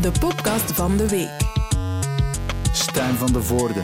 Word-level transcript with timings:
de 0.00 0.10
podcast 0.20 0.72
van 0.72 0.96
de 0.96 1.08
week. 1.08 1.30
Stijn 2.72 3.14
van 3.14 3.32
de 3.32 3.42
Voorde. 3.42 3.80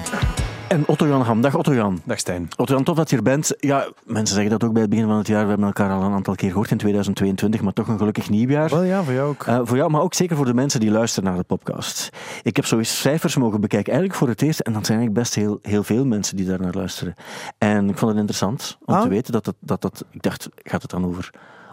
En 0.68 0.86
Otto 0.86 1.06
Jan 1.06 1.22
Ham. 1.22 1.40
Dag 1.40 1.54
Otto 1.56 1.74
Jan. 1.74 2.00
Dag 2.04 2.18
Stijn. 2.18 2.48
Otto 2.56 2.74
Jan, 2.74 2.84
tof 2.84 2.96
dat 2.96 3.10
je 3.10 3.16
er 3.16 3.22
bent. 3.22 3.54
Ja, 3.58 3.88
mensen 4.04 4.34
zeggen 4.34 4.52
dat 4.52 4.64
ook 4.64 4.72
bij 4.72 4.80
het 4.80 4.90
begin 4.90 5.06
van 5.06 5.16
het 5.16 5.26
jaar. 5.26 5.42
We 5.42 5.48
hebben 5.48 5.66
elkaar 5.66 5.90
al 5.90 6.02
een 6.02 6.12
aantal 6.12 6.34
keer 6.34 6.48
gehoord 6.48 6.70
in 6.70 6.76
2022, 6.76 7.60
maar 7.60 7.72
toch 7.72 7.88
een 7.88 7.98
gelukkig 7.98 8.30
nieuwjaar. 8.30 8.68
Wel 8.70 8.82
ja, 8.82 9.02
voor 9.02 9.12
jou 9.12 9.28
ook. 9.28 9.46
Uh, 9.46 9.60
voor 9.64 9.76
jou, 9.76 9.90
maar 9.90 10.00
ook 10.00 10.14
zeker 10.14 10.36
voor 10.36 10.44
de 10.46 10.54
mensen 10.54 10.80
die 10.80 10.90
luisteren 10.90 11.28
naar 11.30 11.38
de 11.38 11.44
podcast. 11.44 12.08
Ik 12.42 12.56
heb 12.56 12.66
zo 12.66 12.78
eens 12.78 13.00
cijfers 13.00 13.36
mogen 13.36 13.60
bekijken, 13.60 13.92
eigenlijk 13.92 14.20
voor 14.20 14.28
het 14.28 14.42
eerst. 14.42 14.60
En 14.60 14.72
dat 14.72 14.86
zijn 14.86 14.98
eigenlijk 14.98 15.26
best 15.28 15.34
heel, 15.34 15.58
heel 15.62 15.82
veel 15.82 16.04
mensen 16.04 16.36
die 16.36 16.46
daar 16.46 16.60
naar 16.60 16.74
luisteren. 16.74 17.14
En 17.58 17.88
ik 17.88 17.98
vond 17.98 18.10
het 18.10 18.20
interessant 18.20 18.78
om 18.84 18.94
Ah. 18.94 19.02
te 19.02 19.08
weten 19.08 19.32
dat, 19.32 19.44
dat, 19.44 19.54
dat, 19.60 19.82
dat... 19.82 20.04
Ik 20.10 20.22
dacht, 20.22 20.48
gaat 20.62 20.82
het 20.82 20.90
dan 20.90 21.06
over 21.06 21.30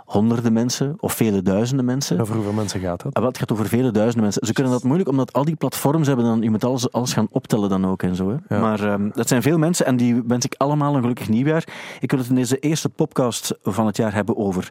honderden 0.09 0.53
mensen 0.53 0.95
of 0.99 1.13
vele 1.13 1.41
duizenden 1.41 1.85
mensen? 1.85 2.19
Over 2.19 2.35
hoeveel 2.35 2.53
mensen 2.53 2.79
gaat 2.79 3.03
dat? 3.03 3.13
Ah, 3.13 3.25
het 3.25 3.37
gaat 3.37 3.51
over 3.51 3.67
vele 3.67 3.91
duizenden 3.91 4.23
mensen. 4.23 4.47
Ze 4.47 4.53
kunnen 4.53 4.71
dat 4.71 4.83
moeilijk, 4.83 5.09
omdat 5.09 5.33
al 5.33 5.45
die 5.45 5.55
platforms 5.55 6.07
hebben 6.07 6.25
dan, 6.25 6.41
je 6.41 6.49
moet 6.49 6.63
alles, 6.63 6.91
alles 6.91 7.13
gaan 7.13 7.27
optellen 7.31 7.69
dan 7.69 7.87
ook 7.87 8.03
en 8.03 8.15
zo. 8.15 8.29
Hè. 8.29 8.55
Ja. 8.55 8.61
Maar 8.61 8.83
ehm, 8.83 9.09
dat 9.13 9.27
zijn 9.27 9.41
veel 9.41 9.57
mensen 9.57 9.85
en 9.85 9.97
die 9.97 10.23
wens 10.27 10.45
ik 10.45 10.55
allemaal 10.57 10.95
een 10.95 11.01
gelukkig 11.01 11.29
nieuwjaar. 11.29 11.67
Ik 11.99 12.11
wil 12.11 12.19
het 12.19 12.29
in 12.29 12.35
deze 12.35 12.59
eerste 12.59 12.89
podcast 12.89 13.57
van 13.63 13.85
het 13.85 13.97
jaar 13.97 14.13
hebben 14.13 14.37
over, 14.37 14.69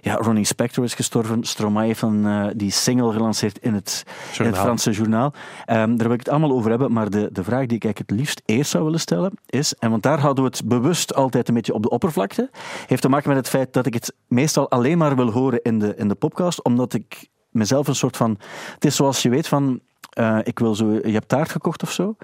ja, 0.00 0.14
Ronnie 0.14 0.44
Spector 0.44 0.84
is 0.84 0.94
gestorven, 0.94 1.44
Stromae 1.44 1.86
heeft 1.86 2.00
dan 2.00 2.26
eh, 2.26 2.46
die 2.56 2.70
single 2.70 3.12
gelanceerd 3.12 3.58
in 3.58 3.74
het, 3.74 4.04
in 4.38 4.44
het. 4.44 4.56
Franse 4.58 4.90
journaal. 4.90 5.32
Ehm, 5.64 5.96
daar 5.96 6.06
wil 6.06 6.12
ik 6.12 6.18
het 6.18 6.28
allemaal 6.28 6.52
over 6.52 6.70
hebben, 6.70 6.92
maar 6.92 7.10
de, 7.10 7.28
de 7.32 7.44
vraag 7.44 7.66
die 7.66 7.76
ik 7.76 7.84
eigenlijk 7.84 7.98
het 7.98 8.18
liefst 8.18 8.42
eerst 8.44 8.70
zou 8.70 8.84
willen 8.84 9.00
stellen 9.00 9.32
is, 9.46 9.74
en 9.74 9.90
want 9.90 10.02
daar 10.02 10.20
houden 10.20 10.44
we 10.44 10.50
het 10.50 10.68
bewust 10.68 11.14
altijd 11.14 11.48
een 11.48 11.54
beetje 11.54 11.74
op 11.74 11.82
de 11.82 11.90
oppervlakte, 11.90 12.50
heeft 12.86 13.02
te 13.02 13.08
maken 13.08 13.28
met 13.28 13.38
het 13.38 13.48
feit 13.48 13.72
dat 13.72 13.86
ik 13.86 13.94
het 13.94 14.14
meestal 14.26 14.70
alleen 14.78 14.98
maar 14.98 15.16
wil 15.16 15.30
horen 15.30 15.62
in 15.62 15.78
de, 15.78 15.94
in 15.96 16.08
de 16.08 16.14
podcast, 16.14 16.62
omdat 16.64 16.94
ik 16.94 17.28
mezelf 17.50 17.88
een 17.88 17.94
soort 17.94 18.16
van... 18.16 18.38
Het 18.74 18.84
is 18.84 18.96
zoals 18.96 19.22
je 19.22 19.28
weet 19.28 19.48
van... 19.48 19.80
eh, 20.10 20.38
ik 20.42 20.58
wil 20.58 20.74
zo, 20.74 20.92
je 20.92 21.12
hebt 21.12 21.28
taart 21.28 21.50
gekocht 21.50 21.82
of 21.82 21.90
zo. 21.92 22.16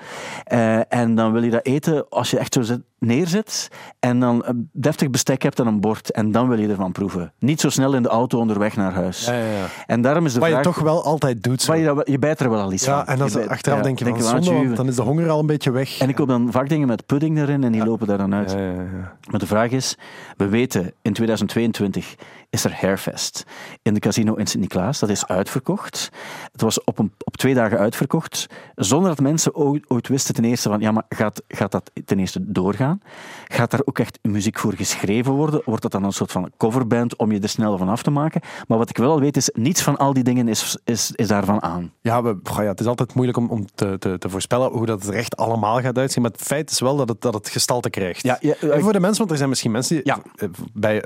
Eh, 0.45 0.93
en 0.93 1.15
dan 1.15 1.33
wil 1.33 1.43
je 1.43 1.51
dat 1.51 1.67
eten 1.67 2.09
als 2.09 2.31
je 2.31 2.39
echt 2.39 2.55
zo 2.55 2.63
zit, 2.63 2.81
neerzet. 2.99 3.69
En 4.01 4.21
dan 4.21 4.43
een 4.47 4.69
deftig 4.73 5.11
bestek 5.11 5.43
hebt 5.43 5.61
en 5.61 5.67
een 5.67 5.81
bord. 5.81 6.11
En 6.11 6.33
dan 6.33 6.49
wil 6.49 6.59
je 6.59 6.69
ervan 6.69 6.93
proeven. 6.93 7.33
Niet 7.39 7.61
zo 7.61 7.69
snel 7.71 7.95
in 7.95 8.03
de 8.03 8.09
auto 8.09 8.39
onderweg 8.39 8.77
naar 8.77 8.93
huis. 8.93 9.25
Ja, 9.27 9.33
ja, 9.33 9.45
ja. 9.45 9.67
En 9.87 10.03
daarom 10.03 10.25
is 10.27 10.33
de 10.33 10.39
Wat 10.39 10.49
je 10.49 10.55
vraag... 10.55 10.67
toch 10.67 10.79
wel 10.79 11.05
altijd 11.05 11.43
doet. 11.43 11.63
Zo. 11.63 11.75
je, 11.75 12.01
je 12.11 12.19
bijt 12.19 12.41
er 12.41 12.51
wel 12.51 12.61
al 12.61 12.73
iets 12.73 12.85
van. 12.85 12.95
ja, 12.95 13.07
en 13.07 13.19
dan 13.19 13.27
Je 13.29 13.33
bijt- 13.35 13.49
achteraf 13.49 13.79
ja, 13.79 13.85
denk 13.85 13.99
je 13.99 14.05
van 14.05 14.43
zonde, 14.45 14.75
dan 14.75 14.89
is 14.89 14.97
de 14.97 15.03
honger 15.03 15.29
al 15.31 15.41
een 15.41 15.47
beetje 15.47 15.71
weg. 15.71 15.99
En 15.99 16.09
ik 16.09 16.15
koop 16.15 16.29
dan 16.29 16.53
vaak 16.53 16.69
dingen 16.69 16.87
met 16.87 17.07
pudding 17.07 17.39
erin 17.39 17.65
en 17.65 17.73
die 17.73 17.85
lopen 17.85 18.07
daar 18.07 18.19
dan 18.19 18.35
uit. 18.35 18.51
Ja, 18.53 18.59
ja, 18.59 18.71
ja. 18.73 19.17
Maar 19.31 19.41
de 19.41 19.47
vraag 19.47 19.71
is, 19.71 19.97
we 20.37 20.49
weten, 20.49 20.93
in 21.03 21.13
2022 21.13 22.15
is 22.55 22.65
er 22.65 22.75
Hairfest 22.81 23.45
in 23.83 23.95
de 23.95 24.01
casino 24.01 24.35
in 24.35 24.47
Sint-Niklaas. 24.47 24.99
Dat 24.99 25.09
is 25.09 25.27
uitverkocht. 25.27 26.11
Het 26.53 26.61
was 26.61 26.85
op, 26.85 26.99
een, 26.99 27.13
op 27.25 27.37
twee 27.37 27.55
dagen 27.55 27.79
uitverkocht, 27.79 28.47
zonder 28.75 29.09
dat 29.09 29.21
mensen 29.21 29.55
ooit, 29.55 29.85
ooit 29.91 30.09
wisten 30.09 30.35
ten 30.35 30.45
eerste 30.45 30.69
van, 30.69 30.81
ja, 30.81 30.91
maar 30.93 31.03
gaat, 31.09 31.43
gaat 31.49 31.73
dat 31.73 31.91
ten 32.05 32.19
eerste 32.19 32.53
doorgaan? 32.53 33.01
Gaat 33.49 33.71
daar 33.71 33.81
ook 33.85 33.99
echt 33.99 34.19
muziek 34.23 34.59
voor 34.59 34.73
geschreven 34.73 35.33
worden? 35.33 35.63
Wordt 35.65 35.83
dat 35.83 35.93
dan 35.93 36.05
een 36.05 36.13
soort 36.13 36.33
van 36.33 36.51
coverband 36.57 37.17
om 37.17 37.33
je 37.33 37.41
er 37.41 37.49
snel 37.49 37.79
van 37.79 37.89
af 37.89 38.03
te 38.03 38.11
maken? 38.11 38.41
Maar 38.69 38.79
wat 38.79 38.91
ik 38.91 38.97
wel 38.97 39.11
al 39.11 39.21
weet 39.21 39.37
is, 39.37 39.51
niets 39.53 39.83
van 39.83 39.97
al 39.97 40.13
die 40.13 40.25
dingen 40.25 40.49
is, 40.49 40.77
is, 40.85 41.11
is 41.15 41.29
daarvan 41.29 41.63
aan. 41.63 41.93
Ja, 42.01 42.23
we, 42.23 42.39
goh, 42.43 42.63
ja, 42.63 42.69
het 42.71 42.81
is 42.81 42.87
altijd 42.87 43.15
moeilijk 43.15 43.39
om, 43.39 43.49
om 43.51 43.67
te, 43.75 43.97
te, 43.99 44.19
te 44.19 44.29
voorspellen 44.29 44.71
hoe 44.71 44.87
dat 44.87 45.07
er 45.07 45.15
echt 45.15 45.37
allemaal 45.37 45.81
gaat 45.81 45.99
uitzien. 45.99 46.23
Maar 46.23 46.31
het 46.31 46.41
feit 46.43 46.71
is 46.71 46.81
wel 46.81 46.97
dat 46.97 47.09
het, 47.09 47.21
dat 47.21 47.35
het 47.35 47.49
gestalte 47.49 47.91
krijgt. 47.91 48.23
Ja, 48.23 48.39
voor 48.61 48.93
de 48.93 49.01
mensen, 49.01 49.19
want 49.19 49.31
er 49.31 49.37
zijn 49.37 49.49
misschien 49.49 49.71
mensen 49.71 49.95
die, 49.97 50.07
Ja. 50.07 50.19
eh, 50.37 50.49
bij 50.73 51.05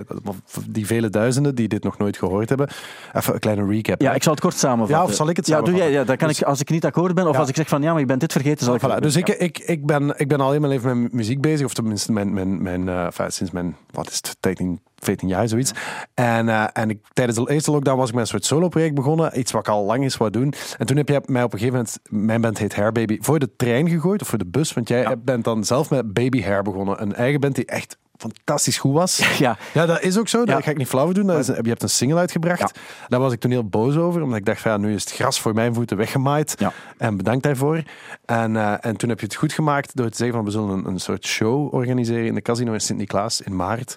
die 0.68 0.86
vele 0.86 1.10
duizenden 1.10 1.36
die 1.42 1.68
dit 1.68 1.82
nog 1.84 1.98
nooit 1.98 2.16
gehoord 2.16 2.48
hebben. 2.48 2.68
Even 3.14 3.34
een 3.34 3.40
kleine 3.40 3.66
recap. 3.66 4.00
Ja, 4.00 4.08
hè. 4.10 4.14
ik 4.14 4.22
zal 4.22 4.32
het 4.32 4.40
kort 4.42 4.54
samenvatten. 4.56 4.96
Ja, 4.96 5.02
of 5.04 5.12
zal 5.14 5.28
ik 5.28 5.36
het 5.36 5.46
Ja, 5.46 5.52
doe 5.56 5.64
jij, 5.64 5.72
samenvatten? 5.74 6.00
ja, 6.00 6.06
dan 6.06 6.16
kan 6.16 6.28
Dus- 6.28 6.40
ik, 6.40 6.46
als 6.46 6.60
ik 6.60 6.70
niet 6.70 6.84
akkoord 6.84 7.14
ben, 7.14 7.26
of 7.26 7.32
Ja. 7.32 7.38
als 7.40 7.48
ik 7.48 7.56
zeg 7.56 7.68
van, 7.68 7.82
ja, 7.82 7.90
maar 7.90 8.00
je 8.00 8.06
bent 8.06 8.20
dit 8.20 8.32
vergeten, 8.32 8.64
zal 8.64 8.74
ik... 8.74 8.80
Voilà, 8.80 9.00
dus 9.00 9.16
ik, 9.16 9.28
ik, 9.28 9.58
ik, 9.58 9.86
ben, 9.86 10.14
ik 10.16 10.28
ben 10.28 10.40
al 10.40 10.50
heel 10.50 10.60
mijn 10.60 10.72
leven 10.72 11.02
met 11.02 11.12
muziek 11.12 11.40
bezig, 11.40 11.66
of 11.66 11.74
tenminste 11.74 12.12
mijn, 12.12 12.32
mijn, 12.32 12.62
mijn, 12.62 12.88
enfin, 12.88 13.30
sinds 13.32 13.52
mijn, 13.52 13.76
wat 13.90 14.08
is 14.10 14.16
het, 14.16 14.36
13, 14.40 14.80
14 14.96 15.28
jaar 15.28 15.48
zoiets. 15.48 15.72
En, 16.14 16.48
eh, 16.48 16.64
en 16.72 16.90
ik, 16.90 16.98
tijdens 17.12 17.38
de 17.38 17.50
eerste 17.52 17.70
lockdown 17.70 17.98
was 17.98 18.08
ik 18.08 18.14
met 18.14 18.22
een 18.22 18.28
soort 18.28 18.44
solo-project 18.44 18.94
begonnen, 18.94 19.38
iets 19.38 19.52
wat 19.52 19.60
ik 19.60 19.68
al 19.72 19.84
lang 19.84 20.02
eens 20.02 20.16
wou 20.16 20.30
doen. 20.30 20.52
En 20.78 20.86
toen 20.86 20.96
heb 20.96 21.08
jij 21.08 21.20
mij 21.26 21.42
op 21.42 21.52
een 21.52 21.58
gegeven 21.58 21.78
moment, 21.78 21.98
mijn 22.26 22.40
band 22.40 22.58
heet 22.58 22.74
Hair 22.74 22.92
Baby, 22.92 23.18
voor 23.20 23.38
de 23.38 23.56
trein 23.56 23.88
gegooid, 23.88 24.22
of 24.22 24.28
voor 24.28 24.38
de 24.38 24.46
bus, 24.46 24.72
want 24.72 24.88
jij 24.88 25.18
bent 25.18 25.44
dan 25.44 25.64
zelf 25.64 25.90
met 25.90 26.12
Baby 26.12 26.42
Hair 26.42 26.62
begonnen. 26.62 27.02
Een 27.02 27.14
eigen 27.14 27.40
band 27.40 27.54
die 27.54 27.64
echt 27.66 27.96
fantastisch 28.18 28.78
goed 28.78 28.92
was. 28.92 29.16
Ja. 29.38 29.56
Ja, 29.74 29.86
dat 29.86 30.02
is 30.02 30.18
ook 30.18 30.28
zo. 30.28 30.38
Dat 30.38 30.48
Ja. 30.56 30.60
ga 30.60 30.70
ik 30.70 30.76
niet 30.76 30.88
flauw 30.88 31.12
doen. 31.12 31.26
Dat 31.26 31.38
is, 31.38 31.46
je 31.46 31.52
hebt 31.68 31.82
een 31.82 31.88
single 31.88 32.18
uitgebracht. 32.18 32.60
Ja. 32.60 32.70
Daar 33.08 33.20
was 33.20 33.32
ik 33.32 33.40
toen 33.40 33.50
heel 33.50 33.64
boos 33.68 33.96
over. 33.96 34.22
Omdat 34.22 34.38
ik 34.38 34.44
dacht, 34.44 34.60
van, 34.60 34.70
ja, 34.70 34.76
nu 34.76 34.94
is 34.94 35.04
het 35.04 35.12
gras 35.12 35.40
voor 35.40 35.54
mijn 35.54 35.74
voeten 35.74 35.96
weggemaaid. 35.96 36.54
Ja. 36.58 36.72
En 36.98 37.16
bedankt 37.16 37.42
daarvoor. 37.42 37.82
En, 38.24 38.56
eh, 38.56 38.74
en 38.80 38.96
toen 38.96 39.08
heb 39.08 39.20
je 39.20 39.26
het 39.26 39.34
goed 39.34 39.52
gemaakt 39.52 39.96
door 39.96 40.08
te 40.10 40.16
zeggen 40.16 40.36
van 40.36 40.44
we 40.44 40.50
zullen 40.50 40.68
een, 40.68 40.86
een 40.86 40.98
soort 41.00 41.26
show 41.26 41.74
organiseren 41.74 42.26
in 42.26 42.34
de 42.34 42.42
casino 42.42 42.72
in 42.72 42.80
Sint-Niklaas 42.80 43.40
in 43.40 43.56
maart. 43.56 43.96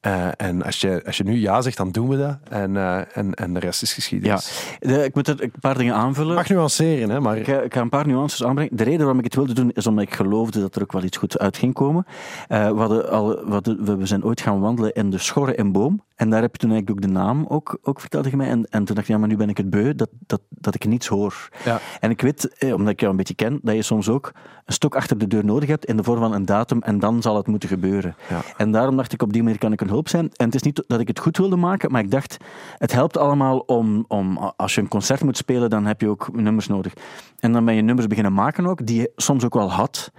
Eh, 0.00 0.26
en 0.36 0.62
als 0.62 0.80
je, 0.80 1.02
als 1.06 1.16
je 1.16 1.24
nu 1.24 1.32
ja 1.40 1.60
zegt, 1.60 1.76
dan 1.76 1.90
doen 1.90 2.08
we 2.08 2.16
dat. 2.16 2.36
En, 2.48 2.76
eh, 2.76 3.16
en, 3.16 3.34
en 3.34 3.52
de 3.54 3.60
rest 3.60 3.82
is 3.82 3.88
Ja, 3.88 3.94
geschiedenis. 3.94 4.74
de- 4.78 5.04
ik 5.04 5.14
moet 5.14 5.28
er 5.28 5.42
een 5.42 5.52
paar 5.60 5.78
dingen 5.78 5.94
aanvullen. 5.94 6.34
Mag 6.34 6.48
nuanceren, 6.48 7.10
hè, 7.10 7.20
maar 7.20 7.36
Ik 7.36 7.46
ga, 7.46 7.60
ik 7.60 7.74
ga 7.74 7.80
een 7.80 7.88
paar 7.88 8.06
nuances 8.06 8.44
aanbrengen. 8.44 8.76
De 8.76 8.82
reden 8.84 8.98
waarom 9.00 9.18
ik 9.18 9.24
het 9.24 9.34
wilde 9.34 9.52
doen, 9.54 9.70
is 9.74 9.86
omdat 9.86 10.04
ik 10.04 10.14
geloofde 10.14 10.60
dat 10.60 10.76
er 10.76 10.82
ook 10.82 10.92
wel 10.92 11.02
iets 11.02 11.16
goeds 11.16 11.38
uit 11.38 11.56
ging 11.56 11.74
komen. 11.74 12.06
Eh, 12.48 12.70
we, 12.70 12.78
hadden 12.78 13.10
al, 13.10 13.26
we, 13.28 13.76
we- 13.80 13.96
we 13.96 14.06
zijn 14.06 14.24
ooit 14.24 14.40
gaan 14.40 14.60
wandelen 14.60 14.92
in 14.92 15.10
de 15.10 15.18
Schorre 15.18 15.54
in 15.54 15.72
Boom. 15.72 16.02
En 16.16 16.30
daar 16.30 16.40
heb 16.40 16.52
je 16.52 16.58
toen 16.58 16.70
eigenlijk 16.70 17.04
ook 17.04 17.06
de 17.12 17.18
naam 17.18 17.44
ook, 17.48 17.78
ook 17.82 18.00
verteld 18.00 18.22
tegen 18.24 18.38
mij. 18.38 18.48
En, 18.48 18.66
en 18.70 18.84
toen 18.84 18.94
dacht 18.94 19.08
ik, 19.08 19.14
ja, 19.14 19.18
maar 19.18 19.28
nu 19.28 19.36
ben 19.36 19.48
ik 19.48 19.56
het 19.56 19.70
beu 19.70 19.94
dat, 19.94 20.08
dat, 20.26 20.40
dat 20.48 20.74
ik 20.74 20.84
niets 20.86 21.06
hoor. 21.06 21.48
Ja. 21.64 21.78
En 22.00 22.10
ik 22.10 22.20
weet, 22.20 22.48
eh, 22.58 22.74
omdat 22.74 22.88
ik 22.92 22.98
jou 23.00 23.10
een 23.10 23.16
beetje 23.16 23.34
ken, 23.34 23.58
dat 23.62 23.74
je 23.74 23.82
soms 23.82 24.08
ook 24.08 24.32
een 24.64 24.72
stok 24.72 24.94
achter 24.96 25.18
de 25.18 25.26
deur 25.26 25.44
nodig 25.44 25.68
hebt 25.68 25.84
in 25.84 25.96
de 25.96 26.02
vorm 26.02 26.18
van 26.20 26.32
een 26.34 26.44
datum 26.44 26.82
en 26.82 26.98
dan 26.98 27.22
zal 27.22 27.36
het 27.36 27.46
moeten 27.46 27.68
gebeuren. 27.68 28.14
Ja. 28.28 28.40
En 28.56 28.72
daarom 28.72 28.96
dacht 28.96 29.12
ik, 29.12 29.22
op 29.22 29.32
die 29.32 29.42
manier 29.42 29.58
kan 29.58 29.72
ik 29.72 29.80
een 29.80 29.88
hulp 29.90 30.08
zijn. 30.08 30.30
En 30.36 30.46
het 30.46 30.54
is 30.54 30.62
niet 30.62 30.84
dat 30.86 31.00
ik 31.00 31.08
het 31.08 31.18
goed 31.18 31.36
wilde 31.36 31.56
maken, 31.56 31.92
maar 31.92 32.02
ik 32.02 32.10
dacht, 32.10 32.36
het 32.78 32.92
helpt 32.92 33.16
allemaal 33.16 33.58
om, 33.58 34.04
om 34.08 34.38
als 34.56 34.74
je 34.74 34.80
een 34.80 34.88
concert 34.88 35.22
moet 35.22 35.36
spelen, 35.36 35.70
dan 35.70 35.86
heb 35.86 36.00
je 36.00 36.08
ook 36.08 36.28
nummers 36.32 36.66
nodig. 36.66 36.92
En 37.38 37.52
dan 37.52 37.64
ben 37.64 37.74
je 37.74 37.82
nummers 37.82 38.06
beginnen 38.06 38.32
maken 38.32 38.66
ook, 38.66 38.86
die 38.86 39.00
je 39.00 39.12
soms 39.16 39.44
ook 39.44 39.54
wel 39.54 39.72
had. 39.72 40.10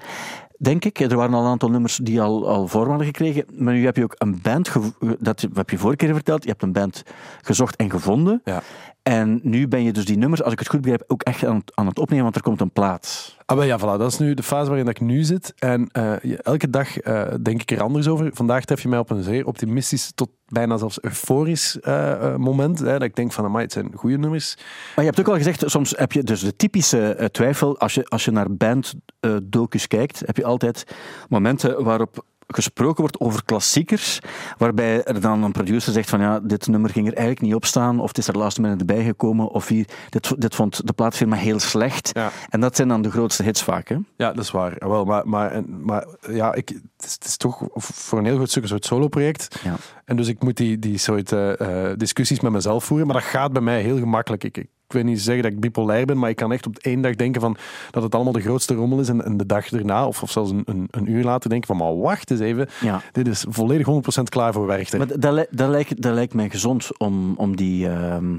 Denk 0.58 0.86
ik. 0.86 1.00
Er 1.00 1.16
waren 1.16 1.34
al 1.34 1.44
een 1.44 1.50
aantal 1.50 1.70
nummers 1.70 1.98
die 1.98 2.22
al, 2.22 2.48
al 2.48 2.68
vorm 2.68 3.00
gekregen. 3.00 3.46
Maar 3.54 3.74
nu 3.74 3.86
heb 3.86 3.96
je 3.96 4.04
ook 4.04 4.16
een 4.18 4.40
band, 4.42 4.72
dat 5.20 5.48
heb 5.54 5.70
je 5.70 5.78
vorige 5.78 6.06
keer 6.06 6.14
verteld, 6.14 6.44
je 6.44 6.50
hebt 6.50 6.64
een 6.64 6.72
band 6.72 7.04
gezocht 7.42 7.76
en 7.76 7.90
gevonden. 7.90 8.42
Ja. 8.44 8.62
En 9.04 9.40
nu 9.44 9.68
ben 9.68 9.84
je 9.84 9.92
dus 9.92 10.06
die 10.06 10.18
nummers, 10.18 10.44
als 10.44 10.54
ik 10.54 10.60
het 10.60 10.68
goed 10.68 10.82
begrijp, 10.82 11.04
ook 11.08 11.22
echt 11.22 11.46
aan 11.46 11.56
het, 11.56 11.72
aan 11.76 11.86
het 11.86 12.00
opnemen, 12.00 12.24
want 12.24 12.36
er 12.36 12.42
komt 12.42 12.62
een 12.62 12.72
plaat. 12.72 13.36
Ah, 13.46 13.58
wel 13.58 13.66
ja, 13.66 13.80
voilà. 13.80 14.00
Dat 14.00 14.12
is 14.12 14.18
nu 14.18 14.34
de 14.34 14.44
fase 14.44 14.70
waarin 14.70 14.88
ik 14.88 15.00
nu 15.00 15.24
zit. 15.24 15.54
En 15.58 15.88
eh, 15.92 16.40
elke 16.46 16.70
dag 16.70 16.98
eh, 16.98 17.34
denk 17.42 17.62
ik 17.62 17.72
er 17.72 17.82
anders 17.82 18.08
over. 18.08 18.30
Vandaag 18.34 18.66
tref 18.66 18.82
je 18.82 18.88
mij 18.88 19.00
op 19.00 19.10
een 19.10 19.24
zeer 19.24 19.46
optimistisch 19.46 20.12
tot 20.16 20.30
bijna 20.48 20.78
zelfs 20.78 21.02
euforisch 21.02 21.80
eh, 21.80 22.36
moment. 22.36 22.80
Hè, 22.80 22.92
dat 22.92 23.04
ik 23.04 23.16
denk 23.16 23.32
van, 23.32 23.46
amai, 23.46 23.64
het 23.64 23.74
zijn 23.74 23.92
goede 23.96 24.18
nummers. 24.18 24.56
Maar 24.96 25.06
je 25.06 25.12
hebt 25.12 25.20
ook 25.20 25.28
al 25.28 25.36
gezegd, 25.36 25.64
soms 25.66 25.94
heb 25.98 26.12
je 26.12 26.24
dus 26.24 26.42
de 26.42 26.56
typische 26.56 27.30
twijfel. 27.32 27.80
Als 27.80 27.94
je, 27.94 28.06
als 28.06 28.26
je 28.26 28.32
naar 28.32 28.48
banddocus 28.56 29.88
kijkt, 29.88 30.24
heb 30.26 30.38
je 30.38 30.46
altijd 30.46 30.96
momenten 31.30 31.84
waarop 31.84 32.26
gesproken 32.56 33.02
wordt 33.02 33.20
over 33.20 33.46
klassiekers, 33.46 34.20
waarbij 34.58 35.04
er 35.04 35.22
dan 35.22 35.44
een 35.44 35.52
producer 35.52 35.94
zegt 35.94 36.10
van 36.10 36.20
ja, 36.20 36.40
dit 36.40 36.68
nummer 36.68 36.90
ging 36.90 37.08
er 37.08 37.14
eigenlijk 37.14 37.42
niet 37.42 37.56
op 37.56 37.66
staan, 37.66 38.00
of 38.00 38.08
het 38.08 38.18
is 38.18 38.28
er 38.28 38.38
laatste 38.38 38.62
minute 38.62 38.86
bij 38.86 39.04
gekomen, 39.04 39.48
of 39.48 39.68
hier, 39.68 39.88
dit, 40.10 40.42
dit 40.42 40.56
vond 40.56 40.88
de 40.88 40.94
plaatfirma 40.94 41.36
heel 41.36 41.60
slecht. 41.60 42.10
Ja. 42.14 42.32
En 42.50 42.60
dat 42.60 42.76
zijn 42.76 42.88
dan 42.88 43.02
de 43.02 43.12
grootste 43.12 43.44
hits 43.44 43.64
vaak. 43.64 43.90
Hè? 43.90 43.96
Ja, 44.16 44.34
dat 44.34 44.44
is 44.44 44.52
waar. 44.52 44.76
Wel, 44.78 45.06
maar, 45.06 45.28
maar, 45.28 45.62
maar 45.68 46.06
ja, 46.30 46.54
ik, 46.54 46.70
het, 46.70 47.06
is, 47.06 47.14
het 47.14 47.26
is 47.26 47.38
toch 47.38 47.68
voor 47.74 48.20
een 48.20 48.26
heel 48.26 48.36
groot 48.36 48.50
stuk 48.50 48.64
een 48.64 48.70
soort 48.70 48.86
solo-project. 48.86 49.60
Ja. 49.64 49.76
En 50.06 50.16
dus 50.16 50.28
ik 50.28 50.44
moet 50.44 50.58
die, 50.58 50.80
die 50.80 50.98
soort 50.98 51.32
eh, 51.32 51.90
eh, 51.90 51.98
discussies 51.98 52.40
met 52.40 52.52
mezelf 52.52 52.84
voeren. 52.84 53.08
Maar 53.08 53.16
dat 53.16 53.26
gaat 53.26 53.54
bij 53.54 53.62
mij 53.62 53.82
heel 53.82 53.98
gemakkelijk. 53.98 54.44
Ik, 54.44 54.58
ik, 54.58 54.68
ik 54.92 55.02
wil 55.02 55.12
niet 55.12 55.22
zeggen 55.22 55.44
dat 55.44 55.52
ik 55.52 55.60
bipolair 55.60 56.06
ben, 56.06 56.20
maar 56.20 56.30
ik 56.30 56.36
kan 56.36 56.52
echt 56.52 56.68
op 56.68 56.78
één 56.78 57.02
dag 57.02 57.16
denken 57.16 57.42
van 57.42 57.58
dat 57.92 58.04
het 58.04 58.16
allemaal 58.16 58.34
de 58.34 58.42
grootste 58.42 58.74
rommel 58.74 59.00
is. 59.00 59.10
En, 59.10 59.26
en 59.26 59.38
de 59.38 59.46
dag 59.46 59.72
erna, 59.72 60.08
of, 60.08 60.24
of 60.24 60.32
zelfs 60.32 60.52
een, 60.52 60.64
een, 60.66 60.88
een 60.92 61.12
uur 61.12 61.24
later, 61.24 61.50
denken 61.50 61.68
van 61.68 61.78
maar 61.78 61.98
wacht 61.98 62.32
eens 62.32 62.40
even. 62.40 62.70
Ja. 62.82 63.02
Dit 63.12 63.28
is 63.28 63.46
volledig 63.50 63.88
100% 64.20 64.24
klaar 64.24 64.54
voor 64.54 64.66
Werchter. 64.66 64.98
Maar 64.98 65.08
dat, 65.20 65.70
lijkt, 65.70 66.02
dat 66.02 66.14
lijkt 66.14 66.34
mij 66.34 66.50
gezond 66.50 67.00
om, 67.00 67.34
om 67.36 67.56
die... 67.56 67.88
ehm, 67.88 68.34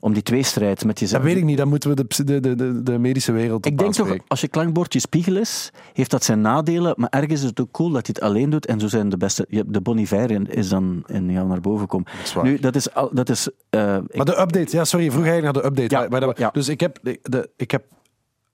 om 0.00 0.12
die 0.12 0.22
tweestrijd 0.22 0.84
met 0.84 0.98
jezelf. 0.98 1.22
Dat 1.22 1.30
weet 1.32 1.40
ik 1.40 1.46
niet, 1.48 1.56
dan 1.56 1.68
moeten 1.68 1.90
we 1.90 2.04
de, 2.06 2.40
de, 2.40 2.54
de, 2.56 2.82
de, 2.82 2.98
medische 2.98 3.32
wereld 3.32 3.56
op 3.56 3.66
Ik 3.66 3.78
denk 3.78 3.94
toch, 3.94 4.16
als 4.28 4.40
je 4.40 4.48
klankbord 4.48 4.92
je 4.92 4.98
spiegel 5.00 5.36
is, 5.36 5.70
heeft 5.92 6.10
dat 6.10 6.24
zijn 6.24 6.40
nadelen, 6.40 6.94
maar 6.96 7.08
ergens 7.08 7.40
is 7.42 7.48
het 7.48 7.60
ook 7.60 7.70
cool 7.70 7.90
dat 7.90 8.06
je 8.06 8.12
het 8.12 8.22
alleen 8.22 8.50
doet 8.50 8.66
en 8.66 8.80
zo 8.80 8.88
zijn 8.88 9.08
de 9.08 9.16
beste. 9.16 9.46
De 9.66 9.80
Bon 9.80 9.98
Iver 9.98 10.48
is 10.56 10.68
dan 10.68 11.02
in 11.06 11.30
jou 11.30 11.46
naar 11.48 11.60
boven 11.60 11.86
komen. 11.86 12.06
Nu, 12.42 12.58
dat 12.58 12.74
is, 12.76 12.88
dat 13.12 13.28
is 13.28 13.48
eh, 13.70 13.80
Maar 14.14 14.24
de 14.26 14.40
update, 14.40 14.76
ja, 14.76 14.84
sorry, 14.84 15.10
vroeg 15.10 15.24
eigenlijk 15.24 15.54
naar 15.54 15.62
de 15.62 15.68
update. 15.68 16.08
Ja, 16.14 16.20
dat- 16.20 16.38
ja. 16.38 16.50
Dus 16.50 16.68
ik 16.68 16.80
heb, 16.80 16.98
de, 17.02 17.18
de- 17.22 17.50
ik 17.56 17.70
heb, 17.70 17.84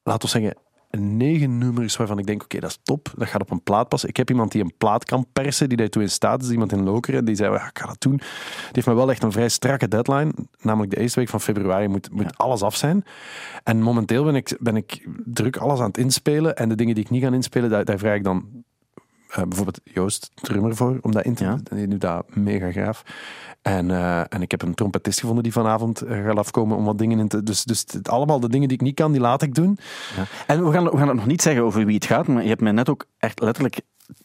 laten 0.03 0.23
we 0.23 0.29
zeggen, 0.39 0.55
negen 0.99 1.59
nummers 1.59 1.97
waarvan 1.97 2.19
ik 2.19 2.27
denk, 2.27 2.43
oké, 2.43 2.61
dat 2.61 2.71
is 2.71 2.79
top. 2.83 3.13
Dat 3.17 3.29
gaat 3.29 3.41
op 3.41 3.51
een 3.51 3.63
plaat 3.63 3.89
passen. 3.89 4.09
Ik 4.09 4.17
heb 4.17 4.31
iemand 4.31 4.53
die 4.53 4.63
een 4.63 4.73
plaat 4.79 5.05
kan 5.05 5.27
persen, 5.33 5.69
die 5.69 5.77
daartoe 5.77 6.03
in 6.03 6.11
staat 6.11 6.43
is. 6.43 6.51
Iemand 6.51 6.73
in 6.73 6.85
Lokeren, 6.85 7.25
die 7.25 7.35
zei, 7.35 7.53
ja, 7.53 7.69
ik 7.69 7.79
ga 7.79 7.87
dat 7.87 8.01
doen. 8.01 8.17
Die 8.17 8.71
heeft 8.73 8.87
me 8.87 8.95
wel 8.95 9.11
echt 9.11 9.23
een 9.23 9.33
vrij 9.33 9.49
strakke 9.49 9.89
deadline. 9.89 10.33
Namelijk 10.61 10.93
de 10.93 11.01
eerste 11.01 11.21
week 11.21 11.29
van 11.29 11.41
februari 11.41 11.89
moet, 11.89 12.11
moet 12.11 12.39
alles 12.39 12.63
af 12.63 12.77
zijn. 12.77 13.05
En 13.65 13.83
momenteel 13.83 14.25
ben 14.25 14.35
ik, 14.35 14.57
ben 14.61 14.77
ik 14.77 15.09
druk 15.25 15.57
alles 15.57 15.81
aan 15.81 15.87
het 15.87 15.99
inspelen. 15.99 16.57
En 16.57 16.69
de 16.69 16.75
dingen 16.75 16.95
die 16.95 17.05
ik 17.05 17.11
niet 17.11 17.23
ga 17.23 17.33
inspelen, 17.33 17.71
daar, 17.71 17.85
daar 17.85 17.99
vraag 17.99 18.15
ik 18.15 18.25
dan 18.25 18.65
eh, 19.29 19.43
bijvoorbeeld 19.43 19.81
Joost 19.85 20.31
Drummer 20.35 20.77
voor, 20.77 20.99
om 21.01 21.13
dat 21.13 21.25
in 21.25 21.35
te 21.35 21.45
Ja. 21.45 21.59
Die 21.63 21.89
doet 21.89 22.01
dat 22.01 22.37
mega 22.37 22.73
gaaf. 22.73 23.03
En, 23.67 23.91
eh, 23.91 24.21
en 24.29 24.43
ik 24.43 24.51
heb 24.51 24.63
een 24.63 24.75
trompetist 24.75 25.21
gevonden 25.21 25.43
die 25.43 25.53
vanavond 25.53 26.01
eh, 26.01 26.25
gaat 26.25 26.37
afkomen 26.39 26.77
om 26.77 26.85
wat 26.85 26.99
dingen 26.99 27.19
in 27.19 27.29
te... 27.29 27.43
Dus, 27.43 27.65
dus 27.65 27.85
het- 27.91 28.09
allemaal 28.09 28.41
de 28.41 28.49
dingen 28.49 28.69
die 28.69 28.77
ik 28.77 28.83
niet 28.83 28.95
kan, 28.95 29.13
die 29.13 29.21
laat 29.21 29.43
ik 29.43 29.55
doen. 29.55 29.79
En 30.47 30.65
we 30.65 30.73
gaan, 30.73 30.85
we 30.85 30.97
gaan 30.97 31.09
het 31.09 31.17
nog 31.17 31.27
niet 31.27 31.43
zeggen 31.43 31.63
over 31.63 31.85
wie 31.85 31.95
het 31.95 32.05
gaat, 32.05 32.27
maar 32.27 32.43
je 32.43 32.49
hebt 32.49 32.61
mij 32.61 32.73
net 32.73 32.89
ook 32.89 33.05
echt 33.19 33.41
letterlijk 33.41 33.81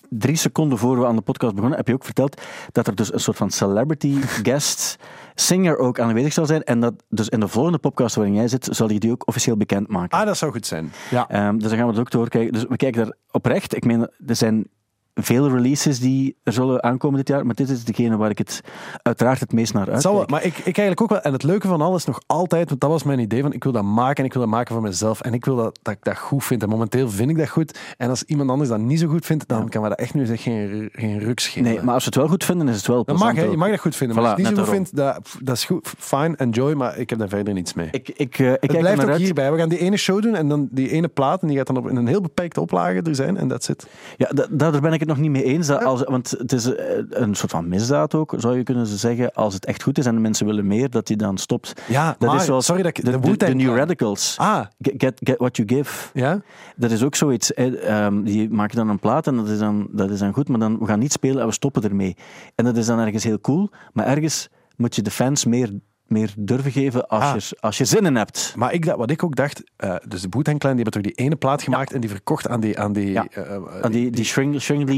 drie 0.10 0.36
seconden 0.36 0.78
voor 0.78 1.00
we 1.00 1.06
aan 1.06 1.16
de 1.16 1.22
podcast 1.22 1.54
begonnen, 1.56 1.78
heb 1.78 1.88
je 1.88 1.94
ook 1.94 2.04
verteld 2.04 2.42
dat 2.72 2.88
er 2.88 2.96
dus 2.96 3.14
een 3.14 3.20
soort 3.20 3.38
van 3.38 3.50
celebrity 3.50 4.22
guest 4.44 4.96
singer 5.36 5.78
ook 5.78 6.00
aanwezig 6.00 6.34
zal 6.34 6.46
zijn. 6.46 6.64
En 6.64 6.80
dat 6.80 6.94
dus 7.10 7.30
in 7.30 7.40
de 7.40 7.48
volgende 7.48 7.78
podcast 7.78 8.16
waarin 8.16 8.34
jij 8.34 8.48
zit, 8.48 8.68
zal 8.72 8.92
je 8.92 9.00
die 9.00 9.12
ook 9.12 9.28
officieel 9.28 9.58
bekendmaken. 9.58 10.20
Ah, 10.20 10.26
dat 10.26 10.38
zou 10.38 10.52
goed 10.52 10.66
zijn. 10.66 10.92
Ja. 11.10 11.30
Ehm, 11.30 11.58
dus 11.58 11.70
dan 11.70 11.78
gaan 11.78 11.86
we 11.88 11.92
het 11.92 12.02
ook 12.02 12.12
doorkijken. 12.12 12.54
Dus 12.54 12.66
we 12.70 12.76
kijken 12.76 13.04
daar 13.04 13.16
oprecht. 13.32 13.76
Ik 13.76 13.86
meen, 13.86 14.10
er 14.28 14.36
zijn 14.36 14.68
veel 15.14 15.50
releases 15.50 16.00
die 16.00 16.36
er 16.44 16.54
zullen 16.54 16.84
aankomen 16.84 17.18
dit 17.18 17.28
jaar, 17.28 17.46
maar 17.46 17.56
dit 17.56 17.70
is 17.70 17.84
degene 17.84 18.18
waar 18.18 18.30
ik 18.30 18.38
het 18.38 18.62
uiteraard 19.02 19.40
het 19.40 19.54
meest 19.54 19.74
naar 19.74 19.88
Het 19.88 20.02
zal 20.02 20.24
maar 20.28 20.44
ik, 20.44 20.58
ik 20.58 20.64
eigenlijk 20.66 21.02
ook 21.02 21.10
wel. 21.10 21.22
En 21.22 21.34
het 21.34 21.44
leuke 21.44 21.68
van 21.68 21.82
alles 21.82 22.06
nog 22.06 22.22
altijd, 22.28 22.70
want 22.70 22.82
dat 22.82 22.90
was 22.90 23.04
mijn 23.04 23.20
idee 23.20 23.42
van 23.42 23.54
ik 23.54 23.64
wil 23.64 23.72
dat 23.72 23.84
maken 23.84 24.18
en 24.18 24.26
ik 24.26 24.34
wil 24.34 24.42
dat 24.42 24.52
maken 24.52 24.74
voor 24.74 24.84
mezelf. 24.84 25.22
En 25.22 25.34
ik 25.34 25.46
wil 25.46 25.56
dat, 25.56 25.80
dat 25.82 25.94
ik 25.94 26.04
dat 26.04 26.18
goed 26.18 26.44
vind. 26.44 26.64
En 26.64 26.70
momenteel 26.70 27.10
vind 27.10 27.30
ik 27.30 27.38
dat 27.38 27.50
goed. 27.50 27.80
En 27.98 28.10
als 28.10 28.24
iemand 28.24 28.50
anders 28.50 28.70
dat 28.70 28.80
niet 28.80 29.00
zo 29.00 29.08
goed 29.08 29.26
vindt, 29.26 29.48
dan 29.48 29.70
kan 29.70 29.82
we 29.82 29.90
dat 29.90 29.98
echt 29.98 30.14
nu 30.14 30.26
zeg, 30.26 30.42
geen, 30.42 30.90
geen 30.94 31.20
ruk 31.20 31.40
schelen. 31.40 31.72
Nee, 31.74 31.82
maar 31.82 31.94
als 31.94 32.04
we 32.04 32.10
het 32.10 32.20
wel 32.20 32.28
goed 32.28 32.44
vinden, 32.44 32.68
is 32.68 32.76
het 32.76 32.88
wel 32.88 33.04
plezant 33.06 33.34
mag, 33.34 33.44
hè. 33.44 33.50
je 33.50 33.58
mag 33.58 33.70
dat 33.70 33.80
goed 33.80 33.96
vinden. 33.96 34.16
Maar 34.16 34.26
Voilà, 34.26 34.30
als 34.30 34.38
je 34.42 34.48
het 34.48 34.56
niet 34.56 34.66
zo 34.66 34.72
goed 34.72 34.82
vindt, 34.82 34.96
dat, 34.96 35.38
dat 35.42 35.56
is 35.56 35.66
goed. 35.66 35.94
Fine, 35.98 36.36
enjoy, 36.36 36.74
maar 36.74 36.98
ik 36.98 37.10
heb 37.10 37.20
daar 37.20 37.30
verder 37.30 37.54
niets 37.54 37.74
mee. 37.74 37.88
Ik, 37.92 38.10
ik, 38.10 38.40
eh, 38.40 38.52
ik 38.52 38.52
het 38.52 38.60
kijk 38.60 38.72
er 38.74 38.80
blijft 38.80 38.98
naar 38.98 39.06
ook 39.06 39.12
uit. 39.12 39.22
hierbij. 39.22 39.52
We 39.52 39.58
gaan 39.58 39.70
die 39.70 39.80
ene 39.80 39.98
show 39.98 40.22
doen 40.22 40.36
en 40.36 40.48
dan 40.48 40.68
die 40.72 40.90
ene 40.90 41.08
plaat. 41.08 41.42
En 41.42 41.48
die 41.48 41.58
gaat 41.58 41.68
dan 41.68 41.78
op 41.78 41.90
in 41.90 41.96
een 41.96 42.08
heel 42.08 42.22
beperkte 42.22 42.62
oplage 42.62 43.02
er 43.02 43.16
zijn. 43.16 43.38
En 43.38 43.48
dat 43.48 43.64
zit. 43.64 43.88
Ja, 44.18 44.30
da- 44.34 44.48
daar 44.52 44.82
ben 44.82 44.94
ik 44.94 45.01
het 45.02 45.10
nog 45.10 45.18
niet 45.18 45.32
mee 45.32 45.44
eens. 45.44 45.68
Dat 45.68 45.84
als, 45.84 46.04
want 46.04 46.30
het 46.38 46.52
is 46.52 46.76
eh, 46.76 46.86
een 47.10 47.36
soort 47.36 47.52
van 47.52 47.68
misdaad 47.68 48.16
ook, 48.16 48.34
zou 48.38 48.58
je 48.58 48.64
kunnen 48.64 48.88
zeggen. 48.88 49.34
Als 49.34 49.54
het 49.54 49.66
echt 49.66 49.84
goed 49.84 49.98
is 49.98 50.06
en 50.06 50.16
de 50.16 50.22
mensen 50.22 50.46
willen 50.46 50.68
meer, 50.68 50.90
dat 50.90 51.08
die 51.08 51.18
dan 51.18 51.38
stopt. 51.38 51.74
Ja, 51.88 52.16
dat 52.20 52.30
maar- 52.30 52.40
is 52.40 52.46
zoals 52.46 52.66
sorry 52.66 52.82
dat 52.84 52.98
ik- 52.98 53.06
de, 53.06 53.20
de 53.20 53.38
de, 53.38 53.54
New. 53.56 53.76
Radicals. 53.76 54.36
Ah, 54.38 54.66
Get, 54.80 54.94
get, 54.98 55.20
get 55.24 55.38
what 55.38 55.56
you 55.58 55.68
give. 55.68 56.10
ja? 56.14 56.42
Dat 56.76 56.92
is 56.92 57.04
ook 57.04 57.16
zoiets. 57.16 57.54
eh, 57.54 57.90
ehm, 58.06 58.24
die 58.24 58.50
maken 58.50 58.76
dan 58.76 58.90
een 58.90 59.00
plaat 59.00 59.28
en 59.28 59.36
dat 59.36 59.48
is 59.48 59.60
dan, 59.60 59.88
dat 59.92 60.10
is 60.10 60.20
dan 60.20 60.34
goed, 60.34 60.48
maar 60.48 60.60
dan 60.60 60.80
we 60.80 60.86
gaan 60.86 61.00
niet 61.00 61.12
spelen 61.12 61.42
en 61.42 61.48
we 61.48 61.54
stoppen 61.54 61.84
ermee. 61.84 62.16
En 62.56 62.66
dat 62.66 62.78
is 62.78 62.86
dan 62.86 63.00
ergens 63.00 63.24
heel 63.24 63.40
cool, 63.40 63.70
maar 63.94 64.06
ergens 64.06 64.50
moet 64.78 64.96
je 64.96 65.02
de 65.02 65.12
fans 65.12 65.46
meer, 65.46 65.72
meer 66.12 66.34
durven 66.38 66.72
geven 66.72 67.08
als, 67.08 67.24
Ah. 67.24 67.36
je, 67.40 67.58
als 67.60 67.78
je 67.78 67.86
zin 67.86 68.06
in 68.06 68.16
hebt. 68.16 68.54
Maar 68.58 68.74
ik, 68.74 68.86
wat 68.86 69.12
ik 69.12 69.24
ook 69.24 69.36
dacht, 69.36 69.64
eh, 69.78 69.96
dus 70.08 70.22
de 70.22 70.30
Boet 70.30 70.48
die 70.76 70.84
hebben 70.84 71.02
toch 71.04 71.14
die 71.14 71.26
ene 71.26 71.36
plaat 71.36 71.62
gemaakt 71.62 71.94
en 71.94 72.00
die 72.02 72.10
verkocht 72.10 72.48
aan 72.48 72.60
die... 72.60 72.80
Aan 72.80 72.94
die, 72.94 73.12
Ja. 73.12 73.26
eh, 73.32 73.56
eh, 73.56 73.62
En 73.82 73.92
die, 73.92 74.10
die 74.10 74.26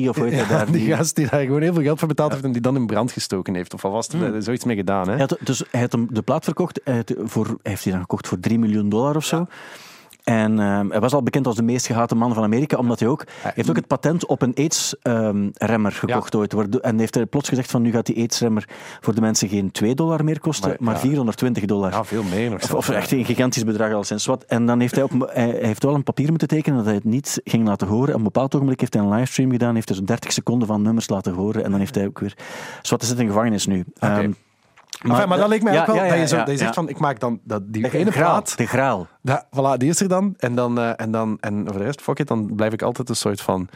of 0.09 0.15
hoe 0.15 0.25
heet 0.25 0.39
ja, 0.39 0.47
daar? 0.47 0.65
die 0.65 0.75
die- 0.75 0.95
gast 0.95 1.15
die 1.15 1.27
daar 1.29 1.41
gewoon 1.41 1.61
heel 1.61 1.73
veel 1.73 1.83
geld 1.83 1.99
voor 1.99 2.07
betaald 2.07 2.31
heeft 2.31 2.43
en 2.43 2.51
die 2.51 2.61
dan 2.61 2.75
in 2.75 2.85
brand 2.85 3.11
gestoken 3.11 3.55
heeft. 3.55 3.73
Of 3.73 3.81
wat 3.81 3.91
was 3.91 4.07
er 4.07 4.17
Hmm. 4.17 4.33
er 4.33 4.43
zoiets 4.43 4.63
mee 4.65 4.75
gedaan, 4.75 5.05
hè? 5.05 5.11
Hij 5.11 5.19
had, 5.19 5.37
dus 5.39 5.63
hij 5.71 5.81
had 5.81 5.91
hem 5.91 6.07
de 6.11 6.21
plaat 6.21 6.43
verkocht. 6.43 6.81
Hij, 6.83 7.03
voor, 7.23 7.45
hij 7.45 7.55
heeft 7.61 7.83
die 7.83 7.91
dan 7.91 8.01
gekocht 8.01 8.27
voor 8.27 8.39
3 8.39 8.59
miljoen 8.59 8.89
dollar 8.89 9.15
of 9.15 9.25
zo. 9.25 9.45
En 10.23 10.59
ehm, 10.59 10.89
hij 10.89 10.99
was 10.99 11.13
al 11.13 11.23
bekend 11.23 11.47
als 11.47 11.55
de 11.55 11.63
meest 11.63 11.85
gehate 11.85 12.15
man 12.15 12.33
van 12.33 12.43
Amerika, 12.43 12.77
omdat 12.77 12.99
hij 12.99 13.09
ook... 13.09 13.23
Hij 13.41 13.51
heeft 13.55 13.69
ook 13.69 13.75
het 13.75 13.87
patent 13.87 14.25
op 14.25 14.41
een 14.41 14.55
AIDS-remmer 14.55 15.91
gekocht 15.91 16.35
ooit. 16.35 16.53
Waardoor- 16.53 16.81
En 16.81 16.99
heeft 16.99 17.15
hij 17.15 17.25
plots 17.25 17.49
gezegd 17.49 17.71
van 17.71 17.81
nu 17.81 17.91
gaat 17.91 18.05
die 18.05 18.17
AIDS-remmer 18.17 18.69
voor 19.01 19.15
de 19.15 19.21
mensen 19.21 19.49
geen 19.49 19.71
2 19.71 19.95
dollar 19.95 20.23
meer 20.23 20.39
kosten, 20.39 20.69
Maar, 20.69 20.77
maar, 20.79 20.93
ja. 20.93 20.99
420 20.99 21.65
dollar. 21.65 21.91
Ja, 21.91 22.03
veel 22.03 22.23
meer 22.23 22.49
nog. 22.49 22.61
Of, 22.61 22.67
zelfs, 22.67 22.87
of 22.87 22.93
ja. 22.93 22.99
echt 22.99 23.11
een 23.11 23.25
gigantisch 23.25 23.63
bedrag 23.63 23.93
al 23.93 24.03
sinds 24.03 24.25
wat. 24.25 24.43
En 24.43 24.65
dan 24.65 24.79
heeft 24.79 24.95
hij, 24.95 25.03
op, 25.03 25.11
hij 25.33 25.49
hij 25.49 25.67
heeft 25.67 25.83
wel 25.83 25.95
een 25.95 26.03
papier 26.03 26.29
moeten 26.29 26.47
tekenen 26.47 26.77
dat 26.77 26.85
hij 26.85 26.95
het 26.95 27.03
niet 27.03 27.41
ging 27.43 27.67
laten 27.67 27.87
horen. 27.87 28.09
Op 28.09 28.17
een 28.17 28.23
bepaald 28.23 28.55
ogenblik 28.55 28.79
heeft 28.79 28.93
hij 28.93 29.03
een 29.03 29.09
livestream 29.09 29.51
gedaan, 29.51 29.75
heeft 29.75 29.87
hij 29.87 29.97
zo'n 29.97 30.05
30 30.05 30.31
seconden 30.31 30.67
van 30.67 30.81
nummers 30.81 31.09
laten 31.09 31.33
horen. 31.33 31.63
En 31.63 31.71
dan 31.71 31.79
heeft 31.79 31.95
hij 31.95 32.05
ook 32.05 32.19
weer... 32.19 32.37
Zwat 32.81 33.01
is 33.01 33.09
het 33.09 33.19
in 33.19 33.27
gevangenis 33.27 33.65
nu. 33.65 33.85
Maar, 35.03 35.27
maar, 35.27 35.37
dat 35.37 35.47
leek 35.47 35.63
mij 35.63 35.79
ook 35.79 35.85
wel, 35.85 35.95
dat 35.95 36.17
je, 36.17 36.27
zo, 36.27 36.35
ja, 36.35 36.43
dat 36.43 36.51
je 36.53 36.59
zegt 36.59 36.73
van, 36.73 36.89
ik 36.89 36.99
maak 36.99 37.19
dan 37.19 37.39
dat, 37.43 37.61
die 37.65 37.81
De 37.89 37.97
ene 37.97 38.11
graal, 38.11 38.31
plaat, 38.31 38.57
de 38.57 38.67
graal. 38.67 39.07
dat, 39.21 39.45
voilà, 39.45 39.77
die 39.77 39.89
is 39.89 40.01
er 40.01 40.07
dan. 40.07 40.33
En 40.37 40.55
dan, 40.55 40.79
eh, 40.79 40.91
en 40.95 41.11
dan, 41.11 41.37
en 41.39 41.63
voor 41.67 41.77
de 41.77 41.83
rest, 41.83 42.01
fuck 42.01 42.19
it, 42.19 42.27
dan 42.27 42.55
blijf 42.55 42.73
ik 42.73 42.81
altijd 42.81 43.09
een 43.09 43.15
soort 43.15 43.41
van 43.41 43.69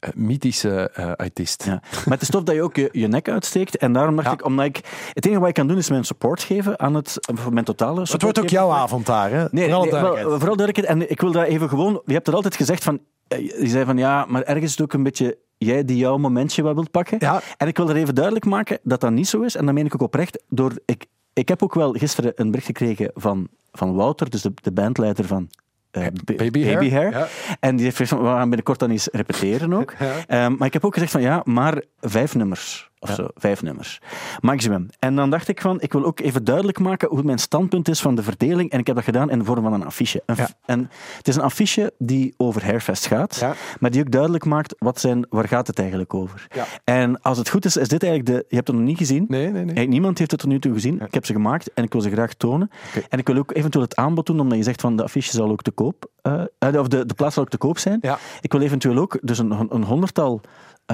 eh, 0.00 0.10
mythische 0.14 0.90
eh, 0.94 1.12
artiest. 1.16 1.64
Ja. 1.64 1.70
Maar 1.90 2.12
het 2.14 2.22
is 2.22 2.28
tof 2.30 2.42
dat 2.42 2.54
je 2.54 2.62
ook 2.62 2.76
je, 2.76 2.88
je 2.92 3.06
nek 3.06 3.28
uitsteekt. 3.28 3.76
En 3.76 3.92
daarom 3.92 4.14
dacht 4.16 4.26
Ja. 4.26 4.32
ik, 4.32 4.44
omdat 4.44 4.64
ik... 4.64 4.80
Het 5.12 5.24
enige 5.24 5.40
wat 5.40 5.48
ik 5.48 5.54
kan 5.54 5.66
doen 5.66 5.76
is 5.76 5.90
mijn 5.90 6.04
support 6.04 6.42
geven 6.42 6.78
aan 6.80 6.94
het... 6.94 7.16
Mijn 7.50 7.64
totale 7.64 7.94
support 7.94 8.12
Het 8.12 8.22
wordt 8.22 8.38
ook 8.38 8.48
jouw 8.48 8.70
avond 8.70 9.06
daar, 9.06 9.30
hè? 9.30 9.44
Nee, 9.50 9.64
Voor 9.64 9.74
alle 9.74 9.82
nee, 9.82 9.90
duidelijkheid. 9.90 10.38
vooral 10.38 10.56
duidelijkheid. 10.56 10.86
En 11.00 11.10
ik 11.10 11.20
wil 11.20 11.32
daar 11.32 11.44
even 11.46 11.68
gewoon... 11.68 12.02
Je 12.06 12.12
hebt 12.12 12.28
er 12.28 12.34
altijd 12.34 12.56
gezegd 12.56 12.84
van... 12.84 13.00
Je 13.36 13.68
zei 13.68 13.84
van 13.84 13.96
ja, 13.98 14.24
maar 14.28 14.42
ergens 14.42 14.64
is 14.64 14.70
het 14.70 14.80
ook 14.80 14.92
een 14.92 15.02
beetje 15.02 15.38
jij 15.66 15.84
die 15.84 15.96
jouw 15.96 16.16
momentje 16.16 16.62
wel 16.62 16.74
wilt 16.74 16.90
pakken. 16.90 17.16
Ja. 17.20 17.40
En 17.56 17.68
ik 17.68 17.76
wil 17.76 17.88
er 17.88 17.96
even 17.96 18.14
duidelijk 18.14 18.44
maken 18.44 18.78
dat 18.82 19.00
dat 19.00 19.10
niet 19.10 19.28
zo 19.28 19.40
is. 19.40 19.56
En 19.56 19.64
dat 19.64 19.74
meen 19.74 19.86
ik 19.86 19.94
ook 19.94 20.02
oprecht. 20.02 20.42
Door, 20.48 20.72
ik, 20.84 21.06
ik 21.32 21.48
heb 21.48 21.62
ook 21.62 21.74
wel 21.74 21.92
gisteren 21.92 22.32
een 22.34 22.48
bericht 22.50 22.66
gekregen 22.66 23.10
van, 23.14 23.48
van 23.72 23.94
Wouter, 23.94 24.30
dus 24.30 24.42
de, 24.42 24.52
de 24.54 24.72
bandleider 24.72 25.24
van 25.24 25.48
Ba- 25.90 26.10
Baby 26.24 26.64
Hair, 26.90 27.10
ja. 27.10 27.26
En 27.60 27.76
die 27.76 27.84
heeft 27.84 27.96
gezegd 27.96 28.20
van, 28.20 28.30
we 28.30 28.36
gaan 28.36 28.48
binnenkort 28.48 28.78
dan 28.78 28.90
eens 28.90 29.08
repeteren 29.12 29.72
ook. 29.72 29.94
Ja. 29.98 30.12
Ehm, 30.26 30.54
maar 30.56 30.66
ik 30.66 30.72
heb 30.72 30.84
ook 30.84 30.92
gezegd 30.94 31.12
van 31.12 31.20
ja, 31.22 31.40
maar 31.44 31.82
vijf 32.00 32.34
nummers. 32.34 32.89
Of 33.02 33.10
zo, 33.14 33.28
vijf 33.34 33.62
nummers. 33.62 34.00
Maximum. 34.40 34.88
En 34.98 35.16
dan 35.16 35.30
dacht 35.30 35.48
ik 35.48 35.60
van, 35.60 35.80
ik 35.80 35.92
wil 35.92 36.04
ook 36.04 36.20
even 36.20 36.44
duidelijk 36.44 36.78
maken 36.78 37.08
hoe 37.08 37.22
mijn 37.22 37.38
standpunt 37.38 37.88
is 37.88 38.00
van 38.00 38.14
de 38.14 38.22
verdeling. 38.22 38.70
En 38.70 38.78
ik 38.78 38.86
heb 38.86 38.96
dat 38.96 39.04
gedaan 39.04 39.30
in 39.30 39.38
de 39.38 39.44
vorm 39.44 39.62
van 39.62 39.72
een 39.72 39.84
affiche. 39.84 40.22
Een 40.26 40.34
Ja. 40.36 40.44
f- 40.46 40.54
En 40.64 40.90
het 41.16 41.28
is 41.28 41.36
een 41.36 41.42
affiche 41.42 41.92
die 41.98 42.34
over 42.36 42.64
Hairfest 42.64 43.06
gaat, 43.06 43.36
Ja. 43.36 43.54
maar 43.80 43.90
die 43.90 44.00
ook 44.00 44.10
duidelijk 44.10 44.44
maakt 44.44 44.74
wat 44.78 45.00
zijn, 45.00 45.26
waar 45.28 45.48
gaat 45.48 45.66
het 45.66 45.78
eigenlijk 45.78 46.14
over. 46.14 46.46
En 46.84 47.20
als 47.22 47.38
het 47.38 47.48
goed 47.48 47.64
is, 47.64 47.76
is 47.76 47.88
dit 47.88 48.02
eigenlijk 48.02 48.32
de... 48.36 48.44
Je 48.48 48.54
hebt 48.56 48.68
het 48.68 48.76
nog 48.76 48.86
niet 48.86 48.98
gezien. 48.98 49.24
Nee, 49.28 49.40
nee, 49.42 49.50
nee. 49.50 49.60
Eigenlijk 49.60 49.88
niemand 49.88 50.18
heeft 50.18 50.30
het 50.30 50.40
tot 50.40 50.48
nu 50.48 50.58
toe 50.58 50.72
gezien. 50.72 51.00
Ik 51.00 51.14
heb 51.14 51.26
ze 51.26 51.32
gemaakt 51.32 51.72
en 51.72 51.84
ik 51.84 51.92
wil 51.92 52.00
ze 52.00 52.10
graag 52.10 52.34
tonen. 52.34 52.70
En 53.08 53.18
ik 53.18 53.26
wil 53.26 53.36
ook 53.36 53.52
eventueel 53.54 53.84
het 53.84 53.96
aanbod 53.96 54.26
doen, 54.26 54.40
omdat 54.40 54.58
je 54.58 54.64
zegt 54.64 54.80
van 54.80 54.96
de 54.96 55.02
affiche 55.02 55.30
zal 55.30 55.50
ook 55.50 55.62
te 55.62 55.70
koop, 55.70 56.10
eh, 56.22 56.42
eh, 56.58 56.80
of 56.80 56.88
de, 56.88 57.06
de 57.06 57.14
plaats 57.14 57.34
zal 57.34 57.42
ook 57.42 57.50
te 57.50 57.58
koop 57.58 57.78
zijn. 57.78 57.98
Ja. 58.00 58.18
Ik 58.40 58.52
wil 58.52 58.60
eventueel 58.60 58.96
ook 58.98 59.18
dus 59.22 59.38
een, 59.38 59.50
een 59.74 59.84
honderdtal 59.84 60.40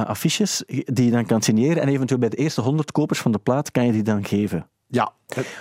affiches 0.04 0.62
die 0.66 1.04
je 1.04 1.10
dan 1.10 1.26
kan 1.26 1.42
signeren 1.42 1.82
en 1.82 1.88
eventueel 1.88 2.20
bij 2.20 2.28
de 2.28 2.36
eerste 2.36 2.60
honderd 2.60 2.92
kopers 2.92 3.18
van 3.20 3.32
de 3.32 3.38
plaat 3.38 3.70
kan 3.70 3.86
je 3.86 3.92
die 3.92 4.02
dan 4.02 4.24
geven. 4.24 4.68
Ja. 4.86 5.12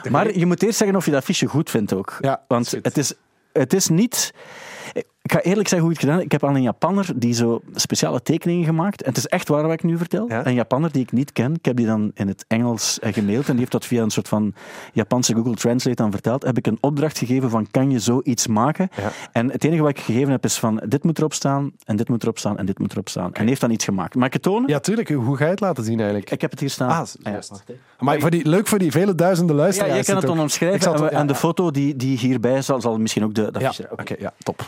Maar 0.09 0.37
je 0.37 0.45
moet 0.45 0.63
eerst 0.63 0.77
zeggen 0.77 0.97
of 0.97 1.05
je 1.05 1.11
dat 1.11 1.19
affiche 1.19 1.47
goed 1.47 1.69
vindt 1.69 1.93
ook. 1.93 2.17
Ja, 2.21 2.43
Want 2.47 2.71
het 2.81 2.97
is, 2.97 3.13
het 3.53 3.73
is 3.73 3.87
niet... 3.87 4.33
Ik 5.25 5.31
ga 5.31 5.41
eerlijk 5.41 5.67
zeggen 5.67 5.87
hoe 5.87 5.89
ik 5.89 5.95
het 5.95 5.99
gedaan 5.99 6.15
heb. 6.15 6.25
Ik 6.25 6.31
heb 6.31 6.43
al 6.43 6.55
een 6.55 6.61
Japanner 6.61 7.09
die 7.15 7.33
zo 7.33 7.61
speciale 7.75 8.21
tekeningen 8.21 8.65
gemaakt. 8.65 9.01
En 9.01 9.09
het 9.09 9.17
is 9.17 9.27
echt 9.27 9.47
waar 9.47 9.63
wat 9.63 9.71
ik 9.73 9.83
nu 9.83 9.97
vertel. 9.97 10.25
Ja. 10.29 10.45
Een 10.45 10.53
Japanner 10.53 10.91
die 10.91 11.01
ik 11.01 11.11
niet 11.11 11.31
ken. 11.31 11.53
Ik 11.53 11.65
heb 11.65 11.75
die 11.75 11.85
dan 11.85 12.11
in 12.13 12.27
het 12.27 12.45
Engels 12.47 12.99
eh, 12.99 13.13
gemaild. 13.13 13.45
En 13.45 13.49
die 13.51 13.59
heeft 13.59 13.71
dat 13.71 13.85
via 13.85 14.03
een 14.03 14.09
soort 14.09 14.27
van 14.27 14.53
Japanse 14.93 15.33
Google 15.35 15.53
Translate 15.55 15.95
dan 15.95 16.11
verteld. 16.11 16.43
Heb 16.43 16.57
ik 16.57 16.67
een 16.67 16.77
opdracht 16.81 17.17
gegeven 17.17 17.49
van 17.49 17.67
kan 17.71 17.91
je 17.91 17.99
zoiets 17.99 18.47
maken? 18.47 18.89
Ja. 18.95 19.11
En 19.31 19.51
het 19.51 19.63
enige 19.63 19.81
wat 19.81 19.89
ik 19.89 19.99
gegeven 19.99 20.31
heb 20.31 20.43
is 20.45 20.59
van 20.59 20.81
dit 20.87 21.03
moet 21.03 21.17
erop 21.17 21.33
staan. 21.33 21.71
En 21.83 21.95
dit 21.95 22.09
moet 22.09 22.23
erop 22.23 22.37
staan. 22.39 22.57
En 22.57 22.65
dit 22.65 22.79
moet 22.79 22.91
erop 22.91 23.09
staan. 23.09 23.25
En 23.33 23.39
hij 23.39 23.45
heeft 23.45 23.61
dan 23.61 23.71
iets 23.71 23.85
gemaakt. 23.85 24.15
Mag 24.15 24.27
ik 24.27 24.33
het 24.33 24.41
tonen? 24.41 24.69
Ja, 24.69 24.79
tuurlijk. 24.79 25.09
Hoe 25.09 25.37
ga 25.37 25.43
je 25.45 25.49
het 25.51 25.59
laten 25.59 25.83
zien 25.83 25.97
eigenlijk? 25.99 26.31
Ik 26.31 26.41
heb 26.41 26.51
het 26.51 26.59
hier 26.59 26.69
staan. 26.69 26.89
Ah, 26.89 27.07
ja. 27.23 27.31
juist. 27.31 27.63
Maar 27.99 28.19
voor 28.19 28.29
die, 28.29 28.47
leuk 28.47 28.67
voor 28.67 28.79
die 28.79 28.91
vele 28.91 29.15
duizenden 29.15 29.55
Ja, 29.55 29.61
luisteraars. 29.61 29.93
jij 29.95 30.03
kan 30.03 30.15
het 30.15 30.25
dan 30.25 30.39
omschrijven. 30.39 30.77
Ik 30.77 30.83
zal 30.83 30.93
het- 30.93 31.11
en, 31.11 31.17
ja, 31.17 31.23
de 31.25 31.33
ja. 31.33 31.39
foto 31.39 31.71
die, 31.71 31.95
die 31.95 32.17
hierbij 32.17 32.61
zal, 32.61 32.81
zal 32.81 32.97
misschien 32.99 33.23
ook 33.23 33.33
de, 33.33 33.51
de 33.51 33.59
Ja, 33.59 33.71
oké, 33.91 34.15
ja, 34.19 34.33
top. 34.37 34.65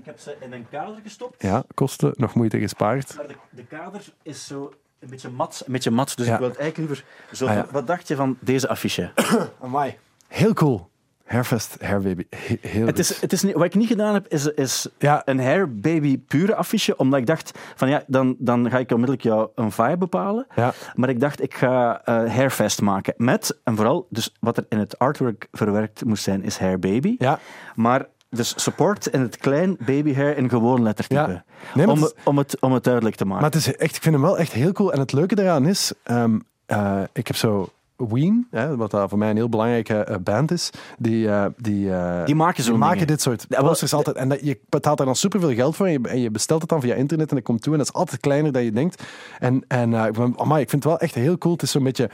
Ik 0.00 0.06
heb 0.06 0.18
ze 0.18 0.36
in 0.40 0.52
een 0.52 0.66
kader 0.70 0.96
gestopt. 1.02 1.42
Ja, 1.42 1.64
kosten, 1.74 2.12
nog 2.16 2.34
moeite 2.34 2.58
gespaard. 2.58 3.14
Maar 3.16 3.26
de, 3.28 3.34
de 3.50 3.64
kader 3.64 4.00
is 4.22 4.46
zo 4.46 4.72
een 4.98 5.08
beetje 5.10 5.28
mat. 5.30 5.62
Een 5.66 5.72
beetje 5.72 5.90
mat 5.90 6.12
dus 6.16 6.26
Ja. 6.26 6.32
ik 6.32 6.38
wil 6.38 6.48
het 6.48 6.58
eigenlijk 6.58 6.90
liever 6.90 7.06
zo 7.36 7.46
Ah, 7.46 7.54
ja. 7.54 7.66
Wat 7.70 7.86
dacht 7.86 8.08
je 8.08 8.16
van 8.16 8.36
deze 8.40 8.68
affiche? 8.68 9.10
Amai. 9.62 9.96
Heel 10.28 10.52
cool. 10.52 10.88
Hairfest, 11.24 11.76
Hairbaby. 11.82 12.24
He- 12.30 12.58
Heel 12.60 12.86
het 12.86 12.98
is, 12.98 13.20
het 13.20 13.32
is 13.32 13.42
niet, 13.42 13.54
wat 13.54 13.64
ik 13.64 13.74
niet 13.74 13.88
gedaan 13.88 14.14
heb, 14.14 14.28
is, 14.28 14.46
is 14.46 14.86
Ja. 14.98 15.22
een 15.24 15.40
Hair 15.40 15.74
Baby 15.74 16.18
pure 16.18 16.54
affiche. 16.54 16.96
Omdat 16.96 17.20
ik 17.20 17.26
dacht, 17.26 17.58
van 17.74 17.88
ja, 17.88 18.02
dan, 18.06 18.36
dan 18.38 18.70
ga 18.70 18.78
ik 18.78 18.90
onmiddellijk 18.90 19.22
jou 19.22 19.48
een 19.54 19.72
vibe 19.72 19.96
bepalen. 19.96 20.46
Ja. 20.56 20.72
Maar 20.94 21.08
ik 21.08 21.20
dacht, 21.20 21.42
ik 21.42 21.54
ga 21.54 22.00
eh 22.04 22.14
Hairfest 22.34 22.80
maken. 22.80 23.14
Met, 23.16 23.58
en 23.64 23.76
vooral, 23.76 24.06
dus 24.10 24.34
wat 24.40 24.56
er 24.56 24.66
in 24.68 24.78
het 24.78 24.98
artwork 24.98 25.48
verwerkt 25.52 26.04
moest 26.04 26.22
zijn, 26.22 26.42
is 26.42 26.58
Hair 26.58 26.78
Baby. 26.78 27.14
Ja. 27.18 27.38
Maar 27.74 28.06
dus 28.30 28.62
support 28.62 29.06
in 29.06 29.20
het 29.20 29.36
klein 29.36 29.76
baby 29.78 30.14
hair 30.14 30.36
in 30.36 30.48
gewoon 30.48 30.82
lettertype. 30.82 31.30
Ja. 31.30 31.44
Nee, 31.74 31.88
om, 31.88 32.02
het 32.02 32.14
om, 32.24 32.38
het, 32.38 32.60
om 32.60 32.72
het 32.72 32.84
duidelijk 32.84 33.16
te 33.16 33.24
maken. 33.24 33.42
Maar 33.42 33.50
het 33.50 33.60
is 33.60 33.76
echt, 33.76 33.96
ik 33.96 34.02
vind 34.02 34.14
hem 34.14 34.24
wel 34.24 34.38
echt 34.38 34.52
heel 34.52 34.72
cool. 34.72 34.92
En 34.92 34.98
het 34.98 35.12
leuke 35.12 35.34
daaraan 35.34 35.66
is, 35.66 35.92
ehm, 36.02 36.38
eh, 36.66 37.00
ik 37.12 37.26
heb 37.26 37.36
zo 37.36 37.68
Ween, 37.96 38.46
hè, 38.50 38.76
wat 38.76 38.90
daar 38.90 39.08
voor 39.08 39.18
mij 39.18 39.30
een 39.30 39.36
heel 39.36 39.48
belangrijke 39.48 39.94
eh, 39.94 40.16
band 40.16 40.50
is, 40.50 40.70
die, 40.98 41.28
eh, 41.28 41.44
die, 41.56 41.90
Die 42.24 42.34
maken 42.34 42.64
die 42.64 42.72
maken 42.72 43.06
dit 43.06 43.20
soort 43.20 43.46
Ja, 43.48 43.60
wel, 43.60 43.68
posters 43.68 43.94
altijd. 43.94 44.16
En 44.16 44.28
dat, 44.28 44.40
je 44.40 44.58
betaalt 44.68 44.96
daar 44.96 45.06
dan 45.06 45.16
superveel 45.16 45.54
geld 45.54 45.76
voor 45.76 45.86
en 45.86 45.92
je, 45.92 46.00
en 46.02 46.20
je 46.20 46.30
bestelt 46.30 46.60
het 46.60 46.70
dan 46.70 46.80
via 46.80 46.94
internet 46.94 47.28
en 47.30 47.36
dat 47.36 47.44
komt 47.44 47.62
toe 47.62 47.72
en 47.72 47.78
dat 47.78 47.88
is 47.88 47.92
altijd 47.94 48.20
kleiner 48.20 48.52
dan 48.52 48.64
je 48.64 48.72
denkt. 48.72 49.02
En, 49.38 49.64
en 49.68 49.94
amai, 50.38 50.62
ik 50.62 50.70
vind 50.70 50.84
het 50.84 50.92
wel 50.92 50.98
echt 50.98 51.14
heel 51.14 51.38
cool. 51.38 51.52
Het 51.52 51.62
is 51.62 51.70
zo'n 51.70 51.84
beetje 51.84 52.10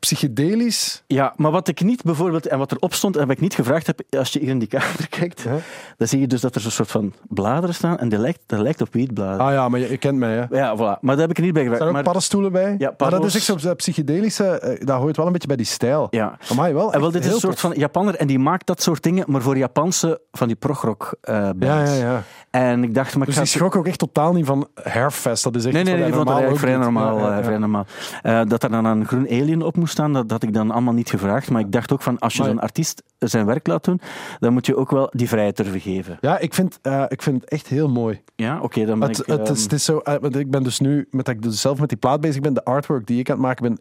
psychedelisch. 0.00 1.02
Ja, 1.06 1.32
maar 1.36 1.50
wat 1.50 1.68
ik 1.68 1.80
niet 1.82 2.02
bijvoorbeeld, 2.02 2.46
en 2.46 2.58
wat 2.58 2.72
erop 2.72 2.94
stond 2.94 3.16
en 3.16 3.22
wat 3.26 3.30
ik 3.36 3.40
niet 3.40 3.54
gevraagd 3.54 3.86
heb, 3.86 4.00
als 4.10 4.32
je 4.32 4.38
hier 4.38 4.48
in 4.48 4.58
die 4.58 4.68
kamer 4.68 5.06
kijkt, 5.18 5.40
Ja. 5.40 5.56
dan 5.96 6.08
zie 6.08 6.20
je 6.20 6.26
dus 6.26 6.40
dat 6.40 6.54
er 6.54 6.60
zo'n 6.60 6.70
soort 6.70 6.90
van 6.90 7.12
bladeren 7.28 7.74
staan 7.74 7.98
en 7.98 8.08
die 8.08 8.18
lijkt, 8.18 8.40
dat 8.46 8.60
lijkt 8.60 8.80
op 8.80 8.92
wietbladeren. 8.92 9.46
Ah 9.46 9.52
ja, 9.52 9.68
maar 9.68 9.80
je, 9.80 9.90
je 9.90 9.96
kent 9.96 10.18
mij, 10.18 10.34
hè. 10.34 10.56
Ja, 10.58 10.76
voilà. 10.76 10.78
Maar 11.00 11.16
daar 11.16 11.18
heb 11.18 11.30
ik 11.30 11.36
er 11.36 11.42
niet 11.42 11.52
bij 11.52 11.62
Er 11.62 11.68
gevraagd. 11.70 11.76
zijn 11.76 11.88
ook 11.88 11.92
Maar, 11.94 12.02
paddenstoelen 12.02 12.52
bij. 12.52 12.74
Ja, 12.78 12.94
maar 12.98 13.10
dat 13.10 13.24
is 13.24 13.34
echt 13.34 13.60
zo'n 13.60 13.76
psychedelische, 13.76 14.44
eh, 14.44 14.86
dat 14.86 14.98
hoort 15.00 15.16
wel 15.16 15.26
een 15.26 15.32
beetje 15.32 15.48
bij 15.48 15.56
die 15.56 15.66
stijl. 15.66 16.06
ja. 16.10 16.38
Amai, 16.50 16.74
wel 16.74 16.92
En 16.92 17.00
wel, 17.00 17.10
dit 17.10 17.24
is 17.24 17.32
een 17.32 17.38
soort 17.40 17.52
tof. 17.52 17.60
van 17.60 17.72
Japanner 17.76 18.14
en 18.14 18.26
die 18.26 18.38
maakt 18.38 18.66
dat 18.66 18.82
soort 18.82 19.02
dingen, 19.02 19.24
maar 19.28 19.42
voor 19.42 19.56
Japanse 19.56 20.20
van 20.32 20.46
die 20.46 20.56
progrock 20.56 21.14
eh 21.20 21.34
Ja, 21.34 21.54
bands. 21.54 21.90
ja, 21.90 21.96
ja. 21.96 22.22
En 22.50 22.82
ik 22.84 22.94
dacht, 22.94 23.12
maar 23.12 23.20
ik 23.20 23.26
Dus 23.26 23.34
ga 23.34 23.40
die 23.42 23.50
schrok 23.50 23.76
ook 23.76 23.86
echt 23.86 23.98
totaal 23.98 24.32
niet 24.32 24.46
van 24.46 24.68
Hairfest. 24.82 25.44
Dat 25.44 25.54
is 25.56 25.64
echt 25.64 25.74
Nee, 25.74 25.84
nee, 25.84 25.94
nee, 25.94 26.02
vond 26.12 26.26
dat 26.26 26.28
eigenlijk 26.36 26.58
vrij 26.64 26.76
normaal 26.76 27.10
normaal. 27.10 27.30
eh, 27.30 27.36
Ja, 27.36 27.44
vrij 27.44 27.58
normaal. 27.58 27.86
Eh, 28.22 28.40
dat 28.48 28.62
er 28.62 28.70
dan 28.70 28.84
een 28.84 29.06
groen 29.06 29.26
alien 29.30 29.62
op 29.62 29.71
moest 29.76 29.92
staan, 29.92 30.12
dat 30.12 30.30
had 30.30 30.42
ik 30.42 30.52
dan 30.52 30.70
allemaal 30.70 30.94
niet 30.94 31.10
gevraagd. 31.10 31.50
Maar 31.50 31.60
ik 31.60 31.72
dacht 31.72 31.92
ook 31.92 32.02
van, 32.02 32.18
als 32.18 32.34
je 32.34 32.44
zo'n 32.44 32.60
artiest 32.60 33.02
zijn 33.18 33.46
werk 33.46 33.66
laat 33.66 33.84
doen, 33.84 34.00
dan 34.38 34.52
moet 34.52 34.66
je 34.66 34.76
ook 34.76 34.90
wel 34.90 35.10
die 35.12 35.28
vrijheid 35.28 35.56
durven 35.56 35.80
geven. 35.80 36.18
Ja, 36.20 36.38
ik 36.38 36.54
vind, 36.54 36.78
eh, 36.82 37.04
ik 37.08 37.22
vind 37.22 37.40
het 37.40 37.50
echt 37.50 37.66
heel 37.68 37.88
mooi. 37.88 38.22
Ja, 38.36 38.60
oké, 38.60 38.84
dan 38.84 38.98
ben 38.98 39.08
Het, 39.08 39.18
ik... 39.18 39.26
het, 39.26 39.40
is, 39.40 39.48
ehm, 39.48 39.62
het 39.62 39.72
is 39.72 39.84
zo, 39.84 39.98
eh, 39.98 40.14
want 40.20 40.36
ik 40.36 40.50
ben 40.50 40.62
dus 40.62 40.80
nu, 40.80 41.06
met 41.10 41.24
dat 41.24 41.34
ik 41.34 41.42
dus 41.42 41.60
zelf 41.60 41.78
met 41.78 41.88
die 41.88 41.98
plaat 41.98 42.20
bezig 42.20 42.40
ben, 42.40 42.54
de 42.54 42.64
artwork 42.64 43.06
die 43.06 43.18
ik 43.18 43.30
aan 43.30 43.36
het 43.36 43.44
maken 43.44 43.62
ben, 43.62 43.78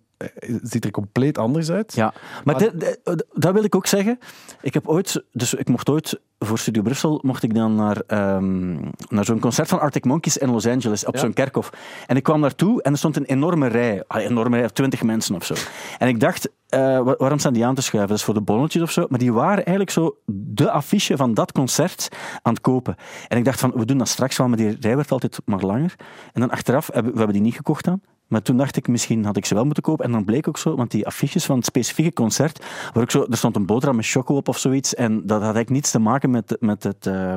ziet 0.63 0.86
er 0.86 0.92
compleet 0.92 1.38
anders 1.38 1.72
uit. 1.72 1.94
Ja, 1.94 2.13
maar, 2.44 2.56
eh, 2.56 2.94
dat 3.34 3.54
wil 3.54 3.63
ik 3.63 3.75
ook 3.75 3.88
zeggen. 3.88 4.20
Ik 4.62 4.74
heb 4.74 4.88
ooit, 4.88 5.24
dus 5.32 5.54
ik 5.54 5.68
mocht 5.70 5.90
ooit 5.90 6.20
voor 6.40 6.58
Studio 6.60 6.82
Brussel, 6.82 7.20
mocht 7.24 7.44
ik 7.44 7.54
dan 7.56 7.75
naar, 7.75 8.01
ehm, 8.08 8.74
naar 9.10 9.25
zo'n 9.25 9.40
concert 9.40 9.68
van 9.68 9.80
Arctic 9.80 10.06
Monkeys 10.06 10.38
in 10.38 10.50
Los 10.51 10.68
Angeles, 10.68 11.06
op 11.06 11.13
Ja. 11.13 11.20
zo'n 11.20 11.34
kerkhof. 11.34 11.70
En 12.08 12.16
ik 12.16 12.24
kwam 12.24 12.40
naartoe 12.40 12.82
en 12.82 12.92
er 12.92 12.98
stond 12.98 13.16
een 13.16 13.25
enorme 13.25 13.68
rij, 13.68 14.04
een 14.08 14.20
enorme 14.22 14.58
rij, 14.58 14.70
twintig 14.70 15.04
mensen 15.04 15.36
of 15.36 15.46
zo. 15.46 15.54
En 15.98 16.08
ik 16.08 16.20
dacht, 16.20 16.50
eh, 16.70 16.80
wa- 16.80 17.16
waarom 17.18 17.40
staan 17.40 17.54
die 17.54 17.66
aan 17.66 17.75
te 17.75 17.82
schuiven? 17.82 18.10
Dat 18.10 18.18
is 18.20 18.24
voor 18.24 18.34
de 18.34 18.42
bonnetjes 18.42 18.82
of 18.82 18.92
zo. 18.92 19.06
Maar 19.10 19.20
die 19.20 19.34
waren 19.34 19.56
eigenlijk 19.66 19.90
zo 19.90 20.16
de 20.25 20.72
affiche 20.72 21.18
van 21.18 21.34
dat 21.34 21.51
concert 21.51 22.08
aan 22.42 22.54
het 22.54 22.62
kopen. 22.62 22.96
En 23.28 23.38
ik 23.38 23.46
dacht 23.46 23.60
van, 23.60 23.72
we 23.75 23.86
doen 23.86 23.98
dat 23.98 24.08
straks 24.08 24.38
wel, 24.38 24.48
maar 24.48 24.58
die 24.58 24.78
rij 24.80 24.96
werd 24.96 25.12
altijd 25.12 25.40
maar 25.46 25.62
langer. 25.62 25.96
En 26.34 26.42
dan 26.42 26.50
achteraf, 26.50 26.90
hebben, 26.94 27.12
we 27.12 27.18
hebben 27.18 27.36
die 27.36 27.46
niet 27.46 27.56
gekocht 27.56 27.86
dan. 27.86 28.01
Maar 28.31 28.41
toen 28.41 28.57
dacht 28.57 28.75
ik, 28.77 28.88
misschien 28.88 29.25
had 29.25 29.38
ik 29.38 29.45
ze 29.45 29.53
wel 29.53 29.65
moeten 29.65 29.83
kopen. 29.83 30.05
En 30.05 30.11
dan 30.11 30.25
bleek 30.25 30.47
ook 30.47 30.57
zo, 30.57 30.75
want 30.75 30.91
die 30.91 31.05
affiches 31.05 31.45
van 31.45 31.55
het 31.55 31.65
specifieke 31.65 32.13
concert, 32.13 32.65
waar 32.93 33.03
ook 33.03 33.11
zo, 33.11 33.25
er 33.29 33.38
stond 33.38 33.55
een 33.55 33.65
boterham 33.65 33.95
met 33.95 34.07
choco 34.07 34.35
op 34.35 34.47
of 34.47 34.57
zoiets. 34.57 34.95
En 34.95 35.13
dat 35.13 35.29
had 35.29 35.41
eigenlijk 35.41 35.69
niets 35.69 35.91
te 35.91 36.00
maken 36.00 36.29
met, 36.29 36.57
met, 36.59 36.83
het, 36.83 37.07
eh, 37.07 37.33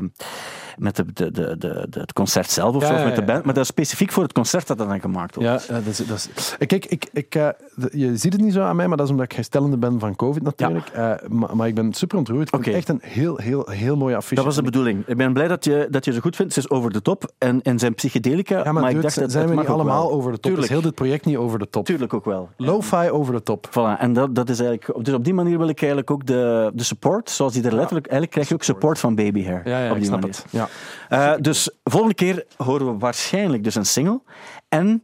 met 0.78 0.96
de, 0.96 1.12
de, 1.12 1.30
de, 1.30 1.56
de, 1.58 2.00
het 2.00 2.12
concert 2.12 2.50
zelf 2.50 2.74
of 2.74 2.82
Ja, 2.82 2.88
zo, 2.88 2.94
of 2.94 3.00
ja, 3.00 3.06
met 3.06 3.16
de 3.16 3.24
band. 3.24 3.44
Maar 3.44 3.54
dat 3.54 3.62
is 3.62 3.68
specifiek 3.68 4.12
voor 4.12 4.22
het 4.22 4.32
concert 4.32 4.66
dat 4.66 4.78
dat 4.78 4.88
dan 4.88 5.00
gemaakt 5.00 5.34
wordt. 5.34 5.66
Ja, 5.66 5.74
dat 5.74 5.86
is, 5.86 5.96
dat 5.96 6.16
is, 6.16 6.56
ik, 6.58 6.72
ik, 6.72 6.84
ik, 6.84 7.08
ik, 7.12 7.34
eh, 7.34 7.48
je 7.92 8.16
ziet 8.16 8.32
het 8.32 8.42
niet 8.42 8.52
zo 8.52 8.62
aan 8.62 8.76
mij, 8.76 8.88
maar 8.88 8.96
dat 8.96 9.06
is 9.06 9.12
omdat 9.12 9.30
ik 9.30 9.36
herstellende 9.36 9.76
ben 9.76 9.98
van 9.98 10.16
COVID 10.16 10.42
natuurlijk. 10.42 10.88
Eh, 10.88 11.12
maar, 11.28 11.56
maar 11.56 11.68
ik 11.68 11.74
ben 11.74 11.92
super 11.92 12.18
ontroerd. 12.18 12.54
Ik 12.54 12.64
het 12.64 12.74
echt 12.74 12.88
een 12.88 13.00
heel, 13.02 13.36
heel, 13.36 13.66
heel 13.70 13.96
mooie 13.96 14.16
affiche. 14.16 14.34
Dat 14.34 14.44
was 14.44 14.54
de 14.54 14.62
bedoeling. 14.62 15.06
Ik 15.06 15.16
ben 15.16 15.32
blij 15.32 15.48
dat 15.48 15.64
je, 15.64 15.86
dat 15.90 16.04
je 16.04 16.12
ze 16.12 16.20
goed 16.20 16.36
vindt. 16.36 16.52
Ze 16.52 16.58
is 16.58 16.70
over 16.70 16.92
de 16.92 17.02
top 17.02 17.32
en, 17.38 17.62
en 17.62 17.78
zijn 17.78 17.94
psychedelica. 17.94 18.72
Maar, 18.72 18.90
ik 18.90 19.02
dacht 19.02 19.18
dat 19.18 19.30
zijn 19.30 19.44
het 19.44 19.54
we 19.54 19.60
niet 19.60 19.70
allemaal 19.70 20.08
wel. 20.08 20.12
over 20.12 20.32
de 20.32 20.40
top? 20.40 20.52
Tuurlijk. 20.52 20.72
Dit 20.85 20.95
project 20.95 21.25
niet 21.25 21.37
over 21.37 21.59
de 21.59 21.69
top? 21.71 21.85
Tuurlijk 21.85 22.14
ook 22.14 22.25
wel. 22.25 22.49
Lo-fi 22.57 23.11
over 23.11 23.33
de 23.35 23.43
top. 23.43 23.69
Voilà, 23.71 24.00
en 24.00 24.12
dat, 24.12 24.35
dat 24.35 24.49
is 24.49 24.61
eigenlijk... 24.61 25.05
Dus 25.05 25.14
op 25.14 25.25
die 25.25 25.35
manier 25.35 25.59
wil 25.59 25.69
ik 25.69 25.79
eigenlijk 25.79 26.11
ook 26.11 26.26
de, 26.26 26.71
de 26.75 26.85
support, 26.85 27.31
zoals 27.31 27.53
die 27.53 27.62
er 27.62 27.75
letterlijk... 27.75 28.07
Eigenlijk 28.07 28.31
krijg 28.31 28.49
je 28.49 28.55
ook 28.55 28.62
support 28.62 28.99
van 28.99 29.14
Baby 29.14 29.45
Hair. 29.45 29.69
Ja, 29.69 29.85
ja 29.85 29.91
op 29.91 29.97
die 29.97 30.05
snap 30.05 30.21
manier. 30.21 30.37
het. 30.37 30.47
Ja. 30.50 30.69
Eh, 31.09 31.41
dus 31.41 31.71
volgende 31.85 32.14
keer 32.14 32.45
horen 32.57 32.87
we 32.87 32.99
waarschijnlijk 32.99 33.64
dus 33.64 33.75
een 33.75 33.87
single. 33.87 34.21
En 34.69 35.03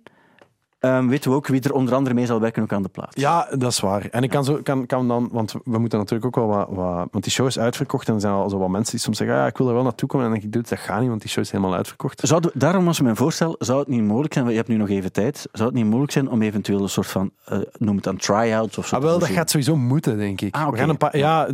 ehm, 0.80 1.06
weten 1.06 1.30
we 1.30 1.36
ook 1.36 1.46
wie 1.46 1.60
er 1.60 1.72
onder 1.72 1.94
andere 1.94 2.14
mee 2.14 2.26
zal 2.26 2.40
werken 2.40 2.62
ook 2.62 2.72
aan 2.72 2.82
de 2.82 2.88
plaat. 2.88 3.20
ja, 3.20 3.48
dat 3.58 3.70
is 3.70 3.80
waar. 3.80 4.06
En 4.10 4.22
ik 4.22 4.30
kan, 4.30 4.44
zo, 4.44 4.60
kan, 4.62 4.86
kan 4.86 5.08
dan, 5.08 5.28
want 5.32 5.52
we 5.64 5.78
moeten 5.78 5.98
natuurlijk 5.98 6.26
ook 6.26 6.46
wel 6.46 6.56
wat, 6.56 6.68
wat... 6.70 7.08
Want 7.10 7.24
die 7.24 7.32
show 7.32 7.46
is 7.46 7.58
uitverkocht 7.58 8.08
en 8.08 8.14
er 8.14 8.20
zijn 8.20 8.32
al 8.32 8.50
zo 8.50 8.58
wat 8.58 8.68
mensen 8.68 8.90
die 8.90 9.00
soms 9.00 9.16
zeggen, 9.16 9.36
ah, 9.36 9.42
ja, 9.42 9.48
ik 9.48 9.56
wil 9.56 9.68
er 9.68 9.74
wel 9.74 9.82
naartoe 9.82 10.08
komen. 10.08 10.26
En 10.26 10.32
dan 10.32 10.40
denk 10.40 10.54
ik, 10.54 10.68
dat 10.68 10.78
gaat 10.78 11.00
niet, 11.00 11.08
want 11.08 11.20
die 11.20 11.30
show 11.30 11.42
is 11.44 11.50
helemaal 11.50 11.74
uitverkocht. 11.74 12.20
Zou, 12.24 12.50
daarom 12.54 12.84
was 12.84 13.00
mijn 13.00 13.16
voorstel, 13.16 13.56
zou 13.58 13.78
het 13.78 13.88
niet 13.88 14.02
mogelijk 14.02 14.32
zijn, 14.32 14.48
je 14.48 14.56
hebt 14.56 14.68
nu 14.68 14.76
nog 14.76 14.88
even 14.88 15.12
tijd, 15.12 15.48
zou 15.52 15.68
het 15.68 15.76
niet 15.76 15.86
mogelijk 15.86 16.12
zijn 16.12 16.30
om 16.30 16.42
eventueel 16.42 16.82
een 16.82 16.88
soort 16.88 17.06
van, 17.06 17.30
eh, 17.44 17.58
noem 17.78 17.94
het 17.94 18.04
dan 18.04 18.16
try-outs 18.16 18.78
of 18.78 18.86
zo 18.86 18.94
Ah, 18.94 19.00
te 19.00 19.06
wel, 19.06 19.18
dat 19.18 19.28
gaat 19.28 19.50
sowieso 19.50 19.76
moeten, 19.76 20.18
denk 20.18 20.40
ik. 20.40 20.54
Ah. 20.54 20.70
We 20.70 20.76
gaan 20.76 20.88
een 20.88 20.96
paar, 20.96 21.16
ja, 21.16 21.46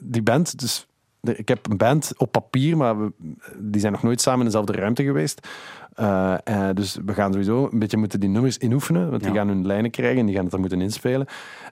die 0.00 0.22
band, 0.22 0.58
dus 0.58 0.87
ik 1.36 1.48
heb 1.48 1.70
een 1.70 1.76
band 1.76 2.12
op 2.16 2.32
papier, 2.32 2.76
maar 2.76 2.98
we, 3.00 3.12
die 3.58 3.80
zijn 3.80 3.92
nog 3.92 4.02
nooit 4.02 4.20
samen 4.20 4.38
in 4.38 4.44
dezelfde 4.44 4.72
ruimte 4.72 5.02
geweest. 5.04 5.48
Eh, 5.94 6.34
eh, 6.44 6.74
dus 6.76 6.98
we 7.06 7.14
gaan 7.14 7.30
sowieso 7.32 7.68
een 7.72 7.78
beetje 7.78 7.96
moeten 7.96 8.20
die 8.20 8.28
nummers 8.28 8.58
inoefenen, 8.58 9.10
want 9.10 9.22
die 9.22 9.32
Ja. 9.32 9.38
gaan 9.38 9.48
hun 9.48 9.66
lijnen 9.66 9.90
krijgen 9.90 10.18
en 10.18 10.24
die 10.26 10.34
gaan 10.34 10.42
het 10.42 10.50
dan 10.52 10.60
moeten 10.60 10.80
inspelen. 10.80 11.26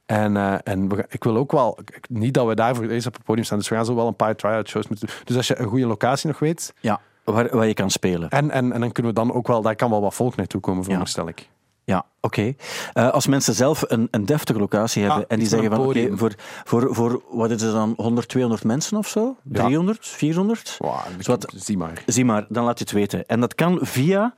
En, 0.06 0.36
eh, 0.36 0.54
en 0.64 0.88
we 0.88 1.06
ik 1.08 1.25
wil 1.25 1.36
ook 1.36 1.52
wel, 1.52 1.78
niet 2.08 2.34
dat 2.34 2.46
we 2.46 2.54
daar 2.54 2.75
voor 2.75 2.84
het 2.84 2.92
eerst 2.92 3.06
op 3.06 3.14
het 3.14 3.25
podium 3.25 3.44
staan, 3.44 3.58
dus 3.58 3.68
we 3.68 3.75
gaan 3.75 3.84
zo 3.84 3.94
wel 3.94 4.06
een 4.06 4.16
paar 4.16 4.36
try-out 4.36 4.68
shows 4.68 4.88
moeten 4.88 5.06
doen. 5.06 5.16
Dus 5.25 5.36
als 5.36 5.46
je 5.48 5.58
een 5.58 5.66
goede 5.66 5.86
locatie 5.86 6.28
nog 6.28 6.38
weet, 6.38 6.75
Ja, 6.80 7.00
waar, 7.25 7.56
waar 7.56 7.66
je 7.66 7.75
kan 7.75 7.90
spelen. 7.90 8.28
en, 8.28 8.50
en, 8.50 8.72
en 8.72 8.80
dan 8.80 8.92
kunnen 8.92 9.12
we 9.14 9.18
dan 9.20 9.32
ook 9.32 9.46
wel, 9.46 9.62
daar 9.62 9.76
kan 9.76 9.90
wel 9.90 10.00
wat 10.00 10.14
volk 10.14 10.36
naartoe 10.36 10.60
komen, 10.60 10.82
veronderstel 10.84 11.28
ik. 11.28 11.48
Ja, 11.87 12.05
oké. 12.21 12.55
Eh, 12.93 13.11
als 13.11 13.26
mensen 13.26 13.55
zelf 13.55 13.85
een, 13.87 14.09
een 14.11 14.26
deftige 14.26 14.59
locatie 14.59 15.02
hebben 15.02 15.21
Ah, 15.21 15.25
en 15.28 15.38
die 15.38 15.49
zeggen 15.49 15.71
van, 15.71 15.87
oké, 15.87 16.16
voor, 16.16 16.33
voor, 16.64 16.95
voor, 16.95 17.23
wat 17.31 17.50
is 17.50 17.62
het 17.62 17.73
dan, 17.73 17.93
100, 17.97 18.28
200 18.28 18.64
mensen 18.64 18.97
of 18.97 19.09
zo? 19.09 19.37
Ja. 19.52 19.64
300, 19.64 20.07
400? 20.07 20.76
Wow, 20.78 20.99
Zowat- 21.19 21.52
zie 21.57 21.76
maar. 21.76 22.02
Zie 22.07 22.25
maar, 22.25 22.47
dan 22.49 22.64
laat 22.64 22.78
je 22.78 22.85
het 22.85 22.93
weten. 22.93 23.26
En 23.26 23.40
dat 23.40 23.55
kan 23.55 23.78
via 23.83 24.35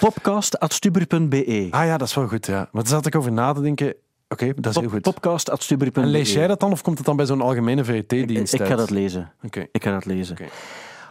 popcast.stubber.be. 0.00 1.66
Ah 1.70 1.84
ja, 1.86 1.96
dat 1.96 2.08
is 2.08 2.14
wel 2.14 2.28
goed, 2.28 2.46
ja. 2.46 2.68
Maar 2.72 2.82
daar 2.82 2.86
zat 2.92 3.06
ik 3.06 3.14
over 3.16 3.32
na 3.32 3.52
te 3.52 3.60
denken. 3.60 3.94
Oké, 4.28 4.52
dat 4.56 4.74
is 4.74 4.80
heel 4.80 4.90
goed. 4.90 5.00
Popcast.stubber.be. 5.02 6.00
En 6.00 6.08
lees 6.08 6.32
jij 6.32 6.46
dat 6.46 6.60
dan 6.60 6.72
of 6.72 6.82
komt 6.82 6.96
het 6.96 7.06
dan 7.06 7.16
bij 7.16 7.26
zo'n 7.26 7.40
algemene 7.40 7.84
VRT-dienst? 7.84 8.54
Ik, 8.54 8.60
ik 8.60 8.66
ga 8.66 8.76
dat 8.76 8.90
lezen. 8.90 9.32
Oké. 9.42 9.66
Ik 9.72 9.82
ga 9.84 9.90
dat 9.90 10.04
lezen. 10.04 10.36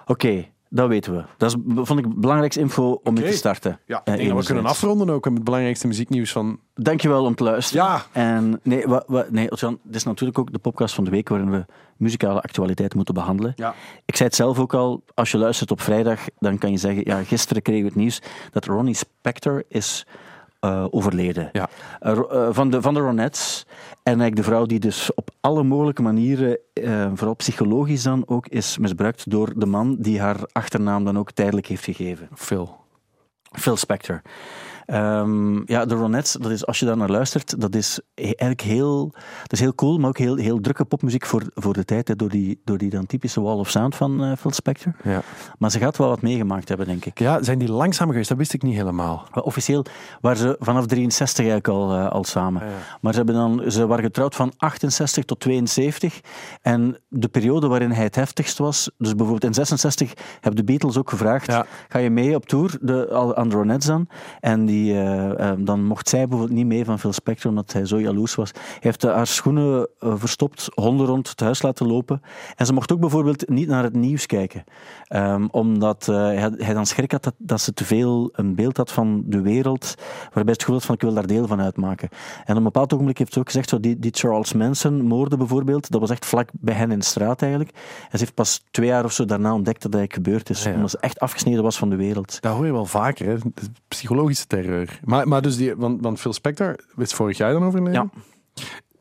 Oké. 0.06 0.46
Dat 0.74 0.88
weten 0.88 1.16
we. 1.16 1.24
Dat 1.38 1.50
is, 1.50 1.58
vond 1.76 2.00
ik 2.00 2.20
belangrijkste 2.20 2.62
info 2.62 3.00
om 3.04 3.14
mee 3.14 3.24
te 3.24 3.32
starten. 3.32 3.80
Ja, 3.86 4.02
ik 4.04 4.20
Eh, 4.20 4.28
dat 4.28 4.38
we 4.38 4.46
kunnen 4.46 4.66
afronden 4.66 5.10
ook 5.10 5.24
met 5.24 5.34
het 5.34 5.44
belangrijkste 5.44 5.88
muzieknieuws 5.88 6.32
van... 6.32 6.60
Dankjewel 6.74 7.26
om 7.26 7.36
te 7.36 7.44
luisteren. 7.44 7.86
Ja. 7.86 8.06
En 8.12 8.60
nee, 8.64 8.88
wa, 8.88 9.04
wa, 9.08 9.26
nee 9.30 9.52
Otjan, 9.52 9.80
dit 9.84 9.96
is 9.96 10.04
natuurlijk 10.04 10.40
ook 10.40 10.52
de 10.52 10.60
podcast 10.60 10.96
van 10.96 11.04
de 11.04 11.10
week 11.10 11.30
waarin 11.30 11.52
we 11.52 11.66
muzikale 11.98 12.42
actualiteiten 12.42 12.98
moeten 12.98 13.16
behandelen. 13.16 13.54
Ja. 13.56 13.74
Ik 14.06 14.16
zei 14.16 14.28
het 14.30 14.38
zelf 14.38 14.60
ook 14.60 14.74
al, 14.74 15.04
als 15.14 15.32
je 15.32 15.38
luistert 15.38 15.72
op 15.72 15.82
vrijdag, 15.82 16.20
dan 16.40 16.58
kan 16.58 16.72
je 16.72 16.78
zeggen, 16.78 17.04
ja, 17.06 17.24
gisteren 17.24 17.62
kregen 17.62 17.82
we 17.82 17.88
het 17.88 17.98
nieuws 17.98 18.22
dat 18.52 18.66
Ronnie 18.66 18.96
Spector 18.96 19.64
is 19.68 20.06
eh, 20.62 20.86
overleden. 20.90 21.50
Ja. 21.52 21.70
Eh, 22.00 22.18
eh, 22.18 22.48
van, 22.52 22.70
de, 22.70 22.82
van 22.82 22.94
de 22.94 23.00
Ronettes. 23.00 23.66
En 23.90 24.04
eigenlijk 24.04 24.36
de 24.36 24.44
vrouw 24.44 24.66
die 24.66 24.80
dus 24.80 25.14
op 25.14 25.30
alle 25.40 25.64
mogelijke 25.64 26.02
manieren, 26.02 26.58
vooral 27.14 27.36
psychologisch 27.36 28.04
dan 28.04 28.24
ook, 28.26 28.48
is 28.48 28.78
misbruikt 28.78 29.30
door 29.30 29.54
de 29.56 29.66
man 29.66 29.96
die 30.00 30.20
haar 30.20 30.38
achternaam 30.52 31.04
dan 31.04 31.18
ook 31.18 31.32
tijdelijk 31.32 31.68
heeft 31.68 31.84
gegeven. 31.84 32.30
Phil. 32.36 32.80
Phil 33.52 33.76
Spector. 33.76 34.22
Ehm, 34.92 35.62
ja, 35.72 35.86
de 35.86 35.96
Ronettes, 35.96 36.32
dat 36.32 36.52
is, 36.52 36.66
als 36.66 36.80
je 36.80 36.86
daar 36.86 36.98
naar 36.98 37.10
luistert, 37.10 37.62
dat 37.62 37.76
is 37.76 38.00
he- 38.14 38.24
eigenlijk 38.24 38.62
heel, 38.62 39.10
dat 39.42 39.52
is 39.52 39.60
heel 39.60 39.76
cool, 39.76 39.98
maar 39.98 40.10
ook 40.10 40.18
heel, 40.18 40.36
heel 40.36 40.60
drukke 40.60 40.86
popmuziek 40.86 41.26
voor, 41.26 41.44
voor 41.54 41.74
de 41.74 41.86
tijd, 41.86 42.08
hè, 42.08 42.16
door, 42.16 42.30
die, 42.30 42.62
door 42.64 42.78
die 42.78 42.90
dan 42.90 43.06
typische 43.06 43.42
wall 43.42 43.58
of 43.58 43.70
sound 43.70 43.96
van 43.96 44.24
eh, 44.24 44.32
Phil 44.38 44.52
Spector. 44.52 44.94
Ja. 45.04 45.22
Maar 45.58 45.72
ze 45.72 45.80
gaat 45.80 45.98
wel 45.98 46.08
wat 46.08 46.22
meegemaakt 46.22 46.68
hebben, 46.68 46.88
denk 46.88 47.06
ik. 47.06 47.20
ja, 47.20 47.44
zijn 47.44 47.60
die 47.60 47.72
langzaam 47.72 48.10
geweest? 48.10 48.30
Dat 48.30 48.38
wist 48.38 48.54
ik 48.54 48.62
niet 48.64 48.76
helemaal. 48.76 49.28
Maar 49.34 49.44
Officieel 49.44 49.86
waren 50.22 50.38
ze 50.38 50.56
vanaf 50.60 50.86
63 50.86 51.46
eigenlijk 51.46 51.68
al, 51.68 51.94
eh, 51.94 52.10
al 52.12 52.24
samen. 52.24 52.62
Ja, 52.66 52.70
ja. 52.70 52.76
Maar 53.02 53.12
ze, 53.14 53.18
hebben 53.18 53.36
dan, 53.36 53.72
ze 53.72 53.88
waren 53.88 54.04
getrouwd 54.04 54.36
van 54.36 54.54
68 54.58 55.26
tot 55.26 55.40
72. 55.40 56.22
En 56.62 56.98
de 57.08 57.28
periode 57.28 57.68
waarin 57.68 57.92
hij 57.92 58.04
het 58.04 58.16
heftigst 58.16 58.58
was, 58.58 58.92
dus 58.98 59.10
bijvoorbeeld 59.10 59.44
in 59.44 59.54
66, 59.54 60.14
hebben 60.34 60.56
de 60.56 60.72
Beatles 60.72 60.98
ook 60.98 61.10
gevraagd: 61.10 61.54
ga 61.90 62.00
je 62.00 62.10
mee 62.10 62.36
op 62.36 62.46
tour 62.46 62.78
de, 62.82 63.34
aan 63.36 63.50
de 63.50 63.56
Ronettes 63.56 63.88
dan? 63.88 64.08
En 64.40 64.66
die, 64.66 64.81
eh, 64.90 65.50
eh, 65.50 65.58
dan 65.60 65.86
mocht 65.86 66.10
zij 66.10 66.28
bijvoorbeeld 66.28 66.58
niet 66.58 66.68
mee 66.68 66.86
van 66.86 67.00
Phil 67.00 67.14
Spector, 67.14 67.50
omdat 67.50 67.74
hij 67.74 67.86
zo 67.86 68.00
jaloers 68.00 68.36
was. 68.36 68.52
Hij 68.52 68.80
heeft 68.80 69.04
eh, 69.04 69.14
haar 69.14 69.28
schoenen 69.28 69.88
eh, 70.00 70.14
verstopt, 70.16 70.70
honden 70.74 71.06
rond 71.06 71.30
het 71.30 71.40
huis 71.40 71.62
laten 71.62 71.88
lopen. 71.88 72.22
En 72.56 72.66
ze 72.66 72.74
mocht 72.74 72.92
ook 72.92 73.00
bijvoorbeeld 73.00 73.50
niet 73.50 73.68
naar 73.68 73.84
het 73.84 73.96
nieuws 73.96 74.26
kijken, 74.26 74.64
Ehm, 75.08 75.48
omdat 75.52 76.06
hij, 76.06 76.52
hij 76.58 76.74
dan 76.74 76.86
schrik 76.86 77.12
had 77.12 77.24
dat, 77.24 77.34
dat 77.38 77.62
ze 77.62 77.74
te 77.74 77.86
veel 77.86 78.30
een 78.32 78.56
beeld 78.56 78.78
had 78.78 78.92
van 78.92 79.24
de 79.26 79.42
wereld, 79.42 79.96
waarbij 80.22 80.44
ze 80.44 80.50
het 80.52 80.60
gevoel 80.60 80.76
had 80.76 80.86
van 80.86 80.96
ik 80.96 81.02
wil 81.02 81.14
daar 81.14 81.28
deel 81.28 81.48
van 81.48 81.62
uitmaken. 81.62 82.10
En 82.46 82.52
op 82.52 82.58
een 82.58 82.64
bepaald 82.64 82.94
ogenblik 82.94 83.18
heeft 83.18 83.34
ze 83.34 83.40
ook 83.40 83.46
gezegd, 83.46 83.70
zo, 83.70 83.80
die, 83.80 84.00
die 84.00 84.12
Charles 84.14 84.54
Manson 84.54 85.02
moorden 85.02 85.38
bijvoorbeeld, 85.38 85.92
dat 85.92 86.00
was 86.00 86.10
echt 86.10 86.26
vlak 86.26 86.50
bij 86.54 86.74
hen 86.74 86.92
in 86.92 87.00
de 87.00 87.06
straat 87.06 87.42
eigenlijk. 87.42 87.72
En 87.76 88.12
ze 88.12 88.18
heeft 88.18 88.34
pas 88.34 88.64
twee 88.72 88.88
jaar 88.88 89.04
of 89.04 89.12
zo 89.12 89.26
daarna 89.26 89.54
ontdekt 89.54 89.82
dat 89.82 89.92
dat 89.92 90.14
gebeurd 90.14 90.50
is, 90.50 90.64
Ja, 90.64 90.70
ja. 90.70 90.76
omdat 90.76 90.92
ze 90.92 90.98
echt 91.00 91.20
afgesneden 91.20 91.64
was 91.64 91.78
van 91.78 91.90
de 91.90 91.96
wereld. 91.96 92.42
Dat 92.42 92.54
hoor 92.54 92.66
je 92.66 92.72
wel 92.72 92.86
vaker, 92.86 93.28
hè? 93.28 93.38
De 93.38 93.68
Psychologische 93.88 94.48
terreur. 94.62 95.00
Maar, 95.04 95.28
maar 95.28 95.42
dus 95.42 95.58
die, 95.58 95.76
want, 95.76 96.02
want 96.02 96.20
Phil 96.20 96.34
Spector 96.34 96.76
is 96.98 97.14
vorig 97.14 97.38
jaar 97.38 97.54
dan 97.54 97.64
overleden? 97.64 97.94
Ja. 97.94 98.10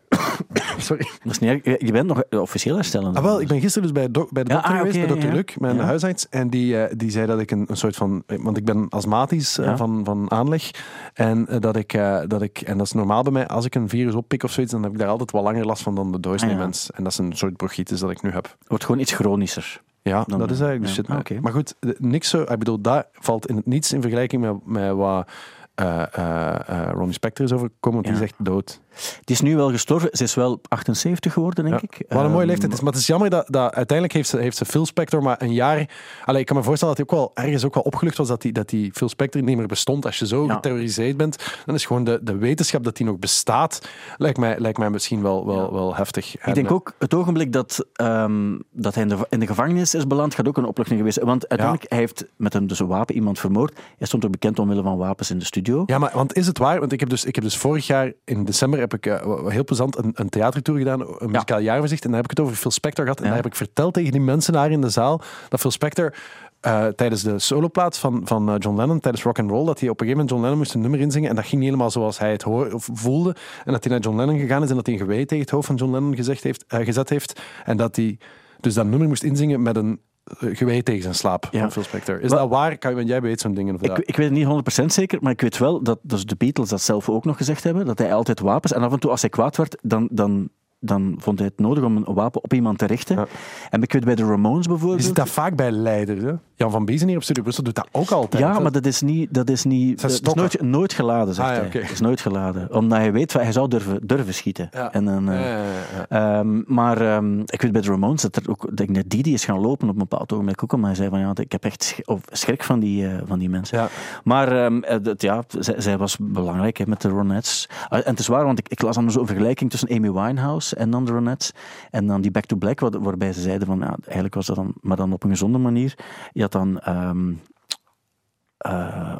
Sorry. 0.79 1.09
Dat 1.23 1.33
is 1.33 1.39
niet 1.39 1.51
erg. 1.51 1.65
Je 1.65 1.87
je 1.87 1.93
bent 1.93 2.07
nog 2.07 2.23
officieel 2.31 2.75
herstellen. 2.75 3.15
Ah, 3.15 3.23
wel, 3.23 3.41
ik 3.41 3.49
ben 3.49 3.61
gisteren 3.61 3.93
dus 3.93 4.11
bij, 4.11 4.27
bij 4.31 4.45
de 4.45 4.51
Ja, 4.51 4.55
dokter 4.57 4.73
ah, 4.73 4.79
geweest, 4.79 4.99
bij 4.99 5.07
dokter 5.07 5.29
ja. 5.29 5.35
Luc, 5.35 5.57
mijn 5.59 5.77
Ja. 5.77 5.83
huisarts. 5.85 6.29
En 6.29 6.51
die, 6.51 6.83
eh, 6.83 6.95
die 6.97 7.11
zei 7.11 7.27
dat 7.27 7.41
ik 7.41 7.51
een, 7.51 7.65
een 7.69 7.77
soort 7.77 7.97
van... 7.97 8.23
Want 8.27 8.57
ik 8.57 8.65
ben 8.65 8.89
astmatisch 8.89 9.59
eh, 9.59 9.67
Ja. 9.67 9.77
van, 9.77 10.01
van 10.05 10.31
aanleg. 10.31 10.71
En 11.15 11.47
eh, 11.49 11.61
dat, 11.61 11.77
ik, 11.77 11.93
eh, 11.93 12.21
dat 12.27 12.43
ik... 12.43 12.61
En 12.61 12.77
dat 12.79 12.87
is 12.87 12.93
normaal 12.93 13.23
bij 13.23 13.33
mij, 13.33 13.47
als 13.49 13.65
ik 13.65 13.75
een 13.75 13.89
virus 13.89 14.15
oppik 14.15 14.43
of 14.43 14.53
zoiets, 14.53 14.73
dan 14.73 14.83
heb 14.83 14.93
ik 14.93 14.99
daar 14.99 15.09
altijd 15.09 15.31
wel 15.31 15.43
langer 15.43 15.67
last 15.67 15.83
van 15.83 15.95
dan 15.95 16.13
de 16.13 16.21
doorsnee 16.21 16.51
Ah, 16.51 16.57
ja. 16.59 16.63
mens. 16.63 16.91
En 16.91 17.03
dat 17.03 17.13
is 17.13 17.19
een 17.19 17.37
soort 17.37 17.57
bronchitis 17.57 18.01
dat 18.01 18.11
ik 18.11 18.23
nu 18.23 18.31
heb. 18.31 18.57
wordt 18.67 18.85
gewoon 18.85 19.01
iets 19.01 19.13
chronischer. 19.13 19.81
Ja, 20.03 20.25
Dan, 20.27 20.39
dat 20.39 20.51
is 20.51 20.61
eh, 20.61 20.67
eigenlijk 20.67 20.97
de 20.97 21.03
ja. 21.03 21.09
shit. 21.09 21.19
Oké. 21.19 21.41
Maar 21.41 21.53
goed, 21.53 21.75
niks 21.99 22.29
zo... 22.29 22.43
Ik 22.43 22.59
bedoel, 22.59 22.81
dat 22.81 23.07
valt 23.13 23.47
in 23.47 23.57
het 23.57 23.67
niets 23.67 23.93
in 23.93 24.01
vergelijking 24.01 24.43
met, 24.43 24.67
met 24.67 24.93
wat... 24.93 25.31
eh 25.75 26.03
eh 26.15 26.69
eh, 26.69 26.91
Ronnie 26.93 27.13
Spector 27.13 27.45
is 27.45 27.53
overgekomen, 27.53 28.03
want 28.03 28.05
die 28.05 28.25
is 28.25 28.31
echt 28.31 28.45
dood. 28.45 28.81
Die 29.25 29.35
is 29.35 29.41
nu 29.41 29.57
wel 29.57 29.71
gestorven. 29.71 30.09
Ze 30.13 30.23
is 30.23 30.35
wel 30.35 30.61
78 30.69 31.33
geworden, 31.33 31.65
denk 31.65 31.81
Ja. 31.81 31.87
ik. 31.99 32.05
Wat 32.09 32.19
een 32.19 32.25
mooie 32.31 32.39
Ehm, 32.41 32.47
leeftijd 32.49 32.73
is. 32.73 32.81
Maar 32.81 32.93
het 32.93 33.01
is 33.01 33.07
jammer 33.07 33.31
dat, 33.31 33.47
dat 33.49 33.75
uiteindelijk 33.75 34.13
heeft 34.17 34.29
ze, 34.29 34.39
heeft 34.39 34.57
ze 34.57 34.65
Phil 34.65 34.87
Spector 34.87 35.23
maar 35.23 35.43
een 35.43 35.53
jaar... 35.53 35.89
Allee, 36.25 36.41
ik 36.41 36.47
kan 36.47 36.57
me 36.57 36.63
voorstellen 36.63 36.95
dat 36.97 37.07
hij 37.07 37.19
ook 37.19 37.25
wel 37.35 37.45
ergens 37.45 37.65
ook 37.65 37.75
wel 37.75 37.83
opgelucht 37.83 38.17
was 38.17 38.29
dat 38.29 38.43
die, 38.43 38.53
dat 38.53 38.69
die 38.69 38.91
Phil 38.95 39.09
Spector 39.09 39.43
niet 39.43 39.57
meer 39.57 39.67
bestond. 39.67 40.07
Als 40.07 40.19
je 40.19 40.27
zo 40.27 40.45
Ja. 40.47 40.55
geterroriseerd 40.55 41.17
bent, 41.17 41.37
dan 41.67 41.75
is 41.75 41.85
gewoon 41.87 42.05
de, 42.05 42.19
de 42.23 42.37
wetenschap 42.37 42.85
dat 42.85 42.97
die 42.97 43.07
nog 43.07 43.19
bestaat, 43.19 43.81
lijkt 44.17 44.39
mij, 44.39 44.59
lijkt 44.59 44.79
mij 44.79 44.91
misschien 44.91 45.23
wel, 45.23 45.47
wel, 45.47 45.57
Ja. 45.65 45.73
wel 45.73 45.95
heftig. 45.97 46.47
Ik 46.47 46.55
denk 46.55 46.71
ook, 46.71 46.93
het 46.99 47.15
ogenblik 47.15 47.53
dat, 47.53 47.87
ehm, 47.93 48.59
dat 48.73 48.95
hij 48.95 49.03
in 49.03 49.09
de, 49.09 49.17
in 49.29 49.41
de 49.41 49.47
gevangenis 49.47 49.95
is 49.95 50.07
beland, 50.07 50.35
gaat 50.35 50.49
ook 50.49 50.57
een 50.57 50.65
opluchting 50.65 50.99
geweest 50.99 51.17
zijn. 51.17 51.29
Want 51.29 51.49
uiteindelijk, 51.49 51.91
hij 51.91 51.99
heeft 51.99 52.25
met 52.37 52.55
een, 52.55 52.67
dus 52.67 52.79
een 52.79 52.87
wapen 52.87 53.15
iemand 53.15 53.39
vermoord. 53.39 53.79
Hij 53.99 54.07
stond 54.07 54.25
ook 54.25 54.31
bekend 54.31 54.59
omwille 54.59 54.83
van 54.83 54.97
wapens 54.97 55.31
in 55.31 55.39
de 55.39 55.45
studio. 55.45 55.83
Ja, 55.87 55.99
maar 55.99 56.11
want 56.15 56.37
is 56.37 56.47
het 56.47 56.59
waar? 56.59 56.81
Want 56.81 56.93
ik 56.93 57.01
heb 57.01 57.09
dus, 57.09 57.25
ik 57.25 57.35
heb 57.35 57.45
dus 57.45 57.57
vorig 57.57 57.87
jaar 57.87 58.13
in 58.25 58.45
december 58.45 58.79
heb 58.81 58.95
ik 58.95 59.07
eh, 59.07 59.47
heel 59.49 59.65
plezant 59.65 59.99
een, 59.99 60.11
een 60.15 60.29
theatertour 60.29 60.79
gedaan, 60.79 61.01
een 61.01 61.31
muzikaal 61.31 61.61
jaarverzicht. 61.61 62.05
En 62.05 62.11
daar 62.11 62.21
heb 62.21 62.31
ik 62.31 62.37
het 62.37 62.47
over 62.47 62.59
Phil 62.59 62.71
Spector 62.71 63.05
gehad. 63.05 63.19
En 63.19 63.25
Ja. 63.25 63.31
daar 63.31 63.43
heb 63.43 63.51
ik 63.53 63.57
verteld 63.57 63.95
tegen 63.95 64.13
die 64.13 64.21
mensen 64.21 64.53
daar 64.53 64.71
in 64.71 64.81
de 64.81 64.89
zaal 64.89 65.21
dat 65.49 65.61
Phil 65.61 65.71
Spector 65.71 66.15
eh, 66.61 66.87
tijdens 66.87 67.23
de 67.23 67.39
soloplaat 67.39 67.99
van, 67.99 68.21
van 68.25 68.49
eh, 68.49 68.55
John 68.59 68.77
Lennon, 68.77 69.01
tijdens 69.01 69.25
rock 69.25 69.39
and 69.39 69.51
roll, 69.51 69.65
dat 69.67 69.81
hij 69.81 69.89
op 69.89 70.01
een 70.01 70.07
gegeven 70.07 70.11
moment 70.11 70.31
John 70.31 70.43
Lennon 70.43 70.59
moest 70.59 70.75
een 70.75 70.81
nummer 70.81 71.01
inzingen. 71.01 71.29
En 71.31 71.35
dat 71.37 71.45
ging 71.45 71.57
niet 71.61 71.71
helemaal 71.71 71.91
zoals 71.91 72.19
hij 72.19 72.33
het 72.33 72.43
hoor, 72.43 72.73
of 72.73 72.89
voelde. 72.93 73.37
En 73.65 73.73
dat 73.73 73.85
hij 73.85 73.93
naar 73.93 74.03
John 74.03 74.17
Lennon 74.17 74.39
gegaan 74.39 74.63
is 74.63 74.71
en 74.71 74.77
dat 74.77 74.87
hij 74.87 74.95
een 74.95 75.01
gewei 75.01 75.25
tegen 75.25 75.45
het 75.45 75.51
hoofd 75.51 75.67
van 75.67 75.77
John 75.77 75.93
Lennon 75.93 76.15
gezegd 76.17 76.43
heeft, 76.43 76.65
gezet 76.69 77.09
heeft. 77.09 77.41
En 77.65 77.77
dat 77.77 77.97
hij 77.97 78.19
dus 78.61 78.75
dat 78.75 78.87
nummer 78.87 79.09
moest 79.09 79.23
inzingen 79.23 79.63
met 79.63 79.77
een 79.77 80.01
gewei 80.25 80.83
tegen 80.83 81.03
zijn 81.03 81.15
slaap 81.15 81.49
Ja. 81.51 81.61
van 81.61 81.71
Phil 81.73 81.83
Spector. 81.83 82.21
Is 82.21 82.31
dat 82.31 82.49
waar? 82.49 82.79
Kan, 82.79 82.95
want 82.95 83.09
jij 83.09 83.21
weet 83.21 83.41
zo'n 83.41 83.55
dingen. 83.55 83.75
Of 83.75 83.83
Ik, 83.83 83.99
ik 83.99 84.17
weet 84.17 84.29
het 84.31 84.65
niet 84.65 84.83
100% 84.83 84.85
zeker, 84.87 85.19
maar 85.23 85.33
ik 85.33 85.41
weet 85.41 85.59
wel 85.59 85.83
dat 85.83 85.99
dus 86.03 86.25
de 86.25 86.37
Beatles 86.37 86.69
dat 86.69 86.81
zelf 86.81 87.09
ook 87.09 87.25
nog 87.25 87.37
gezegd 87.37 87.65
hebben. 87.65 87.87
Dat 87.87 87.99
hij 87.99 88.15
altijd 88.15 88.41
wapens. 88.41 88.73
En 88.73 88.83
af 88.83 88.93
en 88.93 88.99
toe, 89.01 89.11
als 89.11 89.21
hij 89.21 89.31
kwaad 89.31 89.57
werd, 89.57 89.77
dan, 89.83 90.09
dan, 90.13 90.49
dan 90.79 91.15
vond 91.19 91.39
hij 91.39 91.49
het 91.49 91.59
nodig 91.59 91.85
om 91.85 91.97
een 91.97 92.15
wapen 92.15 92.43
op 92.45 92.53
iemand 92.55 92.79
te 92.79 92.87
richten. 92.87 93.17
Ja. 93.17 93.27
En 93.71 93.83
ik 93.83 93.93
weet 93.93 94.05
bij 94.05 94.15
de 94.15 94.25
Ramones 94.25 94.65
Je 94.65 94.71
bijvoorbeeld. 94.71 95.05
ziet 95.05 95.15
dat 95.15 95.29
vaak 95.29 95.57
bij 95.57 95.71
leiders. 95.71 96.23
Hè? 96.23 96.33
Jan 96.61 96.71
van 96.71 96.85
Biezen 96.85 97.09
hier 97.09 97.17
op 97.17 97.23
Studio 97.23 97.43
Brussel 97.43 97.65
doet 97.65 97.75
dat 97.75 97.89
ook 97.93 98.11
altijd. 98.11 98.43
Ja, 98.43 98.59
maar 98.59 98.73
dat 98.73 98.87
is 98.87 99.01
niet. 99.01 99.35
Dat 99.35 99.51
is, 99.51 99.65
niet, 99.65 100.01
dat 100.01 100.11
is 100.11 100.21
nooit, 100.21 100.63
nooit 100.63 100.93
geladen, 100.93 101.35
zegt 101.35 101.49
Ah, 101.49 101.55
ja, 101.55 101.61
hij. 101.61 101.69
oké. 101.69 101.81
Dat 101.81 101.91
is 101.91 102.01
nooit 102.01 102.21
geladen. 102.21 102.75
Omdat 102.75 102.99
hij 102.99 103.13
weet, 103.13 103.33
hij 103.33 103.53
zou 103.53 103.69
durven, 103.69 104.07
durven 104.07 104.35
schieten. 104.35 104.69
Ja. 104.73 104.93
En 104.93 105.05
dan, 105.05 105.31
eh, 105.31 105.41
Ja, 105.41 105.47
ja, 105.57 105.63
ja. 106.09 106.39
Ehm, 106.39 106.63
maar 106.67 107.01
ehm, 107.01 107.41
ik 107.41 107.63
weet 107.63 107.73
bij 107.73 107.81
de 107.81 107.89
Ramones 107.89 108.23
dat 108.23 108.37
er 108.37 108.43
ook, 108.51 108.67
dat 108.71 108.81
ik 108.81 108.91
net 108.91 109.11
Didi 109.11 109.33
is 109.33 109.45
gaan 109.45 109.59
lopen 109.61 109.89
op 109.89 109.93
een 109.95 109.99
bepaald 110.09 110.33
ogenblik 110.33 110.63
ook, 110.63 110.73
omdat 110.73 110.87
hij 110.89 110.97
zei 110.97 111.09
van 111.11 111.19
ja, 111.19 111.33
ik 111.35 111.53
heb 111.53 111.65
echt 111.65 112.01
schrik 112.27 112.63
van 112.65 112.81
die, 112.81 113.07
eh, 113.07 113.23
van 113.25 113.39
die 113.39 113.49
mensen. 113.49 113.79
Ja. 113.79 113.89
Maar 114.25 114.65
ehm, 114.65 114.83
eh, 114.83 114.97
dat, 115.03 115.23
ja, 115.23 115.43
zij, 115.59 115.81
zij 115.81 115.99
was 115.99 116.17
belangrijk 116.21 116.77
hè, 116.79 116.85
met 116.87 117.01
de 117.01 117.09
Ronettes. 117.09 117.69
Ah, 117.89 117.99
en 117.99 118.11
het 118.11 118.19
is 118.19 118.27
waar, 118.27 118.45
want 118.45 118.59
ik, 118.59 118.69
ik 118.69 118.83
las 118.83 118.95
dan 118.95 119.11
zo'n 119.11 119.27
vergelijking 119.27 119.71
tussen 119.71 119.89
Amy 119.91 120.13
Winehouse 120.13 120.77
en 120.77 120.91
dan 120.91 121.05
de 121.05 121.13
Ronettes. 121.13 121.53
En 121.91 122.07
dan 122.07 122.21
die 122.21 122.31
Back 122.31 122.45
to 122.45 122.57
Black, 122.57 122.81
wat, 122.81 122.97
waarbij 123.01 123.33
ze 123.33 123.41
zeiden 123.41 123.67
van 123.67 123.79
ja, 123.79 123.97
eigenlijk 124.05 124.35
was 124.35 124.47
dat 124.47 124.57
dan, 124.57 124.73
maar 124.81 124.97
dan 124.97 125.13
op 125.13 125.25
een 125.25 125.31
gezonde 125.31 125.59
manier. 125.59 125.95
Je 126.33 126.49
dan, 126.53 126.79
eh, 126.81 127.13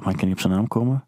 maar 0.01 0.11
ik 0.11 0.17
kan 0.17 0.27
niet 0.29 0.33
op 0.33 0.41
zijn 0.41 0.53
naam 0.53 0.69
komen. 0.69 1.05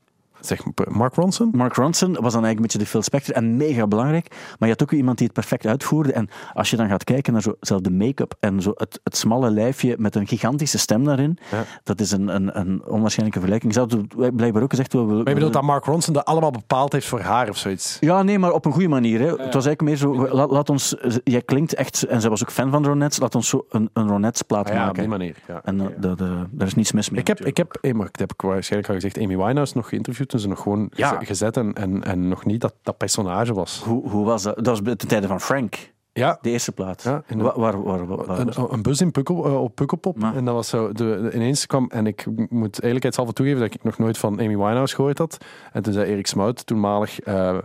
Zeg, 0.47 0.63
Mark 0.91 1.15
Ronson? 1.15 1.49
Mark 1.53 1.75
Ronson 1.75 2.13
was 2.13 2.33
dan 2.33 2.45
eigenlijk 2.45 2.57
een 2.57 2.63
beetje 2.63 2.79
de 2.79 2.87
Phil 2.87 3.03
Spector 3.03 3.35
en 3.35 3.57
mega 3.57 3.87
belangrijk. 3.87 4.27
Maar 4.31 4.69
je 4.69 4.69
had 4.75 4.83
ook 4.83 4.91
weer 4.91 4.99
iemand 4.99 5.19
die 5.19 5.27
het 5.27 5.37
perfect 5.37 5.67
uitvoerde. 5.67 6.13
En 6.13 6.29
als 6.53 6.71
je 6.71 6.77
dan 6.77 6.89
gaat 6.89 7.05
kijken 7.05 7.33
naar 7.33 7.43
zo, 7.43 7.55
zelf 7.61 7.81
de 7.81 7.91
make-up 7.91 8.35
en 8.41 8.63
zo 8.63 8.73
het, 8.75 9.01
het 9.05 9.17
smalle 9.17 9.51
lijfje 9.51 9.95
met 9.99 10.15
een 10.15 10.27
gigantische 10.27 10.79
stem 10.79 11.05
daarin, 11.05 11.39
Ja. 11.51 11.65
dat 11.85 12.01
is 12.01 12.11
een, 12.11 12.29
een, 12.29 12.59
een 12.59 12.83
onwaarschijnlijke 12.87 13.39
vergelijking. 13.41 13.73
Ze 13.73 13.79
hadden 13.79 14.09
blijkbaar 14.37 14.63
ook 14.63 14.71
gezegd... 14.71 14.93
We, 14.93 14.99
we, 14.99 15.07
Maar 15.15 15.29
je 15.29 15.35
bedoelt 15.35 15.53
dat 15.53 15.63
Mark 15.63 15.85
Ronson 15.85 16.15
dat 16.15 16.25
allemaal 16.25 16.51
bepaald 16.51 16.93
heeft 16.93 17.07
voor 17.07 17.21
haar 17.21 17.49
of 17.49 17.57
zoiets? 17.57 17.97
Ja, 18.01 18.23
nee, 18.23 18.39
maar 18.39 18.53
op 18.53 18.65
een 18.65 18.73
goede 18.73 18.89
manier. 18.89 19.21
Hè. 19.21 19.27
Het 19.27 19.55
was 19.55 19.67
eigenlijk 19.67 19.83
meer 19.83 19.97
zo... 19.97 20.29
Laat, 20.35 20.51
laat 20.51 20.71
ons... 20.71 20.97
Jij 21.25 21.43
klinkt 21.43 21.75
echt... 21.75 22.03
En 22.03 22.21
zij 22.21 22.31
was 22.31 22.43
ook 22.43 22.51
fan 22.51 22.71
van 22.71 22.83
de 22.83 22.89
Ronettes. 22.89 23.19
Laat 23.19 23.35
ons 23.35 23.49
zo 23.49 23.67
een, 23.71 23.91
een 23.93 24.09
Ronettes-plaat 24.09 24.67
Ah 24.69 24.75
ja, 24.75 24.81
op 24.81 24.85
maken. 24.87 25.01
die 25.01 25.11
manier. 25.11 25.37
Ja. 25.49 25.61
En 25.65 25.81
eh, 25.81 25.87
dat, 25.99 26.21
eh, 26.21 26.41
daar 26.51 26.67
is 26.67 26.75
niets 26.75 26.93
mis 26.93 27.11
mee. 27.11 27.21
Ik 27.21 27.27
heb, 27.27 27.41
ik 27.41 27.57
heb, 27.57 27.79
eh, 27.81 27.99
dat 27.99 28.19
heb 28.19 28.33
ik 28.33 28.41
waarschijnlijk 28.41 28.93
al 28.93 29.01
gezegd, 29.01 29.19
Amy 29.19 29.37
Winehouse 29.37 29.73
nog 29.77 29.89
geïnterviewd 29.89 30.32
toen 30.33 30.41
ze 30.41 30.49
nog 30.49 30.61
gewoon 30.63 30.91
Ja. 30.95 31.19
gezet 31.23 31.57
en, 31.57 31.73
en, 31.73 32.03
en 32.05 32.29
nog 32.29 32.45
niet 32.45 32.61
dat, 32.61 32.75
dat 32.83 32.97
personage 32.97 33.55
was. 33.55 33.83
Hoe, 33.85 34.09
hoe 34.11 34.25
was 34.25 34.43
dat? 34.43 34.55
Dat 34.65 34.67
was 34.67 34.97
ten 34.97 35.09
tijde 35.09 35.27
van 35.27 35.41
Frank, 35.41 35.93
Ja, 36.15 36.39
de 36.43 36.51
eerste 36.51 36.73
plaat. 36.73 37.03
Ja, 37.03 37.23
waar, 37.37 37.83
waar, 37.83 38.07
waar, 38.07 38.39
een, 38.39 38.53
een 38.73 38.83
bus 38.83 39.01
in 39.01 39.11
Pukkel, 39.11 39.45
eh, 39.47 39.63
op 39.63 39.75
Pukkelpop. 39.75 40.17
Ja. 40.21 40.35
En 40.35 40.45
dat 40.45 40.55
was 40.55 40.69
zo, 40.69 40.93
de, 40.93 41.21
de- 41.23 41.31
ineens 41.35 41.67
kwam, 41.67 41.87
en 41.91 42.07
ik 42.07 42.27
moet 42.49 42.83
eerlijkheidshalve 42.83 43.33
toegeven 43.33 43.61
dat 43.61 43.75
ik 43.75 43.85
nog 43.85 43.99
nooit 43.99 44.19
van 44.19 44.33
Amy 44.41 44.57
Winehouse 44.57 44.95
gehoord 44.95 45.19
had. 45.19 45.39
En 45.73 45.83
toen 45.83 45.93
zei 45.93 46.11
Erik 46.11 46.27
Smout, 46.27 46.67
toenmalig 46.67 47.21
eh 47.21 47.59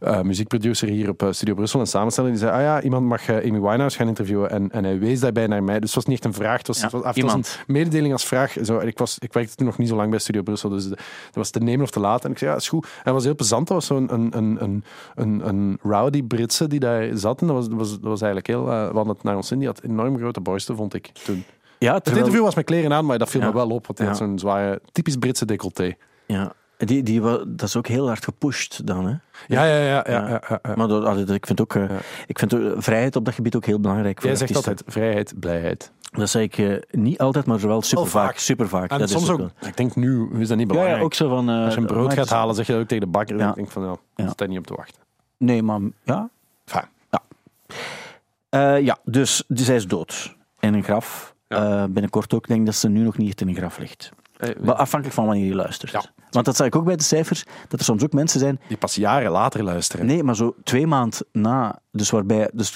eh, 0.00 0.20
muziekproducer 0.20 0.88
hier 0.88 1.08
op 1.08 1.26
Studio 1.30 1.54
Brussel 1.54 1.80
en 1.80 1.86
samensteller, 1.86 2.30
die 2.30 2.38
zei, 2.38 2.52
ah 2.52 2.60
ja, 2.60 2.82
iemand 2.82 3.06
mag 3.06 3.28
Amy 3.30 3.60
Winehouse 3.60 3.96
gaan 3.96 4.08
interviewen. 4.08 4.50
En, 4.50 4.70
en 4.70 4.84
hij 4.84 4.98
wees 4.98 5.20
daarbij 5.20 5.46
naar 5.46 5.62
mij. 5.62 5.80
Dus 5.80 5.94
het 5.94 5.94
was 5.94 6.04
niet 6.04 6.14
echt 6.14 6.24
een 6.24 6.42
vraag, 6.42 6.58
het 6.58 6.66
was, 6.66 6.78
Ja, 6.78 6.82
het 6.84 6.92
was, 6.92 7.02
het 7.04 7.14
was 7.14 7.24
iemand. 7.24 7.58
een 7.66 7.72
mededeling 7.72 8.12
als 8.12 8.24
vraag. 8.24 8.56
Zo, 8.62 8.78
ik, 8.78 8.98
was, 8.98 9.18
ik 9.18 9.32
werkte 9.32 9.54
toen 9.54 9.66
nog 9.66 9.78
niet 9.78 9.88
zo 9.88 9.96
lang 9.96 10.10
bij 10.10 10.18
Studio 10.18 10.42
Brussel, 10.42 10.68
dus 10.68 10.88
dat 10.88 10.98
was 11.32 11.50
te 11.50 11.58
nemen 11.58 11.82
of 11.84 11.90
te 11.90 12.00
laten. 12.00 12.24
En 12.24 12.30
ik 12.30 12.38
zei, 12.38 12.50
ja, 12.50 12.56
is 12.56 12.68
goed. 12.68 12.84
En 12.84 12.90
het 13.04 13.14
was 13.14 13.24
heel 13.24 13.34
plezant, 13.34 13.66
dat 13.68 13.76
was 13.76 13.86
zo'n 13.86 14.12
een, 14.14 14.36
een, 14.36 14.56
een, 14.62 14.84
een, 15.14 15.48
een 15.48 15.78
rowdy 15.82 16.22
Britse 16.22 16.66
die 16.68 16.80
daar 16.80 17.08
zat. 17.14 17.40
En 17.40 17.46
dat 17.46 17.56
was, 17.56 17.68
dat 17.68 17.81
was, 17.82 17.90
dat 18.00 18.08
was 18.10 18.20
eigenlijk 18.20 18.46
heel, 18.46 18.62
uh, 18.72 18.88
we 18.88 18.94
hadden 18.96 19.14
het 19.14 19.22
naar 19.22 19.36
ons 19.36 19.50
in, 19.50 19.58
die 19.58 19.66
had 19.68 19.82
enorm 19.82 20.18
grote 20.18 20.40
borsten, 20.40 20.76
vond 20.76 20.94
ik 20.94 21.06
toen. 21.24 21.44
Ja, 21.78 21.94
Het 21.94 22.08
interview 22.08 22.42
was 22.42 22.54
met 22.54 22.64
kleren 22.64 22.92
aan, 22.92 23.06
maar 23.06 23.18
dat 23.18 23.30
viel 23.30 23.40
Ja. 23.40 23.46
me 23.46 23.52
wel 23.52 23.68
op, 23.70 23.86
want 23.86 23.98
hij 23.98 24.06
had 24.06 24.16
zo'n 24.16 24.38
zware, 24.38 24.80
typisch 24.92 25.16
Britse 25.16 25.44
decolleté. 25.44 25.94
Ja, 26.26 26.52
die, 26.76 27.02
die, 27.02 27.20
dat 27.48 27.62
is 27.62 27.76
ook 27.76 27.86
heel 27.86 28.06
hard 28.06 28.24
gepusht 28.24 28.86
dan. 28.86 29.04
Hè? 29.06 29.10
Ja, 29.46 29.64
ja, 29.64 29.76
ja. 29.76 29.84
ja, 29.84 30.02
Ja. 30.06 30.28
ja, 30.28 30.40
ja, 30.48 30.58
ja. 30.62 30.74
Maar 30.76 30.88
dat, 30.88 31.04
dat- 31.04 31.30
ik 31.30 31.46
vind 31.46 31.60
ook, 31.60 31.74
eh, 31.74 31.88
Ja. 31.88 31.96
ik 32.26 32.38
vind 32.38 32.54
ook, 32.54 32.82
vrijheid 32.82 33.16
op 33.16 33.24
dat 33.24 33.34
gebied 33.34 33.56
ook 33.56 33.64
heel 33.64 33.80
belangrijk. 33.80 34.18
Voor 34.20 34.28
Jij 34.28 34.36
zegt 34.38 34.56
altijd 34.56 34.82
vrijheid, 34.86 35.34
blijheid. 35.40 35.92
Dat 36.10 36.28
zeg 36.30 36.42
ik 36.42 36.58
eh, 36.58 36.76
niet 36.90 37.18
altijd, 37.18 37.46
maar 37.46 37.60
wel 37.60 37.82
super 37.82 38.06
vaak. 38.06 38.24
vaak. 38.26 38.38
Super 38.38 38.68
vaak. 38.68 38.90
En 38.90 38.98
dat 38.98 39.10
soms 39.10 39.22
is 39.24 39.30
ook, 39.30 39.38
wel. 39.38 39.50
ik 39.60 39.76
denk 39.76 39.96
nu 39.96 40.28
is 40.38 40.48
dat 40.48 40.56
niet 40.56 40.66
belangrijk. 40.68 40.98
ja, 40.98 41.04
ook 41.04 41.14
zo 41.14 41.28
van. 41.28 41.48
eh, 41.50 41.64
Als 41.64 41.74
je 41.74 41.80
een 41.80 41.86
brood 41.86 42.12
gaat 42.12 42.28
halen, 42.30 42.54
zeg 42.54 42.66
je 42.66 42.72
dat 42.72 42.80
ook 42.80 42.88
tegen 42.88 43.04
de 43.04 43.10
bakker. 43.10 43.36
Ja. 43.38 43.48
Ik 43.48 43.54
denk 43.54 43.70
van, 43.70 43.82
ja, 43.82 43.96
Ja. 44.14 44.28
zit 44.28 44.38
daar 44.38 44.48
niet 44.48 44.58
op 44.58 44.66
te 44.66 44.74
wachten. 44.74 45.00
Nee, 45.38 45.62
maar 45.62 45.80
ja. 46.04 46.30
Enfin, 46.64 46.88
Eh, 48.48 48.80
ja, 48.80 48.98
dus, 49.04 49.44
dus 49.48 49.64
zij 49.66 49.76
is 49.76 49.86
dood. 49.86 50.36
In 50.60 50.74
een 50.74 50.84
graf. 50.84 51.34
Ja. 51.48 51.82
Eh, 51.82 51.84
binnenkort 51.90 52.34
ook. 52.34 52.40
Ik 52.42 52.48
denk 52.48 52.66
dat 52.66 52.74
ze 52.74 52.88
nu 52.88 53.00
nog 53.02 53.16
niet 53.18 53.40
in 53.40 53.48
een 53.48 53.54
graf 53.54 53.78
ligt. 53.78 54.10
eh, 54.36 54.50
afhankelijk 54.66 55.12
van 55.12 55.26
wanneer 55.26 55.46
je 55.46 55.54
luistert. 55.54 55.90
Ja. 55.92 56.02
Want 56.30 56.44
dat 56.44 56.56
zag 56.56 56.66
ik 56.66 56.76
ook 56.76 56.84
bij 56.84 56.96
de 56.96 57.02
cijfers, 57.02 57.44
dat 57.68 57.78
er 57.78 57.84
soms 57.84 58.02
ook 58.02 58.12
mensen 58.12 58.40
zijn 58.40 58.60
die 58.68 58.76
pas 58.76 58.94
jaren 58.94 59.30
later 59.30 59.62
luisteren. 59.62 60.06
Nee, 60.06 60.22
maar 60.22 60.36
zo 60.36 60.54
twee 60.64 60.86
maand 60.86 61.22
na. 61.32 61.78
Dus 61.90 62.10
waarbij. 62.10 62.50
Dus, 62.52 62.72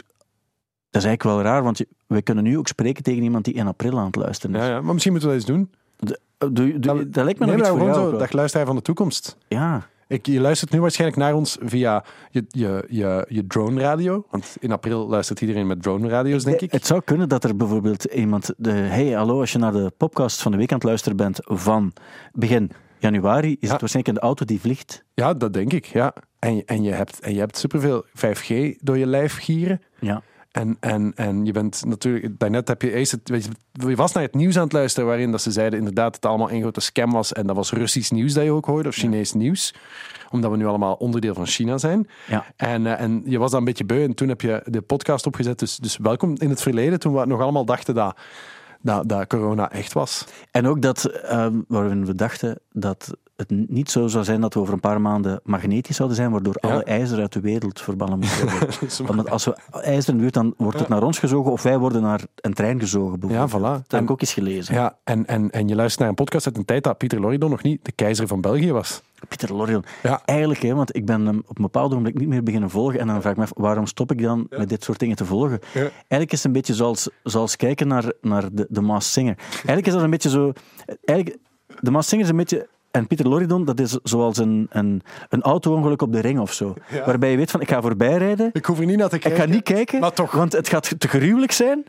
dat 0.91 1.03
is 1.03 1.09
eigenlijk 1.09 1.23
wel 1.23 1.43
raar, 1.53 1.63
want 1.63 1.81
we 2.07 2.23
kunnen 2.23 2.45
nu 2.45 2.59
ook 2.59 2.69
spreken 2.69 3.03
tegen 3.03 3.23
iemand 3.23 3.45
die 3.45 3.55
in 3.55 3.67
april 3.67 3.99
aan 3.99 4.07
het 4.07 4.17
luisteren 4.17 4.57
is. 4.57 4.63
Ja, 4.63 4.69
ja, 4.69 4.81
maar 4.81 4.93
misschien 4.93 5.13
moeten 5.13 5.31
we 5.31 5.37
dat 5.39 5.49
eens 5.49 5.57
doen. 5.59 5.71
De- 5.99 6.79
Dat- 6.79 7.25
lijkt 7.25 7.39
me 7.39 7.47
nee, 7.47 7.57
nog 7.57 7.67
iets 7.67 7.69
voor 7.69 7.87
jou. 7.87 8.11
zo, 8.11 8.17
dag 8.19 8.33
luisteraar 8.33 8.67
van 8.67 8.77
de 8.77 8.83
toekomst. 8.83 9.37
Ja, 9.49 9.87
Ik, 10.09 10.27
je 10.27 10.40
luistert 10.40 10.71
nu 10.71 10.81
waarschijnlijk 10.81 11.21
naar 11.21 11.35
ons 11.35 11.57
via 11.61 12.05
je, 12.31 12.45
je, 12.49 12.85
je, 12.88 13.27
je 13.29 13.47
drone 13.47 13.81
radio. 13.81 14.27
Want 14.31 14.57
in 14.61 14.73
april 14.73 15.09
luistert 15.09 15.40
iedereen 15.40 15.66
met 15.66 15.83
drone 15.83 16.09
radio's, 16.09 16.45
denk 16.45 16.61
ik. 16.61 16.73
Het 16.73 16.87
zou 16.87 17.01
kunnen 17.05 17.29
dat 17.29 17.45
er 17.45 17.57
bijvoorbeeld 17.57 18.05
iemand. 18.05 18.51
De, 18.57 18.71
hey, 18.71 19.11
hallo, 19.11 19.40
als 19.40 19.53
je 19.53 19.59
naar 19.59 19.73
de 19.73 19.92
podcast 19.97 20.42
van 20.42 20.53
de 20.53 20.59
week 20.59 20.71
aan 20.71 20.79
het 20.79 20.87
luisteren 20.87 21.16
bent 21.16 21.38
van 21.42 21.92
begin 22.33 22.71
januari, 22.99 23.51
is 23.51 23.57
Ja. 23.61 23.71
het 23.73 23.81
waarschijnlijk 23.81 24.16
een 24.16 24.23
auto 24.25 24.45
die 24.45 24.61
vliegt. 24.61 25.05
Ja, 25.14 25.35
dat 25.35 25.53
denk 25.53 25.73
ik. 25.73 25.85
Ja. 25.85 26.14
En, 26.38 26.62
en, 26.66 26.83
je 26.83 26.92
hebt, 26.92 27.21
en 27.21 27.33
je 27.35 27.38
hebt 27.38 27.59
superveel 27.59 28.05
5G 28.09 28.77
door 28.81 28.99
je 28.99 29.07
lijf 29.07 29.37
gieren. 29.38 29.81
Ja. 30.01 30.23
En, 30.57 30.77
en, 30.81 31.12
en 31.14 31.45
je 31.45 31.53
bent 31.53 31.85
natuurlijk, 31.85 32.38
daarnet 32.38 32.69
heb 32.69 32.83
je 32.83 32.92
eerst 32.92 33.12
het, 33.12 33.29
weet 33.29 33.45
je, 33.45 33.88
je 33.88 33.97
was 33.97 34.12
naar 34.12 34.23
het 34.23 34.35
nieuws 34.35 34.57
aan 34.57 34.62
het 34.62 34.73
luisteren 34.73 35.09
waarin 35.09 35.31
dat 35.31 35.42
ze 35.42 35.51
zeiden 35.51 35.79
inderdaad 35.79 36.05
dat 36.05 36.14
het 36.14 36.27
allemaal 36.27 36.51
een 36.51 36.61
grote 36.61 36.81
scam 36.81 37.12
was 37.12 37.33
en 37.33 37.47
dat 37.47 37.57
was 37.57 37.73
Russisch 37.73 38.11
nieuws 38.11 38.33
dat 38.33 38.45
je 38.45 38.51
ook 38.51 38.64
hoorde 38.64 38.88
of 38.88 38.95
Chinees 38.95 39.33
nieuws, 39.33 39.75
omdat 40.31 40.51
we 40.51 40.57
nu 40.57 40.66
allemaal 40.66 40.95
onderdeel 40.95 41.35
van 41.35 41.47
China 41.47 41.79
zijn. 41.79 42.09
Ja. 42.27 42.45
En, 42.57 42.87
eh, 42.87 43.01
en 43.01 43.23
je 43.25 43.38
was 43.38 43.51
dan 43.51 43.59
een 43.59 43.64
beetje 43.64 43.85
beu 43.85 44.05
en 44.05 44.14
toen 44.14 44.29
heb 44.29 44.40
je 44.40 44.62
de 44.64 44.81
podcast 44.81 45.27
opgezet. 45.27 45.59
Dus, 45.59 45.77
dus 45.77 45.97
welkom 45.97 46.35
in 46.38 46.51
het 46.51 46.62
verleden 46.62 47.01
toen 47.01 47.14
we 47.14 47.27
nog 47.27 47.40
allemaal 47.40 47.64
dachten 47.64 47.95
dat, 47.95 48.16
dat, 48.81 49.09
dat 49.09 49.27
corona 49.27 49.71
echt 49.71 49.92
was. 49.92 50.25
En 50.51 50.66
ook 50.66 50.83
dat, 50.83 51.05
ehm, 51.05 51.61
waarin 51.69 52.07
we 52.07 52.14
dachten 52.14 52.59
dat 52.73 53.16
het 53.37 53.51
niet 53.70 53.90
zo 53.90 54.07
zou 54.07 54.25
zijn 54.25 54.40
dat 54.40 54.55
we 54.55 54.61
over 54.61 54.72
een 54.75 54.81
paar 54.81 55.01
maanden 55.01 55.40
magnetisch 55.44 55.96
zouden 55.96 56.16
zijn, 56.16 56.31
waardoor 56.31 56.57
Ja. 56.61 56.68
alle 56.70 56.85
ijzer 56.85 57.20
uit 57.20 57.33
de 57.33 57.40
wereld 57.40 57.81
verbannen 57.81 58.18
moeten 58.18 58.51
worden. 58.51 58.68
Want 59.16 59.31
als 59.31 59.44
we 59.44 59.57
ijzer 59.83 60.09
in 60.11 60.14
de 60.16 60.20
buurt, 60.22 60.35
dan 60.35 60.55
wordt 60.57 60.79
het 60.79 60.88
naar 60.88 61.03
ons 61.03 61.18
gezogen 61.18 61.53
of 61.53 61.62
wij 61.62 61.79
worden 61.79 62.03
naar 62.03 62.20
een 62.40 62.55
trein 62.55 62.81
gezogen. 62.81 63.18
Ja, 63.20 63.27
bijvoorbeeld. 63.27 63.53
voilà. 63.53 63.83
Dat 63.83 63.90
heb 63.90 64.03
ik 64.03 64.11
ook 64.11 64.20
eens 64.20 64.33
gelezen. 64.33 64.75
Ja, 64.75 64.96
en, 65.05 65.27
en, 65.27 65.51
en 65.51 65.68
je 65.68 65.75
luistert 65.75 66.01
naar 66.01 66.09
een 66.09 66.14
podcast 66.14 66.46
uit 66.46 66.57
een 66.57 66.64
tijd 66.64 66.85
dat 66.85 66.99
Pieter 66.99 67.20
Loridon 67.20 67.51
nog 67.51 67.62
niet 67.62 67.85
de 67.85 67.92
keizer 67.92 68.27
van 68.27 68.40
België 68.40 68.72
was. 68.72 69.03
Pieter 69.29 69.55
Lorion. 69.55 69.85
Ja. 70.03 70.20
Eigenlijk, 70.25 70.62
hè, 70.62 70.75
want 70.75 70.96
ik 70.96 71.05
ben 71.07 71.27
hem 71.27 71.42
op 71.46 71.57
een 71.57 71.62
bepaald 71.62 71.92
moment 71.92 72.18
niet 72.18 72.29
meer 72.29 72.42
beginnen 72.42 72.70
volgen. 72.70 73.01
En 73.01 73.07
dan 73.07 73.20
vraag 73.20 73.33
ik 73.33 73.38
me 73.38 73.44
af, 73.44 73.53
waarom 73.55 73.87
stop 73.87 74.12
ik 74.12 74.22
dan 74.22 74.46
met 74.51 74.68
dit 74.68 74.85
soort 74.85 74.99
dingen 74.99 75.16
te 75.16 75.25
volgen? 75.25 75.59
Ja. 75.75 75.81
Eigenlijk 75.81 76.33
is 76.33 76.38
het 76.38 76.44
een 76.44 76.53
beetje 76.53 76.75
zoals, 76.75 77.09
zoals 77.22 77.57
kijken 77.57 77.88
naar, 77.88 78.12
naar 78.20 78.49
de, 78.53 78.66
de 78.68 78.81
Maas 78.81 79.12
Singer. 79.12 79.35
Eigenlijk 79.53 79.87
is 79.87 79.92
dat 79.92 80.03
een 80.03 80.11
beetje 80.11 80.29
zo... 80.31 80.53
Eigenlijk, 81.05 81.38
de 81.81 81.90
Maas 81.90 82.09
Singer 82.09 82.25
is 82.25 82.31
een 82.31 82.37
beetje... 82.37 82.66
En 82.97 83.07
Pieter 83.07 83.29
Loridon, 83.29 83.65
dat 83.65 83.81
is 83.81 83.99
zoals 84.03 84.37
een, 84.39 84.67
een, 84.71 85.03
een 85.29 85.43
auto-ongeluk 85.43 86.03
op 86.03 86.13
de 86.13 86.21
ring 86.21 86.39
of 86.41 86.53
zo. 86.53 86.75
Ja. 86.91 87.05
Waarbij 87.05 87.31
je 87.31 87.37
weet 87.37 87.51
van, 87.51 87.61
ik 87.61 87.69
ga 87.69 87.81
voorbij 87.83 88.17
rijden. 88.17 88.51
Ik 88.53 88.65
hoef 88.67 88.79
er 88.79 88.87
niet 88.87 88.97
naar 88.99 89.09
te 89.09 89.15
Ik 89.15 89.21
kijken. 89.21 89.41
ga 89.41 89.49
niet 89.49 89.63
kijken, 89.63 90.01
Maar 90.01 90.13
toch. 90.13 90.33
want 90.33 90.53
het 90.53 90.69
gaat 90.69 90.95
te 91.01 91.09
gruwelijk 91.09 91.53
zijn. 91.53 91.85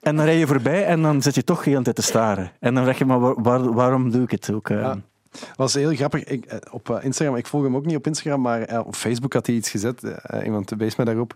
En 0.00 0.16
dan 0.16 0.24
rij 0.24 0.38
je 0.38 0.46
voorbij 0.46 0.84
en 0.86 1.02
dan 1.02 1.22
zit 1.22 1.34
je 1.34 1.44
toch 1.44 1.62
de 1.64 1.70
hele 1.70 1.82
tijd 1.82 1.96
te 1.96 2.02
staren. 2.02 2.50
En 2.60 2.74
dan 2.74 2.84
zeg 2.84 2.98
je, 2.98 3.04
maar 3.04 3.20
waar- 3.20 3.42
waar- 3.42 3.72
waarom 3.72 4.10
doe 4.10 4.22
ik 4.22 4.30
het 4.30 4.50
ook? 4.52 4.70
eh? 4.70 4.80
Ja. 4.80 4.96
Was 5.56 5.74
heel 5.74 5.94
grappig. 5.94 6.24
Ik, 6.24 6.44
eh, 6.44 6.58
op 6.70 6.90
eh, 6.90 7.04
Instagram, 7.04 7.36
ik 7.36 7.46
volg 7.46 7.62
hem 7.62 7.76
ook 7.76 7.86
niet 7.86 7.96
op 7.96 8.06
Instagram, 8.06 8.40
maar 8.40 8.62
eh, 8.62 8.86
op 8.86 8.94
Facebook 8.94 9.32
had 9.32 9.46
hij 9.46 9.54
iets 9.54 9.70
gezet. 9.70 10.02
Iemand 10.44 10.72
wees 10.78 10.96
mij 10.96 11.06
daarop. 11.06 11.34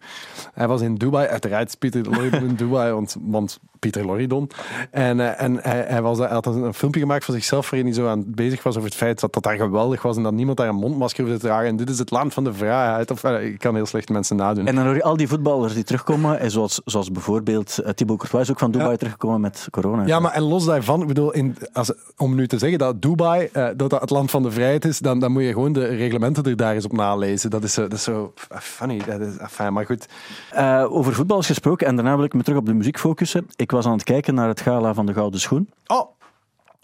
Hij 0.54 0.68
was 0.68 0.80
in 0.80 0.94
Dubai, 0.94 1.28
uiteraard 1.28 1.68
is 1.68 1.74
Pieter 1.74 2.04
Loridon 2.10 2.42
in 2.48 2.54
Dubai, 2.54 2.92
want, 2.92 3.16
want 3.20 3.58
Pieter 3.78 4.06
Loridon. 4.06 4.50
En, 4.90 5.38
en 5.38 5.58
hij, 5.62 5.84
hij, 5.88 6.02
was, 6.02 6.18
hij 6.18 6.28
had 6.28 6.46
een, 6.46 6.74
filmpje 6.74 7.00
gemaakt 7.00 7.24
van 7.24 7.34
zichzelf 7.34 7.70
waarin 7.70 7.88
hij 7.88 7.98
zo 7.98 8.08
aan 8.08 8.24
bezig 8.26 8.62
was 8.62 8.76
over 8.76 8.88
het 8.88 8.98
feit 8.98 9.20
dat 9.20 9.32
dat 9.32 9.42
daar 9.42 9.56
geweldig 9.56 10.02
was 10.02 10.16
en 10.16 10.22
dat 10.22 10.32
niemand 10.32 10.58
daar 10.58 10.68
een 10.68 10.74
mondmasker 10.74 11.24
hoefde 11.24 11.38
te 11.38 11.46
dragen. 11.46 11.66
En 11.66 11.76
dit 11.76 11.90
is 11.90 11.98
het 11.98 12.10
land 12.10 12.34
van 12.34 12.44
de 12.44 12.52
vrijheid. 12.52 13.10
Of, 13.10 13.24
ik 13.24 13.58
kan 13.58 13.74
heel 13.74 13.86
slecht 13.86 14.08
mensen 14.08 14.36
nadoen. 14.36 14.66
En 14.66 14.74
dan 14.74 14.84
hoor 14.84 14.94
je 14.94 15.02
al 15.02 15.16
die 15.16 15.28
voetballers 15.28 15.74
die 15.74 15.84
terugkomen, 15.84 16.40
en 16.40 16.50
zoals, 16.50 16.80
zoals 16.84 17.10
bijvoorbeeld 17.10 17.74
Thibaut 17.94 18.18
Courtois 18.18 18.42
is 18.42 18.50
ook 18.50 18.58
van 18.58 18.70
Dubai 18.70 18.90
Ja. 18.90 18.96
teruggekomen 18.96 19.40
met 19.40 19.68
corona. 19.70 20.06
Ja, 20.06 20.20
maar 20.20 20.32
en 20.32 20.42
los 20.42 20.64
daarvan, 20.64 21.00
ik 21.00 21.08
bedoel, 21.08 21.32
in, 21.32 21.56
als, 21.72 21.92
om 22.16 22.34
nu 22.34 22.46
te 22.46 22.58
zeggen 22.58 22.78
dat 22.78 23.02
Dubai 23.02 23.50
dat 23.76 23.87
dat 23.90 24.00
het 24.00 24.10
land 24.10 24.30
van 24.30 24.42
de 24.42 24.50
vrijheid 24.50 24.84
is, 24.84 24.98
dan, 24.98 25.18
dan 25.18 25.32
moet 25.32 25.42
je 25.42 25.52
gewoon 25.52 25.72
de 25.72 25.86
reglementen 25.86 26.44
er 26.44 26.56
daar 26.56 26.74
eens 26.74 26.84
op 26.84 26.92
nalezen. 26.92 27.50
Dat 27.50 27.62
is 27.62 27.72
zo, 27.72 27.82
dat 27.82 27.92
is 27.92 28.02
zo 28.02 28.32
funny. 28.48 29.02
Dat 29.06 29.20
is, 29.20 29.36
enfin, 29.36 29.72
maar 29.72 29.86
goed. 29.86 30.06
Uh, 30.54 30.86
over 30.88 31.14
voetbal 31.14 31.38
is 31.38 31.46
gesproken 31.46 31.86
en 31.86 31.96
daarna 31.96 32.16
wil 32.16 32.24
ik 32.24 32.34
me 32.34 32.42
terug 32.42 32.58
op 32.58 32.66
de 32.66 32.74
muziek 32.74 32.98
focussen. 32.98 33.46
Ik 33.56 33.70
was 33.70 33.86
aan 33.86 33.92
het 33.92 34.04
kijken 34.04 34.34
naar 34.34 34.48
het 34.48 34.60
gala 34.60 34.94
van 34.94 35.06
de 35.06 35.12
Gouden 35.12 35.40
Schoen. 35.40 35.70
Oh, 35.86 36.16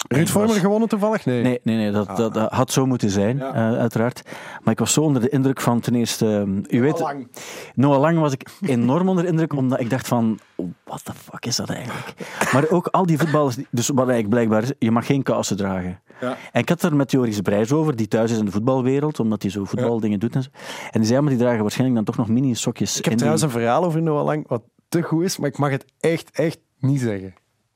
Ruud 0.08 0.28
Vormer 0.28 0.54
gewonnen 0.54 0.88
toevallig? 0.88 1.24
Nee. 1.24 1.42
Nee, 1.42 1.60
nee, 1.62 1.76
nee 1.76 1.90
dat, 1.90 2.16
dat, 2.16 2.34
dat 2.34 2.52
had 2.52 2.72
zo 2.72 2.86
moeten 2.86 3.10
zijn, 3.10 3.36
Ja. 3.36 3.70
uh, 3.72 3.78
uiteraard. 3.78 4.22
Maar 4.62 4.72
ik 4.72 4.78
was 4.78 4.92
zo 4.92 5.00
onder 5.00 5.22
de 5.22 5.28
indruk 5.28 5.60
van 5.60 5.80
ten 5.80 5.94
eerste... 5.94 6.26
um, 6.26 6.64
u 6.68 6.80
weet, 6.80 7.00
Lang. 7.00 7.28
Noah 7.74 8.00
Lang 8.00 8.18
was 8.18 8.32
ik 8.32 8.46
enorm 8.60 9.08
onder 9.08 9.24
de 9.24 9.30
indruk, 9.30 9.52
omdat 9.52 9.80
ik 9.80 9.90
dacht 9.90 10.08
van... 10.08 10.38
What 10.84 11.04
the 11.04 11.12
fuck 11.12 11.46
is 11.46 11.56
dat 11.56 11.70
eigenlijk? 11.70 12.14
Maar 12.52 12.70
ook 12.70 12.86
al 12.86 13.06
die 13.06 13.18
voetballers... 13.18 13.56
Dus 13.70 13.88
wat 13.88 14.08
eigenlijk 14.08 14.28
blijkbaar 14.28 14.62
is, 14.62 14.72
je 14.78 14.90
mag 14.90 15.06
geen 15.06 15.22
kousen 15.22 15.56
dragen. 15.56 16.00
Ja. 16.20 16.36
En 16.52 16.60
ik 16.60 16.68
had 16.68 16.82
er 16.82 16.96
met 16.96 17.10
Joris 17.10 17.40
Brijs 17.40 17.72
over, 17.72 17.96
die 17.96 18.08
thuis 18.08 18.30
is 18.30 18.38
in 18.38 18.44
de 18.44 18.50
voetbalwereld, 18.50 19.20
omdat 19.20 19.42
hij 19.42 19.50
zo 19.50 19.64
voetbaldingen 19.64 20.18
doet 20.18 20.34
en 20.34 20.42
zo. 20.42 20.48
En 20.90 21.00
die 21.00 21.08
zei, 21.08 21.20
maar 21.20 21.30
die 21.30 21.38
dragen 21.38 21.60
waarschijnlijk 21.60 21.96
dan 21.96 22.14
toch 22.14 22.26
nog 22.26 22.34
mini-sokjes. 22.34 22.98
Ik 22.98 23.04
heb 23.04 23.14
trouwens 23.14 23.42
die... 23.42 23.52
een 23.52 23.58
verhaal 23.58 23.84
over 23.84 24.02
Noah 24.02 24.24
Lang, 24.24 24.48
wat 24.48 24.62
te 24.88 25.02
goed 25.02 25.24
is, 25.24 25.36
maar 25.36 25.48
ik 25.48 25.58
mag 25.58 25.70
het 25.70 25.84
echt, 26.00 26.30
echt 26.30 26.58
niet 26.78 27.00
zeggen. 27.00 27.34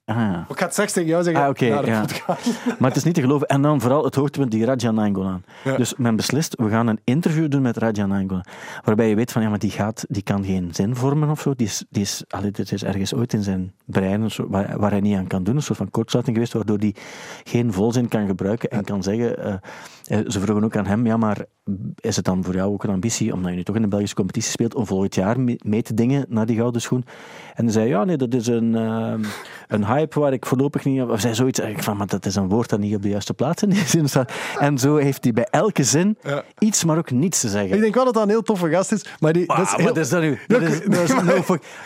Ah. 0.09 0.41
Ik 0.49 0.59
ga 0.59 0.65
het 0.65 0.73
straks 0.73 0.93
tegen 0.93 1.09
jou 1.09 1.23
zeggen. 1.23 1.45
Ah, 1.45 1.55
de 1.55 1.67
ja. 1.67 2.05
Maar 2.79 2.89
het 2.89 2.97
is 2.97 3.05
niet 3.05 3.15
te 3.15 3.21
geloven. 3.21 3.47
En 3.47 3.63
dan 3.63 3.81
vooral 3.81 4.05
het 4.05 4.15
hoogtepunt, 4.15 4.51
die 4.51 4.65
Raja 4.65 4.91
Nainggolan. 4.91 5.43
Ja. 5.65 5.77
Dus 5.77 5.95
men 5.97 6.17
beslist, 6.17 6.55
we 6.57 6.69
gaan 6.69 6.87
een 6.87 7.01
interview 7.05 7.51
doen 7.51 7.63
met 7.63 7.77
Raja 7.77 8.07
Nainggolan. 8.07 8.45
Waarbij 8.85 9.09
je 9.09 9.15
weet 9.15 9.33
van, 9.33 9.43
ja, 9.43 9.49
maar 9.49 9.59
die, 9.59 9.71
gaat, 9.71 10.05
die 10.09 10.23
kan 10.23 10.45
geen 10.45 10.75
zin 10.75 10.97
vormen 10.97 11.31
of 11.31 11.41
zo. 11.41 11.55
Die 11.55 11.67
is, 11.67 11.85
die 11.91 12.03
is, 12.03 12.25
allee, 12.29 12.51
dit 12.51 12.73
is 12.73 12.85
ergens 12.85 13.15
ooit 13.15 13.33
in 13.33 13.43
zijn 13.43 13.75
brein 13.91 14.29
waar, 14.49 14.79
waar 14.79 14.91
hij 14.91 15.01
niet 15.01 15.17
aan 15.17 15.27
kan 15.27 15.45
doen. 15.45 15.57
Een 15.57 15.63
soort 15.63 15.79
van 15.79 15.91
kortsluiting 15.91 16.37
geweest, 16.37 16.55
waardoor 16.55 16.79
hij 16.79 16.95
geen 17.45 17.73
volzin 17.73 18.09
kan 18.09 18.27
gebruiken 18.27 18.71
en 18.71 18.85
kan 18.85 19.03
zeggen... 19.03 19.39
eh, 19.45 19.55
eh, 20.19 20.19
ze 20.27 20.41
vroegen 20.41 20.65
ook 20.65 20.77
aan 20.77 20.87
hem, 20.87 21.07
ja, 21.07 21.17
maar 21.17 21.45
is 22.01 22.17
het 22.17 22.25
dan 22.25 22.45
voor 22.45 22.55
jou 22.55 22.73
ook 22.73 22.85
een 22.85 22.91
ambitie, 22.91 23.33
omdat 23.33 23.51
je 23.51 23.57
nu 23.57 23.63
toch 23.63 23.77
in 23.77 23.83
de 23.83 23.89
Belgische 23.89 24.15
competitie 24.15 24.51
speelt, 24.51 24.75
om 24.75 24.87
volgend 24.87 25.15
jaar 25.15 25.37
mee, 25.63 25.83
te 25.83 25.95
dingen 25.95 26.25
naar 26.29 26.47
die 26.47 26.57
gouden 26.57 26.81
schoen? 26.81 27.05
En 27.55 27.65
hij 27.65 27.73
zei, 27.73 27.89
ja, 27.89 28.05
nee, 28.05 28.17
dat 28.17 28.35
is 28.35 28.47
een, 28.47 28.75
ehm, 28.75 29.23
een 29.69 29.87
hype 29.87 30.21
waar 30.21 30.33
ik 30.33 30.47
voorlopig 30.47 30.85
niet... 30.85 31.03
Of 31.03 31.21
zei 31.21 31.35
zoiets, 31.35 31.59
ik 31.59 31.83
van, 31.83 31.97
maar 31.97 32.07
dat 32.07 32.27
is 32.27 32.35
een 32.35 32.49
woord 32.49 32.69
dat 32.69 32.79
niet 32.79 32.95
op 32.95 33.03
de 33.03 33.09
juiste 33.09 33.35
plaats 33.35 33.63
in 33.63 33.69
die 33.71 33.87
zin 33.87 34.09
staat. 34.09 34.33
En 34.59 34.79
zo 34.79 34.97
heeft 34.97 35.25
hij 35.25 35.33
bij 35.33 35.47
elke 35.51 35.83
zin 35.83 36.19
Ja. 36.23 36.43
iets, 36.59 36.85
maar 36.85 36.99
ook 36.99 37.11
niets 37.11 37.41
te 37.41 37.49
zeggen. 37.49 37.75
Ik 37.77 37.81
denk 37.81 37.95
wel 37.95 38.05
dat 38.05 38.15
dat 38.15 38.23
een 38.23 38.29
heel 38.29 38.43
toffe 38.43 38.69
gast 38.71 38.93
is, 38.93 39.05
maar 39.21 39.33
die... 39.33 39.47
Dat 39.47 39.59
is 39.59 39.71
wat 39.71 39.81
heel- 39.81 39.97
is 39.99 40.09
dat 40.09 40.21
nu? 40.21 40.39
Dat 40.47 40.63
is, 40.63 40.81
dat 40.97 41.01
is 41.01 41.15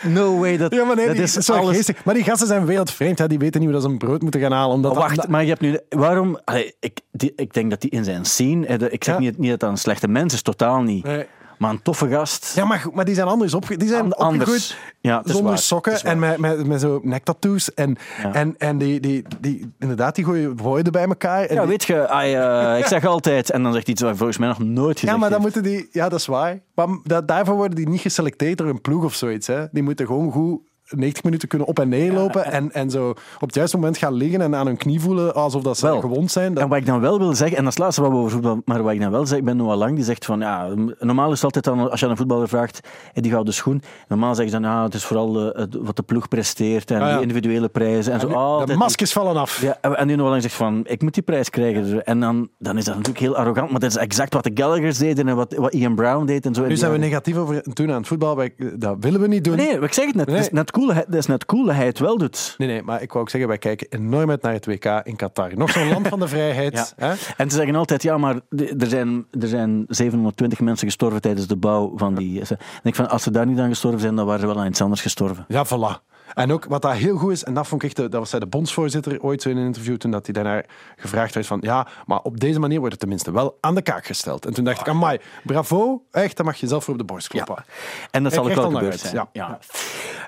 no, 0.07 0.39
way. 0.39 0.57
Dat, 0.57 0.73
Ja, 0.73 0.83
maar 0.85 0.95
nee, 0.95 1.07
dat 1.07 1.15
is 1.15 1.49
alles... 1.49 1.91
Maar 2.05 2.13
die 2.13 2.23
gasten 2.23 2.47
zijn 2.47 2.65
wereldvreemd. 2.65 3.19
Hè. 3.19 3.27
Die 3.27 3.39
weten 3.39 3.59
niet 3.61 3.69
hoe 3.69 3.79
dat 3.79 3.85
ze 3.87 3.93
een 3.93 3.97
brood 4.07 4.21
moeten 4.21 4.41
gaan 4.41 4.51
halen. 4.51 4.75
Omdat 4.75 4.95
wacht, 4.95 5.15
dat- 5.15 5.27
maar 5.27 5.41
je 5.43 5.49
hebt 5.49 5.61
nu... 5.61 5.79
Waarom... 5.89 6.39
Allee, 6.43 6.75
ik, 6.79 6.99
die, 7.11 7.33
ik 7.35 7.53
denk 7.53 7.69
dat 7.69 7.81
die 7.81 7.89
in 7.91 8.03
zijn 8.03 8.25
scene... 8.25 8.67
Ik 8.89 9.03
zeg 9.03 9.13
Ja. 9.15 9.19
niet, 9.21 9.37
niet 9.37 9.49
dat 9.49 9.59
dat 9.59 9.69
een 9.69 9.77
slechte 9.77 10.07
mens 10.07 10.33
is, 10.33 10.41
totaal 10.41 10.81
niet. 10.81 11.03
Nee. 11.03 11.25
Maar 11.57 11.71
een 11.71 11.81
toffe 11.81 12.09
gast. 12.09 12.51
Ja, 12.55 12.65
maar, 12.65 12.79
goed, 12.79 12.93
maar 12.93 13.05
die 13.05 13.15
zijn 13.15 13.27
anders 13.27 13.53
opge... 13.53 13.77
Die 13.77 13.87
zijn 13.87 14.13
anders. 14.13 14.77
Ja, 15.01 15.21
zonder 15.25 15.43
waar. 15.49 15.57
sokken 15.57 16.01
en 16.01 16.19
met, 16.19 16.37
met, 16.37 16.67
met 16.67 16.81
zo 16.81 16.99
nektattoos. 17.03 17.73
En, 17.73 17.95
Ja. 18.23 18.33
en, 18.33 18.55
en 18.57 18.77
die, 18.77 18.99
die, 18.99 19.23
die, 19.39 19.73
inderdaad, 19.79 20.15
die 20.15 20.25
gooien 20.25 20.57
woorden 20.57 20.91
bij 20.91 21.05
elkaar. 21.07 21.45
En 21.45 21.55
Ja, 21.55 21.61
die- 21.61 21.69
weet 21.69 21.83
je, 21.83 21.95
eh, 21.95 22.77
ik 22.81 22.85
zeg 22.85 23.05
altijd... 23.05 23.49
En 23.51 23.63
dan 23.63 23.71
zegt 23.73 23.85
hij 23.85 23.93
iets 23.93 24.03
wat 24.03 24.17
volgens 24.17 24.37
mij 24.37 24.47
nog 24.47 24.59
nooit 24.59 24.99
gezegd 24.99 25.13
ja, 25.13 25.19
maar 25.19 25.29
dan 25.29 25.41
heeft. 25.41 25.55
moeten 25.55 25.71
die... 25.71 25.87
Ja, 25.91 26.09
dat 26.09 26.19
is 26.19 26.25
waar. 26.25 26.59
Maar 26.75 26.87
dat, 27.03 27.27
daarvoor 27.27 27.55
worden 27.55 27.75
die 27.75 27.89
niet 27.89 28.01
geselecteerd 28.01 28.57
door 28.57 28.67
een 28.69 28.81
ploeg 28.81 29.03
of 29.03 29.13
zoiets. 29.13 29.47
Hè. 29.47 29.65
Die 29.71 29.83
moeten 29.83 30.05
gewoon 30.05 30.31
goed 30.31 30.61
90 30.95 31.23
minuten 31.23 31.47
kunnen 31.47 31.67
op 31.67 31.79
en 31.79 31.89
neer 31.89 32.13
lopen. 32.13 32.45
En, 32.45 32.71
en 32.71 32.89
zo 32.89 33.09
op 33.09 33.17
het 33.39 33.55
juiste 33.55 33.77
moment 33.77 33.97
gaan 33.97 34.13
liggen 34.13 34.41
en 34.41 34.55
aan 34.55 34.65
hun 34.65 34.77
knie 34.77 34.99
voelen 35.01 35.33
alsof 35.35 35.61
dat 35.61 35.77
ze 35.77 35.85
Wel. 35.85 35.99
gewond 35.99 36.31
zijn. 36.31 36.53
Dat, 36.53 36.63
En 36.63 36.69
wat 36.69 36.77
ik 36.77 36.85
dan 36.85 36.99
wel 36.99 37.17
wil 37.19 37.33
zeggen, 37.35 37.57
en 37.57 37.63
dat 37.63 37.71
is 37.71 37.77
het 37.77 37.83
laatste 37.83 38.01
wat 38.01 38.11
we 38.11 38.17
over 38.17 38.31
voetbal, 38.31 38.61
maar 38.65 38.83
wat 38.83 38.93
ik 38.93 38.99
dan 39.01 39.11
wel 39.11 39.25
zeg, 39.25 39.37
ik 39.37 39.45
ben 39.45 39.57
Noah 39.57 39.77
Lang, 39.77 39.95
die 39.95 40.03
zegt 40.03 40.25
van, 40.25 40.39
ja, 40.39 40.67
normaal 40.99 41.27
is 41.31 41.41
het 41.41 41.43
altijd 41.43 41.63
dan, 41.63 41.89
als 41.91 41.99
je 41.99 42.05
aan 42.05 42.11
een 42.11 42.17
voetballer 42.17 42.47
vraagt, 42.47 42.79
die 43.13 43.31
gouden 43.31 43.53
schoen, 43.53 43.81
normaal 44.07 44.35
zeggen 44.35 44.53
ze 44.55 44.61
dan, 44.61 44.71
ja, 44.71 44.83
het 44.83 44.93
is 44.93 45.03
vooral 45.05 45.53
eh, 45.53 45.65
wat 45.81 45.95
de 45.95 46.03
ploeg 46.03 46.27
presteert 46.27 46.91
en 46.91 47.01
Ah, 47.01 47.07
ja. 47.07 47.11
die 47.13 47.21
individuele 47.21 47.69
prijzen 47.69 48.13
en 48.13 48.19
zo. 48.19 48.27
de 48.27 48.35
altijd 48.35 48.77
maskers 48.77 49.11
vallen 49.13 49.35
af. 49.35 49.61
Ja, 49.61 49.77
en 49.81 50.07
die 50.07 50.15
Noah 50.17 50.29
Lang 50.29 50.41
zegt 50.41 50.55
van, 50.55 50.81
ik 50.87 51.01
moet 51.01 51.13
die 51.13 51.23
prijs 51.23 51.49
krijgen. 51.49 52.05
En 52.05 52.19
dan, 52.19 52.49
dan 52.59 52.77
is 52.77 52.85
dat 52.85 52.93
natuurlijk 52.95 53.23
heel 53.25 53.35
arrogant, 53.35 53.71
maar 53.71 53.79
dat 53.79 53.89
is 53.89 53.97
exact 53.97 54.33
wat 54.33 54.43
de 54.43 54.51
Gallaghers 54.53 54.97
deden 54.97 55.27
en 55.27 55.35
wat, 55.35 55.53
wat 55.53 55.73
Ian 55.73 55.95
Brown 55.95 56.25
deed 56.25 56.45
en 56.45 56.53
zo. 56.53 56.65
Nu 56.65 56.77
zijn 56.77 56.91
we 56.91 56.97
negatief 56.97 57.35
over 57.37 57.63
doen 57.73 57.89
aan 57.91 57.97
het 57.97 58.07
voetbal. 58.07 58.41
Dat 58.75 58.95
willen 58.99 59.21
we 59.21 59.27
niet 59.27 59.43
doen. 59.43 59.55
Nee, 59.55 59.79
ik 59.79 59.93
zeg 59.93 60.05
het 60.05 60.15
net, 60.15 60.25
Nee. 60.27 60.35
het 60.35 60.45
is 60.45 60.51
net 60.51 60.71
cool, 60.71 60.82
dat 60.87 61.13
is 61.13 61.25
net 61.25 61.45
cool 61.45 61.65
dat 61.65 61.75
hij 61.75 61.85
het 61.85 61.99
wel 61.99 62.17
doet. 62.17 62.55
Nee, 62.57 62.67
nee, 62.67 62.83
maar 62.83 63.01
ik 63.01 63.11
wou 63.11 63.23
ook 63.23 63.29
zeggen, 63.29 63.49
wij 63.49 63.57
kijken 63.57 63.87
enorm 63.89 64.29
uit 64.29 64.41
naar 64.41 64.53
het 64.53 64.65
WK 64.65 64.85
in 65.03 65.15
Qatar. 65.15 65.57
Nog 65.57 65.71
zo'n 65.71 65.89
land 65.89 66.07
van 66.07 66.19
de 66.19 66.27
vrijheid. 66.27 66.71
Ja. 66.97 67.07
Hè? 67.07 67.13
En 67.37 67.49
ze 67.49 67.55
zeggen 67.55 67.75
altijd, 67.75 68.03
ja, 68.03 68.17
maar 68.17 68.35
er 68.77 68.87
zijn, 68.87 69.25
er 69.39 69.47
zijn 69.47 69.85
720 69.87 70.59
mensen 70.59 70.87
gestorven 70.87 71.21
tijdens 71.21 71.47
de 71.47 71.55
bouw 71.55 71.93
van 71.95 72.15
die... 72.15 72.39
En 72.39 72.57
ik 72.83 72.95
van, 72.95 73.09
als 73.09 73.23
ze 73.23 73.31
daar 73.31 73.45
niet 73.45 73.59
aan 73.59 73.69
gestorven 73.69 73.99
zijn, 73.99 74.15
dan 74.15 74.25
waren 74.25 74.41
ze 74.41 74.47
wel 74.47 74.59
aan 74.59 74.67
iets 74.67 74.81
anders 74.81 75.01
gestorven. 75.01 75.45
Ja, 75.47 75.65
voilà. 75.65 76.12
En 76.33 76.51
ook 76.51 76.65
wat 76.65 76.81
daar 76.81 76.95
heel 76.95 77.17
goed 77.17 77.31
is, 77.31 77.43
en 77.43 77.53
dat 77.53 77.67
vond 77.67 77.81
ik 77.83 77.87
echt, 77.87 77.97
de- 77.97 78.09
dat 78.09 78.19
was 78.19 78.29
zij 78.29 78.39
de 78.39 78.45
bondsvoorzitter 78.47 79.21
ooit 79.21 79.41
zo 79.41 79.49
in 79.49 79.57
een 79.57 79.65
interview, 79.65 79.97
toen 79.97 80.11
dat 80.11 80.25
hij 80.25 80.33
daarnaar 80.33 80.65
gevraagd 80.95 81.33
werd 81.33 81.47
van, 81.47 81.57
ja, 81.61 81.87
maar 82.05 82.19
op 82.19 82.39
deze 82.39 82.59
manier 82.59 82.77
wordt 82.77 82.91
het 82.91 82.99
tenminste 82.99 83.31
wel 83.31 83.57
aan 83.59 83.75
de 83.75 83.81
kaak 83.81 84.05
gesteld. 84.05 84.45
En 84.45 84.53
toen 84.53 84.63
dacht 84.63 84.79
ik, 84.79 84.87
amai, 84.87 85.19
bravo, 85.43 86.03
echt, 86.11 86.37
dan 86.37 86.45
mag 86.45 86.55
je 86.55 86.67
zelf 86.67 86.83
voor 86.83 86.93
op 86.93 86.99
de 86.99 87.05
borst 87.05 87.27
kloppen. 87.27 87.63
En 88.11 88.23
dat 88.23 88.31
Ik 88.31 88.37
zal 88.37 88.47
ook 88.49 88.55
wel 88.55 88.71
gebeurd 88.71 88.99
zijn. 88.99 89.27
ja. 89.33 89.59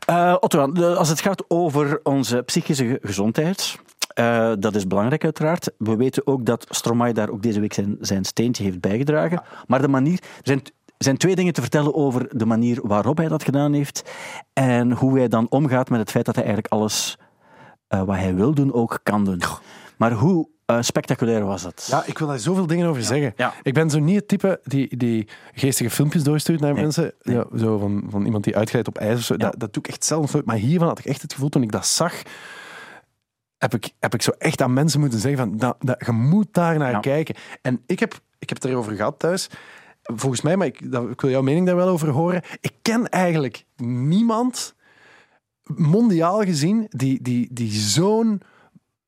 Eh, 0.06 0.36
Otto, 0.40 0.72
als 0.96 1.10
het 1.10 1.22
gaat 1.22 1.44
over 1.48 2.00
onze 2.04 2.42
psychische 2.46 2.86
ge- 2.88 3.00
gezondheid, 3.02 3.76
eh, 4.14 4.52
dat 4.60 4.76
is 4.76 4.88
belangrijk 4.88 5.24
uiteraard. 5.24 5.72
We 5.78 5.96
weten 5.96 6.28
ook 6.28 6.46
dat 6.46 6.66
Stromae 6.70 7.14
daar 7.14 7.30
ook 7.30 7.42
deze 7.42 7.60
week 7.60 7.74
zijn, 7.74 7.98
zijn 8.00 8.26
steentje 8.26 8.64
heeft 8.64 8.80
bijgedragen. 8.80 9.42
Maar 9.68 9.82
de 9.82 9.88
manier... 9.88 10.20
Er 10.22 10.28
zijn, 10.44 10.62
zijn 10.98 11.18
twee 11.18 11.36
dingen 11.36 11.54
te 11.54 11.62
vertellen 11.62 11.96
over 11.96 12.38
de 12.38 12.46
manier 12.46 12.88
waarop 12.88 13.18
hij 13.18 13.28
dat 13.28 13.44
gedaan 13.44 13.74
heeft 13.74 14.12
en 14.54 14.92
hoe 14.92 15.18
hij 15.18 15.28
dan 15.28 15.50
omgaat 15.50 15.90
met 15.90 16.00
het 16.00 16.12
feit 16.12 16.26
dat 16.26 16.36
hij 16.36 16.44
eigenlijk 16.44 16.74
alles 16.74 17.18
eh, 17.88 18.04
wat 18.04 18.16
hij 18.16 18.36
wil 18.36 18.54
doen 18.54 18.74
ook 18.74 19.00
kan 19.04 19.26
doen. 19.26 19.42
Maar 19.98 20.12
hoe 20.12 20.50
eh, 20.66 20.82
spectaculair 20.82 21.46
was 21.46 21.64
dat? 21.64 21.88
Ja, 21.92 22.04
ik 22.06 22.18
wil 22.18 22.28
daar 22.28 22.40
zoveel 22.40 22.68
dingen 22.68 22.88
over 22.88 23.04
zeggen. 23.04 23.34
Ja. 23.36 23.54
Ik 23.62 23.74
ben 23.74 23.90
zo 23.90 24.00
niet 24.00 24.16
het 24.16 24.28
type 24.28 24.60
die, 24.64 24.98
die 24.98 25.28
geestige 25.54 25.90
filmpjes 25.90 26.24
doorstuurt 26.24 26.60
naar 26.60 26.74
mensen. 26.74 27.14
Nee. 27.22 27.36
Ja, 27.36 27.46
zo 27.58 27.78
van, 27.78 28.04
van 28.10 28.26
iemand 28.26 28.44
die 28.44 28.58
uitglijdt 28.58 28.88
op 28.88 28.98
ijs 28.98 29.18
of 29.18 29.24
zo. 29.24 29.38
Dat, 29.38 29.54
dat 29.60 29.74
doe 29.74 29.84
ik 29.84 29.90
echt 29.90 30.06
zelf 30.06 30.34
nooit. 30.34 30.46
Maar 30.46 30.56
hiervan 30.56 30.88
had 30.88 31.00
ik 31.00 31.06
echt 31.06 31.22
het 31.22 31.34
gevoel, 31.34 31.50
toen 31.50 31.64
ik 31.64 31.72
dat 31.72 31.88
zag, 31.88 32.22
heb 33.58 33.74
ik, 33.74 33.92
heb 34.00 34.14
ik 34.14 34.22
zo 34.22 34.32
echt 34.38 34.62
aan 34.62 34.74
mensen 34.74 35.00
moeten 35.00 35.20
zeggen 35.20 35.40
van, 35.40 35.58
dat, 35.58 35.76
dat, 35.80 36.06
je 36.06 36.12
moet 36.12 36.48
daar 36.54 36.78
naar 36.78 37.00
kijken. 37.00 37.36
En 37.62 37.84
ik 37.86 38.00
heb, 38.00 38.14
ik 38.40 38.50
heb 38.50 38.62
het 38.62 38.72
erover 38.72 38.96
gehad 38.96 39.20
thuis. 39.20 39.50
Volgens 40.14 40.42
mij, 40.42 40.58
maar 40.58 40.68
ik, 40.68 40.92
dat, 40.92 41.10
ik 41.10 41.22
wil 41.22 41.30
jouw 41.32 41.42
mening 41.42 41.66
daar 41.66 41.76
wel 41.76 41.88
over 41.88 42.10
horen. 42.10 42.42
Ik 42.62 42.74
ken 42.82 43.10
eigenlijk 43.10 43.66
niemand, 43.78 44.76
mondiaal 45.64 46.44
gezien, 46.44 46.86
die, 46.90 47.22
die, 47.22 47.48
die 47.52 47.72
zo'n 47.72 48.42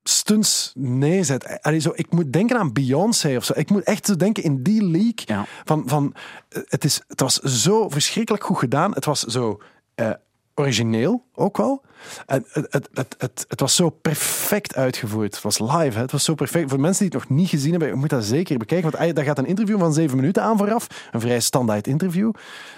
stunts 0.04 0.72
neerzet. 0.76 1.62
Allee, 1.62 1.80
zo, 1.80 1.92
ik 1.96 2.12
moet 2.12 2.34
denken 2.34 2.58
aan 2.58 2.74
Beyoncé 2.74 3.36
of 3.36 3.44
zo. 3.44 3.54
Ik 3.56 3.70
moet 3.70 3.84
echt 3.84 4.06
zo 4.06 4.16
denken 4.16 4.44
in 4.44 4.64
die 4.64 4.84
league. 4.84 5.24
Ja. 5.26 5.46
Van, 5.64 5.84
van, 5.86 6.14
eh, 6.50 6.62
het, 6.66 6.84
is, 6.84 7.02
het 7.08 7.20
was 7.20 7.36
zo 7.40 7.90
verschrikkelijk 7.90 8.44
goed 8.44 8.58
gedaan. 8.58 8.94
Het 8.94 9.06
was 9.06 9.24
zo 9.24 9.62
eh, 9.96 10.12
origineel 10.60 11.24
ook 11.36 11.58
wel. 11.58 11.82
En 12.26 12.46
het, 12.52 12.68
het, 12.94 13.16
het, 13.18 13.46
het, 13.48 13.60
was 13.60 13.76
zo 13.76 13.90
perfect 13.90 14.76
uitgevoerd. 14.76 15.34
Het 15.34 15.44
was 15.44 15.60
live. 15.60 15.96
Hè? 15.96 16.02
Het 16.02 16.12
was 16.12 16.24
zo 16.24 16.36
perfect. 16.36 16.70
Voor 16.70 16.80
mensen 16.80 17.10
die 17.10 17.20
het 17.20 17.30
nog 17.30 17.38
niet 17.38 17.50
gezien 17.50 17.72
hebben, 17.72 17.90
je 17.90 17.96
moet 17.96 18.10
dat 18.10 18.24
zeker 18.24 18.58
bekijken. 18.58 18.92
Want 18.92 19.16
daar 19.16 19.26
gaat 19.26 19.38
een 19.38 19.46
interview 19.46 19.80
van 19.80 19.94
zeven 19.94 20.16
minuten 20.16 20.44
aan 20.44 20.58
vooraf. 20.58 21.10
Een 21.12 21.22
vrij 21.22 21.40
standaard 21.40 21.88
interview. 21.88 22.32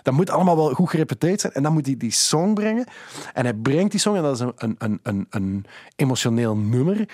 Dat 0.04 0.14
moet 0.14 0.30
allemaal 0.30 0.56
wel 0.56 0.74
goed 0.74 0.90
gerepeteerd 0.90 1.42
zijn. 1.42 1.54
En 1.54 1.64
dan 1.64 1.74
moet 1.74 1.86
hij 1.86 1.98
die 1.98 2.12
song 2.12 2.54
brengen. 2.54 2.88
En 3.34 3.44
hij 3.44 3.54
brengt 3.54 3.92
die 3.92 4.00
song 4.00 4.16
en 4.16 4.24
dat 4.24 4.36
is 4.36 4.46
een, 4.56 4.76
een, 4.78 5.00
een, 5.04 5.28
een, 5.30 5.66
emotioneel 5.96 6.56
nummer. 6.56 7.10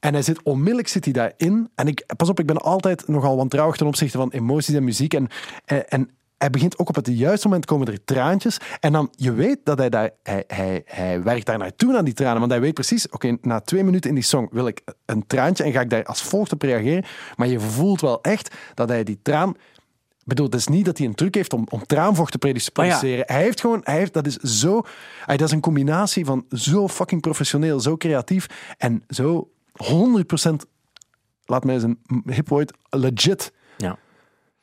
En 0.00 0.12
hij 0.12 0.22
zit 0.22 0.42
onmiddellijk 0.42 0.88
zit 0.88 1.04
hij 1.04 1.12
daarin. 1.12 1.70
En 1.74 1.86
ik, 1.86 2.04
pas 2.16 2.28
op, 2.28 2.40
ik 2.40 2.46
ben 2.46 2.58
altijd 2.58 3.08
nogal 3.08 3.36
wantrouwig 3.36 3.76
ten 3.76 3.86
opzichte 3.86 4.18
van 4.18 4.30
emoties 4.30 4.74
en 4.74 4.84
muziek. 4.84 5.14
En, 5.14 5.28
en 5.88 6.10
hij 6.40 6.50
begint 6.50 6.78
ook 6.78 6.88
op 6.88 6.94
het 6.94 7.06
juiste 7.06 7.46
moment 7.46 7.66
komen 7.66 7.86
er 7.86 8.04
traantjes. 8.04 8.58
En 8.80 8.92
dan, 8.92 9.08
je 9.10 9.32
weet 9.32 9.58
dat 9.64 9.78
hij 9.78 9.90
daar, 9.90 10.10
hij, 10.22 10.44
hij, 10.46 10.82
hij 10.84 11.22
werkt 11.22 11.46
daar 11.46 11.58
naartoe 11.58 11.96
aan 11.96 12.04
die 12.04 12.14
tranen. 12.14 12.38
Want 12.38 12.50
hij 12.50 12.60
weet 12.60 12.74
precies, 12.74 13.08
oké, 13.08 13.36
na 13.40 13.60
twee 13.60 13.84
minuten 13.84 14.08
in 14.08 14.14
die 14.14 14.24
song 14.24 14.48
wil 14.50 14.66
ik 14.66 14.82
een 15.06 15.26
traantje 15.26 15.64
en 15.64 15.72
ga 15.72 15.80
ik 15.80 15.90
daar 15.90 16.04
als 16.04 16.22
volgt 16.22 16.52
op 16.52 16.62
reageren. 16.62 17.04
Maar 17.36 17.48
je 17.48 17.60
voelt 17.60 18.00
wel 18.00 18.22
echt 18.22 18.54
dat 18.74 18.88
hij 18.88 19.04
die 19.04 19.18
traan 19.22 19.56
bedoel, 20.24 20.46
het 20.46 20.54
is 20.54 20.66
niet 20.66 20.84
dat 20.84 20.98
hij 20.98 21.06
een 21.06 21.14
truc 21.14 21.34
heeft 21.34 21.52
om, 21.52 21.66
om 21.68 21.86
traanvocht 21.86 22.32
te 22.32 22.38
produceren. 22.38 23.24
Hij 23.26 23.42
heeft 23.42 23.60
gewoon, 23.60 23.80
hij 23.84 23.96
heeft, 23.96 24.12
dat 24.12 24.26
is 24.26 24.36
zo, 24.36 24.82
hij, 25.24 25.36
dat 25.36 25.48
is 25.48 25.54
een 25.54 25.60
combinatie 25.60 26.24
van 26.24 26.44
zo 26.50 26.88
fucking 26.88 27.20
professioneel, 27.20 27.80
zo 27.80 27.96
creatief 27.96 28.46
en 28.78 29.02
zo 29.08 29.50
100%, 29.72 30.50
laat 31.44 31.64
mij 31.64 31.74
eens 31.74 31.82
een 31.82 31.98
hip 32.24 32.72
legit. 32.90 33.52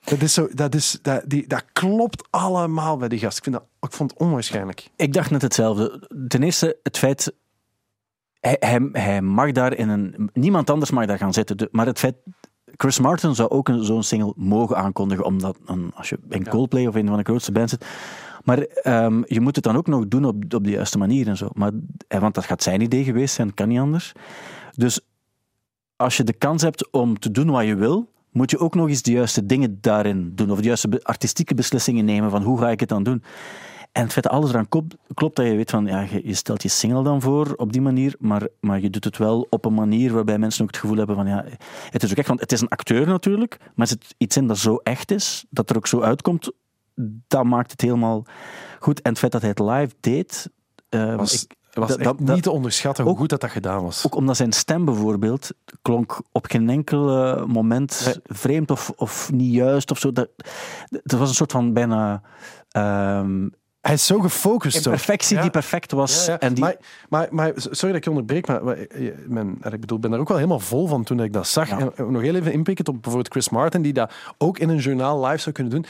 Dat, 0.10 0.22
is 0.22 0.34
zo, 0.34 0.48
dat, 0.54 0.76
is, 0.76 1.00
dat, 1.02 1.24
die, 1.26 1.48
dat 1.48 1.66
klopt 1.74 2.28
allemaal 2.30 2.98
bij 2.98 3.08
die 3.08 3.20
gast. 3.20 3.38
Ik, 3.38 3.44
vind 3.44 3.56
dat, 3.56 3.66
ik 3.80 3.92
vond 3.92 4.12
het 4.12 4.20
onwaarschijnlijk. 4.20 4.90
Ik 4.96 5.14
dacht 5.14 5.32
net 5.32 5.42
hetzelfde. 5.42 6.08
Ten 6.28 6.44
eerste, 6.44 6.78
het 6.84 6.98
feit. 6.98 7.34
Hij, 8.40 8.58
hij, 8.60 8.90
hij 8.92 9.22
mag 9.22 9.52
daar 9.52 9.74
in 9.74 9.90
een. 9.90 10.30
Niemand 10.34 10.70
anders 10.70 10.92
mag 10.92 11.06
daar 11.06 11.18
gaan 11.18 11.34
zitten. 11.34 11.70
Maar 11.72 11.86
het 11.86 12.00
feit. 12.00 12.16
Chris 12.76 13.00
Martin 13.00 13.36
zou 13.36 13.50
ook 13.50 13.70
zo'n 13.80 14.04
single 14.04 14.34
mogen 14.36 14.78
aankondigen, 14.78 15.26
omdat 15.26 15.58
een, 15.66 15.92
als 15.96 16.10
je 16.10 16.20
in 16.30 16.48
Coldplay 16.48 16.88
of 16.88 16.96
een 16.96 17.08
van 17.08 17.18
de 17.18 17.24
grootste 17.24 17.52
bands 17.52 17.72
zit. 17.72 17.86
Maar 18.44 18.60
ehm, 18.60 19.22
je 19.26 19.42
moet 19.42 19.56
het 19.56 19.64
dan 19.64 19.76
ook 19.76 19.88
nog 19.88 20.08
doen 20.08 20.26
op, 20.26 20.54
op 20.54 20.64
de 20.64 20.70
juiste 20.70 20.98
manier 20.98 21.28
en 21.28 21.38
zo. 21.38 21.50
Maar, 21.54 21.72
eh, 22.08 22.20
want 22.20 22.36
dat 22.36 22.46
gaat 22.46 22.64
zijn 22.64 22.82
idee 22.82 23.04
geweest 23.04 23.36
zijn, 23.36 23.54
kan 23.54 23.68
niet 23.68 23.80
anders. 23.80 24.12
Dus 24.76 25.00
als 25.96 26.18
je 26.18 26.24
de 26.24 26.34
kans 26.34 26.62
hebt 26.62 26.92
om 26.92 27.20
te 27.20 27.32
doen 27.32 27.50
wat 27.50 27.66
je 27.66 27.76
wil, 27.76 28.10
moet 28.38 28.52
je 28.52 28.58
ook 28.60 28.76
nog 28.76 28.88
eens 28.90 29.02
de 29.02 29.12
juiste 29.12 29.46
dingen 29.46 29.78
daarin 29.82 30.32
doen. 30.36 30.52
Of 30.52 30.58
de 30.58 30.64
juiste 30.68 31.00
artistieke 31.04 31.54
beslissingen 31.54 32.06
nemen 32.06 32.30
van 32.30 32.44
hoe 32.44 32.60
ga 32.60 32.70
ik 32.70 32.80
het 32.80 32.90
dan 32.90 33.04
doen. 33.04 33.24
En 33.92 34.04
het 34.04 34.12
feit 34.12 34.26
dat 34.26 34.34
alles 34.34 34.50
eraan 34.50 34.70
klopt, 34.70 34.96
klopt 35.14 35.36
dat 35.36 35.46
je 35.46 35.56
weet 35.56 35.70
van, 35.70 35.86
ja, 35.86 36.02
je, 36.02 36.22
je 36.28 36.34
stelt 36.34 36.64
je 36.64 36.70
single 36.70 37.04
dan 37.04 37.22
voor 37.22 37.54
op 37.56 37.72
die 37.74 37.82
manier, 37.82 38.16
maar, 38.20 38.48
maar 38.60 38.82
je 38.82 38.90
doet 38.90 39.04
het 39.04 39.18
wel 39.18 39.48
op 39.50 39.66
een 39.66 39.74
manier 39.74 40.14
waarbij 40.14 40.38
mensen 40.38 40.62
ook 40.64 40.68
het 40.72 40.80
gevoel 40.80 40.98
hebben 40.98 41.16
van, 41.16 41.28
ja, 41.28 41.46
het 41.90 42.04
is 42.04 42.12
ook 42.12 42.18
echt, 42.18 42.28
want 42.28 42.40
het 42.40 42.52
is 42.52 42.62
een 42.62 42.68
acteur 42.68 43.08
natuurlijk, 43.08 43.58
maar 43.60 43.72
er 43.76 43.88
zit 43.88 44.16
iets 44.18 44.38
in 44.38 44.48
dat 44.48 44.58
zo 44.58 44.76
echt 44.76 45.12
is, 45.12 45.46
dat 45.50 45.70
er 45.70 45.76
ook 45.76 45.88
zo 45.88 46.02
uitkomt, 46.02 46.52
dat 47.28 47.44
maakt 47.44 47.72
het 47.72 47.82
helemaal 47.82 48.26
goed. 48.80 49.02
En 49.02 49.10
het 49.10 49.20
feit 49.20 49.32
dat 49.32 49.42
hij 49.42 49.50
het 49.50 49.60
live 49.60 49.96
deed, 50.00 50.50
eh, 50.90 51.16
was, 51.16 51.44
ik- 51.44 51.56
was 51.80 51.90
dat- 51.90 51.98
echt 52.00 52.08
dat- 52.18 52.26
dat- 52.28 52.36
niet 52.36 52.44
te 52.44 52.52
onderschatten 52.52 53.04
hoe 53.04 53.14
ook- 53.14 53.20
goed 53.20 53.30
dat, 53.30 53.42
dat 53.42 53.50
gedaan 53.50 53.84
was. 53.84 54.06
ook 54.06 54.16
omdat 54.16 54.36
zijn 54.38 54.52
stem 54.54 54.86
bijvoorbeeld 54.86 55.50
klonk 55.82 56.22
op 56.32 56.46
geen 56.50 56.70
enkel 56.70 57.24
eh, 57.26 57.46
moment 57.46 58.02
Nee. 58.06 58.16
vreemd 58.24 58.72
of, 58.72 58.92
of 58.96 59.32
niet 59.32 59.54
juist 59.54 59.92
of 59.92 60.00
zo. 60.00 60.12
Dat, 60.12 60.30
dat 60.90 61.20
was 61.20 61.30
een 61.30 61.36
soort 61.36 61.52
van 61.52 61.74
bijna 61.74 62.22
ehm 62.72 63.48
Hij 63.82 63.96
is 63.96 64.06
zo 64.06 64.20
gefocust. 64.20 64.78
ook. 64.88 64.94
perfectie 64.94 65.36
Ja. 65.36 65.42
die 65.42 65.52
perfect 65.52 65.92
was. 65.92 66.26
Ja, 66.26 66.32
ja. 66.32 66.40
En 66.40 66.54
die, 66.54 66.64
maar, 66.64 66.76
maar, 67.10 67.28
maar, 67.32 67.52
sorry 67.56 67.88
dat 67.88 67.96
ik 67.96 68.04
je 68.04 68.10
onderbreek, 68.10 68.48
maar, 68.48 68.64
maar, 68.64 68.78
eh, 68.78 69.12
mijn, 69.28 69.58
ik 69.72 69.80
bedoel, 69.80 69.96
ik 69.96 70.02
ben 70.02 70.12
daar 70.12 70.20
ook 70.20 70.28
wel 70.28 70.38
helemaal 70.38 70.60
vol 70.60 70.88
van 70.88 71.04
toen 71.04 71.20
ik 71.20 71.34
dat 71.34 71.48
zag. 71.48 71.70
En 71.70 71.92
nog 72.12 72.22
heel 72.22 72.36
even 72.36 72.52
inpikken 72.54 72.88
op 72.88 72.94
bijvoorbeeld 72.94 73.32
Chris 73.32 73.50
Martin, 73.50 73.82
die 73.82 73.94
dat 73.94 74.12
ook 74.38 74.60
in 74.60 74.70
een 74.70 74.78
journaal 74.78 75.26
live 75.26 75.38
zou 75.38 75.56
kunnen 75.56 75.74
doen. 75.74 75.86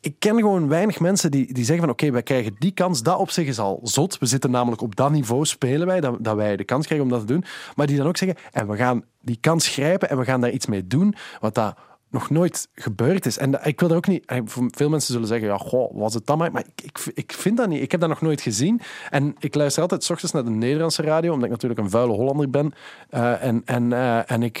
Ik- 0.00 0.14
ken 0.18 0.36
gewoon 0.36 0.68
weinig 0.68 1.00
mensen 1.00 1.30
die, 1.30 1.52
die 1.52 1.64
zeggen 1.64 1.84
van 1.84 1.92
oké, 1.94 2.10
wij 2.10 2.22
krijgen 2.22 2.54
die 2.58 2.70
kans, 2.72 3.02
dat 3.02 3.18
op 3.18 3.30
zich 3.30 3.46
is 3.46 3.58
al 3.58 3.80
zot. 3.82 4.18
We 4.18 4.26
zitten 4.26 4.50
namelijk 4.50 4.82
op 4.82 4.96
dat 4.96 5.10
niveau 5.10 5.44
spelen 5.44 5.86
wij, 5.86 6.00
dat, 6.00 6.16
dat 6.20 6.36
wij 6.36 6.56
de 6.56 6.64
kans 6.64 6.86
krijgen 6.86 7.06
om 7.06 7.12
dat 7.12 7.20
te 7.26 7.32
doen. 7.32 7.44
Maar 7.76 7.86
die 7.86 7.96
dan 7.96 8.06
ook 8.06 8.16
zeggen, 8.16 8.38
en 8.52 8.68
we 8.68 8.76
gaan 8.76 9.04
die 9.22 9.38
kans 9.40 9.68
grijpen 9.68 10.10
en 10.10 10.18
we 10.18 10.24
gaan 10.24 10.40
daar 10.40 10.50
iets 10.50 10.66
mee 10.66 10.86
doen, 10.86 11.14
wat 11.40 11.54
dat 11.54 11.76
nog 12.10 12.30
nooit 12.30 12.68
gebeurd 12.74 13.26
is. 13.26 13.38
En 13.38 13.50
dat- 13.50 13.66
ik 13.66 13.80
wil 13.80 13.90
er 13.90 13.96
ook 13.96 14.06
niet... 14.06 14.26
eh, 14.26 14.38
Veel 14.70 14.88
mensen 14.88 15.12
zullen 15.12 15.28
zeggen, 15.28 15.48
ja, 15.48 15.56
goh, 15.56 15.94
was 15.98 16.14
het 16.14 16.26
dan 16.26 16.38
maar? 16.38 16.52
Maar 16.52 16.64
ik, 16.82 17.00
ik, 17.14 17.32
vind 17.32 17.56
dat 17.56 17.68
niet. 17.68 17.82
Ik 17.82 17.90
heb 17.90 18.00
dat 18.00 18.08
nog 18.08 18.20
nooit 18.20 18.40
gezien. 18.40 18.80
En 19.10 19.34
ik 19.38 19.54
luister 19.54 19.82
altijd 19.82 20.04
's 20.04 20.10
ochtends 20.10 20.32
naar 20.34 20.44
de 20.44 20.50
Nederlandse 20.50 21.02
radio, 21.02 21.30
omdat 21.32 21.44
ik 21.46 21.52
natuurlijk 21.52 21.80
een 21.80 21.90
vuile 21.90 22.12
Hollander 22.12 22.50
ben. 22.50 22.72
Eh, 23.10 23.44
en, 23.44 23.62
en, 23.64 23.92
eh, 23.92 24.30
en 24.30 24.42
ik... 24.42 24.60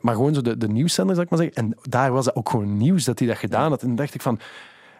maar 0.00 0.14
gewoon 0.14 0.34
zo 0.34 0.40
de, 0.42 0.56
de 0.56 0.68
nieuwszender, 0.68 1.14
zal 1.14 1.24
ik 1.24 1.30
maar 1.30 1.38
zeggen. 1.38 1.56
En 1.56 1.76
daar 1.82 2.12
was 2.12 2.26
het 2.26 2.34
ook 2.36 2.48
gewoon 2.48 2.76
nieuws 2.76 3.04
dat 3.04 3.18
hij 3.18 3.28
dat 3.28 3.36
gedaan 3.38 3.70
had. 3.70 3.80
En 3.82 3.86
dan 3.86 3.96
dacht 3.96 4.14
ik 4.14 4.22
van... 4.22 4.38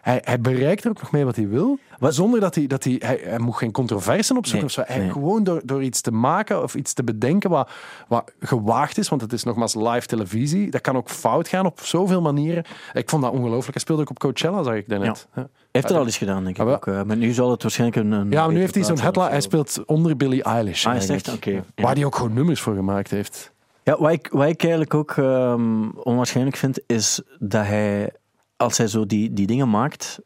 Hij, 0.07 0.21
hij 0.23 0.39
bereikt 0.41 0.83
er 0.83 0.89
ook 0.89 1.01
nog 1.01 1.11
mee 1.11 1.25
wat 1.25 1.35
hij 1.35 1.47
wil. 1.47 1.79
Zonder 1.99 2.39
dat 2.39 2.55
hij, 2.55 2.67
dat 2.67 2.83
hij, 2.83 2.95
hij, 2.99 3.19
hij 3.23 3.39
moet 3.39 3.55
geen 3.55 3.71
controversen 3.71 4.37
opzoeken. 4.37 4.69
Nee, 4.75 4.77
of 4.77 4.87
zo. 4.87 4.93
Hij, 4.93 5.03
nee. 5.03 5.11
Gewoon 5.11 5.43
door, 5.43 5.61
door 5.65 5.83
iets 5.83 6.01
te 6.01 6.11
maken 6.11 6.63
of 6.63 6.75
iets 6.75 6.93
te 6.93 7.03
bedenken 7.03 7.49
wat, 7.49 7.69
wat 8.07 8.31
gewaagd 8.39 8.97
is. 8.97 9.09
Want 9.09 9.21
het 9.21 9.33
is 9.33 9.43
nogmaals 9.43 9.75
live 9.75 10.07
televisie. 10.07 10.71
Dat 10.71 10.81
kan 10.81 10.95
ook 10.97 11.09
fout 11.09 11.47
gaan 11.47 11.65
op 11.65 11.79
zoveel 11.81 12.21
manieren. 12.21 12.63
Ik 12.93 13.09
vond 13.09 13.23
dat 13.23 13.31
ongelooflijk. 13.31 13.71
Hij 13.73 13.81
speelde 13.81 14.01
ook 14.01 14.09
op 14.09 14.19
Coachella, 14.19 14.63
zag 14.63 14.73
ik 14.75 14.89
daarnet. 14.89 15.27
Ja, 15.35 15.41
ja. 15.41 15.49
heeft 15.71 15.89
er 15.89 15.97
al 15.97 16.05
eens 16.05 16.17
gedaan, 16.17 16.43
denk 16.43 16.57
ik 16.57 16.65
Ah, 16.67 16.71
ook. 16.71 16.87
eh, 16.87 17.03
maar 17.03 17.17
nu 17.17 17.31
zal 17.31 17.51
het 17.51 17.61
waarschijnlijk 17.61 17.99
een... 17.99 18.11
een 18.11 18.27
maar 18.27 18.51
nu 18.51 18.59
heeft 18.59 18.75
hij 18.75 18.83
zo'n 18.83 18.99
headline. 18.99 19.29
Hij 19.29 19.41
speelt 19.41 19.85
onder 19.85 20.17
Billie 20.17 20.43
Eilish. 20.43 20.85
Ah, 20.85 20.95
is 20.95 21.09
echt? 21.09 21.33
Oké, 21.33 21.49
ja. 21.49 21.63
Waar 21.75 21.95
hij 21.95 22.05
ook 22.05 22.15
gewoon 22.15 22.33
nummers 22.33 22.61
voor 22.61 22.75
gemaakt 22.75 23.09
heeft. 23.09 23.51
Ja, 23.83 23.97
wat 23.99 24.11
ik, 24.11 24.27
wat 24.31 24.47
ik 24.47 24.61
eigenlijk 24.61 24.93
ook 24.93 25.11
ehm, 25.17 25.89
onwaarschijnlijk 25.89 26.57
vind, 26.57 26.79
is 26.85 27.21
dat 27.39 27.65
hij, 27.65 28.11
als 28.57 28.77
hij 28.77 28.87
zo 28.87 29.05
die, 29.05 29.33
die 29.33 29.47
dingen 29.47 29.69
maakt, 29.69 30.19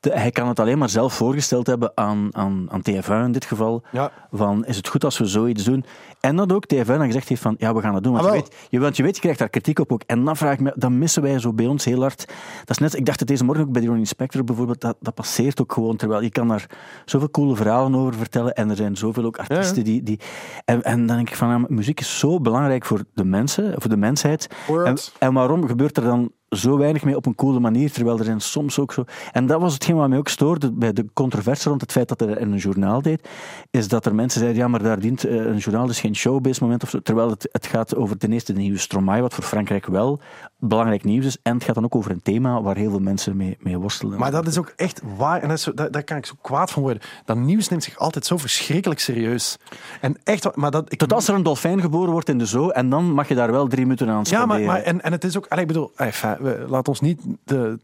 de- 0.00 0.12
hij 0.12 0.30
kan 0.30 0.48
het 0.48 0.60
alleen 0.60 0.78
maar 0.78 0.88
zelf 0.88 1.12
voorgesteld 1.14 1.66
hebben 1.66 1.92
aan, 1.94 2.28
aan, 2.36 2.66
aan 2.70 2.80
TF1 2.90 3.24
in 3.24 3.32
dit 3.32 3.44
geval. 3.44 3.82
Ja. 3.92 4.12
Van, 4.32 4.64
is 4.64 4.76
het 4.76 4.88
goed 4.88 5.04
als 5.04 5.18
we 5.18 5.26
zoiets 5.26 5.64
doen? 5.64 5.84
En 6.22 6.36
dat 6.36 6.52
ook 6.52 6.64
TF1 6.74 6.86
dan 6.86 7.04
gezegd 7.04 7.28
heeft 7.28 7.42
van, 7.42 7.54
ja, 7.58 7.74
we 7.74 7.80
gaan 7.80 7.92
dat 7.92 8.02
doen. 8.02 8.12
Want, 8.12 8.26
Ah, 8.26 8.34
je, 8.34 8.40
weet, 8.40 8.66
je, 8.68 8.80
want 8.80 8.96
je 8.96 9.02
weet, 9.02 9.14
je 9.14 9.20
krijgt 9.20 9.38
daar 9.38 9.48
kritiek 9.48 9.78
op 9.78 9.92
ook. 9.92 10.02
En 10.06 10.24
dan 10.24 10.36
vraag 10.36 10.52
ik 10.52 10.60
me, 10.60 10.72
dan 10.76 10.98
missen 10.98 11.22
wij 11.22 11.38
zo 11.38 11.52
bij 11.52 11.66
ons 11.66 11.84
heel 11.84 12.00
hard. 12.00 12.26
Dat 12.58 12.70
is 12.70 12.78
net, 12.78 12.96
ik 12.96 13.06
dacht 13.06 13.18
het 13.18 13.28
deze 13.28 13.44
morgen 13.44 13.64
ook 13.64 13.72
bij 13.72 13.80
de 13.80 13.86
Ronnie 13.86 14.06
Spector 14.06 14.44
bijvoorbeeld, 14.44 14.80
dat, 14.80 14.96
dat 15.00 15.14
passeert 15.14 15.60
ook 15.60 15.72
gewoon. 15.72 15.96
Terwijl 15.96 16.22
je 16.22 16.30
kan 16.30 16.48
daar 16.48 16.66
zoveel 17.04 17.30
coole 17.30 17.56
verhalen 17.56 17.94
over 17.94 18.14
vertellen. 18.14 18.54
En 18.54 18.70
er 18.70 18.76
zijn 18.76 18.96
zoveel 18.96 19.24
ook 19.24 19.38
artiesten 19.38 19.76
Ja, 19.76 19.82
die... 19.82 20.02
die 20.02 20.20
en, 20.64 20.82
en 20.82 21.06
dan 21.06 21.16
denk 21.16 21.28
ik 21.28 21.36
van, 21.36 21.66
muziek 21.68 22.00
is 22.00 22.18
zo 22.18 22.40
belangrijk 22.40 22.84
voor 22.84 23.04
de 23.14 23.24
mensen, 23.24 23.74
voor 23.76 23.90
de 23.90 23.96
mensheid. 23.96 24.46
En, 24.84 24.96
en 25.18 25.32
waarom 25.32 25.66
gebeurt 25.66 25.96
er 25.96 26.02
dan 26.02 26.30
zo 26.56 26.78
weinig 26.78 27.04
mee 27.04 27.16
op 27.16 27.26
een 27.26 27.34
coole 27.34 27.60
manier, 27.60 27.92
terwijl 27.92 28.18
er 28.18 28.24
zijn 28.24 28.40
soms 28.40 28.78
ook 28.78 28.92
zo... 28.92 29.04
En 29.32 29.46
dat 29.46 29.60
was 29.60 29.72
hetgeen 29.72 29.96
wat 29.96 30.08
mij 30.08 30.18
ook 30.18 30.28
stoorde 30.28 30.72
bij 30.72 30.92
de 30.92 31.06
controverse 31.12 31.68
rond 31.68 31.80
het 31.80 31.92
feit 31.92 32.08
dat 32.08 32.20
hij 32.20 32.28
in 32.28 32.52
een 32.52 32.58
journaal 32.58 33.02
deed, 33.02 33.28
is 33.70 33.88
dat 33.88 34.06
er 34.06 34.14
mensen 34.14 34.40
zeiden, 34.40 34.62
ja, 34.62 34.68
maar 34.68 34.82
daar 34.82 35.00
dient 35.00 35.24
eh, 35.24 35.34
een 35.34 35.56
journaal 35.56 35.86
dus 35.86 36.00
geen 36.00 36.11
showbiz 36.14 36.58
moment 36.58 36.82
of 36.82 36.94
terwijl 37.02 37.30
het, 37.30 37.48
het 37.52 37.66
gaat 37.66 37.96
over 37.96 38.18
ten 38.18 38.32
eerste 38.32 38.52
de 38.52 38.58
nieuwe 38.58 38.78
Stromae, 38.78 39.20
wat 39.20 39.34
voor 39.34 39.44
Frankrijk 39.44 39.86
wel 39.86 40.20
belangrijk 40.58 41.04
nieuws 41.04 41.24
is, 41.26 41.36
en 41.42 41.54
het 41.54 41.64
gaat 41.64 41.74
dan 41.74 41.84
ook 41.84 41.94
over 41.94 42.10
een 42.10 42.22
thema 42.22 42.62
waar 42.62 42.76
heel 42.76 42.90
veel 42.90 42.98
mensen 43.00 43.36
mee, 43.36 43.56
mee 43.60 43.78
worstelen. 43.78 44.18
Maar 44.18 44.30
dat 44.30 44.46
is 44.46 44.58
ook 44.58 44.72
echt 44.76 45.00
waar. 45.16 45.42
En 45.42 45.48
dat 45.48 45.56
is 45.56 45.62
zo, 45.62 45.74
daar, 45.74 45.90
daar 45.90 46.04
kan 46.04 46.16
ik 46.16 46.26
zo 46.26 46.34
kwaad 46.40 46.70
van 46.70 46.82
worden. 46.82 47.02
Dat 47.24 47.36
nieuws 47.36 47.68
neemt 47.68 47.82
zich 47.84 47.98
altijd 47.98 48.26
zo 48.26 48.36
verschrikkelijk 48.36 49.00
serieus. 49.00 49.56
En 50.00 50.16
echt, 50.24 50.56
maar 50.56 50.70
dat... 50.70 50.92
Ik, 50.92 50.98
Tot 50.98 51.12
als 51.12 51.28
er 51.28 51.34
een 51.34 51.42
dolfijn 51.42 51.80
geboren 51.80 52.12
wordt 52.12 52.28
in 52.28 52.38
de 52.38 52.46
zoo, 52.46 52.68
en 52.68 52.90
dan 52.90 53.04
mag 53.12 53.28
je 53.28 53.34
daar 53.34 53.52
wel 53.52 53.66
drie 53.68 53.82
minuten 53.82 54.08
aan 54.08 54.16
Ja, 54.18 54.24
spenderen. 54.24 54.48
maar, 54.48 54.64
maar 54.66 54.82
en, 54.82 55.02
en 55.02 55.12
het 55.12 55.24
is 55.24 55.36
ook... 55.36 55.46
allee, 55.48 55.62
Ik 55.64 55.68
bedoel, 55.72 55.90
enfin, 55.96 56.36
we- 56.40 56.64
laat 56.68 56.88
ons 56.88 57.00
niet 57.00 57.20
de... 57.44 57.78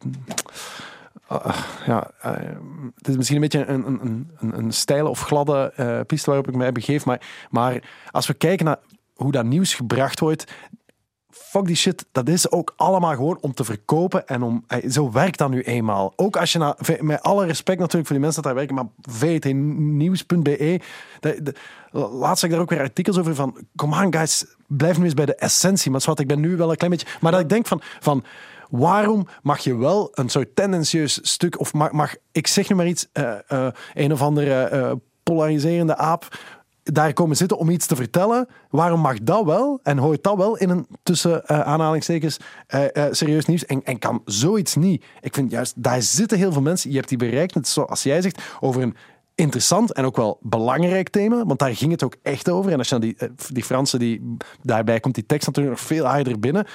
ah, 1.26 1.56
ja, 1.86 2.10
eh, 2.20 2.32
het 2.96 3.08
is 3.08 3.16
misschien 3.16 3.36
een 3.36 3.42
beetje 3.42 3.66
een, 3.66 3.86
een, 3.86 4.00
een- 4.40 4.58
een, 4.58 4.72
steile 4.72 5.08
of 5.08 5.20
gladde 5.20 5.72
eh, 5.76 6.00
piste 6.06 6.26
waarop 6.30 6.48
ik 6.48 6.54
mij 6.56 6.72
begeef, 6.72 7.04
maar, 7.04 7.46
maar 7.50 7.82
als 8.10 8.26
we 8.26 8.34
kijken 8.34 8.64
naar 8.66 8.78
hoe 9.14 9.32
dat 9.32 9.44
nieuws 9.44 9.74
gebracht 9.74 10.20
wordt, 10.20 10.44
fuck 11.30 11.64
die 11.66 11.76
shit, 11.76 12.06
dat 12.12 12.28
is 12.28 12.50
ook 12.50 12.72
allemaal 12.76 13.14
gewoon 13.14 13.38
om 13.40 13.54
te 13.54 13.64
verkopen 13.64 14.26
en 14.26 14.42
om... 14.42 14.64
eh, 14.66 14.90
Zo 14.90 15.12
werkt 15.12 15.38
dat 15.38 15.50
nu 15.50 15.62
eenmaal. 15.62 16.12
Ook 16.16 16.36
als 16.36 16.52
je 16.52 16.58
naar... 16.58 16.76
Met 17.00 17.22
alle 17.22 17.46
respect 17.46 17.78
natuurlijk 17.78 18.06
voor 18.08 18.16
die 18.16 18.24
mensen 18.24 18.42
dat 18.42 18.52
daar 18.52 18.66
werken, 18.66 18.74
maar 18.74 18.84
vtnieuws.be... 19.00 20.80
Laatst 21.90 22.38
zag 22.40 22.42
ik 22.42 22.50
daar 22.50 22.60
ook 22.60 22.70
weer 22.70 22.80
artikels 22.80 23.18
over 23.18 23.34
van... 23.34 23.56
Kom 23.76 23.94
aan 23.94 24.12
guys, 24.14 24.44
blijf 24.66 24.98
nu 24.98 25.04
eens 25.04 25.14
bij 25.14 25.26
de 25.26 25.34
essentie. 25.34 25.90
Maar 25.90 26.02
wat, 26.04 26.18
ik 26.20 26.26
ben 26.26 26.40
nu 26.40 26.56
wel 26.56 26.70
een 26.70 26.76
klein 26.76 26.92
beetje... 26.92 27.06
Maar 27.20 27.32
dat 27.32 27.40
ik 27.40 27.48
denk 27.48 27.66
van... 27.66 27.80
van 28.00 28.24
Waarom 28.68 29.26
mag 29.42 29.58
je 29.58 29.76
wel 29.76 30.10
een 30.14 30.28
soort 30.28 30.56
tendentieus 30.56 31.18
stuk, 31.22 31.60
of 31.60 31.72
mag, 31.72 32.14
ik 32.32 32.46
zeg 32.46 32.68
nu 32.68 32.76
maar 32.76 32.86
iets, 32.86 33.06
eh, 33.12 33.38
eh, 33.48 33.72
een 33.94 34.12
of 34.12 34.22
andere 34.22 34.62
eh, 34.62 34.92
polariserende 35.22 35.96
aap, 35.96 36.38
daar 36.82 37.12
komen 37.12 37.36
zitten 37.36 37.58
om 37.58 37.70
iets 37.70 37.86
te 37.86 37.96
vertellen. 37.96 38.48
Waarom 38.70 39.00
mag 39.00 39.18
dat 39.22 39.44
wel 39.44 39.80
en 39.82 39.98
hoort 39.98 40.22
dat 40.22 40.36
wel 40.36 40.56
in 40.56 40.70
een 40.70 40.86
tussen 41.02 41.48
aanhalingstekens 41.48 42.36
serieus 43.10 43.46
nieuws 43.46 43.66
en, 43.66 43.84
en 43.84 43.98
kan 43.98 44.22
zoiets 44.24 44.74
niet? 44.74 45.04
Ik 45.20 45.34
vind 45.34 45.50
juist, 45.50 45.74
daar 45.76 46.02
zitten 46.02 46.38
heel 46.38 46.52
veel 46.52 46.62
mensen. 46.62 46.90
Je 46.90 46.96
hebt 46.96 47.08
die 47.08 47.18
bereikt, 47.18 47.54
net 47.54 47.68
zoals 47.68 48.02
jij 48.02 48.22
zegt, 48.22 48.42
over 48.60 48.82
een 48.82 48.96
interessant 49.34 49.92
en 49.92 50.04
ook 50.04 50.16
wel 50.16 50.38
belangrijk 50.42 51.08
thema, 51.08 51.44
want 51.44 51.58
daar 51.58 51.76
ging 51.76 51.90
het 51.90 52.02
ook 52.02 52.16
echt 52.22 52.48
over. 52.48 52.72
En 52.72 52.78
als 52.78 52.88
je 52.88 52.98
dan 52.98 53.08
die, 53.08 53.16
die 53.52 53.64
Fransen, 53.64 53.98
die, 53.98 54.36
daarbij 54.62 55.00
komt 55.00 55.14
die 55.14 55.26
tekst 55.26 55.46
natuurlijk 55.46 55.76
nog 55.76 55.86
veel 55.86 56.04
harder 56.04 56.38
binnen. 56.38 56.66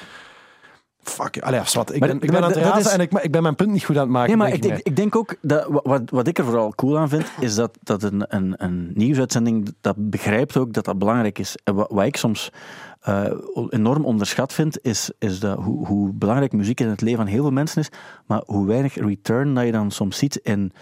Fuck, 1.04 1.42
allee, 1.42 1.62
wat. 1.74 1.94
Ik 1.94 2.00
ben, 2.00 2.22
ik 2.22 2.32
ben 2.32 2.44
aan 2.44 2.50
het 2.50 2.56
razen 2.56 2.80
is... 2.80 2.88
en 2.88 3.00
ik, 3.00 3.12
ik, 3.12 3.32
ben 3.32 3.42
mijn 3.42 3.56
punt 3.56 3.72
niet 3.72 3.84
goed 3.84 3.96
aan 3.96 4.02
het 4.02 4.12
maken. 4.12 4.28
Nee, 4.28 4.38
maar 4.38 4.54
ik, 4.54 4.66
ik, 4.66 4.80
ik, 4.84 4.96
denk 4.96 5.16
ook, 5.16 5.36
dat, 5.42 5.66
wat, 5.84 6.02
wat 6.10 6.28
ik 6.28 6.38
er 6.38 6.44
vooral 6.46 6.74
cool 6.76 6.98
aan 6.98 7.10
vind, 7.10 7.26
is 7.39 7.56
dat, 7.56 7.78
dat 7.84 8.04
een, 8.04 8.26
een, 8.28 8.56
een 8.58 8.92
nieuwsuitzending 8.94 9.74
dat 9.82 9.96
begrijpt 9.98 10.58
ook 10.58 10.74
dat 10.74 10.86
dat 10.86 11.00
belangrijk 11.00 11.39
is. 11.39 11.56
En 11.63 11.76
wat, 11.76 11.88
wat 11.92 12.06
ik 12.06 12.16
soms 12.16 12.52
uh, 13.08 13.32
enorm 13.70 14.06
onderschat 14.06 14.54
vind, 14.54 14.78
is, 14.82 15.12
is 15.20 15.39
dat 15.39 15.58
hoe, 15.58 15.88
hoe 15.88 16.13
belangrijk 16.13 16.52
muziek 16.52 16.80
in 16.80 16.89
het 16.89 17.02
leven 17.02 17.20
van 17.20 17.28
heel 17.28 17.42
veel 17.42 17.52
mensen 17.52 17.82
is, 17.82 17.89
maar 18.26 18.42
hoe 18.46 18.68
weinig 18.68 18.96
return 18.96 19.54
dat 19.54 19.66
je 19.66 19.72
dan 19.72 19.92
soms 19.92 20.18
ziet 20.18 20.36
in 20.36 20.74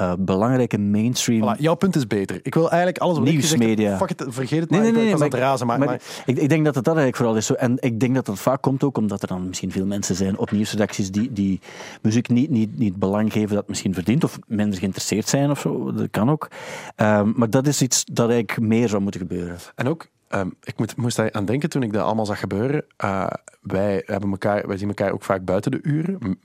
uh, 0.00 0.12
belangrijke 0.18 0.78
mainstream... 0.78 1.42
Voilà, 1.42 1.60
jouw 1.60 1.74
punt 1.74 1.96
is 1.96 2.06
beter. 2.06 2.40
Ik 2.42 2.54
wil 2.54 2.68
eigenlijk 2.68 2.98
alles 2.98 3.18
wat 3.18 3.26
Nieuwsmedia. 3.26 3.96
Fuck 3.96 4.10
it, 4.10 4.24
vergeet 4.28 4.60
het 4.60 4.70
nee, 4.70 4.80
maar. 4.80 4.92
Nee, 4.92 5.02
nee, 5.14 5.24
ik 5.24 5.32
nee, 5.32 5.40
razen. 5.40 5.66
Maar, 5.66 5.78
maar, 5.78 6.00
Ik, 6.26 6.38
ik, 6.38 6.48
denk 6.48 6.64
dat 6.64 6.74
het 6.74 6.84
dat 6.84 6.96
eigenlijk 6.96 7.16
vooral 7.16 7.36
is. 7.36 7.46
Zo. 7.46 7.54
En 7.54 7.76
ik 7.80 8.00
denk 8.00 8.14
dat 8.14 8.26
dat 8.26 8.38
vaak 8.38 8.62
komt 8.62 8.84
ook 8.84 8.96
omdat 8.96 9.22
er 9.22 9.28
dan 9.28 9.48
misschien 9.48 9.72
veel 9.72 9.86
mensen 9.86 10.14
zijn 10.14 10.38
op 10.38 10.50
nieuwsredacties 10.50 11.10
die, 11.10 11.32
die 11.32 11.60
muziek 12.02 12.28
niet, 12.28 12.50
niet, 12.50 12.78
niet 12.78 12.96
belang 12.96 13.32
geven 13.32 13.54
dat 13.54 13.68
misschien 13.68 13.94
verdient 13.94 14.24
of 14.24 14.38
minder 14.46 14.78
geïnteresseerd 14.78 15.28
zijn 15.28 15.50
of 15.50 15.60
zo. 15.60 15.92
Dat 15.92 16.10
kan 16.10 16.30
ook. 16.30 16.48
Um, 16.96 17.32
maar 17.36 17.50
dat 17.50 17.66
is 17.66 17.82
iets 17.82 18.04
dat 18.04 18.30
eigenlijk 18.30 18.68
meer 18.68 18.88
zou 18.88 19.02
moeten 19.02 19.20
gebeuren. 19.20 19.56
En 19.74 19.88
ook 19.88 20.12
Um, 20.34 20.54
ik 20.62 20.78
moet, 20.78 20.96
moest 20.96 21.16
daar 21.16 21.32
aan 21.32 21.44
denken 21.44 21.68
toen 21.68 21.82
ik 21.82 21.92
dat 21.92 22.04
allemaal 22.04 22.26
zag 22.26 22.40
gebeuren. 22.40 22.84
Uh, 23.04 23.26
wij, 23.64 24.02
hebben 24.06 24.30
elkaar, 24.30 24.66
wij 24.66 24.76
zien 24.76 24.88
elkaar 24.88 25.12
ook 25.12 25.22
vaak 25.22 25.44
buiten 25.44 25.70
de 25.70 25.78
uren, 25.82 26.38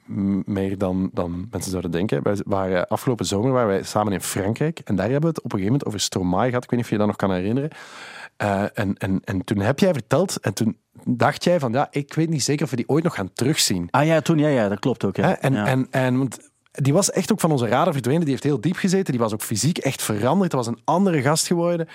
meer 0.45 0.77
dan, 0.77 1.10
dan 1.13 1.47
mensen 1.51 1.71
zouden 1.71 1.91
denken. 1.91 2.23
Wij 2.23 2.38
waren, 2.45 2.88
afgelopen 2.88 3.25
zomer 3.25 3.51
waren 3.51 3.67
wij 3.67 3.84
samen 3.84 4.13
in 4.13 4.21
Frankrijk 4.21 4.79
en 4.79 4.95
daar 4.95 5.10
hebben 5.10 5.29
we 5.29 5.36
het 5.36 5.38
op 5.38 5.43
een 5.43 5.60
gegeven 5.60 5.71
moment 5.71 5.86
over 5.86 5.99
Stromae 5.99 6.47
gehad. 6.47 6.63
Ik 6.63 6.69
weet 6.69 6.79
niet 6.79 6.88
of 6.88 6.91
je 6.91 6.97
dat 6.97 7.08
nog 7.08 7.15
kan 7.15 7.32
herinneren. 7.32 7.69
Uh, 8.41 8.63
en, 8.73 8.97
en, 8.97 9.21
en 9.23 9.43
toen 9.43 9.60
heb 9.60 9.79
jij 9.79 9.93
verteld, 9.93 10.39
en 10.39 10.53
toen 10.53 10.77
dacht 11.03 11.43
jij 11.43 11.60
van 11.60 11.71
ja, 11.71 11.88
ik 11.91 12.13
weet 12.13 12.29
niet 12.29 12.43
zeker 12.43 12.63
of 12.63 12.69
we 12.69 12.75
die 12.75 12.89
ooit 12.89 13.03
nog 13.03 13.15
gaan 13.15 13.34
terugzien. 13.34 13.88
Ah 13.91 14.05
ja, 14.05 14.21
toen 14.21 14.38
ja, 14.38 14.47
ja 14.47 14.69
dat 14.69 14.79
klopt 14.79 15.05
ook. 15.05 15.15
Ja. 15.15 15.39
En, 15.39 15.53
ja. 15.53 15.65
en, 15.65 15.88
en 15.91 16.17
want 16.17 16.49
die 16.71 16.93
was 16.93 17.12
echt 17.12 17.32
ook 17.32 17.39
van 17.39 17.51
onze 17.51 17.67
radar 17.67 17.93
verdwenen. 17.93 18.21
Die 18.21 18.29
heeft 18.29 18.43
heel 18.43 18.62
diep 18.62 18.75
gezeten. 18.75 19.12
Die 19.12 19.21
was 19.21 19.34
ook 19.34 19.41
fysiek 19.41 19.77
echt 19.77 20.01
veranderd. 20.01 20.51
Dat 20.51 20.65
was 20.65 20.75
een 20.75 20.82
andere 20.84 21.21
gast 21.21 21.47
geworden. 21.47 21.88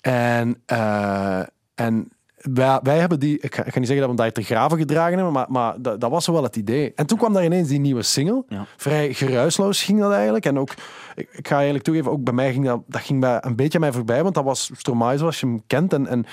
En, 0.00 0.62
uh, 0.72 1.42
en 1.74 2.08
wij, 2.40 2.80
wij, 2.82 2.98
hebben 2.98 3.20
die, 3.20 3.38
ik 3.40 3.54
ga, 3.54 3.64
ik 3.64 3.72
ga, 3.72 3.78
niet 3.78 3.88
zeggen 3.88 4.06
dat 4.06 4.16
we 4.16 4.22
hem 4.22 4.32
daar 4.32 4.42
te 4.44 4.54
graven 4.54 4.78
gedragen 4.78 5.14
hebben, 5.14 5.32
maar, 5.32 5.46
maar 5.48 5.74
dat, 5.78 6.00
dat, 6.00 6.10
was 6.10 6.26
wel 6.26 6.42
het 6.42 6.56
idee. 6.56 6.92
En 6.94 7.06
toen 7.06 7.18
kwam 7.18 7.32
daar 7.32 7.44
ineens 7.44 7.68
die 7.68 7.80
nieuwe 7.80 8.02
single. 8.02 8.44
Ja. 8.48 8.66
Vrij 8.76 9.14
geruisloos 9.14 9.82
ging 9.82 10.00
dat 10.00 10.12
eigenlijk. 10.12 10.44
En 10.44 10.58
ook, 10.58 10.70
ik, 11.14 11.28
ik, 11.32 11.48
ga 11.48 11.54
eigenlijk 11.54 11.84
toegeven, 11.84 12.10
ook 12.10 12.24
bij 12.24 12.32
mij 12.32 12.52
ging 12.52 12.64
dat, 12.64 12.80
dat 12.86 13.00
ging 13.00 13.20
bij, 13.20 13.38
een 13.40 13.56
beetje 13.56 13.78
mij 13.78 13.92
voorbij, 13.92 14.22
want 14.22 14.34
dat 14.34 14.44
was 14.44 14.70
Stromae 14.76 15.18
zoals 15.18 15.40
je 15.40 15.46
hem 15.46 15.62
kent. 15.66 15.92
En, 15.92 16.06
en 16.06 16.26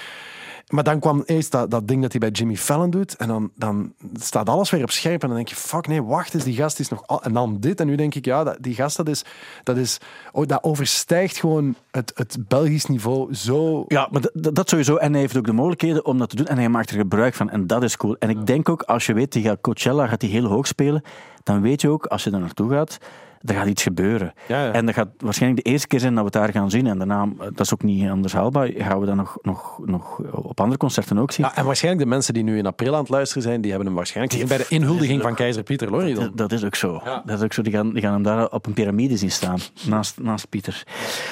maar 0.67 0.84
dan 0.84 0.99
kwam 0.99 1.23
eerst 1.25 1.51
dat, 1.51 1.71
dat 1.71 1.88
ding 1.88 2.01
dat 2.01 2.12
hij 2.12 2.19
bij 2.19 2.30
Jimmy 2.30 2.56
Fallon 2.56 2.89
doet. 2.89 3.15
En 3.15 3.28
dan, 3.28 3.51
dan 3.56 3.93
staat 4.13 4.49
alles 4.49 4.69
weer 4.69 4.84
op 4.84 4.91
scherp. 4.91 5.21
En 5.21 5.28
dan 5.28 5.38
denk 5.38 5.47
je, 5.47 5.56
fuck 5.56 5.88
nee, 5.88 6.04
wacht 6.04 6.34
eens, 6.34 6.43
die 6.43 6.56
gast 6.56 6.80
is 6.80 6.89
nog... 6.89 7.08
Al... 7.08 7.23
En 7.23 7.34
dan 7.34 7.60
dit. 7.60 7.80
En 7.80 7.88
nu 7.88 7.95
denk 7.95 8.15
ik, 8.15 8.25
ja, 8.25 8.43
dat, 8.43 8.58
die 8.60 8.75
gast, 8.75 8.97
dat 8.97 9.08
is... 9.08 9.23
Dat, 9.63 9.78
is, 9.78 9.97
oh, 10.32 10.47
dat 10.47 10.63
overstijgt 10.63 11.38
gewoon 11.38 11.75
het, 11.91 12.12
het 12.15 12.38
Belgisch 12.47 12.86
niveau 12.86 13.34
zo... 13.34 13.86
Ja, 13.88 14.08
maar 14.12 14.21
dat, 14.21 14.56
dat 14.56 14.69
sowieso. 14.69 14.95
En 14.95 15.12
hij 15.12 15.21
heeft 15.21 15.38
ook 15.38 15.45
de 15.45 15.54
mogelijkheden 15.54 16.06
om 16.06 16.17
dat 16.17 16.30
te 16.30 16.36
doen. 16.36 16.47
En 16.47 16.58
hij 16.58 16.69
maakt 16.69 16.89
er 16.89 16.97
gebruik 16.97 17.34
van. 17.34 17.49
En 17.49 17.67
dat 17.67 17.84
is 17.84 17.97
cool. 17.97 18.15
En 18.19 18.30
ik 18.30 18.45
denk 18.45 18.69
ook, 18.69 18.82
als 18.82 19.06
je 19.06 19.13
weet, 19.13 19.32
die 19.32 19.43
gaat 19.43 19.62
Coachella 19.62 20.08
gaat 20.08 20.19
die 20.19 20.30
heel 20.30 20.45
hoog 20.45 20.67
spelen. 20.67 21.04
Dan 21.43 21.62
weet 21.62 21.82
je 21.82 21.89
ook, 21.89 22.06
als 22.06 22.23
je 22.23 22.30
daar 22.30 22.39
naartoe 22.39 22.69
gaat 22.69 22.97
er 23.45 23.55
gaat 23.55 23.67
iets 23.67 23.84
gebeuren. 23.84 24.34
Ja, 24.47 24.65
ja. 24.65 24.71
En 24.71 24.86
dat 24.86 24.95
gaat 24.95 25.08
waarschijnlijk 25.17 25.63
de 25.63 25.71
eerste 25.71 25.88
keer 25.88 25.99
zijn 25.99 26.15
dat 26.15 26.19
we 26.19 26.29
het 26.38 26.43
daar 26.43 26.62
gaan 26.62 26.69
zien. 26.69 26.88
En 26.88 26.97
daarna, 26.97 27.27
dat 27.38 27.60
is 27.60 27.73
ook 27.73 27.84
niet 27.84 28.10
anders 28.10 28.34
haalbaar, 28.34 28.69
gaan 28.77 28.99
we 28.99 29.05
dat 29.05 29.15
nog, 29.15 29.38
nog, 29.41 29.79
nog 29.86 30.19
op 30.31 30.60
andere 30.60 30.77
concerten 30.77 31.17
ook 31.17 31.31
zien. 31.31 31.45
Ja, 31.45 31.55
en 31.55 31.65
waarschijnlijk 31.65 32.03
de 32.03 32.10
mensen 32.10 32.34
die 32.34 32.43
nu 32.43 32.58
in 32.58 32.65
april 32.65 32.93
aan 32.93 32.99
het 32.99 33.10
luisteren 33.10 33.43
zijn, 33.43 33.62
die 33.62 33.69
hebben 33.69 33.88
hem 33.88 33.97
waarschijnlijk 33.97 34.34
gezien 34.34 34.58
bij 34.58 34.58
de 34.58 34.75
inhuldiging 34.75 35.21
van 35.21 35.36
keizer 35.36 35.63
Pieter 35.63 35.91
Lorry. 35.91 36.13
Dat, 36.13 36.38
dat, 36.38 36.51
is 36.51 36.63
ook 36.63 36.75
zo. 36.75 37.01
Dat 37.25 37.38
is 37.38 37.43
ook 37.43 37.53
zo. 37.53 37.62
Die 37.62 37.73
gaan, 37.73 37.93
die 37.93 38.01
gaan 38.01 38.13
hem 38.13 38.23
daar 38.23 38.49
op 38.49 38.65
een 38.65 38.73
piramide 38.73 39.17
zien 39.17 39.31
staan, 39.31 39.60
naast, 39.88 40.19
naast 40.19 40.49
Pieter. 40.49 40.84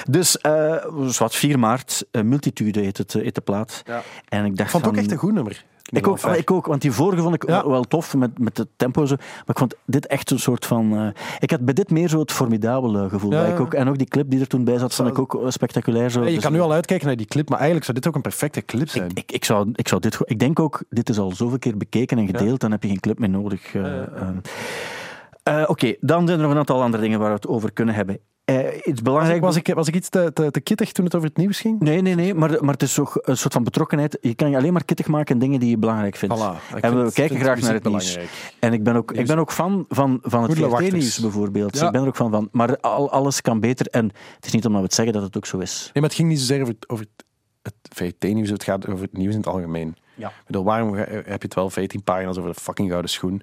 Dus, 0.10 0.38
uh, 0.46 0.76
wat 1.18 1.36
4 1.36 1.60
maart, 1.60 2.06
uh, 2.12 2.22
Multitude 2.22 2.80
heet, 2.80 2.98
het, 2.98 3.14
heet 3.14 3.36
de 3.36 3.42
plaat. 3.42 3.84
En 4.30 4.46
ik 4.46 4.58
dacht 4.58 4.72
vond 4.72 4.86
het 4.86 4.94
ook 4.94 5.00
echt 5.00 5.12
een 5.12 5.18
goed 5.18 5.34
nummer. 5.34 5.64
Ik 5.94 6.08
ook, 6.08 6.20
ik 6.20 6.52
ook, 6.52 6.66
want 6.66 6.82
die 6.82 6.92
vorige 6.92 7.22
vond 7.22 7.36
ik 7.36 7.48
ja. 7.48 7.68
wel 7.68 7.84
tof 7.84 8.16
met, 8.16 8.40
met 8.40 8.58
het 8.58 8.68
tempo. 8.76 9.06
Zo. 9.06 9.16
Maar 9.18 9.44
ik 9.46 9.58
vond 9.58 9.76
dit 9.86 10.08
echt 10.08 10.32
een 10.32 10.40
soort 10.40 10.66
van. 10.66 10.94
Uh, 10.94 11.08
ik 11.40 11.52
had 11.52 11.66
bij 11.66 11.74
dit 11.74 11.92
meer 11.92 12.08
zo 12.08 12.20
het 12.20 12.32
formidabele 12.32 13.10
gevoel. 13.10 13.32
Ja. 13.32 13.46
Ik 13.46 13.60
ook, 13.60 13.74
en 13.74 13.88
ook 13.88 13.98
die 13.98 14.08
clip 14.08 14.30
die 14.30 14.40
er 14.40 14.48
toen 14.48 14.64
bij 14.64 14.78
zat, 14.78 14.96
vond 14.96 15.10
ik 15.10 15.20
ook 15.20 15.40
spectaculair. 15.48 16.10
Zo. 16.10 16.20
Ja, 16.20 16.28
je 16.28 16.34
dus, 16.34 16.44
kan 16.44 16.54
nu 16.54 16.60
al 16.60 16.72
uitkijken 16.72 17.08
naar 17.08 17.16
die 17.16 17.26
clip, 17.26 17.50
maar 17.50 17.58
eigenlijk 17.58 17.86
zou 17.86 17.98
dit 17.98 18.08
ook 18.08 18.16
een 18.16 18.22
perfecte 18.22 18.62
clip 18.66 18.90
zijn. 18.90 19.10
Ik, 19.10 19.18
ik, 19.18 19.32
ik 19.32 19.46
zou, 19.46 19.70
ik, 19.76 19.88
zou 19.88 20.02
dit, 20.02 20.18
ik 20.26 20.40
denk 20.40 20.60
ook, 20.60 20.84
dit 20.90 21.10
is 21.10 21.20
al 21.20 21.32
zoveel 21.32 21.60
keer 21.60 21.78
bekeken 21.78 22.18
en 22.18 22.26
gedeeld, 22.26 22.60
dan 22.60 22.72
heb 22.72 22.84
je 22.84 22.90
geen 22.90 23.00
clip 23.00 23.20
meer 23.20 23.30
nodig. 23.30 23.74
Uh, 23.74 23.84
uh, 23.84 25.62
Oké, 25.62 25.72
okay, 25.72 25.98
dan 26.00 26.28
zijn 26.28 26.38
er 26.38 26.44
nog 26.44 26.54
een 26.54 26.60
aantal 26.60 26.82
andere 26.82 27.04
dingen 27.04 27.20
waar 27.20 27.30
we 27.30 27.36
het 27.36 27.48
over 27.48 27.72
kunnen 27.72 27.96
hebben. 27.96 28.20
Uh, 28.54 28.68
iets 28.84 29.02
belangrijk... 29.02 29.42
Was 29.42 29.56
ik, 29.56 29.74
was 29.74 29.88
ik 29.88 29.96
iets 29.96 30.10
te, 30.10 30.32
te, 30.34 30.52
te, 30.52 30.62
kittig 30.62 30.92
toen 30.92 31.06
het 31.06 31.16
over 31.16 31.28
het 31.28 31.38
nieuws 31.38 31.60
ging? 31.60 31.80
Nee, 31.80 32.02
nee, 32.02 32.16
nee. 32.16 32.34
Maar, 32.34 32.50
maar 32.64 32.74
het 32.74 32.82
is 32.82 32.94
toch 32.94 33.18
een 33.22 33.38
soort 33.38 33.54
van 33.54 33.64
betrokkenheid. 33.64 34.18
Je 34.22 34.36
kan 34.36 34.50
je 34.50 34.58
alleen 34.58 34.74
maar 34.74 34.86
kittig 34.86 35.08
maken 35.08 35.34
in 35.34 35.40
dingen 35.40 35.60
die 35.60 35.70
je 35.70 35.78
belangrijk 35.78 36.16
vindt. 36.16 36.36
Voilà, 36.36 36.80
en 36.82 37.04
we 37.04 37.12
kijken 37.12 37.40
graag 37.40 37.62
naar 37.62 37.74
het 37.74 37.84
nieuws. 37.84 38.18
En 38.60 38.74
ik 38.74 38.84
ben 38.84 38.96
ook, 38.96 39.12
ik 39.12 39.28
ben 39.28 39.38
ook 39.38 39.52
fan 39.52 39.86
van, 39.90 40.20
van 40.22 40.44
het 40.44 40.58
VRT-nieuws 40.58 41.20
bijvoorbeeld. 41.20 41.78
Ja. 41.78 41.86
Ik 41.86 41.92
ben 41.92 42.02
er 42.02 42.08
ook 42.08 42.16
van 42.16 42.32
van. 42.32 42.50
Maar 42.52 42.80
al, 42.80 43.12
alles 43.12 43.42
kan 43.42 43.60
beter. 43.60 43.88
En 43.88 44.06
het 44.36 44.46
is 44.46 44.52
niet 44.52 44.66
omdat 44.66 44.80
we 44.80 44.86
het 44.86 44.96
zeggen 44.96 45.14
dat 45.14 45.24
het 45.24 45.38
ook 45.38 45.46
zo 45.46 45.58
is. 45.58 45.82
Nee, 45.84 45.92
maar 45.94 46.04
het 46.04 46.14
ging 46.14 46.30
niet 46.30 46.40
zozeer 46.40 46.62
over 46.62 46.74
het, 46.74 46.90
over 46.90 47.06
het, 47.06 47.26
het 47.62 47.96
VRT-nieuws. 47.96 48.50
Het 48.50 48.64
gaat 48.64 48.88
over 48.88 49.04
het 49.04 49.18
nieuws 49.18 49.32
in 49.32 49.40
het 49.40 49.48
algemeen. 49.48 49.96
Ja. 50.16 50.28
Ik 50.28 50.46
bedoel, 50.46 50.64
waarom 50.64 50.96
heb 50.96 51.26
je 51.26 51.34
het 51.48 51.54
wel 51.54 51.70
14 51.70 52.04
pagina's 52.04 52.38
over 52.38 52.54
de 52.54 52.60
fucking 52.60 52.90
gouden 52.90 53.12
schoen? 53.12 53.42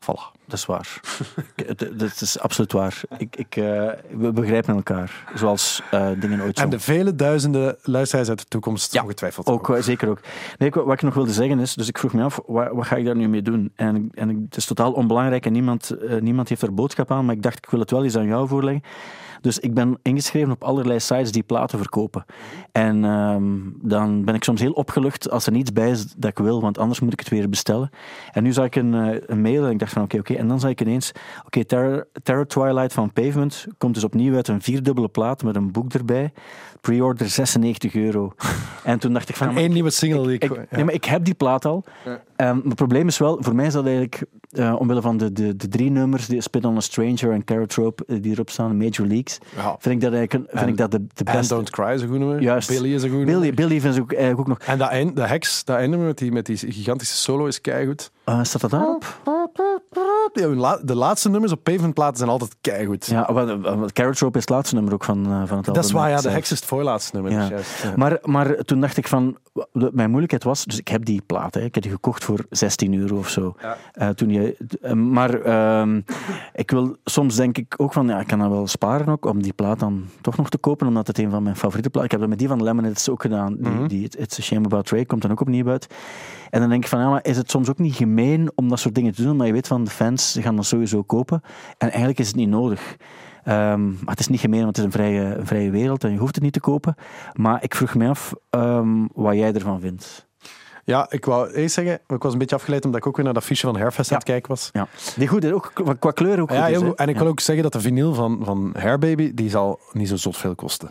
Voilà. 0.00 0.38
Dat 0.48 0.58
is 0.58 0.66
waar. 0.66 1.00
dat 1.96 2.20
is 2.20 2.38
absoluut 2.38 2.72
waar. 2.72 3.00
Ik, 3.16 3.36
ik, 3.36 3.56
uh, 3.56 3.64
we 4.10 4.32
begrijpen 4.32 4.74
elkaar, 4.74 5.24
zoals 5.34 5.82
uh, 5.94 6.10
dingen 6.20 6.40
ooit 6.40 6.58
zo. 6.58 6.64
En 6.64 6.70
de 6.70 6.80
vele 6.80 7.14
duizenden 7.14 7.76
luisteraars 7.82 8.28
uit 8.28 8.38
de 8.38 8.44
toekomst, 8.48 8.92
ja, 8.92 9.02
ongetwijfeld. 9.02 9.46
Ook, 9.46 9.70
ook. 9.70 9.82
zeker 9.82 10.08
ook. 10.08 10.20
Nee, 10.58 10.70
wat 10.70 10.92
ik 10.92 11.02
nog 11.02 11.14
wilde 11.14 11.32
zeggen 11.32 11.58
is, 11.58 11.74
dus 11.74 11.88
ik 11.88 11.98
vroeg 11.98 12.12
me 12.12 12.22
af, 12.22 12.40
wat, 12.46 12.68
wat 12.72 12.86
ga 12.86 12.96
ik 12.96 13.04
daar 13.04 13.16
nu 13.16 13.28
mee 13.28 13.42
doen? 13.42 13.72
En, 13.76 14.10
en 14.14 14.28
het 14.28 14.56
is 14.56 14.64
totaal 14.64 14.92
onbelangrijk 14.92 15.46
en 15.46 15.52
niemand, 15.52 15.94
uh, 16.02 16.20
niemand 16.20 16.48
heeft 16.48 16.62
er 16.62 16.74
boodschap 16.74 17.10
aan, 17.10 17.24
maar 17.24 17.34
ik 17.34 17.42
dacht, 17.42 17.58
ik 17.58 17.70
wil 17.70 17.80
het 17.80 17.90
wel 17.90 18.04
eens 18.04 18.16
aan 18.16 18.26
jou 18.26 18.48
voorleggen. 18.48 18.82
Dus 19.40 19.58
ik 19.58 19.74
ben 19.74 19.98
ingeschreven 20.02 20.52
op 20.52 20.64
allerlei 20.64 21.00
sites 21.00 21.32
die 21.32 21.42
platen 21.42 21.78
verkopen. 21.78 22.24
En 22.72 23.04
um, 23.04 23.78
dan 23.82 24.24
ben 24.24 24.34
ik 24.34 24.44
soms 24.44 24.60
heel 24.60 24.72
opgelucht 24.72 25.30
als 25.30 25.46
er 25.46 25.52
niets 25.52 25.72
bij 25.72 25.90
is 25.90 26.14
dat 26.16 26.30
ik 26.30 26.38
wil, 26.38 26.60
want 26.60 26.78
anders 26.78 27.00
moet 27.00 27.12
ik 27.12 27.18
het 27.18 27.28
weer 27.28 27.48
bestellen. 27.48 27.90
En 28.32 28.42
nu 28.42 28.52
zag 28.52 28.64
ik 28.64 28.76
een, 28.76 28.92
een 29.32 29.40
mail 29.40 29.64
en 29.64 29.70
ik 29.70 29.78
dacht 29.78 29.92
van 29.92 30.02
oké, 30.02 30.16
okay, 30.16 30.20
oké. 30.20 30.30
Okay. 30.30 30.42
En 30.42 30.48
dan 30.48 30.60
zag 30.60 30.70
ik 30.70 30.80
ineens, 30.80 31.10
oké, 31.10 31.46
okay, 31.46 31.64
Terror, 31.64 32.08
Terror 32.22 32.46
Twilight 32.46 32.92
van 32.92 33.12
Pavement 33.12 33.66
komt 33.78 33.94
dus 33.94 34.04
opnieuw 34.04 34.34
uit 34.34 34.48
een 34.48 34.62
vierdubbele 34.62 35.08
plaat 35.08 35.42
met 35.42 35.56
een 35.56 35.72
boek 35.72 35.92
erbij. 35.92 36.32
Pre-order 36.80 37.28
96 37.28 37.94
euro. 37.94 38.32
en 38.84 38.98
toen 38.98 39.12
dacht 39.12 39.28
ik 39.28 39.36
van... 39.36 39.56
Één 39.56 39.72
nieuwe 39.72 39.90
single. 39.90 40.32
Ik, 40.32 40.44
ik, 40.44 40.54
ja. 40.54 40.64
Nee, 40.70 40.84
maar 40.84 40.94
ik 40.94 41.04
heb 41.04 41.24
die 41.24 41.34
plaat 41.34 41.64
al. 41.64 41.84
Ja. 42.04 42.20
Um, 42.42 42.62
het 42.64 42.74
probleem 42.74 43.06
is 43.06 43.18
wel, 43.18 43.38
voor 43.40 43.54
mij 43.54 43.66
is 43.66 43.72
dat 43.72 43.84
eigenlijk, 43.84 44.24
uh, 44.50 44.74
omwille 44.78 45.00
van 45.00 45.16
de, 45.16 45.32
de, 45.32 45.56
de 45.56 45.68
drie 45.68 45.90
nummers, 45.90 46.26
die 46.26 46.40
Spit 46.40 46.64
on 46.64 46.76
a 46.76 46.80
Stranger 46.80 47.32
en 47.32 47.44
Carrot 47.44 47.74
Rope, 47.74 48.20
die 48.20 48.32
erop 48.32 48.50
staan, 48.50 48.76
Major 48.76 49.06
Leagues, 49.06 49.38
ja. 49.56 49.76
vind 49.78 49.94
ik 49.94 50.00
dat 50.00 50.12
eigenlijk 50.12 50.48
vind 50.50 50.62
en, 50.62 50.68
ik 50.68 50.76
dat 50.76 50.90
de, 50.90 51.06
de 51.14 51.24
beste... 51.24 51.38
And 51.38 51.48
Don't 51.48 51.70
Cry 51.70 51.88
is 51.88 52.02
een 52.02 52.08
goed 52.08 52.18
nummer. 52.18 52.42
Juist. 52.42 52.68
Billy 52.68 52.94
is 52.94 53.02
een 53.02 53.10
goed 53.10 53.18
Billy, 53.18 53.32
nummer. 53.32 53.54
Billy 53.54 53.80
vind 53.80 53.96
ik 53.96 54.02
ook, 54.02 54.12
eigenlijk 54.12 54.40
ook 54.40 54.46
nog... 54.46 54.58
En 54.58 54.78
dat 54.78 54.88
eind, 54.88 55.16
de 55.16 55.26
Hex, 55.26 55.64
dat 55.64 55.76
einde 55.76 55.96
met 55.96 56.18
die, 56.18 56.32
met 56.32 56.46
die 56.46 56.56
gigantische 56.56 57.16
solo 57.16 57.46
is 57.46 57.60
keigoed. 57.60 58.10
Uh, 58.26 58.42
staat 58.42 58.60
dat 58.60 58.70
daarop? 58.70 59.20
De 60.82 60.94
laatste 60.94 61.30
nummers 61.30 61.52
op 61.52 61.62
Pavementplaten 61.62 62.16
zijn 62.16 62.30
altijd 62.30 62.56
keigoed. 62.60 63.06
Ja, 63.06 63.32
want 63.32 63.92
Carrot 63.92 64.18
Rope 64.18 64.36
is 64.36 64.44
het 64.44 64.50
laatste 64.50 64.74
nummer 64.74 64.92
ook 64.92 65.04
van, 65.04 65.24
van 65.24 65.40
het 65.40 65.50
album. 65.50 65.72
Dat 65.72 65.84
is 65.84 65.92
waar, 65.92 66.10
ja. 66.10 66.20
De 66.20 66.30
Hex 66.30 66.50
is 66.50 66.58
het 66.58 66.68
voorlaatste 66.68 67.14
nummer. 67.14 67.32
Ja. 67.32 67.38
Dus 67.40 67.48
juist, 67.48 67.82
ja. 67.82 67.92
maar, 67.96 68.18
maar 68.22 68.56
toen 68.56 68.80
dacht 68.80 68.96
ik 68.96 69.08
van... 69.08 69.36
Mijn 69.72 70.08
moeilijkheid 70.08 70.44
was... 70.44 70.64
Dus 70.64 70.78
ik 70.78 70.88
heb 70.88 71.04
die 71.04 71.22
plaat, 71.26 71.54
hè, 71.54 71.60
ik 71.60 71.74
heb 71.74 71.82
die 71.82 71.92
gekocht 71.92 72.24
voor 72.28 72.46
16 72.50 72.94
euro 72.94 73.16
of 73.18 73.28
zo. 73.28 73.54
Ja. 73.60 73.76
Uh, 73.94 74.08
toen 74.08 74.30
je, 74.30 74.56
uh, 74.82 74.92
maar 74.92 75.46
uh, 75.46 75.96
ik 76.54 76.70
wil... 76.70 76.96
Soms 77.04 77.36
denk 77.36 77.58
ik 77.58 77.74
ook 77.76 77.92
van... 77.92 78.06
Ja, 78.08 78.20
ik 78.20 78.26
kan 78.26 78.38
dan 78.38 78.50
wel 78.50 78.66
sparen 78.66 79.08
ook 79.08 79.24
om 79.26 79.42
die 79.42 79.52
plaat 79.52 79.78
dan 79.78 80.04
toch 80.20 80.36
nog 80.36 80.50
te 80.50 80.58
kopen, 80.58 80.86
omdat 80.86 81.06
het 81.06 81.18
een 81.18 81.30
van 81.30 81.42
mijn 81.42 81.56
favoriete 81.56 81.90
platen... 81.90 82.04
Ik 82.04 82.10
heb 82.10 82.20
dat 82.20 82.28
met 82.28 82.38
die 82.38 82.48
van 82.48 82.62
Lemonheads 82.62 83.08
ook 83.08 83.22
gedaan. 83.22 83.56
Die, 83.56 83.72
Mhm. 83.72 83.86
die 83.86 84.08
It's 84.18 84.38
a 84.38 84.42
Shame 84.42 84.64
About 84.64 84.90
Ray 84.90 85.04
komt 85.04 85.22
dan 85.22 85.30
ook 85.30 85.40
opnieuw 85.40 85.68
uit. 85.68 85.86
En 86.50 86.60
dan 86.60 86.68
denk 86.68 86.82
ik 86.82 86.88
van, 86.88 87.00
ja, 87.00 87.08
maar 87.10 87.24
is 87.24 87.36
het 87.36 87.50
soms 87.50 87.70
ook 87.70 87.78
niet 87.78 87.94
gemeen 87.94 88.50
om 88.54 88.68
dat 88.68 88.78
soort 88.78 88.94
dingen 88.94 89.14
te 89.14 89.22
doen, 89.22 89.36
maar 89.36 89.46
je 89.46 89.52
weet 89.52 89.66
van, 89.66 89.84
de 89.84 89.90
fans 89.90 90.36
gaan 90.40 90.56
dat 90.56 90.64
sowieso 90.66 91.02
kopen. 91.02 91.40
En 91.78 91.88
eigenlijk 91.88 92.18
is 92.18 92.26
het 92.26 92.36
niet 92.36 92.48
nodig. 92.48 92.96
Ehm, 93.44 93.86
maar 93.88 93.98
het 94.14 94.20
is 94.20 94.28
niet 94.28 94.40
gemeen, 94.40 94.62
want 94.62 94.76
het 94.76 94.86
is 94.86 94.94
een 94.94 95.00
vrije, 95.00 95.34
een 95.34 95.46
vrije 95.46 95.70
wereld 95.70 96.04
en 96.04 96.12
je 96.12 96.18
hoeft 96.18 96.34
het 96.34 96.44
niet 96.44 96.52
te 96.52 96.60
kopen. 96.60 96.94
Maar 97.32 97.62
ik 97.62 97.74
vroeg 97.74 97.94
me 97.94 98.08
af 98.08 98.34
ehm, 98.50 99.06
wat 99.14 99.34
jij 99.34 99.52
ervan 99.52 99.80
vindt. 99.80 100.27
Ja, 100.88 101.06
ik 101.10 101.24
wou 101.24 101.50
eerst 101.52 101.74
zeggen, 101.74 102.00
ik 102.06 102.22
was 102.22 102.32
een 102.32 102.38
beetje 102.38 102.56
afgeleid 102.56 102.84
omdat 102.84 103.00
ik 103.00 103.06
ook 103.06 103.16
weer 103.16 103.24
naar 103.24 103.34
dat 103.34 103.44
fiche 103.44 103.66
van 103.66 103.76
Hairfest 103.76 104.10
aan 104.10 104.16
het 104.16 104.26
kijken 104.26 104.48
was. 104.48 104.70
Ja. 104.72 104.88
Die 105.16 105.28
goed 105.28 105.52
ook 105.52 105.72
qua- 105.98 106.10
kleur 106.10 106.40
ook 106.40 106.50
Ja, 106.50 106.64
goed 106.66 106.74
is, 106.74 106.82
goed. 106.82 106.94
en 106.98 107.08
ik 107.08 107.14
Ja. 107.14 107.20
wil 107.20 107.30
ook 107.30 107.40
zeggen 107.40 107.64
dat 107.64 107.72
de 107.72 107.80
vinyl 107.80 108.14
van, 108.14 108.40
van 108.44 108.74
Hairbaby, 108.78 109.34
die 109.34 109.50
zal 109.50 109.80
niet 109.92 110.08
zo 110.08 110.16
zot 110.16 110.36
veel 110.36 110.54
kosten. 110.54 110.90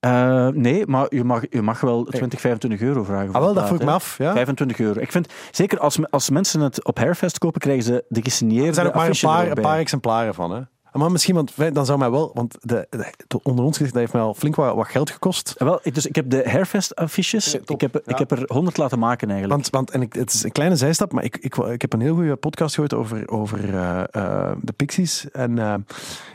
Eh, 0.00 0.46
nee, 0.48 0.86
maar 0.86 1.06
je 1.14 1.24
mag, 1.24 1.42
je 1.50 1.62
mag 1.62 1.80
wel 1.80 2.04
20, 2.04 2.40
25 2.40 2.80
euro 2.88 3.02
vragen. 3.04 3.32
Ah, 3.32 3.40
wel, 3.40 3.54
dat 3.54 3.66
vroeg 3.66 3.78
ik 3.78 3.84
me 3.84 3.90
af. 3.92 4.18
Ja. 4.18 4.32
25 4.32 4.78
euro. 4.78 5.00
Ik 5.00 5.12
vind, 5.12 5.32
zeker 5.50 5.78
als, 5.78 5.98
als 6.10 6.30
mensen 6.30 6.60
het 6.60 6.84
op 6.84 6.98
Hairfest 6.98 7.38
kopen, 7.38 7.60
krijgen 7.60 7.84
ze 7.84 8.04
de 8.08 8.22
gesigneerde 8.22 8.66
Er 8.68 8.74
zijn 8.74 8.86
ook 8.86 8.94
maar 8.94 9.08
een 9.08 9.16
paar, 9.20 9.46
een 9.50 9.62
paar 9.62 9.78
exemplaren 9.78 10.34
van. 10.34 10.50
Hè. 10.50 10.60
Maar 10.92 11.10
misschien, 11.10 11.34
want 11.34 11.52
dan 11.74 11.86
zou 11.86 11.98
mij 11.98 12.10
wel, 12.10 12.30
want 12.34 12.56
de, 12.60 12.86
de- 12.90 13.40
onder 13.42 13.64
ons 13.64 13.76
gezegd, 13.76 13.92
dat 13.92 14.02
heeft 14.02 14.12
mij 14.14 14.22
al 14.22 14.34
flink 14.34 14.54
wat, 14.56 14.74
wat 14.74 14.86
geld 14.88 15.10
gekost. 15.10 15.54
Eh, 15.58 15.66
Wel, 15.66 15.80
ik, 15.82 15.94
dus 15.94 16.06
ik 16.06 16.14
heb 16.14 16.30
de 16.30 16.42
Hairfest 16.50 16.94
affiches. 16.96 17.54
Ik, 17.54 17.80
heb, 17.80 17.92
Ja. 17.94 18.00
ik 18.12 18.18
heb 18.18 18.30
er 18.30 18.42
100 18.46 18.76
laten 18.76 18.98
maken 18.98 19.30
eigenlijk. 19.30 19.60
Want, 19.60 19.70
want 19.74 19.90
en 19.90 20.02
ik, 20.02 20.12
het 20.12 20.32
is 20.32 20.42
een 20.44 20.52
kleine 20.52 20.76
zijstap, 20.76 21.12
maar 21.12 21.24
ik, 21.24 21.36
ik, 21.36 21.56
ik 21.56 21.80
heb 21.80 21.92
een 21.92 22.00
heel 22.00 22.14
goede 22.14 22.36
podcast 22.36 22.74
gehoord 22.74 22.94
over, 22.94 23.28
over 23.28 23.74
eh, 23.74 24.02
eh, 24.10 24.56
de 24.62 24.72
Pixies 24.72 25.30
en 25.30 25.54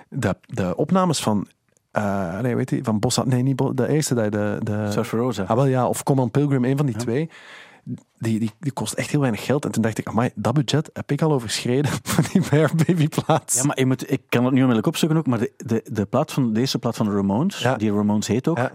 de, 0.10 0.36
de 0.46 0.76
opnames 0.76 1.20
van, 1.22 1.48
nee, 2.42 2.56
weet 2.56 2.70
je, 2.70 2.80
van 2.84 3.00
Bossa, 3.00 3.24
nee, 3.26 3.42
niet 3.44 3.62
de 3.74 3.88
eerste, 3.88 4.14
de, 4.16 4.30
de, 4.30 4.58
de 4.64 4.88
Surfer 4.92 5.20
Rosa. 5.20 5.44
ah, 5.44 5.56
wel 5.56 5.66
ja, 5.66 5.88
of 5.88 6.04
Common 6.04 6.32
Pilgrim, 6.32 6.66
een 6.66 6.78
van 6.78 6.86
die 6.86 6.96
Ja. 6.98 7.02
twee. 7.02 7.30
Die, 8.20 8.40
die, 8.40 8.52
die 8.60 8.72
kost 8.72 8.94
echt 8.94 9.10
heel 9.12 9.20
weinig 9.20 9.46
geld. 9.46 9.66
En 9.66 9.72
toen 9.72 9.82
dacht 9.82 9.98
ik, 9.98 10.08
amai, 10.08 10.30
dat 10.36 10.54
budget 10.54 10.90
heb 10.94 11.12
ik 11.12 11.22
al 11.22 11.32
overschreden 11.32 11.92
van 12.04 12.24
die 12.32 12.42
Bear 12.50 12.72
Baby. 12.76 13.08
Ja, 13.28 13.64
maar 13.64 13.80
je 13.80 13.86
moet, 13.86 14.12
ik 14.12 14.22
kan 14.30 14.44
het 14.44 14.54
nu 14.54 14.60
onmiddellijk 14.60 14.88
opzoeken 14.88 15.18
ook, 15.18 15.28
maar 15.28 15.40
de, 15.40 15.52
de, 15.58 15.82
de, 15.92 16.06
plaat 16.06 16.32
van, 16.32 16.54
de 16.54 16.60
eerste 16.60 16.80
plaat 16.80 16.96
van 16.96 17.06
de 17.06 17.12
Ramones, 17.12 17.60
Ja. 17.60 17.76
die 17.76 17.92
Ramones 17.94 18.28
heet 18.28 18.48
ook, 18.48 18.58
Ja. 18.58 18.72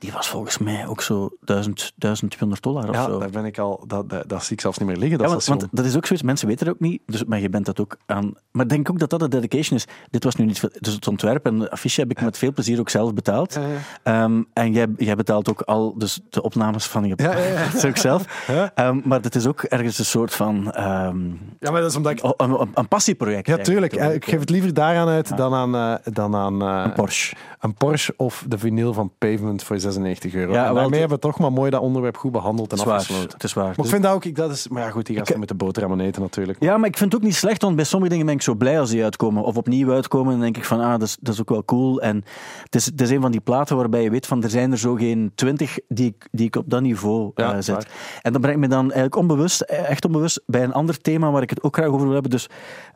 Die 0.00 0.12
was 0.12 0.28
volgens 0.28 0.58
mij 0.58 0.86
ook 0.86 1.02
zo 1.02 1.30
1000, 1.40 1.92
1200 1.96 2.62
dollar 2.62 2.88
of 2.88 2.94
Ja, 2.94 3.04
zo. 3.04 3.18
daar 3.18 3.30
ben 3.30 3.44
ik 3.44 3.58
al, 3.58 3.84
dat, 3.86 4.10
dat, 4.10 4.28
dat 4.28 4.44
zie 4.44 4.52
ik 4.52 4.60
zelfs 4.60 4.78
niet 4.78 4.88
meer 4.88 4.96
liggen. 4.96 5.18
Dat 5.18 5.26
Ja, 5.26 5.32
want, 5.32 5.42
station. 5.42 5.60
want 5.66 5.76
dat 5.76 5.86
is 5.90 5.96
ook 5.96 6.06
zoiets, 6.06 6.24
mensen 6.24 6.46
weten 6.48 6.66
het 6.66 6.74
ook 6.74 6.80
niet, 6.80 7.02
dus, 7.06 7.24
maar 7.24 7.40
je 7.40 7.48
bent 7.48 7.66
dat 7.66 7.80
ook 7.80 7.96
aan. 8.06 8.32
Maar 8.50 8.64
ik 8.64 8.70
denk 8.70 8.90
ook 8.90 8.98
dat 8.98 9.10
dat 9.10 9.20
de 9.20 9.28
dedication 9.28 9.78
is. 9.78 9.86
Dit 10.10 10.24
was 10.24 10.34
nu 10.34 10.44
niet 10.44 10.58
veel, 10.58 10.70
dus 10.78 10.94
het 10.94 11.06
ontwerp 11.08 11.46
en 11.46 11.58
de 11.58 11.70
affiche 11.70 12.00
heb 12.00 12.10
ik 12.10 12.20
met 12.20 12.38
veel 12.38 12.52
plezier 12.52 12.80
ook 12.80 12.88
zelf 12.88 13.14
betaald. 13.14 13.54
Ja, 13.54 13.60
ja. 13.60 13.76
Ehm, 14.02 14.42
en 14.52 14.72
jij, 14.72 14.86
jij 14.96 15.14
betaalt 15.16 15.50
ook 15.50 15.60
al 15.60 15.94
dus 15.98 16.20
de 16.30 16.42
opnames 16.42 16.86
van 16.86 17.04
je 17.04 17.12
Ja, 17.16 17.32
ja, 17.36 17.46
ja. 17.46 17.64
dat 17.64 17.74
is 17.74 17.84
ook 17.84 17.96
zelf. 17.96 18.46
Ehm, 18.74 19.00
maar 19.04 19.20
het 19.20 19.34
is 19.34 19.46
ook 19.46 19.62
ergens 19.62 19.98
een 19.98 20.04
soort 20.04 20.34
van 20.34 20.72
ehm, 20.72 21.26
ja, 21.60 21.70
maar 21.70 21.80
dat 21.80 21.90
is 21.90 21.96
omdat 21.96 22.12
ik... 22.12 22.22
een, 22.22 22.50
een, 22.60 22.68
een 22.74 22.88
passieproject. 22.88 23.46
Ja, 23.46 23.56
tuurlijk. 23.56 23.92
Eh, 23.92 24.14
Ik 24.14 24.24
geef 24.24 24.40
het 24.40 24.50
liever 24.50 24.74
daaraan 24.74 25.08
uit 25.08 25.36
dan 25.36 25.54
aan, 25.54 25.74
eh, 25.74 26.12
dan 26.12 26.34
aan 26.34 26.62
eh, 26.62 26.82
Een 26.84 26.92
Porsche. 26.92 27.36
een 27.60 27.74
Porsche 27.74 28.14
of 28.16 28.44
de 28.48 28.58
vinyl 28.58 28.92
van 28.92 29.12
Pavement 29.18 29.62
voor 29.62 29.76
96 29.92 30.34
euro. 30.34 30.52
Ja, 30.52 30.68
en 30.68 30.74
daarmee 30.74 30.98
hebben 31.00 31.18
we 31.18 31.26
toch 31.26 31.38
maar 31.38 31.52
mooi 31.52 31.70
dat 31.70 31.80
onderwerp 31.80 32.16
goed 32.16 32.32
behandeld 32.32 32.72
en 32.72 32.78
Het 32.78 32.88
afgesloten. 32.88 33.30
Het 33.32 33.44
is 33.44 33.52
waar. 33.52 33.64
Maar 33.64 33.74
Dus- 33.74 33.84
ik 33.84 33.90
vind 33.90 34.02
dat 34.02 34.12
ook, 34.12 34.24
ik, 34.24 34.36
dat 34.36 34.50
is, 34.50 34.68
maar 34.68 34.82
ja 34.82 34.90
goed, 34.90 35.06
die 35.06 35.16
gasten 35.16 35.38
met 35.38 35.48
de 35.48 35.54
boterhammen 35.54 36.00
eten 36.06 36.22
natuurlijk. 36.22 36.62
Ja, 36.62 36.76
maar 36.76 36.88
ik 36.88 36.96
vind 36.96 37.12
het 37.12 37.20
ook 37.20 37.26
niet 37.26 37.36
slecht, 37.36 37.62
want 37.62 37.76
bij 37.76 37.84
sommige 37.84 38.10
dingen 38.12 38.26
ben 38.26 38.34
ik 38.34 38.42
zo 38.42 38.54
blij 38.54 38.80
als 38.80 38.90
die 38.90 39.02
uitkomen. 39.02 39.42
Of 39.44 39.56
opnieuw 39.56 39.92
uitkomen, 39.92 40.32
dan 40.32 40.40
denk 40.40 40.56
ik 40.56 40.64
van, 40.64 40.80
ah, 40.80 40.90
dat 40.90 41.02
is, 41.02 41.16
dat 41.20 41.34
is 41.34 41.40
ook 41.40 41.48
wel 41.48 41.64
cool. 41.64 42.00
En 42.00 42.24
het 42.64 42.74
is, 42.74 42.86
het 42.86 43.00
is 43.00 43.10
een 43.10 43.20
van 43.20 43.30
die 43.30 43.40
platen 43.40 43.76
waarbij 43.76 44.02
je 44.02 44.10
weet 44.10 44.26
van, 44.26 44.42
er 44.42 44.50
zijn 44.50 44.72
er 44.72 44.78
zo 44.78 44.94
geen 44.94 45.32
twintig 45.34 45.78
die 45.88 46.06
ik, 46.06 46.28
die 46.30 46.46
ik 46.46 46.56
op 46.56 46.70
dat 46.70 46.80
niveau 46.80 47.30
Ja, 47.34 47.54
eh, 47.54 47.60
zet. 47.60 47.74
waar. 47.74 47.88
En 48.22 48.32
dat 48.32 48.40
brengt 48.40 48.60
me 48.60 48.68
dan 48.68 48.82
eigenlijk 48.82 49.16
onbewust, 49.16 49.60
echt 49.60 50.04
onbewust, 50.04 50.42
bij 50.46 50.62
een 50.62 50.72
ander 50.72 50.98
thema 51.00 51.30
waar 51.30 51.42
ik 51.42 51.50
het 51.50 51.62
ook 51.62 51.76
graag 51.76 51.88
over 51.88 52.02
wil 52.04 52.12
hebben. 52.12 52.30
Dus 52.30 52.46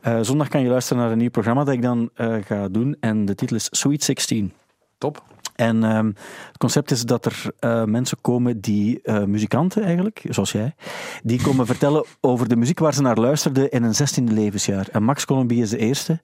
eh, 0.01 0.17
zondag 0.21 0.47
kan 0.47 0.61
je 0.61 0.69
luisteren 0.69 1.03
naar 1.03 1.11
een 1.11 1.17
nieuw 1.17 1.29
programma 1.29 1.63
dat 1.63 1.73
ik 1.73 1.81
dan 1.81 2.09
eh, 2.13 2.35
ga 2.45 2.67
doen. 2.67 2.95
En 2.99 3.25
de 3.25 3.35
titel 3.35 3.55
is 3.55 3.67
Sweet 3.71 4.03
16. 4.03 4.53
Top. 4.97 5.23
En 5.55 5.83
ehm, 5.83 6.05
het 6.47 6.57
concept 6.57 6.91
is 6.91 7.03
dat 7.03 7.25
er 7.25 7.43
eh, 7.59 7.83
mensen 7.83 8.17
komen 8.21 8.61
die, 8.61 9.01
eh, 9.01 9.23
muzikanten 9.23 9.83
eigenlijk, 9.83 10.21
zoals 10.29 10.51
jij, 10.51 10.75
die 11.23 11.41
komen 11.41 11.65
vertellen 11.75 12.05
over 12.21 12.49
de 12.49 12.55
muziek 12.55 12.79
waar 12.79 12.93
ze 12.93 13.01
naar 13.01 13.17
luisterden 13.17 13.69
in 13.69 13.83
een 13.83 13.95
zestiende 13.95 14.31
levensjaar. 14.31 14.87
En 14.91 15.03
Max 15.03 15.25
Colombi 15.25 15.61
is 15.61 15.69
de 15.69 15.77
eerste 15.77 16.21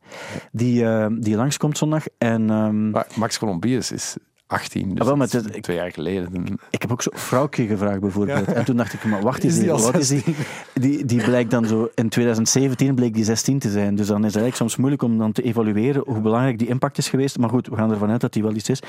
die, 0.51 0.85
eh, 0.85 1.07
die 1.19 1.35
langskomt 1.35 1.77
zondag. 1.77 2.03
En 2.17 2.49
ehm, 2.49 2.89
Max 3.15 3.39
Colombius 3.39 3.91
is 3.91 4.17
18, 4.51 4.95
dus 4.95 5.07
Ah, 5.07 5.17
maar 5.17 5.27
het 5.29 5.45
is- 5.45 5.61
twee 5.61 5.75
jaar 5.77 5.91
geleden. 5.91 6.57
ik 6.69 6.81
heb 6.81 6.91
ook 6.91 7.01
zo'n 7.01 7.13
vrouwtje 7.15 7.65
gevraagd 7.67 7.99
bijvoorbeeld. 7.99 8.45
Ja. 8.45 8.53
En 8.53 8.65
toen 8.65 8.75
dacht 8.77 8.93
ik, 8.93 9.03
maar 9.03 9.21
wacht 9.21 9.43
eens, 9.43 9.57
even, 9.57 9.81
wat 9.81 9.97
is 9.97 10.07
die? 10.07 10.21
16? 10.23 10.35
Die, 10.73 11.05
die 11.05 11.23
blijkt 11.23 11.51
dan 11.51 11.65
zo, 11.65 11.89
in 11.95 12.09
2017 12.09 12.95
bleek 12.95 13.13
die 13.13 13.23
16 13.23 13.59
te 13.59 13.69
zijn. 13.69 13.95
Dus 13.95 14.07
dan 14.07 14.19
is 14.19 14.33
het 14.33 14.35
eigenlijk 14.41 14.55
soms 14.55 14.75
moeilijk 14.75 15.01
om 15.03 15.17
dan 15.17 15.31
te 15.31 15.41
evalueren 15.41 16.03
hoe 16.05 16.19
belangrijk 16.21 16.59
die 16.59 16.67
impact 16.67 16.97
is 16.97 17.09
geweest. 17.09 17.37
Maar 17.37 17.49
goed, 17.49 17.67
we 17.67 17.75
gaan 17.75 17.91
ervan 17.91 18.09
uit 18.09 18.21
dat 18.21 18.33
die 18.33 18.43
wel 18.43 18.55
iets 18.55 18.69
is. 18.69 18.81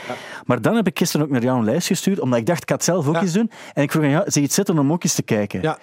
Maar 0.47 0.61
dan 0.63 0.75
heb 0.77 0.87
ik 0.87 0.99
gisteren 0.99 1.27
ook 1.27 1.33
naar 1.33 1.43
jou 1.43 1.59
een 1.59 1.65
lijst 1.65 1.87
gestuurd, 1.87 2.21
omdat 2.21 2.39
ik 2.39 2.47
dacht, 2.47 2.63
ik 2.63 2.69
ga 2.69 2.75
het 2.75 2.85
zelf 2.85 3.09
ook 3.09 3.15
Ja. 3.15 3.21
eens 3.21 3.33
doen. 3.33 3.51
En 3.73 3.83
ik 3.83 3.91
vroeg 3.91 4.05
aan 4.05 4.11
jou, 4.11 4.23
zie 4.27 4.41
je 4.41 4.47
het 4.47 4.57
zitten 4.57 4.79
om 4.79 4.93
ook 4.93 5.05
eens 5.05 5.15
te 5.15 5.23
kijken? 5.23 5.63
Ja, 5.63 5.79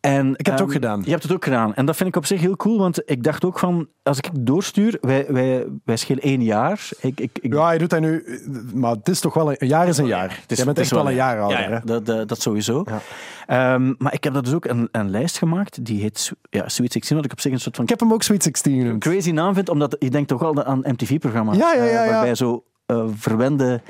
En, 0.00 0.34
Ik 0.36 0.46
heb 0.46 0.54
het 0.54 0.62
ook 0.62 0.72
ehm, 0.72 0.76
gedaan. 0.76 1.02
Je 1.04 1.10
hebt 1.10 1.22
het 1.22 1.32
ook 1.32 1.44
gedaan. 1.44 1.74
En 1.74 1.86
dat 1.86 1.96
vind 1.96 2.08
ik 2.08 2.16
op 2.16 2.26
zich 2.26 2.40
heel 2.40 2.56
cool, 2.56 2.78
want 2.78 3.02
ik 3.04 3.22
dacht 3.22 3.44
ook 3.44 3.58
van, 3.58 3.88
als 4.02 4.18
ik 4.18 4.24
het 4.24 4.46
doorstuur, 4.46 4.98
wij, 5.00 5.26
wij, 5.28 5.66
wij 5.84 5.96
schelen 5.96 6.22
één 6.22 6.42
jaar. 6.42 6.88
Ik, 7.00 7.20
ik, 7.20 7.38
ik, 7.40 7.52
ja, 7.54 7.70
je 7.70 7.78
doet 7.78 7.90
dat 7.90 8.00
nu, 8.00 8.40
maar 8.74 8.90
het 8.90 9.08
is 9.08 9.15
toch 9.20 9.34
wel 9.34 9.50
een, 9.50 9.56
een 9.58 9.68
jaar 9.68 9.88
is 9.88 9.98
een 9.98 10.06
jaar. 10.06 10.38
Het 10.40 10.50
is- 10.50 10.56
Jij 10.56 10.66
bent 10.66 10.78
is 10.78 10.82
echt 10.84 10.92
wel 10.94 11.08
een 11.08 11.14
jaar 11.14 11.40
ouder. 11.40 11.70
Hè? 11.70 11.78
dat, 11.84 12.06
dat, 12.06 12.28
dat 12.28 12.40
sowieso. 12.40 12.84
Ehm, 13.46 13.92
maar 13.98 14.12
ik 14.14 14.24
heb 14.24 14.34
dat 14.34 14.44
dus 14.44 14.54
ook 14.54 14.64
een, 14.64 14.88
een 14.92 15.10
lijst 15.10 15.38
gemaakt, 15.38 15.84
die 15.84 16.00
heet 16.00 16.32
ja, 16.50 16.68
Sweet 16.68 16.92
16, 16.92 17.16
wat 17.16 17.24
ik 17.24 17.32
op 17.32 17.40
zich 17.40 17.52
een 17.52 17.60
soort 17.60 17.74
van 17.76 17.84
Ik 17.84 17.90
heb 17.90 18.00
hem 18.00 18.12
ook 18.12 18.22
Sweet 18.22 18.42
16 18.42 18.78
genoemd. 18.80 19.00
crazy 19.02 19.30
naam 19.30 19.54
vind, 19.54 19.68
omdat 19.68 19.96
je 19.98 20.10
denkt 20.10 20.28
toch 20.28 20.42
al 20.42 20.64
aan 20.64 20.78
MTV-programma's. 20.82 21.56
Ja, 21.56 21.72
ja, 21.74 21.84
ja, 21.84 22.04
ja. 22.04 22.10
waarbij 22.10 22.34
zo 22.34 22.64
eh, 22.86 23.04
verwende 23.16 23.80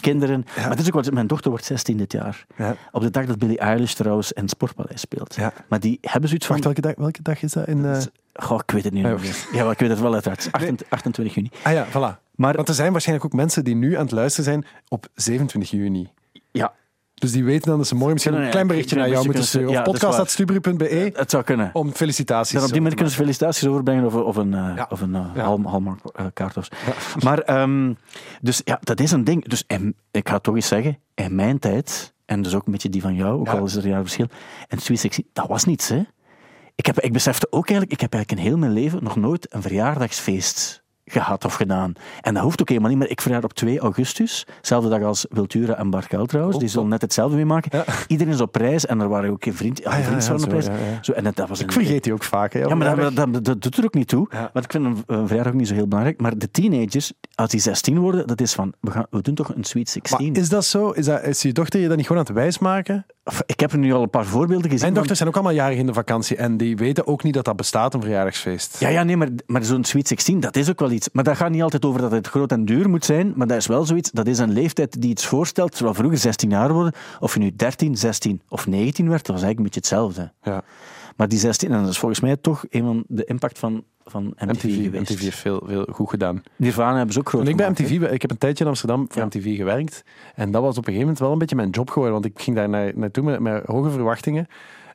kinderen... 0.00 0.44
Ja. 0.56 0.60
Maar 0.62 0.70
het 0.70 0.80
is 0.80 0.86
ook 0.86 0.92
wat, 0.94 1.10
mijn 1.10 1.26
dochter 1.26 1.50
wordt 1.50 1.64
16 1.64 1.96
dit 1.96 2.12
jaar. 2.12 2.46
Ja. 2.56 2.76
Op 2.92 3.02
de 3.02 3.10
dag 3.10 3.26
dat 3.26 3.38
Billie 3.38 3.58
Eilish 3.58 3.92
trouwens 3.92 4.32
in 4.32 4.42
het 4.42 4.50
Sportpaleis 4.50 5.00
speelt. 5.00 5.34
Ja. 5.34 5.52
Maar 5.68 5.80
die 5.80 5.98
hebben 6.00 6.28
zoiets 6.28 6.46
van... 6.46 6.54
Wacht, 6.60 6.66
welke 6.66 6.80
dag, 6.80 6.94
welke 7.04 7.22
dag 7.22 7.42
is 7.42 7.52
dat? 7.52 7.66
In, 7.68 7.84
eh, 7.84 7.98
Goh, 8.34 8.60
ik 8.66 8.70
weet 8.70 8.84
het 8.84 8.92
niet 8.92 9.04
Ja, 9.04 9.08
meer. 9.10 9.46
Ja, 9.52 9.62
maar 9.62 9.72
ik 9.72 9.78
weet 9.78 9.90
het 9.90 10.00
wel 10.00 10.12
uiteraard. 10.12 10.48
28, 10.50 10.86
28 10.90 11.34
juni. 11.34 11.50
Ah 11.62 11.72
ja, 11.72 11.86
voilà. 11.86 12.21
Maar 12.34 12.56
Want 12.56 12.68
er 12.68 12.74
zijn 12.74 12.92
waarschijnlijk 12.92 13.26
ook 13.32 13.40
mensen 13.40 13.64
die 13.64 13.74
nu 13.74 13.94
aan 13.94 14.02
het 14.02 14.10
luisteren 14.10 14.44
zijn 14.44 14.64
op 14.88 15.06
27 15.14 15.70
juni. 15.70 16.10
ja, 16.50 16.72
Dus 17.14 17.32
die 17.32 17.44
weten 17.44 17.68
dan 17.68 17.78
dat 17.78 17.86
ze 17.86 17.94
morgen 17.94 18.12
misschien 18.12 18.34
een 18.34 18.50
klein 18.50 18.66
berichtje 18.66 18.96
naar 18.96 19.08
jou 19.08 19.24
moeten 19.24 19.44
sturen. 19.44 19.68
Of 19.68 19.82
podcast.stubru.be 19.82 21.10
het 21.14 21.30
zou 21.30 21.42
kunnen. 21.44 21.70
om 21.72 21.92
felicitaties. 21.92 22.54
Dan 22.54 22.64
op 22.64 22.70
die 22.70 22.80
manier 22.80 22.94
kunnen 22.96 23.12
ze 23.14 23.20
felicitaties 23.20 23.66
overbrengen 23.68 24.04
of, 24.04 24.14
of 24.14 24.36
een, 24.36 24.54
eh 24.54 24.72
Ja. 24.76 24.86
of 24.90 25.00
een 25.00 25.14
eh, 25.14 25.34
Hallmark-kaart. 25.44 26.56
of 26.56 26.64
zo. 26.64 26.92
maar, 27.24 27.38
ehm, 27.38 27.92
dus 28.40 28.60
ja, 28.64 28.78
dat 28.82 29.00
is 29.00 29.10
een 29.12 29.24
ding. 29.24 29.48
Dus 29.48 29.64
ik 30.10 30.28
ga 30.28 30.38
toch 30.38 30.54
eens 30.54 30.66
zeggen, 30.68 30.98
in 31.14 31.34
mijn 31.34 31.58
tijd, 31.58 32.12
en 32.24 32.42
dus 32.42 32.54
ook 32.54 32.66
een 32.66 32.72
beetje 32.72 32.88
die 32.88 33.02
van 33.02 33.14
jou, 33.14 33.40
ook 33.40 33.48
al 33.48 33.64
is 33.64 33.74
er 33.76 33.84
een 33.84 33.90
jaar 33.90 34.00
verschil, 34.00 34.26
en 34.68 34.78
Sweet 34.78 35.00
16, 35.00 35.26
dat 35.32 35.48
was 35.48 35.64
niets, 35.64 35.88
hè. 35.88 36.02
Ik, 36.74 36.86
heb, 36.86 37.00
ik 37.00 37.12
besefte 37.12 37.46
ook 37.50 37.68
eigenlijk, 37.68 37.92
ik 37.92 38.00
heb 38.00 38.12
eigenlijk 38.14 38.42
in 38.42 38.48
heel 38.48 38.58
mijn 38.58 38.72
leven 38.72 39.02
nog 39.04 39.16
nooit 39.16 39.54
een 39.54 39.62
verjaardagsfeest 39.62 40.81
gehad 41.04 41.44
of 41.44 41.54
gedaan. 41.54 41.92
En 42.20 42.34
dat 42.34 42.42
hoeft 42.42 42.60
ook 42.60 42.68
helemaal 42.68 42.90
niet, 42.90 42.98
maar 42.98 43.08
ik 43.08 43.20
verjaar 43.20 43.44
op 43.44 43.52
2 43.52 43.78
augustus, 43.78 44.46
dezelfde 44.60 44.88
dag 44.88 45.02
als 45.02 45.26
Wiltura 45.30 45.74
en 45.78 45.90
Bart 45.90 46.06
Kuil 46.06 46.26
trouwens, 46.26 46.58
die 46.58 46.68
zullen 46.68 46.88
net 46.88 47.00
hetzelfde 47.02 47.36
meemaken. 47.36 47.78
Ja. 47.78 47.84
Iedereen 48.06 48.32
is 48.32 48.40
op 48.40 48.54
reis 48.54 48.86
en 48.86 49.00
er 49.00 49.08
waren 49.08 49.30
ook 49.30 49.44
geen 49.44 49.54
vriend, 49.54 49.84
Ah, 49.84 49.92
ja, 49.98 50.02
vrienden 50.04 50.38
ja, 50.38 50.56
op 50.56 50.62
ja. 50.62 50.98
Zo, 51.00 51.12
en 51.12 51.24
dat, 51.24 51.36
dat 51.36 51.48
was 51.48 51.60
Ik 51.60 51.66
een- 51.66 51.72
vergeet 51.72 52.04
die 52.04 52.12
ook 52.12 52.22
vaak. 52.24 52.52
Hè, 52.52 52.58
ja, 52.58 52.74
maar 52.74 53.14
dat, 53.14 53.44
dat, 53.44 53.62
doet 53.62 53.78
er 53.78 53.84
ook 53.84 53.94
niet 53.94 54.08
toe. 54.08 54.28
Want 54.52 54.64
ik 54.64 54.70
vind 54.70 54.84
een, 54.84 55.02
een 55.06 55.26
verjaardag 55.26 55.52
ook 55.52 55.58
niet 55.58 55.68
zo 55.68 55.74
heel 55.74 55.86
belangrijk. 55.88 56.20
Maar 56.20 56.38
de 56.38 56.50
teenagers, 56.50 57.12
als 57.34 57.50
die 57.50 57.60
16 57.60 57.98
worden, 57.98 58.26
dat 58.26 58.40
is 58.40 58.52
van, 58.52 58.72
we, 58.80 58.90
gaan, 58.90 59.06
we 59.10 59.20
doen 59.20 59.34
toch 59.34 59.54
een 59.54 59.64
Sweet 59.64 59.90
16. 59.90 60.26
Maar 60.32 60.36
is 60.42 60.48
dat 60.48 60.64
zo? 60.64 60.90
Is, 60.90 61.04
dat, 61.04 61.22
is 61.22 61.42
je 61.42 61.52
dochter 61.52 61.80
je 61.80 61.88
dat 61.88 61.96
niet 61.96 62.06
gewoon 62.06 62.22
aan 62.22 62.28
het 62.28 62.36
wijsmaken? 62.42 63.06
Ik 63.46 63.60
heb 63.60 63.72
er 63.72 63.78
nu 63.78 63.92
al 63.92 64.02
een 64.02 64.10
paar 64.10 64.24
voorbeelden 64.24 64.64
gezien. 64.64 64.80
Mijn 64.80 64.94
dochters 64.94 65.18
zijn 65.18 65.28
ook 65.28 65.34
allemaal 65.34 65.54
jarig 65.54 65.78
in 65.78 65.86
de 65.86 65.92
vakantie 65.94 66.36
en 66.36 66.56
die 66.56 66.76
weten 66.76 67.06
ook 67.06 67.22
niet 67.22 67.34
dat 67.34 67.44
dat 67.44 67.56
bestaat, 67.56 67.94
een 67.94 68.00
verjaardagsfeest. 68.00 68.80
Ja, 68.80 68.88
ja, 68.88 69.02
nee, 69.02 69.16
maar, 69.16 69.28
maar 69.46 69.64
zo'n 69.64 69.84
Sweet 69.84 70.08
16, 70.08 70.40
dat 70.40 70.56
is 70.56 70.70
ook 70.70 70.80
wel 70.80 70.88
iets. 70.92 71.08
Maar 71.12 71.24
dat 71.24 71.36
gaat 71.36 71.50
niet 71.50 71.62
altijd 71.62 71.84
over 71.84 72.00
dat 72.00 72.10
het 72.10 72.26
groot 72.26 72.52
en 72.52 72.64
duur 72.64 72.88
moet 72.88 73.04
zijn. 73.04 73.32
Maar 73.36 73.46
dat 73.46 73.56
is 73.56 73.66
wel 73.66 73.84
zoiets, 73.84 74.10
dat 74.10 74.26
is 74.26 74.38
een 74.38 74.52
leeftijd 74.52 75.00
die 75.00 75.10
iets 75.10 75.26
voorstelt. 75.26 75.72
Terwijl 75.72 75.94
vroeger 75.94 76.18
16 76.18 76.50
jaar 76.50 76.72
worden, 76.72 76.92
of 77.20 77.34
je 77.34 77.40
nu 77.40 77.52
13, 77.56 77.96
16 77.96 78.40
of 78.48 78.66
19 78.66 79.08
werd, 79.08 79.26
dat 79.26 79.34
was 79.34 79.44
eigenlijk 79.44 79.58
een 79.58 79.64
beetje 79.64 79.80
hetzelfde. 79.96 80.32
Ja. 80.42 80.62
Maar 81.16 81.28
die 81.28 81.38
16, 81.38 81.72
en 81.72 81.80
dat 81.80 81.90
is 81.90 81.98
volgens 81.98 82.20
mij 82.20 82.36
toch 82.36 82.64
een 82.70 82.84
van 82.84 83.04
de 83.06 83.24
impact 83.24 83.58
van, 83.58 83.84
van 84.04 84.24
MTV, 84.24 84.64
MTV, 84.64 84.82
geweest. 84.82 85.10
MTV 85.10 85.20
heeft 85.20 85.38
veel, 85.38 85.62
veel 85.66 85.86
goed 85.92 86.10
gedaan. 86.10 86.42
Nirvana 86.56 86.96
hebben 86.96 87.12
ze 87.12 87.18
ook 87.18 87.28
groot 87.28 87.40
Want 87.42 87.60
ik, 87.60 87.66
bij. 87.74 87.84
MTV, 87.84 88.12
ik 88.12 88.22
heb 88.22 88.30
een 88.30 88.38
tijdje 88.38 88.64
in 88.64 88.70
Amsterdam 88.70 89.06
voor 89.08 89.20
Ja. 89.20 89.26
MTV 89.26 89.56
gewerkt. 89.56 90.04
En 90.34 90.50
dat 90.50 90.62
was 90.62 90.70
op 90.70 90.86
een 90.86 90.92
gegeven 90.92 91.00
moment 91.00 91.18
wel 91.18 91.32
een 91.32 91.38
beetje 91.38 91.56
mijn 91.56 91.70
job 91.70 91.90
geworden. 91.90 92.20
Want 92.20 92.24
ik 92.34 92.40
ging 92.40 92.56
daar 92.56 92.68
naar, 92.68 92.92
naartoe 92.94 93.24
met, 93.24 93.40
met 93.40 93.64
hoge 93.66 93.90
verwachtingen. 93.90 94.46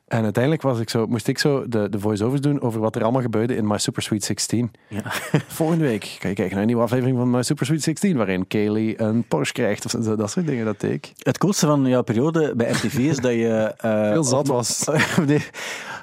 En 0.08 0.22
uiteindelijk 0.24 0.62
was 0.62 0.78
ik 0.80 0.90
zo, 0.90 1.06
moest 1.06 1.28
ik 1.28 1.38
zo 1.38 1.68
de, 1.68 1.88
de 1.88 1.98
voice-overs 1.98 2.40
doen 2.40 2.60
over 2.60 2.80
wat 2.80 2.96
er 2.96 3.02
allemaal 3.02 3.22
gebeurde 3.22 3.56
in 3.56 3.66
My 3.66 3.78
Super 3.78 4.02
Sweet 4.02 4.24
16. 4.24 4.72
Ja. 4.88 5.02
Volgende 5.46 5.84
week 5.84 6.16
kan 6.18 6.28
je 6.30 6.36
kijken 6.36 6.50
naar 6.50 6.60
een 6.60 6.66
nieuwe 6.66 6.82
aflevering 6.82 7.18
van 7.18 7.30
My 7.30 7.42
Super 7.42 7.66
Sweet 7.66 7.82
16, 7.82 8.16
waarin 8.16 8.46
Kaylee 8.46 9.00
een 9.00 9.24
Porsche 9.28 9.54
krijgt. 9.54 9.84
Of 9.84 10.04
zo, 10.04 10.16
dat 10.16 10.30
soort 10.30 10.46
dingen, 10.46 10.64
dat 10.64 10.80
deed 10.80 10.92
ik. 10.92 11.12
Het 11.18 11.38
coolste 11.38 11.66
van 11.66 11.86
jouw 11.86 12.02
periode 12.02 12.52
bij 12.56 12.70
MTV 12.70 12.98
is 12.98 13.16
dat 13.16 13.32
je... 13.32 13.74
eh, 13.76 14.02
Heel 14.12 14.24
zat 14.24 14.46
was. 14.46 14.84
nee, 15.26 15.44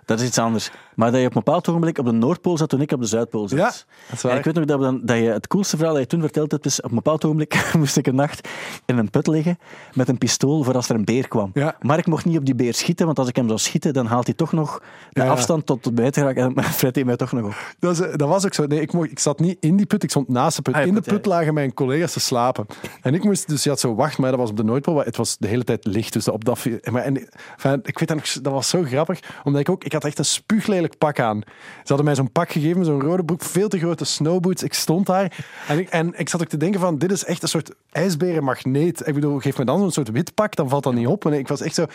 Dat 0.05 0.19
is 0.19 0.27
iets 0.27 0.37
anders. 0.37 0.71
Maar 0.95 1.11
dat 1.11 1.19
je 1.21 1.25
op 1.27 1.35
een 1.35 1.41
bepaald 1.43 1.67
ogenblik 1.69 1.97
op 1.97 2.05
de 2.05 2.11
Noordpool 2.11 2.57
zat 2.57 2.69
toen 2.69 2.81
ik 2.81 2.91
op 2.91 2.99
de 3.01 3.07
Zuidpool 3.07 3.47
zat. 3.47 3.57
Ja, 3.59 3.65
dat 3.65 3.75
is 4.11 4.21
waar. 4.21 4.31
En 4.31 4.37
ik 4.37 4.43
weet 4.43 4.53
nog 4.53 4.65
dat, 4.65 4.77
we 4.77 4.83
dan, 4.83 4.99
dat 5.03 5.17
je 5.17 5.23
het 5.23 5.47
coolste 5.47 5.75
verhaal 5.75 5.93
dat 5.93 6.03
je 6.03 6.09
toen 6.09 6.21
verteld 6.21 6.51
hebt, 6.51 6.65
is 6.65 6.81
op 6.81 6.89
een 6.89 6.95
bepaald 6.95 7.25
ogenblik 7.25 7.69
moest 7.77 7.97
ik 7.97 8.07
een 8.07 8.15
nacht 8.15 8.47
in 8.85 8.97
een 8.97 9.09
put 9.09 9.27
liggen 9.27 9.57
met 9.93 10.07
een 10.09 10.17
pistool 10.17 10.63
voor 10.63 10.73
als 10.75 10.89
er 10.89 10.95
een 10.95 11.05
beer 11.05 11.27
kwam. 11.27 11.49
Ja. 11.53 11.75
Maar 11.81 11.97
ik 11.97 12.05
mocht 12.07 12.25
niet 12.25 12.37
op 12.37 12.45
die 12.45 12.55
beer 12.55 12.73
schieten, 12.73 13.05
want 13.05 13.19
als 13.19 13.27
ik 13.27 13.35
hem 13.35 13.47
zou 13.47 13.59
schieten, 13.59 13.93
dan 13.93 14.05
haalt 14.05 14.25
hij 14.25 14.35
toch 14.35 14.51
nog 14.51 14.81
de 15.11 15.21
Ja, 15.21 15.27
afstand 15.29 15.65
tot 15.65 15.85
het 15.85 15.95
buiten 15.95 16.35
en 16.35 16.63
fret 16.81 16.95
hij 16.95 17.03
mij 17.03 17.15
toch 17.15 17.31
nog 17.31 17.45
op. 17.45 17.55
Dat, 17.79 17.91
is- 17.99 18.17
dat 18.17 18.27
was 18.29 18.45
ook 18.45 18.53
zo. 18.53 18.65
Nee, 18.65 18.81
ik, 18.81 18.93
mocht, 18.93 19.11
ik 19.11 19.19
zat 19.19 19.39
niet 19.39 19.57
in 19.59 19.75
die 19.75 19.85
put, 19.85 20.03
ik 20.03 20.09
stond 20.09 20.27
naast 20.27 20.55
de 20.55 20.61
put. 20.61 20.73
Ah, 20.75 20.85
in 20.85 20.93
de 20.93 21.01
put, 21.01 21.25
lagen 21.25 21.53
mijn 21.53 21.73
collega's 21.73 22.13
te 22.13 22.19
slapen. 22.19 22.65
En 23.01 23.13
ik 23.13 23.23
moest, 23.23 23.47
dus 23.47 23.63
je 23.63 23.69
had 23.69 23.79
zo 23.79 23.95
wacht, 23.95 24.17
maar 24.17 24.29
dat 24.31 24.39
was 24.39 24.49
op 24.49 24.57
de 24.57 24.63
Noordpool. 24.63 25.03
Het 25.03 25.17
was 25.17 25.37
de 25.37 25.47
hele 25.47 25.63
tijd 25.63 25.85
licht, 25.85 26.13
dus 26.13 26.27
op 26.27 26.45
dat... 26.45 26.65
Maar, 26.91 27.01
en, 27.03 27.29
enfin, 27.55 27.79
ik 27.83 27.99
weet 27.99 28.07
dat 28.07 28.17
nog, 28.17 28.27
dat 28.41 28.53
was 28.53 28.69
zo 28.69 28.83
grappig, 28.83 29.19
omdat 29.43 29.61
ik 29.61 29.69
ook... 29.69 29.83
Ik 29.83 29.93
had 29.93 30.03
echt 30.05 30.17
een 30.19 30.25
spuuglelijk 30.25 30.84
pak 30.97 31.19
aan. 31.19 31.41
Ze 31.45 31.87
hadden 31.87 32.05
mij 32.05 32.15
zo'n 32.15 32.31
pak 32.31 32.51
gegeven, 32.51 32.85
zo'n 32.85 33.01
rode 33.01 33.25
broek, 33.25 33.43
veel 33.43 33.67
te 33.67 33.77
grote 33.77 34.05
snowboots. 34.05 34.63
Ik 34.63 34.73
stond 34.73 35.05
daar 35.05 35.45
en 35.67 35.79
ik, 35.79 35.89
en 35.89 36.19
ik 36.19 36.29
zat 36.29 36.41
ook 36.41 36.47
te 36.47 36.57
denken 36.57 36.79
van, 36.79 36.97
dit 36.97 37.11
is 37.11 37.25
echt 37.25 37.41
een 37.41 37.49
soort 37.49 37.71
ijsberenmagneet. 37.91 39.07
Ik 39.07 39.13
bedoel, 39.13 39.39
geef 39.39 39.57
me 39.57 39.65
dan 39.65 39.79
zo'n 39.79 39.91
soort 39.91 40.11
wit 40.11 40.33
pak, 40.33 40.55
dan 40.55 40.69
valt 40.69 40.83
dat 40.83 40.93
niet 40.93 41.07
op. 41.07 41.25
En 41.25 41.33
ik 41.33 41.47
was 41.47 41.61
echt 41.61 41.75
zo... 41.75 41.85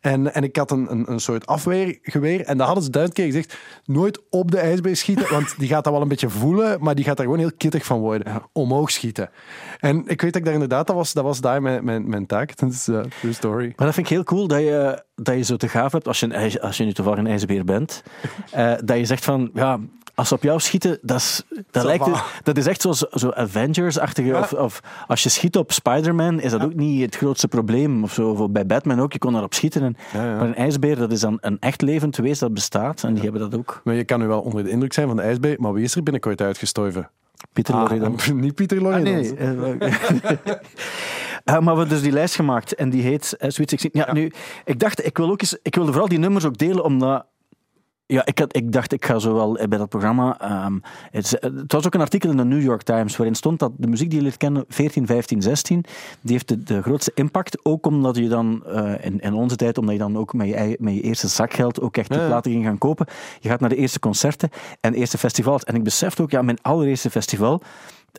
En, 0.00 0.34
en 0.34 0.42
ik 0.42 0.56
had 0.56 0.70
een, 0.70 0.90
een, 0.90 1.10
een 1.10 1.20
soort 1.20 1.46
afweergeweer 1.46 2.44
en 2.44 2.56
daar 2.56 2.66
hadden 2.66 2.84
ze 2.84 2.90
duizend 2.90 3.16
keer 3.16 3.26
gezegd, 3.26 3.56
nooit 3.84 4.20
op 4.30 4.50
de 4.50 4.58
ijsbeer 4.58 4.96
schieten, 4.96 5.30
want 5.30 5.58
die 5.58 5.68
gaat 5.68 5.84
dat 5.84 5.92
wel 5.92 6.02
een 6.02 6.08
beetje 6.08 6.28
voelen, 6.28 6.82
maar 6.82 6.94
die 6.94 7.04
gaat 7.04 7.16
daar 7.16 7.26
gewoon 7.26 7.40
heel 7.40 7.52
kittig 7.56 7.84
van 7.84 7.98
worden. 7.98 8.42
Omhoog 8.52 8.90
schieten. 8.90 9.30
En 9.78 9.96
ik 10.06 10.20
weet 10.20 10.32
dat 10.32 10.36
ik 10.36 10.44
daar 10.44 10.52
inderdaad, 10.52 10.86
dat 10.86 10.96
was, 10.96 11.12
dat 11.12 11.24
was 11.24 11.40
daar 11.40 11.62
mijn, 11.62 11.84
mijn, 11.84 12.08
mijn 12.08 12.26
taak. 12.26 12.56
Dat 12.56 12.70
is 12.70 12.88
uh, 12.88 13.00
true 13.20 13.32
story. 13.32 13.72
Maar 13.76 13.86
dat 13.86 13.94
vind 13.94 14.06
ik 14.06 14.12
heel 14.12 14.24
cool 14.24 14.46
dat 14.46 14.60
je, 14.60 15.02
dat 15.14 15.34
je 15.34 15.42
zo 15.42 15.56
te 15.56 15.68
gaaf 15.68 15.92
hebt 15.92 16.08
als 16.08 16.20
je, 16.20 16.34
een 16.34 16.60
als 16.60 16.76
je 16.76 16.84
nu 16.84 16.92
toevallig 16.92 17.18
een 17.18 17.26
ijsbeer 17.26 17.64
bent. 17.64 18.02
Eh, 18.50 18.72
dat 18.84 18.96
je 18.96 19.04
zegt 19.04 19.24
van, 19.24 19.50
ja, 19.54 19.78
als 20.16 20.28
ze 20.28 20.34
op 20.34 20.42
jou 20.42 20.60
schieten, 20.60 20.98
dat 21.02 21.16
is, 21.16 21.42
dat 21.70 21.84
lijkt, 21.84 22.08
dat 22.42 22.56
is 22.56 22.66
echt 22.66 22.80
zo, 22.80 22.92
zo 22.92 23.30
Avengers-achtige. 23.30 24.28
Ja. 24.28 24.38
Of, 24.38 24.52
of 24.52 24.80
als 25.06 25.22
je 25.22 25.28
schiet 25.28 25.56
op 25.56 25.72
Spider-Man, 25.72 26.40
is 26.40 26.50
dat 26.50 26.64
ook 26.64 26.74
niet 26.74 27.02
het 27.02 27.16
grootste 27.16 27.48
probleem. 27.48 28.02
Of 28.02 28.12
zo, 28.12 28.30
of 28.30 28.50
bij 28.50 28.66
Batman 28.66 29.00
ook, 29.00 29.12
je 29.12 29.18
kon 29.18 29.32
daarop 29.32 29.54
schieten. 29.54 29.82
En, 29.82 29.96
Ja. 30.12 30.36
Maar 30.36 30.46
een 30.46 30.54
ijsbeer, 30.54 30.96
dat 30.96 31.12
is 31.12 31.20
dan 31.20 31.38
een 31.40 31.56
echt 31.60 31.82
levend 31.82 32.16
wees 32.16 32.38
dat 32.38 32.54
bestaat. 32.54 33.02
En 33.02 33.14
die 33.14 33.22
hebben 33.22 33.40
dat 33.40 33.58
ook. 33.58 33.80
Maar 33.84 33.94
je 33.94 34.04
kan 34.04 34.20
nu 34.20 34.26
wel 34.26 34.40
onder 34.40 34.64
de 34.64 34.70
indruk 34.70 34.92
zijn 34.92 35.06
van 35.06 35.16
de 35.16 35.22
ijsbeer, 35.22 35.56
maar 35.60 35.72
wie 35.72 35.84
is 35.84 35.94
er 35.94 36.02
binnenkort 36.02 36.40
uitgestorven? 36.40 37.10
Pieter 37.52 37.74
Ah, 37.74 38.30
niet 38.32 38.54
Pieter 38.54 38.82
Lorre. 38.82 38.96
Ah, 38.96 39.02
nee. 39.02 39.36
eh, 39.36 39.50
eh, 39.74 39.86
maar 41.44 41.60
we 41.60 41.66
hebben 41.66 41.88
dus 41.88 42.02
die 42.02 42.12
lijst 42.12 42.34
gemaakt 42.34 42.74
en 42.74 42.90
die 42.90 43.02
heet 43.02 43.36
eh, 43.38 43.50
Sweet 43.50 43.70
16. 43.70 43.90
Ja, 43.92 44.12
nu, 44.12 44.32
ik 44.64 44.78
dacht, 44.78 45.06
ik 45.06 45.16
wil 45.16 45.30
ook 45.30 45.40
eens, 45.40 45.58
ik 45.62 45.74
wilde 45.74 45.90
vooral 45.90 46.08
die 46.08 46.18
nummers 46.18 46.44
ook 46.44 46.58
delen, 46.58 46.84
omdat 46.84 47.26
ja, 48.06 48.26
ik, 48.26 48.38
had, 48.38 48.56
ik 48.56 48.72
dacht, 48.72 48.92
ik 48.92 49.04
ga 49.04 49.18
zo 49.18 49.34
wel 49.34 49.58
eh, 49.58 49.68
bij 49.68 49.78
dat 49.78 49.88
programma. 49.88 50.40
ehm, 50.40 50.78
het, 51.10 51.38
eh, 51.38 51.50
het 51.56 51.72
was 51.72 51.86
ook 51.86 51.94
een 51.94 52.00
artikel 52.00 52.30
in 52.30 52.36
de 52.36 52.44
New 52.44 52.62
York 52.62 52.82
Times 52.82 53.16
waarin 53.16 53.34
stond 53.34 53.58
dat 53.58 53.72
de 53.76 53.86
muziek 53.86 54.08
die 54.10 54.18
je 54.18 54.24
leert 54.24 54.36
kennen, 54.36 54.64
14, 54.68 55.06
15, 55.06 55.42
16, 55.42 55.84
die 56.20 56.32
heeft 56.32 56.48
de, 56.48 56.62
de 56.62 56.82
grootste 56.82 57.10
impact. 57.14 57.64
Ook 57.64 57.86
omdat 57.86 58.16
je 58.16 58.28
dan, 58.28 58.64
eh, 58.66 59.04
in, 59.04 59.20
in 59.20 59.32
onze 59.34 59.56
tijd, 59.56 59.78
omdat 59.78 59.94
je 59.94 60.00
dan 60.00 60.16
ook 60.18 60.32
met 60.32 60.48
je, 60.48 60.76
met 60.80 60.94
je 60.94 61.00
eerste 61.00 61.28
zakgeld 61.28 61.80
ook 61.80 61.96
echt 61.96 62.14
Ja, 62.14 62.20
ja. 62.20 62.26
platen 62.26 62.50
ging 62.52 62.64
gaan 62.64 62.78
kopen. 62.78 63.06
Je 63.40 63.48
gaat 63.48 63.60
naar 63.60 63.68
de 63.68 63.76
eerste 63.76 63.98
concerten 63.98 64.50
en 64.80 64.92
de 64.92 64.98
eerste 64.98 65.18
festivals. 65.18 65.64
En 65.64 65.74
ik 65.74 65.84
besefte 65.84 66.22
ook, 66.22 66.30
ja, 66.30 66.42
mijn 66.42 66.58
allereerste 66.62 67.10
festival. 67.10 67.62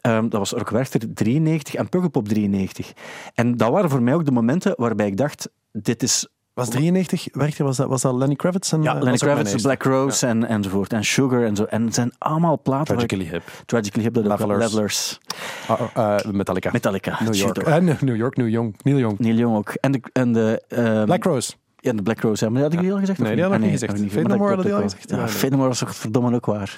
ehm, 0.02 0.22
dat 0.30 0.40
was 0.40 0.52
Rock 0.52 0.70
Werchter 0.70 1.14
93 1.14 1.76
en 1.76 1.90
Pukkelpop 1.90 2.28
93. 2.28 2.94
En 3.34 3.58
dat 3.58 3.72
waren 3.72 3.90
voor 3.90 4.02
mij 4.02 4.14
ook 4.14 4.26
de 4.26 4.32
momenten 4.32 4.74
waarbij 4.78 5.08
ik 5.08 5.18
dacht: 5.18 5.50
dit 5.72 6.04
is 6.04 6.28
Was 6.58 6.70
93, 6.70 7.28
werkte, 7.32 7.64
was 7.64 7.78
dat, 7.78 7.88
was 7.88 8.02
dat 8.02 8.14
Lenny 8.14 8.36
Kravitz? 8.36 8.74
En, 8.74 8.82
ja, 8.82 8.96
eh, 8.96 9.02
Lenny 9.02 9.18
Kravitz. 9.18 9.62
Black 9.62 9.84
Rose 9.84 10.28
en, 10.28 10.48
enzovoort. 10.48 10.94
En 10.94 11.04
Sugar 11.04 11.44
en 11.44 11.56
zo. 11.56 11.64
En 11.64 11.86
het 11.86 11.94
zijn 11.94 12.12
allemaal 12.18 12.60
platen. 12.62 12.86
Tragically 12.86 13.26
Hip. 13.26 13.44
Tragically 13.66 14.04
Hip, 14.04 14.16
wel. 14.16 14.24
Levelers. 14.24 14.64
Levelers. 14.64 15.20
Ah, 15.68 15.82
oh, 15.82 16.16
eh, 16.16 16.32
Metallica. 16.32 16.72
Metallica. 16.72 17.18
New 17.24 17.34
York. 17.34 18.02
New 18.02 18.16
York, 18.16 18.38
New 18.38 18.48
Young. 18.50 18.76
Neil 18.84 18.98
Young. 18.98 19.20
Neil 19.20 19.36
Young 19.36 19.56
ook. 19.56 19.70
En 19.70 19.92
de, 19.92 20.02
en 20.14 20.34
de, 20.34 20.62
ehm, 20.68 21.06
Black 21.06 21.24
Rose. 21.24 21.54
Ja, 21.80 21.94
de 21.94 22.02
Black 22.02 22.20
Rose. 22.22 22.50
Maar 22.50 22.62
had 22.62 22.74
ik 22.74 22.80
die 22.80 22.92
al 22.94 23.00
gezegd? 23.00 23.20
Nee, 23.20 23.34
die 23.36 23.44
had 23.44 23.52
ik 23.54 23.58
Ah, 23.58 23.64
niet 23.64 23.72
gezegd. 23.72 23.92
heb 23.94 24.02
ik 24.02 24.12
Fate 24.12 24.28
maar 24.28 24.38
No 24.38 24.44
More 24.44 24.56
dat 24.56 24.58
had 24.58 24.66
die 24.66 24.76
al 24.76 24.82
gezegd? 24.90 25.10
Ja, 25.10 25.18
Ja, 25.18 25.28
Fate 25.28 25.50
No 25.50 25.58
More 25.58 25.70
is 25.70 25.80
toch 25.80 25.96
verdomme 25.96 26.36
ook 26.36 26.46
waar. 26.46 26.76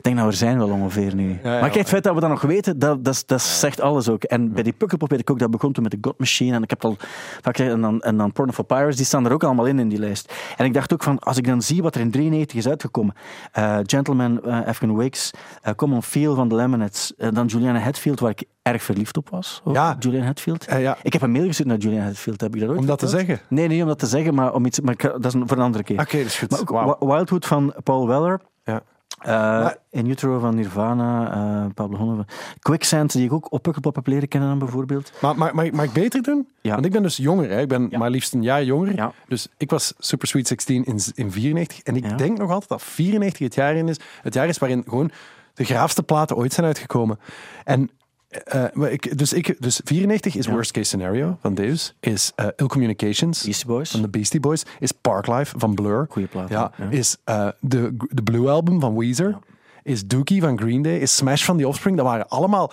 ik 0.00 0.02
denk 0.06 0.16
dat 0.16 0.24
we 0.26 0.30
er 0.30 0.36
zijn 0.38 0.58
wel 0.58 0.68
ongeveer 0.68 1.14
nu. 1.14 1.28
ja, 1.42 1.50
maar 1.50 1.60
kijk, 1.60 1.74
het 1.74 1.88
feit 1.88 2.02
dat 2.04 2.14
we 2.14 2.20
dat 2.20 2.28
nog 2.30 2.42
weten, 2.42 2.78
dat, 2.78 3.04
dat, 3.04 3.22
dat 3.26 3.42
zegt 3.42 3.80
alles 3.80 4.08
ook. 4.08 4.22
En 4.24 4.52
bij 4.52 4.62
die 4.62 4.72
Pukkelpop 4.72 5.10
weet 5.10 5.20
ik 5.20 5.30
ook, 5.30 5.38
dat 5.38 5.50
begon 5.50 5.72
toen 5.72 5.82
met 5.82 5.92
de 5.92 5.98
God 6.00 6.18
Machine. 6.18 6.56
En 6.56 6.62
ik 6.62 6.70
heb 6.70 6.84
al 6.84 6.96
vaak 7.42 7.56
gezegd, 7.56 7.74
en 7.74 7.80
dan, 7.80 8.00
en 8.00 8.16
dan 8.16 8.32
Porno 8.32 8.52
for 8.52 8.64
Pirates, 8.64 8.96
die 8.96 9.04
staan 9.06 9.24
er 9.26 9.32
ook 9.32 9.44
allemaal 9.44 9.66
in, 9.66 9.78
in 9.78 9.88
die 9.88 9.98
lijst. 9.98 10.32
En 10.56 10.64
ik 10.64 10.74
dacht 10.74 10.92
ook 10.92 11.02
van, 11.02 11.18
als 11.18 11.36
ik 11.36 11.46
dan 11.46 11.62
zie 11.62 11.82
wat 11.82 11.94
er 11.94 12.00
in 12.00 12.10
93 12.10 12.58
is 12.58 12.68
uitgekomen. 12.68 13.14
eh, 13.52 13.78
Gentleman, 13.82 14.42
eh 14.44 14.66
African 14.66 14.96
Wakes, 14.96 15.30
eh, 15.62 15.74
Common 15.74 16.02
Feel 16.02 16.34
van 16.34 16.48
de 16.48 16.54
Lemonheads, 16.54 17.12
dan 17.32 17.46
Juliana 17.46 17.78
Hetfield, 17.78 18.20
waar 18.20 18.30
ik 18.30 18.44
erg 18.62 18.82
verliefd 18.82 19.16
op 19.16 19.28
was. 19.30 19.60
ook, 19.64 19.74
Ja. 19.74 19.96
Juliana 19.98 20.26
Hetfield. 20.26 20.66
Ja. 20.78 20.96
Ik 21.02 21.12
heb 21.12 21.22
een 21.22 21.30
mail 21.30 21.46
gestuurd 21.46 21.68
naar 21.68 21.78
Juliana 21.78 22.06
Hetfield, 22.06 22.40
heb 22.40 22.54
ik 22.54 22.60
dat 22.60 22.68
ooit 22.70 22.78
Om 22.78 22.86
dat 22.86 22.98
te 22.98 23.06
zeggen? 23.08 23.40
Nee, 23.48 23.68
niet 23.68 23.79
om 23.82 23.88
dat 23.88 23.98
te 23.98 24.06
zeggen, 24.06 24.34
maar 24.34 24.54
om 24.54 24.64
iets. 24.66 24.80
Maar 24.80 24.92
ik- 24.94 25.02
dat 25.02 25.24
is 25.24 25.34
een- 25.34 25.48
voor 25.48 25.56
een 25.56 25.62
andere 25.62 25.84
keer. 25.84 26.00
Oké, 26.00 26.16
dat 26.16 26.26
is 26.26 26.38
goed. 26.38 26.70
Maar 26.70 26.86
ook 26.86 27.04
Wildwood 27.12 27.46
van 27.46 27.74
Paul 27.84 28.06
Weller. 28.06 28.40
Ja. 28.64 28.82
eh, 29.20 29.70
In 29.90 30.06
Utero 30.10 30.38
van 30.38 30.54
Nirvana, 30.54 31.32
eh 31.32 31.66
Pablo 31.74 31.96
van 31.96 32.26
Quicksand, 32.58 33.12
die 33.12 33.24
ik 33.24 33.32
ook 33.32 33.52
op 33.52 33.62
Pukkelpop 33.62 33.94
heb 33.94 34.06
leren 34.06 34.28
kennen 34.28 34.48
dan 34.48 34.58
bijvoorbeeld. 34.58 35.12
Maar 35.20 35.36
mag 35.54 35.84
ik 35.84 35.92
beter 35.92 36.22
doen? 36.22 36.48
Ja. 36.60 36.72
Want 36.72 36.84
ik 36.84 36.92
ben 36.92 37.02
dus 37.02 37.16
jonger. 37.16 37.50
Hè? 37.50 37.60
Ik 37.60 37.68
ben 37.68 37.86
Ja. 37.90 37.98
maar 37.98 38.10
liefst 38.10 38.34
een 38.34 38.42
jaar 38.42 38.64
jonger. 38.64 38.94
Ja. 38.96 39.12
Dus 39.28 39.48
ik 39.56 39.70
was 39.70 39.94
Super 39.98 40.28
Sweet 40.28 40.46
16 40.48 40.84
in, 40.84 40.98
in 41.14 41.32
94. 41.32 41.80
En 41.82 41.96
ik 41.96 42.18
denk 42.18 42.38
nog 42.38 42.50
altijd 42.50 42.68
dat 42.68 42.82
94 42.82 43.44
het 43.46 43.54
jaar, 43.54 43.74
in 43.74 43.88
is, 43.88 43.96
het 44.22 44.34
jaar 44.34 44.48
is 44.48 44.58
waarin 44.58 44.82
gewoon 44.88 45.10
de 45.54 45.64
graafste 45.64 46.02
platen 46.02 46.36
ooit 46.36 46.52
zijn 46.52 46.66
uitgekomen. 46.66 47.18
En 47.64 47.90
eh, 48.30 48.64
maar 48.72 48.90
ik, 48.90 49.18
dus, 49.18 49.32
ik, 49.32 49.56
dus 49.62 49.80
94 49.84 50.34
is 50.36 50.46
Ja. 50.46 50.52
Worst 50.52 50.70
Case 50.72 50.86
Scenario 50.86 51.38
van 51.40 51.54
Deus. 51.54 51.94
Is 52.00 52.32
eh, 52.34 52.46
Ill 52.56 52.66
Communications 52.66 53.42
Beastie 53.44 53.66
Boys. 53.66 53.90
van 53.90 54.02
de 54.02 54.08
Beastie 54.08 54.40
Boys. 54.40 54.62
Is 54.78 54.92
Parklife 54.92 55.58
van 55.58 55.74
Blur. 55.74 56.06
Goeie 56.10 56.28
plaat, 56.28 56.48
Ja, 56.48 56.72
ja. 56.76 56.88
Is 56.90 57.16
eh, 57.24 57.48
de, 57.60 57.96
de 58.10 58.22
Blue 58.22 58.48
Album 58.50 58.80
van 58.80 58.98
Weezer. 58.98 59.38
Is 59.82 60.06
Dookie 60.06 60.40
van 60.40 60.58
Green 60.58 60.82
Day. 60.82 60.98
Is 60.98 61.16
Smash 61.16 61.44
van 61.44 61.56
The 61.58 61.68
Offspring. 61.68 61.96
Dat 61.96 62.06
waren 62.06 62.28
allemaal 62.28 62.72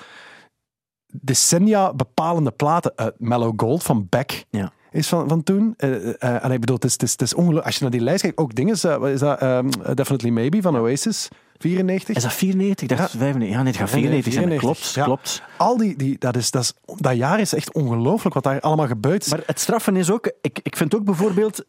decennia 1.22 1.94
bepalende 1.94 2.52
platen. 2.52 2.96
Eh, 2.96 3.08
Mellow 3.18 3.54
Gold 3.62 3.84
van 3.84 4.08
Beck 4.10 4.46
Ja. 4.50 4.72
Is 4.92 5.08
van, 5.08 5.28
van 5.28 5.44
toen. 5.44 5.74
Eh, 5.78 6.08
eh, 6.08 6.44
en 6.44 6.52
ik 6.52 6.60
bedoel, 6.60 6.76
het 6.76 6.86
is, 6.86 6.94
het 6.94 7.02
is, 7.04 7.12
het 7.12 7.22
is 7.22 7.34
ongelooflijk. 7.34 7.66
Als 7.66 7.76
je 7.76 7.82
naar 7.82 7.92
die 7.92 8.02
lijst 8.02 8.22
kijkt, 8.22 8.38
ook 8.38 8.56
dingen. 8.56 8.76
eh, 8.82 9.12
is 9.14 9.20
dat? 9.20 9.40
Ehm, 9.40 9.70
Definitely 9.94 10.32
Maybe 10.32 10.62
van 10.62 10.78
Oasis. 10.78 11.28
94. 11.60 12.16
Is 12.16 12.24
dat 12.24 12.34
94? 12.34 12.90
Ik 12.90 12.98
dacht 12.98 13.12
Ja. 13.12 13.18
95. 13.20 13.56
Ja, 13.58 13.64
nee, 13.64 13.72
het 13.72 13.82
gaat 13.82 13.90
94 13.90 14.34
zijn. 14.34 14.50
Dat 14.50 14.60
94, 14.60 14.60
Klopt, 14.60 14.94
ja. 14.96 15.04
klopt. 15.04 15.42
Al 15.58 15.78
die, 15.78 15.98
die 15.98 16.16
dat, 16.20 16.36
is, 16.36 16.52
dat, 16.52 16.62
is, 16.62 16.74
dat 17.00 17.16
jaar 17.16 17.40
is 17.40 17.54
echt 17.54 17.74
ongelooflijk 17.74 18.34
wat 18.36 18.44
daar 18.44 18.60
allemaal 18.60 18.88
gebeurd 18.88 19.26
is. 19.26 19.32
Maar 19.32 19.44
het 19.46 19.60
straffen 19.60 19.96
is 19.96 20.12
ook... 20.12 20.32
Ik, 20.42 20.60
ik 20.64 20.76
vind 20.76 20.96
ook 20.96 21.04
bijvoorbeeld... 21.04 21.66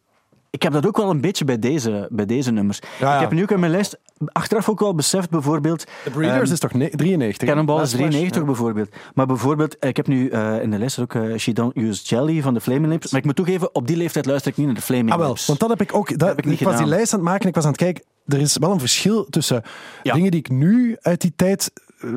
Ik 0.50 0.62
heb 0.62 0.72
dat 0.72 0.86
ook 0.86 0.96
wel 0.96 1.10
een 1.10 1.20
beetje 1.20 1.44
bij 1.44 1.58
deze, 1.58 2.08
bij 2.10 2.26
deze 2.26 2.50
nummers. 2.50 2.78
Ja, 2.98 3.08
ja. 3.08 3.14
Ik 3.14 3.20
heb 3.20 3.32
nu 3.32 3.42
ook 3.42 3.50
in 3.50 3.60
mijn 3.60 3.72
lijst 3.72 3.98
achteraf 4.26 4.68
ook 4.68 4.80
wel 4.80 4.94
beseft, 4.94 5.30
bijvoorbeeld... 5.30 5.86
The 6.04 6.10
Breeders 6.10 6.42
ehm, 6.42 6.52
is 6.52 6.58
toch 6.58 6.72
ne- 6.72 6.90
93? 6.90 7.48
Cannonball 7.48 7.74
is 7.74 7.80
Last 7.80 7.94
Flash, 7.94 8.08
93 8.08 8.40
ja. 8.40 8.46
bijvoorbeeld. 8.46 8.88
Maar 9.14 9.26
bijvoorbeeld, 9.26 9.78
eh, 9.78 9.88
ik 9.88 9.96
heb 9.96 10.06
nu 10.06 10.28
eh, 10.28 10.62
in 10.62 10.70
de 10.70 10.78
lijst 10.78 10.98
ook 10.98 11.14
eh, 11.14 11.36
She 11.36 11.52
Don't 11.52 11.76
Use 11.76 12.02
Jelly 12.04 12.42
van 12.42 12.54
de 12.54 12.60
Flaming 12.60 12.86
Lips. 12.86 13.10
Maar 13.10 13.20
ik 13.20 13.26
moet 13.26 13.36
toegeven, 13.36 13.74
op 13.74 13.86
die 13.86 13.96
leeftijd 13.96 14.26
luister 14.26 14.50
ik 14.50 14.56
niet 14.56 14.66
naar 14.66 14.74
de 14.74 14.82
Flaming 14.82 15.12
Ah 15.12 15.18
wel, 15.18 15.28
Lips. 15.28 15.46
want 15.46 15.60
dat 15.60 15.68
heb 15.68 15.80
ik 15.80 15.94
ook. 15.94 16.18
Dat, 16.18 16.28
heb 16.28 16.38
ik 16.38 16.44
ik 16.44 16.50
niet 16.50 16.60
was 16.60 16.76
die 16.76 16.86
lijst 16.86 17.12
aan 17.12 17.18
het 17.18 17.28
maken 17.28 17.42
en 17.42 17.48
ik 17.48 17.54
was 17.54 17.64
aan 17.64 17.70
het 17.70 17.80
kijken. 17.80 18.04
Er 18.26 18.40
is 18.40 18.56
wel 18.58 18.72
een 18.72 18.80
verschil 18.80 19.26
tussen 19.30 19.62
dingen 20.02 20.30
die 20.30 20.40
ik 20.40 20.50
nu 20.50 20.96
uit 21.00 21.20
die 21.20 21.32
tijd 21.36 21.70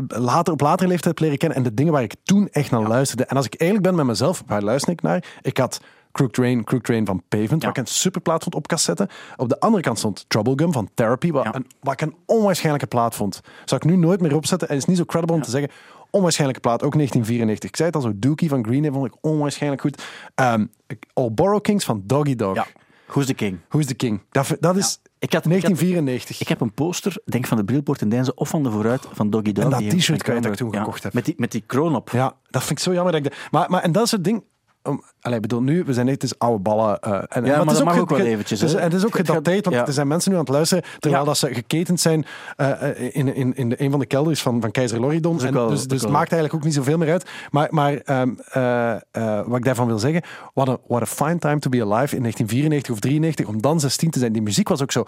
later, 0.08 0.54
op 0.54 0.62
latere 0.62 0.90
leeftijd 0.90 1.14
heb 1.14 1.20
leren 1.20 1.38
kennen 1.38 1.58
en 1.58 1.64
de 1.64 1.74
dingen 1.74 1.94
waar 1.94 2.04
ik 2.04 2.16
toen 2.24 2.48
echt 2.52 2.72
naar 2.72 2.88
luisterde. 2.88 3.26
En 3.26 3.36
als 3.36 3.46
ik 3.46 3.62
eerlijk 3.62 3.84
ben 3.84 3.96
met 3.96 4.06
mezelf, 4.06 4.44
waar 4.48 4.62
luister 4.62 4.92
ik 4.92 5.02
naar? 5.02 5.24
Ik 5.42 5.58
had 5.58 5.82
Crook 6.12 6.32
Train, 6.32 6.64
Crook 6.64 6.84
Train 6.84 7.06
van 7.06 7.24
Pavement, 7.30 7.62
Ja. 7.62 7.68
wat 7.68 7.78
ik 7.78 7.84
een 7.84 7.90
superplaat 7.92 8.44
vond 8.44 8.56
op 8.56 8.68
cassette. 8.68 9.10
Op 9.38 9.50
de 9.50 9.60
andere 9.60 9.84
kant 9.84 9.98
stond 9.98 10.26
Trouble 10.28 10.54
Gum 10.56 10.72
van 10.74 10.90
Therapy, 10.94 11.32
wat, 11.32 11.44
Ja. 11.44 11.56
een, 11.56 11.66
wat 11.82 11.94
ik 11.94 12.02
een 12.02 12.16
onwaarschijnlijke 12.26 12.88
plaat 12.88 13.16
vond. 13.16 13.42
Zou 13.66 13.82
ik 13.84 13.90
nu 13.92 13.96
nooit 13.98 14.22
meer 14.22 14.36
opzetten 14.36 14.68
en 14.68 14.74
het 14.74 14.84
is 14.84 14.90
niet 14.90 14.98
zo 14.98 15.06
credible 15.06 15.36
om 15.36 15.42
te 15.42 15.50
zeggen. 15.50 15.72
Onwaarschijnlijke 16.10 16.62
plaat, 16.62 16.84
ook 16.84 16.94
1994. 16.94 17.70
Ik 17.70 17.76
zei 17.76 17.88
het 17.88 17.96
al 17.98 18.02
zo, 18.04 18.12
Dookie 18.16 18.50
van 18.50 18.64
Green 18.66 18.82
Day 18.82 18.92
vond 18.92 19.06
ik 19.06 19.14
onwaarschijnlijk 19.22 19.82
goed. 19.82 20.04
Ehm 20.36 20.66
All 21.14 21.32
Borrow 21.32 21.62
Kings 21.62 21.86
van 21.86 22.02
Doggy 22.06 22.36
Dog. 22.36 22.56
Ja. 22.56 22.66
Who's 23.06 23.26
the 23.26 23.34
King? 23.34 23.58
Who's 23.70 23.86
the 23.86 23.94
King? 23.94 24.22
Dat, 24.32 24.56
dat 24.60 24.76
is 24.78 25.00
Ik 25.20 25.34
had, 25.34 25.46
ik, 25.46 25.52
had, 25.52 25.62
1994. 25.62 26.42
ik 26.42 26.48
heb 26.48 26.62
een 26.62 26.74
poster, 26.74 27.16
denk 27.26 27.46
van 27.48 27.58
de 27.58 27.64
Brilpoort 27.64 28.02
in 28.02 28.10
Deinze 28.10 28.34
of 28.36 28.50
van 28.50 28.64
de 28.64 28.72
Vooruit 28.72 29.08
van 29.14 29.30
Doggy 29.30 29.52
Dog. 29.52 29.64
En 29.64 29.70
dat 29.70 29.80
die 29.80 29.88
ik 29.92 29.94
t-shirt 29.98 30.08
van 30.08 30.18
kwijt 30.18 30.44
dat 30.44 30.52
ik 30.52 30.58
toen 30.58 30.76
gekocht 30.76 31.04
heb. 31.04 31.14
Met 31.14 31.26
die, 31.26 31.34
met 31.38 31.52
die 31.52 31.64
kroon 31.66 31.96
op. 31.96 32.10
ja, 32.10 32.34
dat 32.50 32.62
vind 32.64 32.72
ik 32.80 32.80
zo 32.86 32.94
jammer. 32.94 33.12
Dat 33.14 33.26
ik 33.26 33.32
de- 33.32 33.38
maar, 33.52 33.70
maar, 33.70 33.82
en 33.84 33.92
dat 33.92 34.06
is 34.06 34.12
het 34.12 34.24
ding. 34.24 34.44
Allee, 35.22 35.36
ik 35.36 35.42
bedoel, 35.42 35.62
nu, 35.62 35.84
we 35.84 35.94
zijn 35.94 36.06
net 36.06 36.24
eens 36.24 36.40
oude 36.40 36.60
ballen. 36.60 37.00
eh, 37.00 37.12
en, 37.12 37.44
maar 37.44 37.60
het 37.60 37.72
is 37.72 37.78
dat 37.78 37.84
mag 37.86 38.00
ook 38.00 38.10
wel 38.10 38.20
eventjes, 38.20 38.74
en 38.74 38.84
het 38.84 38.94
is 38.94 39.06
ook 39.06 39.16
gedateerd, 39.16 39.66
want 39.66 39.78
ja. 39.78 39.86
er 39.86 39.94
zijn 39.94 40.08
mensen 40.08 40.32
nu 40.32 40.38
aan 40.38 40.44
het 40.44 40.54
luisteren, 40.54 40.84
terwijl 41.00 41.22
Ja. 41.22 41.28
dat 41.28 41.38
ze 41.38 41.54
geketend 41.54 42.00
zijn 42.00 42.26
eh, 42.56 42.90
eh, 42.90 43.16
in, 43.16 43.36
in, 43.36 43.56
in 43.56 43.70
de, 43.70 43.82
een 43.84 43.92
van 43.92 44.00
de 44.00 44.06
kelders 44.06 44.42
van, 44.42 44.62
van 44.62 44.72
keizer 44.72 45.00
Loridon. 45.00 45.42
En 45.42 45.54
wel- 45.54 45.68
dus 45.68 45.88
dus 45.88 46.02
het 46.02 46.12
maakt 46.12 46.32
eigenlijk 46.32 46.54
ook 46.54 46.64
niet 46.64 46.74
zoveel 46.74 46.98
meer 46.98 47.12
uit. 47.12 47.30
Maar, 47.52 47.68
maar 47.72 47.94
ehm, 47.96 48.30
eh, 48.52 48.92
eh, 48.92 49.00
wat 49.48 49.58
ik 49.58 49.64
daarvan 49.66 49.88
wil 49.88 50.00
zeggen, 50.00 50.22
what 50.54 50.70
a, 50.70 50.78
what 50.88 51.02
a 51.02 51.06
fine 51.06 51.38
time 51.40 51.60
to 51.60 51.70
be 51.70 51.82
alive 51.82 52.16
in 52.16 52.22
1994 52.22 52.94
of 52.94 53.00
93, 53.00 53.46
om 53.48 53.62
dan 53.62 53.80
16 53.80 54.10
te 54.12 54.20
zijn. 54.20 54.34
Die 54.34 54.42
muziek 54.42 54.70
was 54.70 54.82
ook 54.82 54.92
zo 54.92 55.04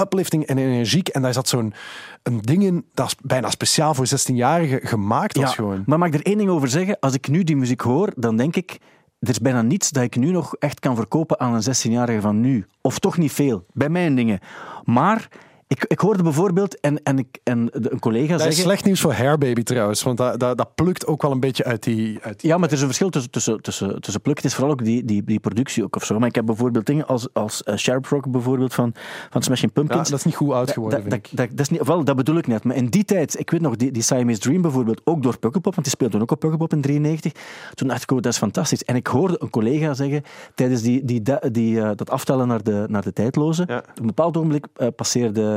uplifting 0.00 0.46
en 0.46 0.58
energiek. 0.58 1.08
En 1.08 1.22
daar 1.22 1.32
zat 1.32 1.48
zo'n 1.48 1.74
een 2.22 2.40
ding 2.40 2.62
in, 2.62 2.84
dat 2.94 3.06
is 3.06 3.14
bijna 3.22 3.50
speciaal 3.50 3.94
voor 3.94 4.06
16-jarigen 4.06 4.80
gemaakt 4.88 5.36
was 5.36 5.54
gewoon. 5.54 5.82
Maar 5.86 5.98
mag 5.98 6.08
ik 6.08 6.14
er 6.14 6.22
één 6.26 6.38
ding 6.38 6.50
over 6.50 6.68
zeggen? 6.68 6.96
Als 7.00 7.14
ik 7.14 7.28
nu 7.28 7.44
die 7.44 7.56
muziek 7.56 7.80
hoor, 7.80 8.12
dan 8.16 8.36
denk 8.36 8.56
ik... 8.56 8.78
Er 9.18 9.28
is 9.30 9.38
bijna 9.38 9.62
niets 9.62 9.90
dat 9.90 10.02
ik 10.02 10.16
nu 10.16 10.30
nog 10.30 10.54
echt 10.54 10.80
kan 10.80 10.96
verkopen 10.96 11.40
aan 11.40 11.54
een 11.54 11.76
16-jarige 11.76 12.20
van 12.20 12.40
nu. 12.40 12.66
Of 12.80 12.98
toch 12.98 13.18
niet 13.18 13.32
veel, 13.32 13.66
bij 13.72 13.88
mijn 13.88 14.14
dingen. 14.14 14.40
Maar 14.84 15.28
ik, 15.66 15.84
ik 15.84 15.98
hoorde 16.00 16.22
bijvoorbeeld, 16.22 16.80
en, 16.80 17.02
en, 17.02 17.18
ik, 17.18 17.38
en 17.42 17.66
de- 17.66 17.92
een 17.92 17.98
collega 17.98 18.26
Dat 18.30 18.38
is 18.38 18.44
zeggen... 18.44 18.62
slecht 18.62 18.84
nieuws 18.84 19.00
voor 19.00 19.12
Hair 19.12 19.38
Baby 19.38 19.62
trouwens, 19.62 20.02
want 20.02 20.18
dat, 20.18 20.40
dat, 20.40 20.56
dat 20.58 20.74
plukt 20.74 21.06
ook 21.06 21.22
wel 21.22 21.30
een 21.30 21.40
beetje 21.40 21.64
uit 21.64 21.82
die... 21.82 22.18
Uit 22.22 22.40
die 22.40 22.50
Ja, 22.50 22.56
maar 22.58 22.66
er 22.68 22.74
is 22.74 22.80
een 22.80 22.86
verschil 22.86 23.10
tussen, 23.10 23.30
tussen, 23.30 23.62
tussen, 23.62 24.00
tussen 24.00 24.22
pluk. 24.22 24.36
Het 24.36 24.44
is 24.44 24.54
vooral 24.54 24.72
ook 24.72 24.84
die, 24.84 25.04
die, 25.04 25.24
die 25.24 25.40
productie 25.40 25.84
ook 25.84 25.96
of 25.96 26.04
zo. 26.04 26.18
Maar 26.18 26.28
ik 26.28 26.34
heb 26.34 26.46
bijvoorbeeld 26.46 26.86
dingen 26.86 27.06
als, 27.06 27.28
als 27.32 27.62
eh, 27.62 27.76
Sharp 27.76 28.06
Rock 28.06 28.30
bijvoorbeeld 28.30 28.74
van, 28.74 28.92
van 29.30 29.42
Smashing 29.42 29.70
ja, 29.74 29.80
Pumpkins. 29.80 30.08
dat 30.08 30.18
is 30.18 30.24
niet 30.24 30.34
goed 30.36 30.52
oud 30.52 30.70
geworden, 30.70 31.00
dat, 31.02 31.08
vind 31.10 31.22
dat, 31.22 31.32
ik. 31.32 31.36
dat, 31.48 31.50
dat 31.50 31.60
is 31.60 31.68
niet, 31.68 31.86
wel, 31.86 32.04
dat 32.04 32.16
bedoel 32.16 32.36
ik 32.36 32.46
net. 32.46 32.64
Maar 32.64 32.76
in 32.76 32.86
die 32.86 33.04
tijd, 33.04 33.38
ik 33.38 33.50
weet 33.50 33.60
nog, 33.60 33.76
die, 33.76 33.90
die 33.92 34.02
Siamese 34.02 34.40
Dream 34.40 34.62
bijvoorbeeld, 34.62 35.00
ook 35.04 35.22
door 35.22 35.38
Pukkelpop, 35.38 35.72
want 35.74 35.86
die 35.86 35.94
speelde 35.94 36.12
toen 36.12 36.22
ook 36.22 36.30
op 36.30 36.40
Pukkelpop 36.40 36.72
in 36.72 36.80
93. 36.80 37.32
Toen 37.74 37.88
dacht 37.88 38.02
ik, 38.02 38.10
oh, 38.10 38.20
dat 38.20 38.32
is 38.32 38.38
fantastisch. 38.38 38.84
En 38.84 38.96
ik 38.96 39.06
hoorde 39.06 39.36
een 39.38 39.50
collega 39.50 39.94
zeggen, 39.94 40.22
tijdens 40.54 40.82
die, 40.82 41.04
die, 41.04 41.22
die, 41.22 41.50
die, 41.50 41.80
eh, 41.80 41.90
dat 41.96 42.10
aftellen 42.10 42.48
naar 42.48 42.62
de, 42.62 42.84
naar 42.88 43.02
de 43.02 43.12
tijdloze, 43.12 43.64
Ja. 43.66 43.78
op 43.78 43.98
een 44.00 44.06
bepaald 44.06 44.36
ogenblik 44.36 44.66
eh, 44.76 44.88
passeerde... 44.96 45.53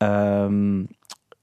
um, 0.00 0.88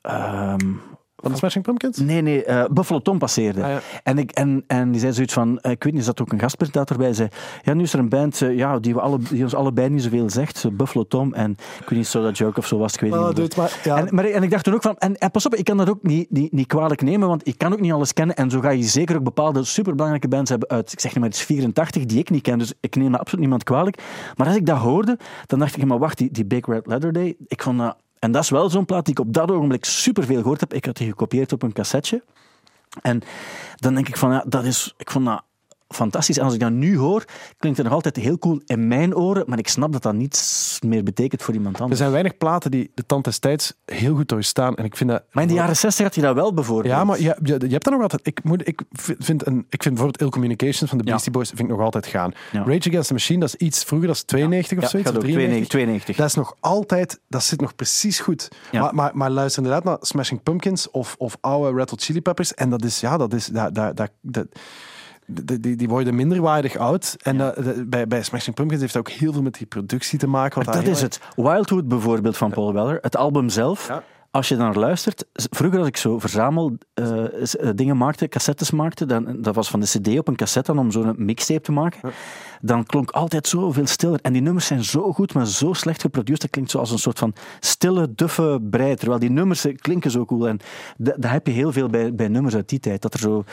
um, 0.05 0.97
Van 1.25 1.33
de 1.33 1.39
Smashing 1.39 1.63
Pumpkins? 1.63 1.97
Nee, 1.97 2.21
nee, 2.21 2.43
eh, 2.43 2.65
Buffalo 2.71 2.99
Tom 2.99 3.17
passeerde. 3.17 3.63
Ah, 3.63 3.69
ja. 3.69 3.79
en, 4.03 4.17
ik, 4.17 4.31
en, 4.31 4.63
en 4.67 4.91
die 4.91 4.99
zei 4.99 5.13
zoiets 5.13 5.33
van, 5.33 5.59
eh, 5.59 5.71
ik 5.71 5.83
weet 5.83 5.93
niet, 5.93 6.01
er 6.01 6.07
zat 6.07 6.21
ook 6.21 6.31
een 6.31 6.39
gastpresentator 6.39 6.97
bij, 6.97 7.13
zei, 7.13 7.29
ja, 7.61 7.73
nu 7.73 7.83
is 7.83 7.93
er 7.93 7.99
een 7.99 8.09
band 8.09 8.41
eh, 8.41 8.55
ja, 8.55 8.79
die, 8.79 8.93
we 8.93 9.01
alle, 9.01 9.19
die 9.29 9.43
ons 9.43 9.55
allebei 9.55 9.89
niet 9.89 10.03
zoveel 10.03 10.29
zegt, 10.29 10.65
Buffalo 10.77 11.03
Tom 11.03 11.33
en 11.33 11.51
ik 11.51 11.89
weet 11.89 11.99
niet, 11.99 12.07
Soda 12.07 12.31
Joke 12.31 12.59
of 12.59 12.67
zo 12.67 12.77
was, 12.77 12.93
ik 12.93 12.99
weet 12.99 13.13
Oh, 13.13 13.27
niet. 13.27 13.35
dude, 13.35 13.55
maar, 13.57 13.79
ja. 13.83 13.97
En, 13.97 14.15
maar, 14.15 14.25
en 14.25 14.43
ik 14.43 14.51
dacht 14.51 14.63
toen 14.63 14.73
ook 14.73 14.81
van, 14.81 14.97
en, 14.97 15.17
en 15.17 15.31
pas 15.31 15.45
op, 15.45 15.55
ik 15.55 15.65
kan 15.65 15.77
dat 15.77 15.89
ook 15.89 16.03
niet, 16.03 16.31
niet, 16.31 16.51
niet 16.51 16.67
kwalijk 16.67 17.01
nemen, 17.01 17.27
want 17.27 17.47
ik 17.47 17.57
kan 17.57 17.73
ook 17.73 17.79
niet 17.81 17.91
alles 17.91 18.13
kennen. 18.13 18.35
En 18.35 18.49
zo 18.49 18.59
ga 18.59 18.69
je 18.69 18.83
zeker 18.83 19.15
ook 19.15 19.23
bepaalde 19.23 19.63
superbelangrijke 19.63 20.27
bands 20.27 20.49
hebben 20.49 20.69
uit, 20.69 20.91
ik 20.91 20.99
zeg 20.99 21.11
niet 21.11 21.19
maar, 21.19 21.29
het 21.29 21.37
is 21.39 21.45
84, 21.45 22.05
die 22.05 22.19
ik 22.19 22.29
niet 22.29 22.41
ken. 22.41 22.57
Dus 22.57 22.73
ik 22.79 22.95
neem 22.95 23.11
dat 23.11 23.19
absoluut 23.19 23.41
niemand 23.41 23.63
kwalijk. 23.63 24.01
Maar 24.35 24.47
als 24.47 24.55
ik 24.55 24.65
dat 24.65 24.77
hoorde, 24.77 25.17
dan 25.45 25.59
dacht 25.59 25.77
ik, 25.77 25.85
maar 25.85 25.99
wacht, 25.99 26.17
die, 26.17 26.31
die 26.31 26.45
Big 26.45 26.65
Red 26.65 26.87
Leather 26.87 27.13
Day, 27.13 27.35
ik 27.47 27.61
vond 27.61 27.79
dat... 27.79 27.95
En 28.19 28.31
dat 28.31 28.43
is 28.43 28.49
wel 28.49 28.69
zo'n 28.69 28.85
plaat 28.85 29.05
die 29.05 29.13
ik 29.13 29.19
op 29.19 29.33
dat 29.33 29.51
ogenblik 29.51 29.85
superveel 29.85 30.41
gehoord 30.41 30.59
heb. 30.59 30.73
Ik 30.73 30.85
had 30.85 30.97
die 30.97 31.07
gekopieerd 31.07 31.51
op 31.51 31.63
een 31.63 31.73
cassetje. 31.73 32.23
En 33.01 33.21
dan 33.75 33.93
denk 33.93 34.07
ik 34.07 34.17
van, 34.17 34.31
ja, 34.31 34.43
dat 34.47 34.63
is... 34.63 34.93
Ik 34.97 35.11
vond 35.11 35.25
dat 35.25 35.43
fantastisch. 35.95 36.37
En 36.37 36.43
als 36.43 36.53
ik 36.53 36.59
dat 36.59 36.71
nu 36.71 36.97
hoor, 36.97 37.25
klinkt 37.57 37.77
het 37.77 37.87
nog 37.87 37.95
altijd 37.95 38.15
heel 38.15 38.37
cool 38.37 38.61
in 38.65 38.87
mijn 38.87 39.15
oren, 39.15 39.43
maar 39.47 39.57
ik 39.57 39.67
snap 39.67 39.91
dat 39.91 40.01
dat 40.03 40.13
niets 40.13 40.79
meer 40.85 41.03
betekent 41.03 41.41
voor 41.43 41.53
iemand 41.53 41.75
Er 41.75 41.81
anders. 41.81 41.99
zijn 41.99 42.11
weinig 42.11 42.37
platen 42.37 42.71
die 42.71 42.91
de 42.93 43.05
tand 43.05 43.23
des 43.23 43.39
tijds 43.39 43.73
heel 43.85 44.15
goed 44.15 44.27
doorstaan. 44.29 44.75
En 44.75 44.85
ik 44.85 44.97
vind 44.97 45.09
dat... 45.09 45.23
Maar 45.31 45.43
in 45.43 45.49
de 45.49 45.55
jaren 45.55 45.75
60 45.77 46.05
had 46.05 46.15
je 46.15 46.21
dat 46.21 46.35
wel 46.35 46.53
bijvoorbeeld. 46.53 46.93
Ja, 46.93 47.03
maar 47.03 47.19
je, 47.21 47.37
je, 47.43 47.59
je 47.59 47.67
hebt 47.71 47.83
dan 47.83 47.93
nog 47.93 48.01
altijd... 48.01 48.27
Ik, 48.27 48.43
moet, 48.43 48.67
ik 48.67 48.81
vind, 48.91 49.47
een, 49.47 49.57
ik 49.69 49.83
vind 49.83 49.95
bijvoorbeeld 49.95 50.21
Ill 50.21 50.29
Communications 50.29 50.89
van 50.89 50.97
de 50.97 51.03
Ja. 51.03 51.09
Beastie 51.11 51.31
Boys 51.31 51.47
vind 51.49 51.59
ik 51.59 51.67
nog 51.67 51.79
altijd 51.79 52.05
gaan. 52.07 52.31
Ja. 52.51 52.59
Rage 52.59 52.89
Against 52.89 53.07
the 53.07 53.13
Machine, 53.13 53.39
dat 53.39 53.49
is 53.49 53.55
iets 53.67 53.83
vroeger, 53.83 54.07
dat 54.07 54.15
is 54.15 54.23
92 54.23 54.77
Ja, 54.77 54.83
of 54.83 54.89
zoiets, 54.89 55.09
gaat 55.09 55.17
of 55.17 55.23
ook 55.23 55.29
93. 55.31 55.69
92. 55.69 56.15
Dat 56.15 56.25
is 56.27 56.33
nog 56.35 56.55
altijd... 56.59 57.19
Dat 57.27 57.43
zit 57.43 57.61
nog 57.61 57.75
precies 57.75 58.19
goed. 58.19 58.47
Maar, 58.71 58.95
maar, 58.95 59.11
maar 59.13 59.29
luister 59.29 59.63
inderdaad 59.63 59.83
naar 59.85 59.97
Smashing 60.01 60.43
Pumpkins 60.43 60.91
of, 60.91 61.15
of 61.17 61.37
oude 61.41 61.79
Hot 61.79 62.03
Chili 62.03 62.21
Peppers. 62.21 62.53
En 62.53 62.69
dat 62.69 62.83
is... 62.83 62.99
Ja, 62.99 63.17
dat 63.17 63.33
is... 63.33 63.45
Dat, 63.45 63.75
dat, 63.75 63.97
dat, 63.97 64.11
dat- 64.21 64.47
die, 65.25 65.59
die, 65.59 65.75
die 65.75 65.89
worden 65.89 66.15
minderwaardig 66.15 66.77
oud. 66.77 67.15
En 67.21 67.53
bij, 67.89 68.07
bij 68.07 68.23
Smashing 68.23 68.55
Pumpkins 68.55 68.81
heeft 68.81 68.93
dat 68.93 69.07
ook 69.07 69.13
heel 69.13 69.33
veel 69.33 69.41
met 69.41 69.53
die 69.53 69.67
productie 69.67 70.19
te 70.19 70.27
maken. 70.27 70.63
daar 70.63 70.75
dat 70.75 70.87
is 70.87 71.01
het. 71.01 71.19
Wildwood 71.35 71.87
bijvoorbeeld 71.87 72.37
van 72.37 72.51
Paul 72.51 72.73
Weller, 72.73 72.97
het 73.01 73.17
album 73.17 73.49
zelf. 73.49 73.87
Ja. 73.87 74.03
Als 74.31 74.47
je 74.47 74.55
naar 74.55 74.75
luistert, 74.75 75.25
vroeger 75.33 75.79
als 75.79 75.87
ik 75.87 75.97
zo 75.97 76.19
verzamel 76.19 76.77
eh, 76.93 77.23
eh, 77.25 77.69
dingen 77.75 77.97
maakte, 77.97 78.27
cassettes 78.27 78.71
maakte, 78.71 79.05
dan, 79.05 79.41
dat 79.41 79.55
was 79.55 79.69
van 79.69 79.79
de 79.79 79.85
cd 79.85 80.19
op 80.19 80.27
een 80.27 80.35
cassette 80.35 80.73
dan 80.73 80.81
om 80.81 80.91
zo'n 80.91 81.13
mixtape 81.17 81.61
te 81.61 81.71
maken, 81.71 82.11
dan 82.61 82.85
klonk 82.85 83.11
altijd 83.11 83.47
zoveel 83.47 83.87
stiller. 83.87 84.19
En 84.21 84.33
die 84.33 84.41
nummers 84.41 84.65
zijn 84.65 84.83
zo 84.83 85.13
goed, 85.13 85.33
maar 85.33 85.47
zo 85.47 85.73
slecht 85.73 86.01
geproduceerd, 86.01 86.41
dat 86.41 86.49
klinkt 86.49 86.71
zoals 86.71 86.91
een 86.91 86.99
soort 86.99 87.19
van 87.19 87.33
stille, 87.59 88.13
duffe 88.15 88.59
brei, 88.69 88.95
terwijl 88.95 89.19
die 89.19 89.29
nummers 89.31 89.65
eh, 89.65 89.75
klinken 89.75 90.11
zo 90.11 90.25
cool. 90.25 90.47
En 90.47 90.59
dat, 90.97 91.15
dat 91.17 91.31
heb 91.31 91.47
je 91.47 91.53
heel 91.53 91.71
veel 91.71 91.87
bij, 91.87 92.13
bij 92.15 92.27
nummers 92.27 92.55
uit 92.55 92.69
die 92.69 92.79
tijd, 92.79 93.01
dat 93.01 93.13
er 93.13 93.19
zo, 93.19 93.43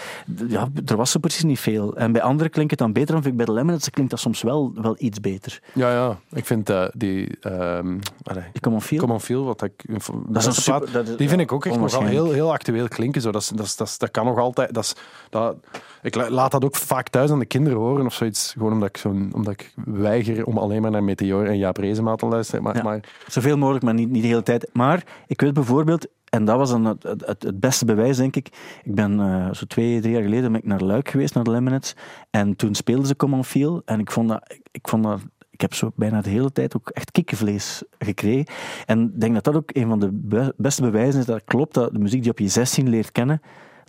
ja, 0.49 0.69
er 0.87 0.97
was 0.97 1.15
er 1.15 1.21
precies 1.21 1.43
niet 1.45 1.61
veel. 1.61 1.97
En 1.97 2.13
bij 2.13 2.23
anderen 2.23 2.51
klinkt 2.53 2.71
het 2.71 2.81
dan 2.81 2.93
beter, 2.93 3.13
dan 3.13 3.23
vind 3.23 3.33
ik 3.33 3.37
bij 3.37 3.47
de 3.47 3.53
Lemonades 3.53 3.91
klinkt 3.91 4.11
dat 4.11 4.21
soms 4.21 4.43
wel, 4.43 4.73
wel 4.75 4.95
iets 4.99 5.21
beter. 5.21 5.61
Ja, 5.75 5.91
ja. 5.93 6.19
Ik 6.33 6.47
vind 6.47 6.71
eh, 6.71 6.85
die... 6.93 7.39
ehm 7.41 7.99
allee, 8.23 8.45
on 8.69 8.81
feel. 8.83 8.99
Come 8.99 9.13
on 9.13 9.21
Feel, 9.21 9.45
wat 9.45 9.63
ik... 9.63 9.85
Dat 10.29 10.47
is 10.47 10.63
super- 10.63 10.81
plaat, 10.81 10.93
dat 10.93 11.09
is- 11.09 11.17
die 11.17 11.29
vind 11.29 11.41
ik 11.41 11.53
ook 11.53 11.67
echt 11.67 11.79
nog 11.79 11.99
heel, 12.09 12.31
heel 12.31 12.53
actueel 12.53 12.89
klinken. 12.89 13.21
Zo. 13.21 13.31
Dat, 13.31 13.53
dat, 13.55 13.67
is, 13.67 13.77
dat, 13.77 13.89
is- 13.89 13.99
dat 13.99 14.11
kan 14.11 14.25
nog 14.25 14.39
altijd... 14.39 14.75
Dat 14.75 14.85
is, 14.85 14.95
dat, 15.31 15.57
ik 16.03 16.15
la- 16.15 16.31
laat 16.31 16.51
dat 16.51 16.65
ook 16.65 16.77
vaak 16.77 17.09
thuis 17.09 17.31
aan 17.31 17.39
de 17.39 17.47
kinderen 17.47 17.79
horen 17.79 18.07
of 18.07 18.15
zoiets. 18.15 18.53
Gewoon 18.53 18.73
omdat 18.73 18.89
ik, 18.89 18.97
zo'n, 18.97 19.31
omdat 19.35 19.53
ik 19.53 19.73
weiger 19.85 20.45
om 20.47 20.59
alleen 20.59 20.83
maar 20.83 20.91
naar 20.91 21.05
Meteor 21.05 21.47
en 21.47 21.59
Jaap 21.59 21.77
Reesema 21.77 22.15
te 22.15 22.27
luisteren. 22.27 22.63
Maar, 22.63 22.77
Ja. 22.77 22.83
maar 22.83 23.01
Zoveel 23.29 23.57
mogelijk, 23.59 23.85
maar 23.85 23.95
niet, 23.95 24.11
niet 24.11 24.23
de 24.23 24.29
hele 24.29 24.43
tijd. 24.43 24.71
Maar 24.73 25.05
ik 25.27 25.41
weet 25.41 25.53
bijvoorbeeld, 25.55 26.07
en 26.29 26.45
dat 26.45 26.57
was 26.57 26.71
dan 26.71 26.85
het, 26.85 27.03
het, 27.03 27.25
het- 27.27 27.61
beste 27.61 27.85
bewijs, 27.85 28.17
denk 28.17 28.37
ik. 28.37 28.47
Ik 28.85 28.95
ben 28.95 29.21
eh, 29.21 29.53
zo 29.53 29.65
twee, 29.67 30.01
drie 30.01 30.13
jaar 30.13 30.23
geleden 30.23 30.53
ben 30.53 30.61
ik 30.61 30.67
naar 30.67 30.81
Luik 30.81 31.09
geweest, 31.09 31.35
naar 31.35 31.45
de 31.45 31.51
Lemonades. 31.51 31.97
En 32.31 32.57
toen 32.57 32.75
speelden 32.75 33.07
ze 33.07 33.17
Come 33.17 33.37
On 33.37 33.45
Feel. 33.45 33.83
En 33.85 34.01
ik 34.01 34.11
vond 34.11 34.29
dat... 34.29 34.43
Ik, 34.47 34.61
ik 34.71 34.89
vond 34.89 35.03
dat 35.05 35.21
ik 35.51 35.61
heb 35.61 35.75
zo 35.75 35.93
bijna 35.97 36.21
de 36.21 36.31
hele 36.31 36.53
tijd 36.53 36.77
ook 36.77 36.89
echt 36.89 37.11
kikkenvlees 37.11 37.83
gekregen. 37.99 38.47
En 38.87 39.03
ik 39.03 39.21
denk 39.21 39.35
dat 39.35 39.45
dat 39.45 39.55
ook 39.55 39.71
een 39.73 39.89
van 39.89 40.01
de 40.01 40.09
be- 40.13 40.55
beste 40.57 40.83
bewijzen 40.83 41.21
is 41.21 41.27
dat 41.27 41.37
het 41.37 41.45
klopt 41.45 41.75
dat 41.75 41.93
de 41.93 41.99
muziek 41.99 42.17
die 42.19 42.25
je 42.25 42.31
op 42.31 42.39
je 42.39 42.49
16 42.49 42.89
leert 42.89 43.13
kennen, 43.13 43.43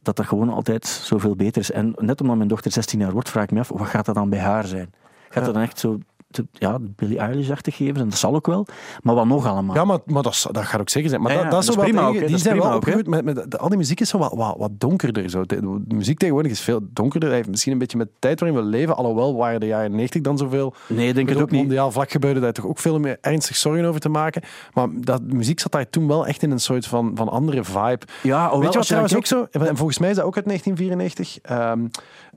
dat 0.03 0.15
dat 0.15 0.25
gewoon 0.25 0.49
altijd 0.49 0.85
zoveel 0.85 1.35
beter 1.35 1.61
is. 1.61 1.71
En 1.71 1.93
net 1.97 2.21
omdat 2.21 2.35
mijn 2.35 2.47
dochter 2.47 2.71
16 2.71 2.99
jaar 2.99 3.11
wordt, 3.11 3.29
vraag 3.29 3.43
ik 3.43 3.51
me 3.51 3.59
af, 3.59 3.69
wat 3.69 3.87
gaat 3.87 4.05
dat 4.05 4.15
dan 4.15 4.29
bij 4.29 4.39
haar 4.39 4.65
zijn? 4.65 4.93
Gaat 5.29 5.45
dat 5.45 5.53
dan 5.53 5.63
echt 5.63 5.79
zo 5.79 5.99
te- 6.33 6.45
ja, 6.51 6.77
Billie 6.81 7.17
Eilish-achtig 7.17 7.75
geven? 7.75 8.01
En 8.01 8.09
dat 8.09 8.17
zal 8.17 8.35
ook 8.35 8.47
wel. 8.47 8.67
Maar 9.01 9.15
wat 9.15 9.25
nog 9.25 9.47
allemaal? 9.47 9.75
Ja, 9.75 9.85
maar, 9.85 9.99
maar 10.05 10.23
dat, 10.23 10.47
dat 10.51 10.63
gaat 10.63 10.79
ook 10.79 10.89
zeker 10.89 11.09
zijn. 11.09 11.21
Maar 11.21 11.31
Ja, 11.33 11.41
dat, 11.41 11.51
dat 11.51 11.59
is 11.61 11.65
dat 11.67 11.75
is 11.77 11.83
prima 11.83 12.07
tegen- 12.07 12.21
ook, 12.21 12.27
die 12.27 12.37
zijn 12.37 12.59
wel 12.59 12.75
opgegroeid 12.75 13.07
met, 13.07 13.23
met 13.25 13.57
al 13.57 13.69
die 13.69 13.77
muziek 13.77 13.99
is 13.99 14.09
zo 14.09 14.17
wat, 14.17 14.33
wat, 14.35 14.55
wat 14.57 14.71
donkerder. 14.79 15.29
Zo. 15.29 15.43
De, 15.45 15.59
de 15.85 15.95
muziek 15.95 16.17
tegenwoordig 16.17 16.51
is 16.51 16.59
veel 16.61 16.79
donkerder. 16.93 17.27
Hij 17.29 17.37
heeft 17.37 17.49
misschien 17.49 17.71
een 17.71 17.77
beetje 17.77 17.97
met 17.97 18.07
de 18.07 18.13
tijd 18.19 18.39
waarin 18.39 18.57
we 18.59 18.65
leven. 18.65 18.95
Alhoewel 18.95 19.35
waren 19.35 19.59
de 19.59 19.65
jaren 19.65 19.91
90 19.91 20.21
dan 20.21 20.37
zoveel 20.37 20.73
Nee, 20.87 21.07
ik 21.07 21.15
denk 21.15 21.29
het 21.29 21.41
ook 21.41 21.51
niet. 21.51 21.59
mondiaal 21.61 21.91
vlak 21.91 22.11
gebeurde 22.11 22.39
daar 22.39 22.53
toch 22.53 22.65
ook 22.65 22.79
veel 22.79 22.99
meer 22.99 23.17
ernstig 23.21 23.55
zorgen 23.55 23.85
over 23.85 23.99
te 24.01 24.09
maken. 24.09 24.41
Maar 24.73 24.87
dat, 24.93 25.21
muziek 25.21 25.59
zat 25.59 25.71
daar 25.71 25.89
toen 25.89 26.07
wel 26.07 26.27
echt 26.27 26.43
in 26.43 26.51
een 26.51 26.59
soort 26.59 26.85
van, 26.85 27.11
van 27.15 27.29
andere 27.29 27.63
vibe. 27.63 27.99
Ja, 28.23 28.41
hoewel, 28.41 28.59
Weet 28.59 28.71
je 28.71 28.77
wat 28.77 28.87
trouwens 28.87 29.15
ook 29.15 29.25
zo? 29.25 29.47
En 29.51 29.77
volgens 29.77 29.97
mij 29.99 30.09
is 30.09 30.15
dat 30.15 30.25
ook 30.25 30.35
uit 30.35 30.45
1994. 30.45 31.39
Ehm, 31.41 31.87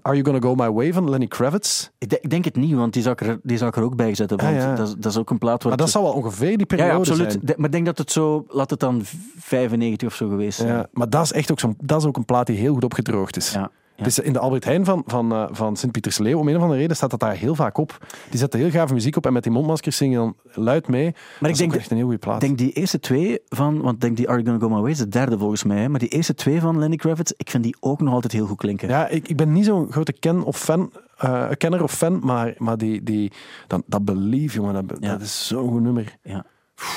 Are 0.07 0.16
You 0.16 0.24
Gonna 0.24 0.40
Go 0.48 0.54
My 0.54 0.70
Way 0.70 0.92
van 0.92 1.11
Lenny 1.11 1.26
Kravitz. 1.26 1.88
Ik 1.98 2.09
denk, 2.09 2.22
ik 2.22 2.30
denk 2.30 2.44
het 2.44 2.57
niet, 2.57 2.74
want 2.74 2.92
die 2.92 3.02
zou 3.02 3.14
ik 3.20 3.26
er, 3.28 3.38
die 3.42 3.57
zou 3.57 3.70
ik 3.70 3.76
er 3.76 3.82
ook 3.82 3.96
bij 3.96 4.14
zetten. 4.14 4.36
Want 4.36 4.57
Ah, 4.57 4.61
ja. 4.62 4.74
dat, 4.74 4.88
is- 4.88 4.94
dat 4.98 5.12
is 5.12 5.18
ook 5.18 5.30
een 5.30 5.38
plaat 5.38 5.59
waar... 5.62 5.68
Maar 5.68 5.76
dat 5.80 5.90
zal 5.90 6.02
wel 6.02 6.12
ongeveer 6.12 6.57
die 6.57 6.66
periode 6.66 6.90
ja, 6.92 6.96
absoluut. 6.98 7.32
zijn. 7.32 7.44
De- 7.44 7.54
maar 7.57 7.66
ik 7.66 7.72
denk 7.72 7.86
dat 7.86 7.98
het 7.98 8.12
zo... 8.12 8.44
Laat 8.48 8.70
het 8.70 8.80
dan 8.80 9.02
95 9.38 10.09
of 10.09 10.14
zo 10.14 10.28
geweest 10.28 10.59
zijn. 10.59 10.72
Ja, 10.72 10.86
maar 10.92 11.11
dat 11.11 11.24
is 11.24 11.32
echt 11.32 11.50
ook, 11.50 11.61
zo'n, 11.61 11.74
dat 11.82 12.00
is 12.00 12.07
ook 12.07 12.16
een 12.16 12.24
plaat 12.24 12.46
die 12.46 12.57
heel 12.57 12.74
goed 12.74 12.84
opgedroogd 12.84 13.36
is. 13.36 13.52
Ja, 13.52 13.70
ja. 13.97 14.05
Is 14.05 14.18
in 14.18 14.32
de 14.32 14.38
Albert 14.38 14.64
Heijn 14.64 14.84
van, 14.84 15.03
van, 15.07 15.32
eh, 15.32 15.44
van 15.51 15.76
Sint-Pietersleeuw, 15.76 16.38
om 16.38 16.49
een 16.49 16.57
of 16.57 16.62
andere 16.62 16.80
reden, 16.80 16.97
staat 16.97 17.11
dat 17.11 17.20
daar 17.20 17.34
heel 17.34 17.55
vaak 17.55 17.78
op. 17.78 18.07
Die 18.30 18.38
zetten 18.38 18.61
heel 18.61 18.70
gave 18.70 18.94
muziek 18.94 19.16
op 19.16 19.26
en 19.26 19.32
met 19.32 19.42
die 19.42 19.53
mondmaskers 19.53 19.97
zingen 19.97 20.18
dan 20.18 20.36
luid 20.64 20.88
mee. 20.88 21.14
Maar 21.40 21.51
ik 21.51 21.57
denk 21.57 21.74
echt 21.74 21.90
een 21.90 21.97
heel 21.97 22.07
goede 22.07 22.20
plaat. 22.20 22.40
Denk 22.40 22.59
die 22.59 22.72
eerste 22.72 23.01
twee 23.01 23.40
van... 23.49 23.80
Want 23.80 23.94
ik 23.94 24.01
denk 24.01 24.16
die 24.16 24.28
Are 24.28 24.42
You 24.42 24.51
Gonna 24.51 24.66
Go 24.66 24.74
My 24.74 24.80
Way 24.80 24.90
is 24.90 24.99
de 24.99 25.09
derde 25.09 25.38
volgens 25.38 25.64
mij. 25.64 25.88
Maar 25.88 26.01
die 26.01 26.09
eerste 26.09 26.34
twee 26.34 26.61
van 26.61 26.78
Lenny 26.78 26.97
Kravitz, 26.97 27.32
ik 27.36 27.51
vind 27.51 27.62
die 27.62 27.76
ook 27.80 28.01
nog 28.01 28.14
altijd 28.14 28.32
heel 28.32 28.47
goed 28.47 28.57
klinken. 28.59 28.88
Ja, 28.88 29.09
ik, 29.09 29.28
ik 29.28 29.36
ben 29.36 29.53
niet 29.53 29.64
zo'n 29.64 29.92
grote 29.92 30.12
ken 30.12 30.42
of 30.42 30.57
fan, 30.59 30.92
eh, 31.18 31.49
kenner 31.57 31.82
of 31.82 31.92
fan, 31.92 32.18
maar, 32.22 32.55
maar 32.59 32.78
die, 32.78 33.03
die, 33.03 33.32
dat, 33.66 33.82
dat 33.86 34.05
Believe, 34.05 34.55
jongen, 34.55 34.86
dat, 34.86 34.97
Ja. 35.01 35.11
dat 35.11 35.20
is 35.20 35.47
zo'n 35.47 35.68
goed 35.70 35.82
nummer. 35.82 36.16
Ja. 36.22 36.44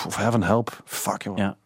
Of 0.07 0.15
Heaven 0.15 0.43
Help. 0.43 0.81
Fuck, 0.85 1.21
jongen. 1.21 1.43
Ja. 1.43 1.57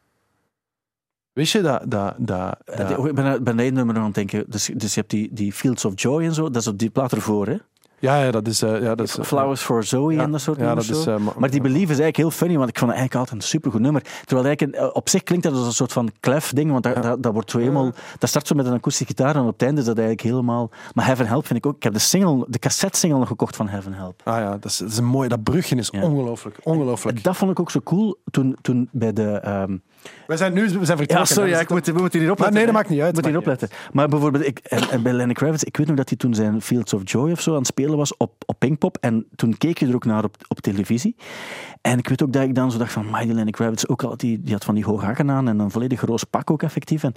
Wist 1.33 1.51
je 1.53 1.61
dat... 1.61 1.83
dat, 1.87 2.13
dat, 2.17 2.57
Ik 2.89 3.13
ben, 3.13 3.43
ben 3.43 3.43
dat 3.43 3.59
één 3.59 3.73
nummer 3.73 3.95
aan 3.97 4.03
het 4.05 4.15
denken. 4.15 4.45
Dus, 4.47 4.69
dus 4.75 4.93
je 4.93 4.99
hebt 4.99 5.11
die, 5.11 5.29
die 5.33 5.53
Fields 5.53 5.85
of 5.85 5.91
Joy 5.95 6.23
en 6.23 6.33
zo. 6.33 6.43
Dat 6.49 6.61
is 6.61 6.67
op 6.67 6.77
die 6.77 6.89
plaat 6.89 7.11
ervoor, 7.11 7.47
hè? 7.47 7.57
Ja, 7.99 8.23
ja, 8.23 8.31
dat 8.31 8.47
is... 8.47 8.61
eh, 8.61 8.81
ja, 8.81 8.95
dat 8.95 9.07
is 9.07 9.17
eh, 9.17 9.25
Flowers 9.25 9.61
for 9.61 9.83
Zoe 9.83 10.17
en 10.17 10.31
dat 10.31 10.41
soort 10.41 10.59
ja, 10.59 10.75
dat 10.75 10.83
is, 10.83 11.05
eh, 11.05 11.17
ma- 11.17 11.33
maar 11.37 11.49
die 11.49 11.61
Believe 11.61 11.81
is 11.91 11.99
eigenlijk 11.99 12.17
heel 12.17 12.31
funny, 12.31 12.57
want 12.57 12.69
ik 12.69 12.77
vond 12.77 12.91
het 12.91 12.99
eigenlijk 12.99 13.15
altijd 13.29 13.43
een 13.43 13.49
supergoed 13.49 13.81
nummer. 13.81 14.01
Terwijl 14.25 14.47
eigenlijk 14.47 14.95
op 14.95 15.09
zich 15.09 15.23
klinkt 15.23 15.43
dat 15.45 15.53
als 15.53 15.65
een 15.65 15.73
soort 15.73 15.91
van 15.93 16.09
clef 16.19 16.51
ding, 16.53 16.71
want 16.71 16.83
dat, 16.83 17.03
dat, 17.03 17.23
dat 17.23 17.33
wordt 17.33 17.51
zo 17.51 17.57
helemaal... 17.57 17.91
Dat 18.19 18.29
start 18.29 18.47
zo 18.47 18.55
met 18.55 18.65
een 18.65 18.73
akoestische 18.73 19.05
gitaar 19.05 19.35
en 19.35 19.41
op 19.41 19.53
het 19.53 19.61
einde 19.61 19.79
is 19.81 19.85
dat 19.87 19.97
eigenlijk 19.97 20.27
helemaal... 20.27 20.69
Maar 20.93 21.05
Heaven 21.05 21.27
Help 21.27 21.45
vind 21.45 21.59
ik 21.59 21.65
ook... 21.65 21.75
Ik 21.75 21.83
heb 21.83 21.93
de 21.93 21.99
single, 21.99 22.45
de 22.49 22.59
cassette 22.59 22.97
single 22.99 23.19
nog 23.19 23.27
gekocht 23.27 23.55
van 23.55 23.67
Heaven 23.67 23.93
Help. 23.93 24.21
Ah 24.23 24.37
ja, 24.39 24.49
dat 24.51 24.65
is, 24.65 24.77
dat 24.77 24.89
is 24.89 24.97
een 24.97 25.05
mooi... 25.05 25.27
Dat 25.29 25.43
brugje 25.43 25.75
is 25.75 25.91
ongelooflijk. 25.91 26.57
Ongelooflijk. 26.63 27.23
Dat 27.23 27.35
vond 27.37 27.51
ik 27.51 27.59
ook 27.59 27.71
zo 27.71 27.79
cool 27.83 28.17
toen, 28.31 28.57
toen 28.61 28.89
bij 28.91 29.13
de... 29.13 29.29
ehm, 29.31 29.77
We 30.27 30.37
zijn 30.37 30.53
nu 30.53 30.61
we 30.61 30.69
zijn 30.69 30.97
vertrokken. 30.97 31.17
Ja, 31.17 31.25
sorry, 31.25 31.49
ja, 31.49 31.55
We 31.55 31.63
ik 31.63 31.69
moet, 31.69 31.85
we 31.85 31.91
moeten 31.93 32.19
hier 32.19 32.31
opletten. 32.31 32.55
nee, 32.55 32.65
dat 32.65 32.73
maakt 32.73 32.89
niet 32.89 32.99
uit, 32.99 33.07
We 33.07 33.13
moeten 33.13 33.31
hier 33.31 33.39
opletten. 33.39 33.69
Maar 33.91 34.07
bijvoorbeeld, 34.07 34.45
ik, 34.45 34.59
en, 34.59 34.89
en 34.89 35.03
bij 35.03 35.13
Lenny 35.13 35.33
Kravitz, 35.33 35.63
ik 35.63 35.77
weet 35.77 35.87
nog 35.87 35.95
dat 35.95 36.09
hij 36.09 36.17
toen 36.17 36.33
zijn 36.33 36.61
Fields 36.61 36.93
of 36.93 37.01
Joy 37.03 37.31
of 37.31 37.41
zo 37.41 37.51
aan 37.51 37.57
het 37.57 37.67
spelen 37.67 37.97
was 37.97 38.17
op, 38.17 38.33
op 38.45 38.59
Pinkpop. 38.59 38.97
En 39.01 39.25
toen 39.35 39.57
keek 39.57 39.77
je 39.77 39.87
er 39.87 39.95
ook 39.95 40.05
naar 40.05 40.23
op, 40.23 40.35
op 40.47 40.59
televisie. 40.59 41.15
En 41.81 41.97
ik 41.97 42.07
weet 42.07 42.23
ook 42.23 42.33
dat 42.33 42.43
ik 42.43 42.55
dan 42.55 42.71
zo 42.71 42.77
dacht 42.77 42.91
van, 42.91 43.09
my, 43.11 43.25
die 43.25 43.33
Lenny 43.33 43.51
Kravitz 43.51 43.85
ook 43.85 44.03
al, 44.03 44.17
die, 44.17 44.41
die 44.41 44.53
had 44.53 44.65
van 44.65 44.75
die 44.75 44.85
hoge 44.85 45.05
hakken 45.05 45.31
aan 45.31 45.47
en 45.47 45.59
een 45.59 45.71
volledig 45.71 46.01
roos 46.01 46.23
pak 46.23 46.51
ook 46.51 46.63
effectief. 46.63 47.03
En, 47.03 47.13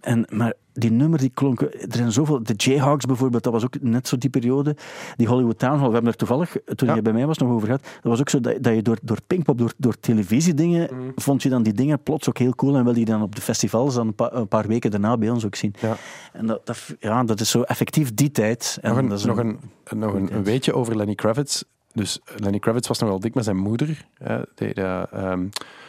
en, 0.00 0.26
maar 0.28 0.52
die 0.76 0.90
nummer 0.90 1.18
die 1.18 1.30
klonken, 1.34 1.72
er 1.80 1.96
zijn 1.96 2.12
zoveel, 2.12 2.42
de 2.42 2.54
Jayhawks 2.56 3.04
bijvoorbeeld, 3.06 3.42
dat 3.42 3.52
was 3.52 3.64
ook 3.64 3.80
net 3.80 4.08
zo 4.08 4.16
die 4.18 4.30
periode. 4.30 4.76
Die 5.16 5.26
Hollywood 5.26 5.58
Town 5.58 5.78
Hall, 5.78 5.86
we 5.88 5.92
hebben 5.92 6.10
er 6.12 6.16
toevallig, 6.18 6.56
toen 6.74 6.88
Ja. 6.88 6.94
je 6.94 7.02
bij 7.02 7.12
mij 7.12 7.26
was, 7.26 7.38
nog 7.38 7.50
over 7.50 7.66
gehad. 7.66 7.82
Dat 7.82 8.02
was 8.02 8.20
ook 8.20 8.28
zo 8.28 8.40
dat, 8.40 8.62
dat 8.62 8.74
je 8.74 8.82
door, 8.82 8.98
door 9.02 9.18
Pinkpop, 9.26 9.58
door, 9.58 9.72
door 9.76 9.98
televisiedingen, 10.00 10.88
Mhm. 10.94 11.02
vond 11.16 11.42
je 11.42 11.48
dan 11.48 11.62
die 11.62 11.72
dingen 11.72 12.02
plots 12.02 12.28
ook 12.28 12.38
heel 12.38 12.54
cool 12.54 12.76
en 12.76 12.84
wilde 12.84 12.98
je 12.98 13.04
dan 13.04 13.22
op 13.22 13.34
de 13.34 13.40
festivals 13.40 13.94
dan 13.94 14.06
een, 14.06 14.14
pa- 14.14 14.32
een 14.32 14.48
paar 14.48 14.66
weken 14.66 14.90
daarna 14.90 15.16
bij 15.16 15.30
ons 15.30 15.44
ook 15.46 15.54
zien. 15.54 15.74
Ja. 15.80 15.96
En 16.32 16.46
dat, 16.46 16.66
dat, 16.66 16.94
ja, 17.00 17.24
dat 17.24 17.40
is 17.40 17.50
zo 17.50 17.62
effectief 17.62 18.14
die 18.14 18.30
tijd. 18.30 18.78
En 18.82 18.88
Nog 18.90 18.98
een, 18.98 19.08
dat 19.08 19.18
is 19.18 19.24
nog 19.24 19.36
een, 19.38 19.58
nog 19.96 20.14
een, 20.14 20.34
een 20.34 20.44
weetje 20.44 20.74
over 20.74 20.96
Lenny 20.96 21.14
Kravitz. 21.14 21.62
Dus 21.92 22.20
Lenny 22.36 22.58
Kravitz 22.58 22.88
was 22.88 22.98
nogal 22.98 23.20
dik 23.20 23.34
met 23.34 23.44
zijn 23.44 23.56
moeder. 23.56 24.06
die, 24.54 24.74
eh, 24.74 25.02
ehm, 25.12 25.46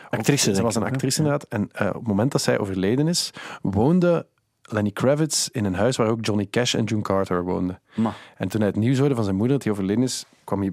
Actrice, 0.09 0.55
Ze 0.55 0.61
was 0.61 0.75
een 0.75 0.83
actrice 0.83 1.17
inderdaad. 1.17 1.45
En 1.49 1.69
eh, 1.71 1.87
op 1.87 1.93
het 1.93 2.07
moment 2.07 2.31
dat 2.31 2.41
zij 2.41 2.59
overleden 2.59 3.07
is, 3.07 3.31
woonde 3.61 4.25
Lenny 4.65 4.91
Kravitz 4.91 5.47
in 5.51 5.65
een 5.65 5.75
huis 5.75 5.95
waar 5.97 6.07
ook 6.07 6.25
Johnny 6.25 6.47
Cash 6.49 6.75
en 6.75 6.83
June 6.83 7.01
Carter 7.01 7.43
woonden. 7.43 7.81
Ma. 7.95 8.13
En 8.37 8.47
toen 8.47 8.59
hij 8.59 8.69
het 8.69 8.79
nieuws 8.79 8.97
hoorde 8.99 9.15
van 9.15 9.23
zijn 9.23 9.35
moeder 9.35 9.55
dat 9.55 9.63
hij 9.63 9.73
overleden 9.73 10.03
is, 10.03 10.25
kwam 10.43 10.59
hij... 10.61 10.71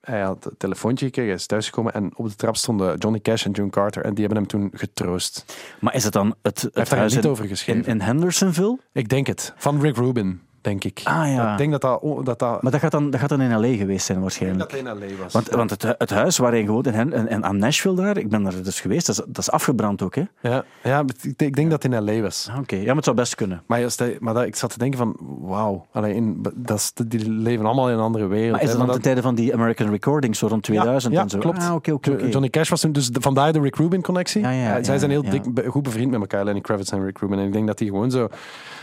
Hij 0.00 0.20
had 0.20 0.44
een 0.44 0.56
telefoontje 0.58 1.04
gekregen, 1.04 1.30
hij 1.30 1.38
is 1.38 1.46
thuisgekomen 1.46 1.94
en 1.94 2.16
op 2.16 2.28
de 2.28 2.34
trap 2.34 2.56
stonden 2.56 2.96
Johnny 2.98 3.20
Cash 3.20 3.44
en 3.44 3.50
June 3.50 3.70
Carter 3.70 4.04
en 4.04 4.14
die 4.14 4.26
hebben 4.26 4.42
hem 4.42 4.46
toen 4.50 4.70
getroost. 4.72 5.56
Maar 5.80 5.94
is 5.94 6.04
het 6.04 6.12
dan 6.12 6.34
het, 6.42 6.62
het 6.62 6.62
Hij 6.62 6.70
heeft 6.72 6.90
daar 6.90 6.98
een 6.98 7.10
huis 7.10 7.24
in, 7.24 7.30
over 7.30 7.46
geschreven. 7.46 7.84
in, 7.84 7.90
in 7.90 8.00
Hendersonville? 8.00 8.78
Ik 8.92 9.08
denk 9.08 9.26
het. 9.26 9.52
Van 9.56 9.80
Rick 9.80 9.96
Rubin, 9.96 10.40
denk 10.62 10.84
ik. 10.84 11.00
Ah 11.04 11.26
ja. 11.34 11.52
Ik 11.52 11.58
denk 11.58 11.70
dat 11.70 11.80
dat... 11.80 12.00
dat, 12.24 12.38
dat 12.38 12.62
Maar 12.62 12.72
dat 12.72 12.80
gaat, 12.80 12.90
dan, 12.90 13.10
dat 13.10 13.20
gaat 13.20 13.28
dan 13.28 13.40
in 13.40 13.56
L.A. 13.58 13.76
geweest 13.76 14.06
zijn 14.06 14.20
waarschijnlijk. 14.20 14.70
dat 14.70 14.78
in 14.78 14.84
L.A. 14.88 15.22
was. 15.22 15.32
Want, 15.32 15.48
want 15.48 15.70
het, 15.70 15.82
het 15.98 16.10
huis 16.10 16.38
waar 16.38 16.52
hij 16.52 16.64
gewoond 16.64 16.86
in, 16.86 16.92
Hen- 16.94 17.12
en, 17.12 17.28
en 17.28 17.44
aan 17.44 17.56
Nashville 17.58 17.94
daar, 17.96 18.16
ik 18.16 18.28
ben 18.28 18.42
daar 18.42 18.62
dus 18.62 18.80
geweest, 18.80 19.06
dat 19.06 19.18
is, 19.18 19.24
dat 19.26 19.38
is 19.38 19.50
afgebrand 19.50 20.02
ook, 20.02 20.14
hè? 20.14 20.22
ja, 20.40 20.64
ja, 20.82 21.00
ik 21.00 21.22
denk- 21.22 21.40
ik 21.50 21.54
denk 21.56 21.70
dat 21.70 21.82
het 21.82 21.92
in 21.92 22.04
L.A. 22.04 22.20
was. 22.20 22.48
Ah, 22.50 22.58
Oké, 22.58 22.76
ja, 22.76 22.84
maar 22.86 22.94
het 22.96 23.04
zou 23.04 23.16
best 23.16 23.34
kunnen. 23.34 23.62
Maar, 23.66 23.84
als 23.84 23.96
hij- 23.98 24.16
maar 24.20 24.34
dat, 24.34 24.44
ik 24.44 24.56
zat 24.56 24.70
te 24.70 24.78
denken 24.78 24.98
van, 24.98 25.16
wauw. 25.40 25.86
In- 26.02 26.46
dat 26.56 26.92
die 27.06 27.30
leven 27.30 27.64
allemaal 27.66 27.88
in 27.88 27.94
een 27.94 28.00
andere 28.00 28.26
wereld. 28.26 28.50
Maar 28.52 28.60
is 28.62 28.66
dat 28.68 28.76
dan 28.76 28.86
maar 28.86 28.94
ten 28.94 29.04
tijde 29.04 29.22
van 29.22 29.34
die 29.34 29.54
American 29.54 29.90
Recordings, 29.90 30.38
zo 30.38 30.46
rond 30.46 30.62
2000 30.62 31.14
ja, 31.14 31.20
en 31.22 31.28
zo? 31.30 31.38
klopt. 31.38 31.58
Ah, 31.58 31.74
oké, 31.74 31.92
oké, 31.92 32.10
oké. 32.10 32.24
Johnny 32.26 32.48
Cash 32.48 32.68
was 32.68 32.80
toen, 32.80 32.92
dus 32.92 33.08
de- 33.08 33.20
vandaar 33.20 33.52
de 33.52 33.60
Rick 33.60 33.76
Rubin-connectie. 33.76 34.42
Ja, 34.42 34.50
ja, 34.50 34.76
Eh, 34.76 34.84
Zij 34.84 34.92
ja, 34.94 34.98
zijn 34.98 35.10
heel 35.10 35.24
ja. 35.24 35.30
dik, 35.30 35.66
goed 35.66 35.82
bevriend 35.82 36.10
met 36.10 36.20
elkaar, 36.20 36.44
Lenny 36.44 36.60
Kravitz 36.60 36.92
en 36.92 37.04
Rick 37.04 37.18
Rubin. 37.18 37.38
En 37.38 37.46
ik 37.46 37.52
denk 37.52 37.66
dat 37.66 37.78
die 37.78 37.88
gewoon 37.88 38.10
zo... 38.10 38.28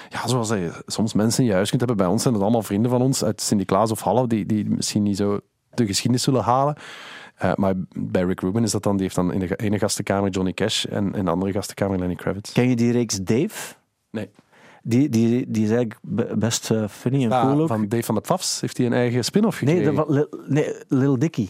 Ja, 0.09 0.27
zoals 0.27 0.49
je 0.49 0.83
soms 0.85 1.13
mensen 1.13 1.43
in 1.43 1.49
je 1.49 1.55
huis 1.55 1.69
kunt 1.69 1.79
hebben. 1.81 1.97
Bij 1.99 2.07
ons 2.07 2.21
zijn 2.21 2.33
dat 2.33 2.43
allemaal 2.43 2.61
vrienden 2.63 2.91
van 2.91 3.01
ons 3.01 3.23
uit 3.23 3.41
Sint-Niklaas 3.41 3.91
of 3.91 4.01
Halle, 4.01 4.27
die, 4.27 4.45
die 4.45 4.69
misschien 4.69 5.03
niet 5.03 5.17
zo 5.17 5.39
de 5.73 5.85
geschiedenis 5.85 6.23
zullen 6.23 6.43
halen. 6.43 6.75
Eh, 7.35 7.53
maar 7.55 7.73
bij 7.93 8.23
Rick 8.23 8.39
Rubin 8.39 8.63
is 8.63 8.71
dat 8.71 8.83
dan, 8.83 8.93
die 8.93 9.03
heeft 9.03 9.15
dan 9.15 9.33
in 9.33 9.39
de 9.39 9.55
ene 9.55 9.79
gastenkamer 9.79 10.29
Johnny 10.29 10.53
Cash 10.53 10.85
en 10.85 11.13
in 11.15 11.25
de 11.25 11.31
andere 11.31 11.51
gastenkamer 11.51 11.99
Lenny 11.99 12.15
Kravitz. 12.15 12.51
Ken 12.53 12.69
je 12.69 12.75
die 12.75 12.91
reeks 12.91 13.17
Dave? 13.17 13.73
Nee. 14.11 14.29
Die, 14.83 15.09
die, 15.09 15.45
die 15.51 15.63
is 15.63 15.69
eigenlijk 15.69 15.99
be- 16.01 16.35
best 16.37 16.71
eh, 16.71 16.87
funny 16.87 17.23
en 17.23 17.29
Ja, 17.29 17.41
cool 17.41 17.61
ook. 17.61 17.67
van 17.67 17.87
Dave 17.87 18.03
van 18.03 18.15
de 18.15 18.21
Pfafs 18.21 18.61
heeft 18.61 18.77
hij 18.77 18.85
een 18.85 18.93
eigen 18.93 19.23
spin-off 19.23 19.61
nee, 19.61 19.75
gekregen. 19.75 19.95
dat, 19.95 20.09
Lil, 20.09 20.27
nee, 20.47 20.73
Lil 20.87 21.19
Dicky. 21.19 21.47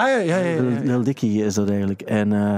Ah, 0.00 0.06
ja, 0.08 0.16
ja, 0.18 0.36
ja. 0.36 0.44
ja, 0.54 0.60
Lil, 0.62 0.70
ja. 0.70 0.80
Lil 0.84 1.02
Dicky 1.02 1.26
is 1.26 1.54
dat 1.54 1.68
eigenlijk. 1.70 2.00
En, 2.02 2.32
eh, 2.32 2.56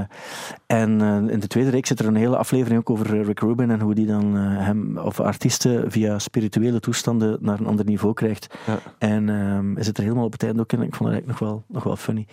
en 0.66 1.00
eh, 1.00 1.32
in 1.34 1.40
de 1.40 1.46
tweede 1.46 1.70
reeks 1.70 1.88
zit 1.88 1.98
er 1.98 2.06
een 2.06 2.14
hele 2.16 2.36
aflevering 2.36 2.78
ook 2.80 2.90
over 2.90 3.18
eh, 3.20 3.24
Rick 3.26 3.40
Rubin 3.40 3.70
en 3.70 3.80
hoe 3.80 3.94
die 3.94 4.06
dan 4.06 4.36
eh, 4.36 4.42
hem 4.66 4.98
of 4.98 5.20
artiesten 5.20 5.90
via 5.90 6.18
spirituele 6.18 6.80
toestanden 6.80 7.38
naar 7.40 7.60
een 7.60 7.66
ander 7.66 7.84
niveau 7.84 8.14
krijgt. 8.14 8.54
Ja. 8.66 8.78
En 8.98 9.28
ehm 9.28 9.76
is 9.76 9.86
het 9.86 9.96
er 9.96 10.02
helemaal 10.02 10.24
op 10.24 10.32
het 10.32 10.42
einde 10.42 10.60
ook 10.60 10.72
in. 10.72 10.82
Ik 10.82 10.94
vond 10.94 11.10
het 11.10 11.12
eigenlijk 11.18 11.40
nog 11.40 11.48
wel, 11.50 11.64
nog 11.68 11.82
wel 11.84 11.96
funny. 11.96 12.26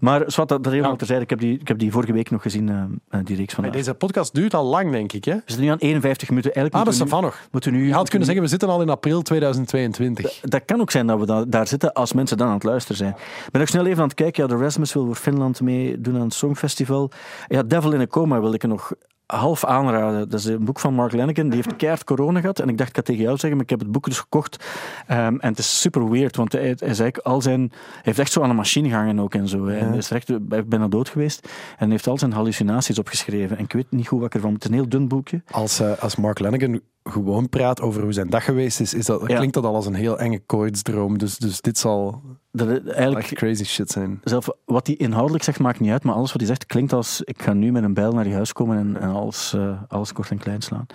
Maar 0.00 0.22
zwart, 0.26 0.48
dat, 0.48 0.62
dat 0.62 0.72
helemaal 0.72 0.90
Ja. 0.92 0.96
terzijde. 0.98 1.22
Ik 1.22 1.30
heb, 1.30 1.38
die, 1.38 1.58
ik 1.58 1.68
heb 1.68 1.78
die 1.78 1.92
vorige 1.92 2.12
week 2.12 2.30
nog 2.30 2.42
gezien, 2.42 3.00
die 3.24 3.36
reeks 3.36 3.54
van. 3.54 3.70
Deze 3.70 3.94
podcast 3.94 4.34
duurt 4.34 4.54
al 4.54 4.64
lang, 4.64 4.90
denk 4.92 5.12
ik. 5.12 5.24
Hè? 5.24 5.34
We 5.34 5.42
zitten 5.46 5.64
nu 5.64 5.70
aan 5.70 5.78
51 5.78 6.28
minuten. 6.28 6.52
Eigenlijk 6.54 6.74
Ah, 6.84 6.84
dat 6.92 6.94
is 6.94 7.00
ervan 7.10 7.22
nog. 7.22 7.40
moeten 7.50 7.72
nu 7.72 7.86
Je 7.86 7.92
had 7.92 8.08
kunnen 8.08 8.26
zeggen, 8.26 8.44
we 8.44 8.50
zitten 8.50 8.68
al 8.68 8.82
in 8.82 8.88
april 8.88 9.22
2022. 9.22 10.40
dat 10.40 10.64
kan 10.64 10.80
ook 10.80 10.90
zijn 10.90 11.06
dat 11.06 11.18
we 11.18 11.26
da- 11.26 11.44
daar 11.44 11.66
zitten 11.66 11.92
als 11.92 12.12
mensen 12.12 12.36
dan 12.36 12.46
aan 12.48 12.54
het 12.54 12.62
luisteren 12.62 12.96
zijn. 12.96 13.10
Ik 13.46 13.50
ben 13.52 13.60
ook 13.60 13.66
snel 13.68 13.86
even 13.86 14.02
aan 14.02 14.08
het 14.08 14.14
kijken. 14.14 14.48
Ja, 14.50 14.56
de 14.56 14.62
Rasmus 14.62 14.92
wil 14.92 15.06
voor 15.06 15.14
Finland 15.14 15.60
meedoen 15.60 16.14
aan 16.14 16.20
het 16.20 16.34
Songfestival. 16.34 17.10
Ja, 17.46 17.62
Devil 17.62 17.92
in 17.92 18.00
a 18.00 18.06
Coma 18.06 18.40
wil 18.40 18.54
ik 18.54 18.62
er 18.62 18.68
nog 18.68 18.92
half 19.26 19.64
aanraden. 19.64 20.28
Dat 20.28 20.40
is 20.40 20.46
een 20.46 20.64
boek 20.64 20.80
van 20.80 20.94
Mark 20.94 21.12
Lanigan. 21.12 21.48
Die 21.48 21.54
heeft 21.54 21.76
keihard 21.76 22.04
corona 22.04 22.40
gehad. 22.40 22.58
En 22.58 22.68
ik 22.68 22.78
dacht, 22.78 22.90
ik 22.90 22.96
ga 22.96 23.02
tegen 23.02 23.22
jou 23.22 23.36
zeggen, 23.36 23.52
maar 23.52 23.62
ik 23.62 23.70
heb 23.70 23.78
het 23.80 23.92
boek 23.92 24.04
dus 24.04 24.18
gekocht. 24.18 24.64
Ehm, 25.06 25.36
en 25.38 25.48
het 25.48 25.58
is 25.58 25.80
super 25.80 26.10
weird, 26.10 26.36
want 26.36 26.52
hij, 26.52 26.76
hij, 26.78 27.12
al 27.22 27.42
zijn, 27.42 27.60
hij 27.60 28.00
heeft 28.02 28.18
echt 28.18 28.32
zo 28.32 28.42
aan 28.42 28.50
een 28.50 28.56
machine 28.56 28.88
gehangen 28.88 29.20
ook 29.20 29.34
en 29.34 29.48
zo. 29.48 29.66
En 29.66 29.88
hij 29.88 29.98
is 29.98 30.10
echt 30.10 30.48
bijna 30.68 30.88
dood 30.88 31.08
geweest. 31.08 31.44
En 31.44 31.76
hij 31.78 31.88
heeft 31.88 32.06
al 32.06 32.18
zijn 32.18 32.32
hallucinaties 32.32 32.98
opgeschreven. 32.98 33.56
En 33.56 33.64
ik 33.64 33.72
weet 33.72 33.90
niet 33.90 34.08
goed 34.08 34.18
wat 34.18 34.28
ik 34.28 34.34
ervan... 34.34 34.52
Het 34.52 34.62
is 34.62 34.68
een 34.68 34.74
heel 34.74 34.88
dun 34.88 35.08
boekje. 35.08 35.42
Als, 35.50 35.80
eh, 35.80 35.98
als 35.98 36.16
Mark 36.16 36.38
Lanigan 36.38 36.80
gewoon 37.02 37.48
praat 37.48 37.80
over 37.80 38.02
hoe 38.02 38.12
zijn 38.12 38.30
dag 38.30 38.44
geweest 38.44 38.80
is, 38.80 38.94
is 38.94 39.06
dat, 39.06 39.22
Ja. 39.26 39.36
klinkt 39.36 39.54
dat 39.54 39.64
al 39.64 39.74
als 39.74 39.86
een 39.86 39.94
heel 39.94 40.18
enge 40.18 40.38
kooitsdroom. 40.46 41.18
Dus, 41.18 41.38
dus 41.38 41.60
dit 41.60 41.78
zal 41.78 42.22
Dat 42.52 42.68
eigenlijk 42.86 43.24
echt 43.24 43.34
crazy 43.34 43.64
shit 43.64 43.90
zijn. 43.90 44.20
zelf 44.24 44.48
wat 44.64 44.86
hij 44.86 44.96
inhoudelijk 44.96 45.44
zegt 45.44 45.58
maakt 45.58 45.80
niet 45.80 45.90
uit, 45.90 46.02
maar 46.04 46.14
alles 46.14 46.30
wat 46.32 46.40
hij 46.40 46.48
zegt 46.50 46.66
klinkt 46.66 46.92
als 46.92 47.22
ik 47.24 47.42
ga 47.42 47.52
nu 47.52 47.72
met 47.72 47.82
een 47.82 47.94
bijl 47.94 48.12
naar 48.12 48.28
je 48.28 48.34
huis 48.34 48.52
komen 48.52 48.78
en, 48.78 49.00
en 49.00 49.08
alles, 49.08 49.52
eh, 49.52 49.82
alles 49.88 50.12
kort 50.12 50.30
en 50.30 50.38
klein 50.38 50.60
slaan. 50.62 50.86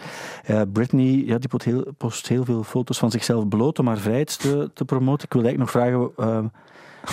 Eh 0.43 0.61
Britney, 0.73 1.23
ja, 1.25 1.37
die 1.37 1.49
post 1.49 1.63
heel, 1.65 1.85
post 1.97 2.27
heel 2.27 2.45
veel 2.45 2.63
foto's 2.63 2.97
van 2.97 3.11
zichzelf 3.11 3.47
bloot 3.47 3.79
om 3.79 3.87
haar 3.87 3.97
vrijheid 3.97 4.39
te, 4.39 4.71
te 4.73 4.85
promoten. 4.85 5.25
Ik 5.25 5.33
wil 5.33 5.43
eigenlijk 5.43 5.73
nog 5.73 5.83
vragen 5.83 6.11
eh, 6.17 6.45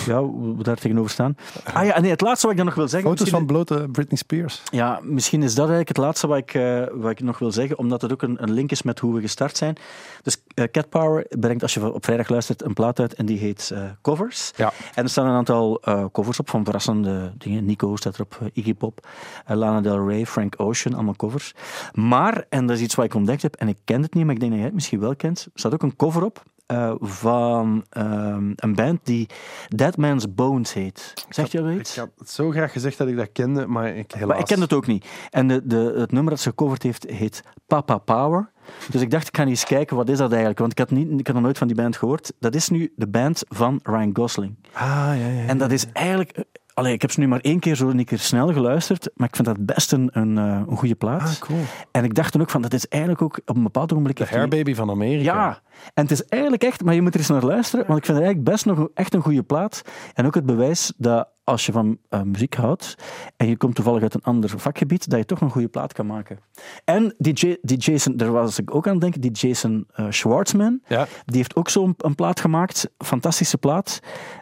ja, 0.05 0.21
hoe 0.21 0.57
we 0.57 0.63
daar 0.63 0.75
tegenover 0.75 1.11
staan. 1.11 1.35
Ah 1.73 1.85
ja, 1.85 1.99
nee, 1.99 2.11
het 2.11 2.21
laatste 2.21 2.41
wat 2.41 2.51
ik 2.51 2.57
dan 2.57 2.65
nog 2.65 2.75
wil 2.75 2.87
zeggen... 2.87 3.09
Foto's 3.09 3.29
van 3.29 3.45
blote 3.45 3.87
Britney 3.91 4.17
Spears. 4.17 4.61
ja, 4.71 4.99
misschien 5.03 5.43
is 5.43 5.49
dat 5.49 5.69
eigenlijk 5.69 5.87
het 5.87 5.97
laatste 5.97 6.27
wat 6.27 6.37
ik, 6.37 6.53
eh, 6.53 6.83
wat 6.93 7.11
ik 7.11 7.19
nog 7.19 7.39
wil 7.39 7.51
zeggen, 7.51 7.77
omdat 7.77 8.01
het 8.01 8.11
ook 8.11 8.21
een, 8.21 8.43
een 8.43 8.51
link 8.51 8.71
is 8.71 8.81
met 8.81 8.99
hoe 8.99 9.13
we 9.13 9.21
gestart 9.21 9.57
zijn. 9.57 9.77
Dus 10.23 10.43
eh, 10.53 10.65
Cat 10.71 10.89
Power 10.89 11.25
brengt, 11.39 11.61
als 11.61 11.73
je 11.73 11.93
op 11.93 12.05
vrijdag 12.05 12.29
luistert, 12.29 12.63
een 12.63 12.73
plaat 12.73 12.99
uit 12.99 13.13
en 13.13 13.25
die 13.25 13.37
heet 13.37 13.71
eh, 13.73 13.83
Covers. 14.01 14.51
Ja. 14.55 14.73
En 14.95 15.03
er 15.03 15.09
staan 15.09 15.27
een 15.27 15.35
aantal 15.35 15.81
eh, 15.81 16.05
covers 16.11 16.39
op 16.39 16.49
van 16.49 16.63
verrassende 16.63 17.33
dingen. 17.37 17.65
Nico 17.65 17.95
staat 17.95 18.15
erop, 18.15 18.39
Iggy 18.53 18.73
Pop, 18.73 19.07
Lana 19.47 19.81
Del 19.81 20.07
Rey, 20.07 20.25
Frank 20.25 20.53
Ocean, 20.57 20.95
allemaal 20.95 21.15
covers. 21.15 21.53
Maar, 21.93 22.45
en 22.49 22.65
dat 22.65 22.77
is 22.77 22.83
iets 22.83 22.95
wat 22.95 23.05
ik 23.05 23.13
ontdekt 23.13 23.41
heb, 23.41 23.55
en 23.55 23.67
ik 23.67 23.77
ken 23.83 24.01
het 24.01 24.13
niet, 24.13 24.25
maar 24.25 24.33
ik 24.33 24.39
denk 24.39 24.51
dat 24.51 24.59
jij 24.59 24.69
het 24.69 24.77
misschien 24.77 24.99
wel 24.99 25.15
kent, 25.15 25.45
er 25.45 25.51
staat 25.59 25.73
ook 25.73 25.83
een 25.83 25.95
cover 25.95 26.23
op 26.23 26.43
eh, 26.73 26.93
van 26.99 27.85
ehm, 27.89 28.51
een 28.55 28.75
band 28.75 28.99
die 29.03 29.27
Dead 29.67 29.97
Man's 29.97 30.33
Bones 30.33 30.73
heet. 30.73 31.13
Zegt 31.29 31.51
je 31.51 31.61
dat 31.61 31.71
Ik 31.71 31.79
iets? 31.79 31.97
had 31.97 32.09
het 32.17 32.29
zo 32.29 32.49
graag 32.49 32.71
gezegd 32.71 32.97
dat 32.97 33.07
ik 33.07 33.15
dat 33.17 33.31
kende, 33.31 33.67
maar 33.67 33.95
ik 33.95 34.11
helaas... 34.11 34.27
Maar 34.29 34.39
ik 34.39 34.45
ken 34.45 34.61
het 34.61 34.73
ook 34.73 34.87
niet. 34.87 35.05
En 35.29 35.47
de, 35.47 35.61
de, 35.67 35.93
het 35.97 36.11
nummer 36.11 36.31
dat 36.31 36.41
ze 36.41 36.49
gecoverd 36.49 36.83
heeft, 36.83 37.09
heet 37.09 37.43
Papa 37.67 37.97
Power. 37.97 38.51
Dus 38.91 39.01
ik 39.01 39.11
dacht, 39.11 39.27
ik 39.27 39.37
ga 39.37 39.45
eens 39.45 39.65
kijken, 39.65 39.95
wat 39.95 40.09
is 40.09 40.17
dat 40.17 40.29
eigenlijk? 40.29 40.59
Want 40.59 40.71
ik 40.71 40.77
had, 40.77 40.91
niet, 40.91 41.19
ik 41.19 41.25
had 41.27 41.35
nog 41.35 41.45
nooit 41.45 41.57
van 41.57 41.67
die 41.67 41.75
band 41.75 41.97
gehoord. 41.97 42.33
Dat 42.39 42.55
is 42.55 42.69
nu 42.69 42.93
de 42.95 43.07
band 43.07 43.43
van 43.47 43.79
Ryan 43.83 44.09
Gosling. 44.13 44.55
Ah, 44.71 44.81
ja, 44.81 45.13
ja. 45.13 45.27
ja. 45.27 45.45
En 45.47 45.57
dat 45.57 45.71
is 45.71 45.85
eigenlijk... 45.93 46.43
Allee, 46.73 46.93
ik 46.93 47.01
heb 47.01 47.11
ze 47.11 47.19
nu 47.19 47.27
maar 47.27 47.39
één 47.39 47.59
keer 47.59 47.75
zo 47.75 47.89
een 47.89 48.05
keer 48.05 48.19
snel 48.19 48.53
geluisterd, 48.53 49.09
maar 49.15 49.27
ik 49.27 49.35
vind 49.35 49.47
dat 49.47 49.65
best 49.65 49.91
een, 49.91 50.09
een, 50.11 50.37
eh, 50.37 50.61
een 50.69 50.77
goede 50.77 50.95
plaat. 50.95 51.21
Ah, 51.21 51.39
cool. 51.39 51.59
En 51.91 52.03
ik 52.03 52.13
dacht 52.13 52.31
toen 52.31 52.41
ook 52.41 52.49
van, 52.49 52.61
dat 52.61 52.73
is 52.73 52.87
eigenlijk 52.87 53.21
ook 53.21 53.39
op 53.45 53.55
een 53.55 53.63
bepaald 53.63 53.91
ogenblik... 53.91 54.17
De 54.17 54.23
die- 54.23 54.37
hairbaby 54.37 54.73
van 54.73 54.89
Amerika. 54.89 55.33
ja, 55.33 55.61
en 55.93 56.03
het 56.03 56.11
is 56.11 56.25
eigenlijk 56.25 56.63
echt, 56.63 56.83
maar 56.83 56.93
je 56.93 57.01
moet 57.01 57.13
er 57.13 57.19
eens 57.19 57.29
naar 57.29 57.43
luisteren, 57.43 57.85
want 57.87 57.99
ik 57.99 58.05
vind 58.05 58.17
het 58.17 58.25
eigenlijk 58.25 58.55
best 58.55 58.65
nog 58.65 58.87
echt 58.93 59.13
een 59.13 59.21
goede 59.21 59.43
plaat. 59.43 59.81
En 60.13 60.25
ook 60.25 60.35
het 60.35 60.45
bewijs 60.45 60.93
dat 60.97 61.27
als 61.43 61.65
je 61.65 61.71
van 61.71 61.97
eh, 62.09 62.21
muziek 62.21 62.53
houdt 62.55 62.95
en 63.37 63.47
je 63.47 63.57
komt 63.57 63.75
toevallig 63.75 64.01
uit 64.01 64.13
een 64.13 64.23
ander 64.23 64.49
vakgebied, 64.59 65.09
dat 65.09 65.19
je 65.19 65.25
toch 65.25 65.41
een 65.41 65.49
goede 65.49 65.67
plaat 65.67 65.93
kan 65.93 66.05
maken. 66.05 66.39
En 66.85 67.15
die, 67.17 67.33
J- 67.33 67.57
die 67.61 67.77
Jason, 67.77 68.17
daar 68.17 68.31
was 68.31 68.59
ik 68.59 68.75
ook 68.75 68.85
aan 68.87 68.91
het 68.91 69.01
denken, 69.01 69.21
die 69.21 69.31
Jason 69.31 69.87
eh, 69.93 70.05
Schwartzman, 70.09 70.81
Ja. 70.87 71.07
die 71.25 71.37
heeft 71.37 71.55
ook 71.55 71.69
zo'n 71.69 71.93
een 71.97 72.15
plaat 72.15 72.39
gemaakt, 72.39 72.89
fantastische 72.97 73.57
plaat. 73.57 73.99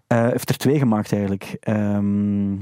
Eh 0.07 0.27
heeft 0.27 0.49
er 0.49 0.57
twee 0.57 0.77
gemaakt 0.77 1.11
eigenlijk. 1.11 1.57
Ehm, 1.59 2.53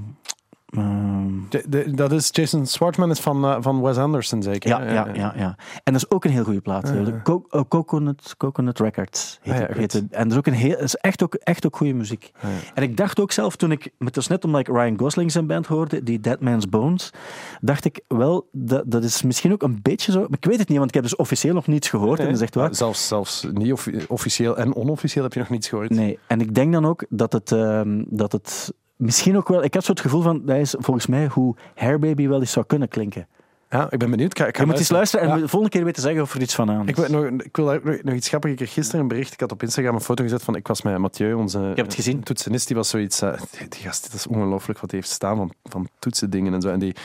Ehm, 0.70 1.28
De- 1.50 1.64
de- 1.70 1.92
dat 1.92 2.12
is 2.12 2.30
Jason 2.32 2.66
Schwartzman 2.66 3.10
is 3.10 3.20
van, 3.20 3.46
eh, 3.46 3.58
van 3.60 3.82
Wes 3.82 3.98
Anderson, 3.98 4.44
zeker? 4.44 4.70
ja, 4.70 4.84
ja, 4.84 5.08
ja, 5.14 5.34
ja. 5.38 5.56
En 5.84 5.94
dat 5.94 5.96
is 5.96 6.12
ook 6.12 6.26
een 6.26 6.32
heel 6.32 6.44
goede 6.44 6.62
plaat. 6.62 6.86
De 6.88 7.20
Co- 7.24 7.46
eh, 7.50 7.62
Coconut, 7.68 8.34
Coconut 8.38 8.80
Records 8.80 9.40
heet, 9.42 9.54
Ah, 9.54 9.60
ja, 9.60 9.66
het- 9.66 9.72
goed. 9.72 9.82
heet 9.82 9.94
het. 9.94 10.04
En 10.12 10.24
dat 10.24 10.32
is 10.32 10.38
ook, 10.38 10.48
een 10.48 10.54
heel, 10.54 10.78
is 10.78 10.96
echt 10.96 11.24
ook, 11.24 11.34
echt 11.36 11.66
ook 11.66 11.76
goede 11.78 11.94
muziek. 11.94 12.32
Ah, 12.36 12.42
ja. 12.44 12.50
En 12.74 12.84
ik 12.84 12.98
dacht 12.98 13.20
ook 13.20 13.32
zelf 13.32 13.56
toen 13.56 13.72
ik, 13.72 13.92
het 14.00 14.16
was 14.16 14.28
net 14.28 14.46
omdat 14.46 14.60
ik 14.62 14.68
Ryan 14.68 15.00
Gosling 15.00 15.32
zijn 15.32 15.48
band 15.48 15.66
hoorde, 15.68 16.04
die 16.04 16.20
Dead 16.20 16.40
Man's 16.40 16.70
Bones, 16.70 17.14
dacht 17.62 17.86
ik 17.86 18.00
wel, 18.08 18.48
dat, 18.52 18.84
dat 18.86 19.04
is 19.04 19.22
misschien 19.24 19.52
ook 19.52 19.64
een 19.64 19.80
beetje 19.82 20.12
zo. 20.12 20.20
Maar 20.20 20.38
ik 20.40 20.46
weet 20.46 20.60
het 20.60 20.68
niet, 20.68 20.78
want 20.78 20.90
ik 20.90 20.96
heb 20.96 21.04
dus 21.04 21.16
officieel 21.16 21.54
nog 21.54 21.68
niets 21.68 21.90
gehoord. 21.90 22.20
En 22.20 22.26
dat 22.26 22.36
is 22.36 22.42
echt 22.42 22.56
waar. 22.56 22.76
Zelfs, 22.76 23.08
zelfs 23.08 23.48
niet 23.54 23.72
offi- 23.72 24.06
officieel 24.08 24.58
en 24.58 24.76
onofficieel 24.76 25.24
heb 25.24 25.34
je 25.34 25.40
nog 25.40 25.50
niets 25.50 25.70
gehoord. 25.70 25.90
Nee, 25.90 26.20
en 26.28 26.42
ik 26.42 26.56
denk 26.56 26.74
dan 26.74 26.86
ook 26.86 27.06
dat 27.10 27.34
het, 27.34 27.52
ehm, 27.52 28.04
dat 28.08 28.32
het 28.32 28.74
misschien 29.00 29.38
ook 29.38 29.48
wel. 29.48 29.64
Ik 29.64 29.74
had 29.74 29.84
zo 29.84 29.92
het 29.92 30.02
gevoel 30.02 30.22
van, 30.22 30.46
dat 30.46 30.58
is 30.58 30.76
volgens 30.80 31.08
mij 31.08 31.28
hoe 31.28 31.56
Hairbaby 31.76 32.28
wel 32.28 32.40
eens 32.40 32.52
zou 32.52 32.66
kunnen 32.66 32.88
klinken. 32.88 33.28
Ja, 33.70 33.92
ik 33.92 34.00
ben 34.00 34.10
benieuwd. 34.10 34.32
Ik 34.32 34.38
ga, 34.40 34.48
ik 34.48 34.56
ga 34.56 34.62
Je 34.62 34.68
moet 34.70 34.80
eens 34.80 34.90
luisteren 34.90 35.26
en 35.26 35.36
Ja. 35.36 35.42
de 35.42 35.48
volgende 35.48 35.70
keer 35.70 35.84
weten 35.86 36.02
zeggen 36.02 36.22
of 36.22 36.34
er 36.34 36.42
iets 36.42 36.56
van 36.56 36.72
aan 36.72 36.84
is. 36.84 36.90
Ik, 36.90 36.96
wil 36.96 37.10
nog, 37.10 37.42
ik 37.42 37.56
wil 37.56 37.66
nog, 37.66 38.04
nog 38.04 38.16
iets 38.16 38.28
grappigs. 38.28 38.52
Ik 38.54 38.58
kreeg 38.60 38.74
gisteren 38.74 39.02
een 39.02 39.08
bericht. 39.08 39.34
Ik 39.34 39.40
had 39.40 39.52
op 39.52 39.64
Instagram 39.64 39.96
een 39.96 40.02
foto 40.02 40.24
gezet 40.24 40.44
van. 40.44 40.56
Ik 40.56 40.68
was 40.68 40.82
met 40.82 40.98
Mathieu, 40.98 41.34
onze 41.34 41.60
heb 41.60 41.78
het 41.78 41.94
gezien. 41.94 42.24
toetsenist. 42.24 42.68
Die 42.68 42.76
was 42.76 42.90
zoiets. 42.90 43.22
eh, 43.22 43.40
die, 43.58 43.68
die 43.68 43.80
gast, 43.82 44.04
dat 44.04 44.14
is 44.14 44.28
ongelooflijk 44.28 44.80
wat 44.80 44.92
hij 44.92 45.00
heeft 45.00 45.12
staan 45.12 45.36
van, 45.38 45.52
van 45.64 45.88
toetsendingen 46.00 46.54
en 46.54 46.62
zo. 46.62 46.70
En 46.70 46.80
die 46.80 46.96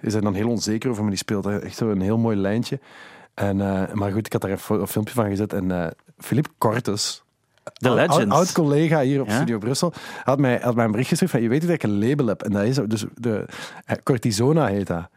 is 0.00 0.14
er 0.14 0.22
dan 0.22 0.34
heel 0.34 0.48
onzeker 0.48 0.90
over, 0.90 1.02
maar 1.02 1.10
die 1.10 1.20
speelt 1.20 1.46
echt 1.46 1.76
zo 1.76 1.90
een 1.90 2.00
heel 2.00 2.18
mooi 2.18 2.36
lijntje. 2.36 2.80
En, 3.34 3.60
eh, 3.60 3.92
maar 3.92 4.12
goed, 4.12 4.26
ik 4.26 4.32
had 4.32 4.40
daar 4.42 4.50
een, 4.50 4.86
filmpje 4.86 5.14
van 5.14 5.28
gezet. 5.28 5.52
En 5.52 5.70
eh 5.70 5.90
Philippe 6.18 6.50
Cortes, 6.58 7.24
Oud- 7.74 7.94
Legends. 7.96 8.34
oud 8.34 8.52
collega 8.52 9.00
hier 9.00 9.20
op 9.20 9.28
Ja? 9.28 9.34
Studio 9.34 9.58
Brussel, 9.58 9.92
had 10.24 10.38
mij, 10.38 10.58
had 10.62 10.74
mij 10.74 10.84
een 10.84 10.90
bericht 10.90 11.08
geschreven 11.08 11.34
van. 11.34 11.42
Je 11.44 11.50
weet 11.52 11.60
dat 11.60 11.70
ik 11.70 11.82
een 11.82 11.98
label 12.08 12.26
heb. 12.26 12.42
En 12.42 12.52
dat 12.52 12.62
is 12.64 12.76
dus 12.86 13.04
de 13.14 13.44
eh, 13.84 13.96
Cortisona 14.02 14.66
heet 14.66 14.86
dat. 14.86 15.08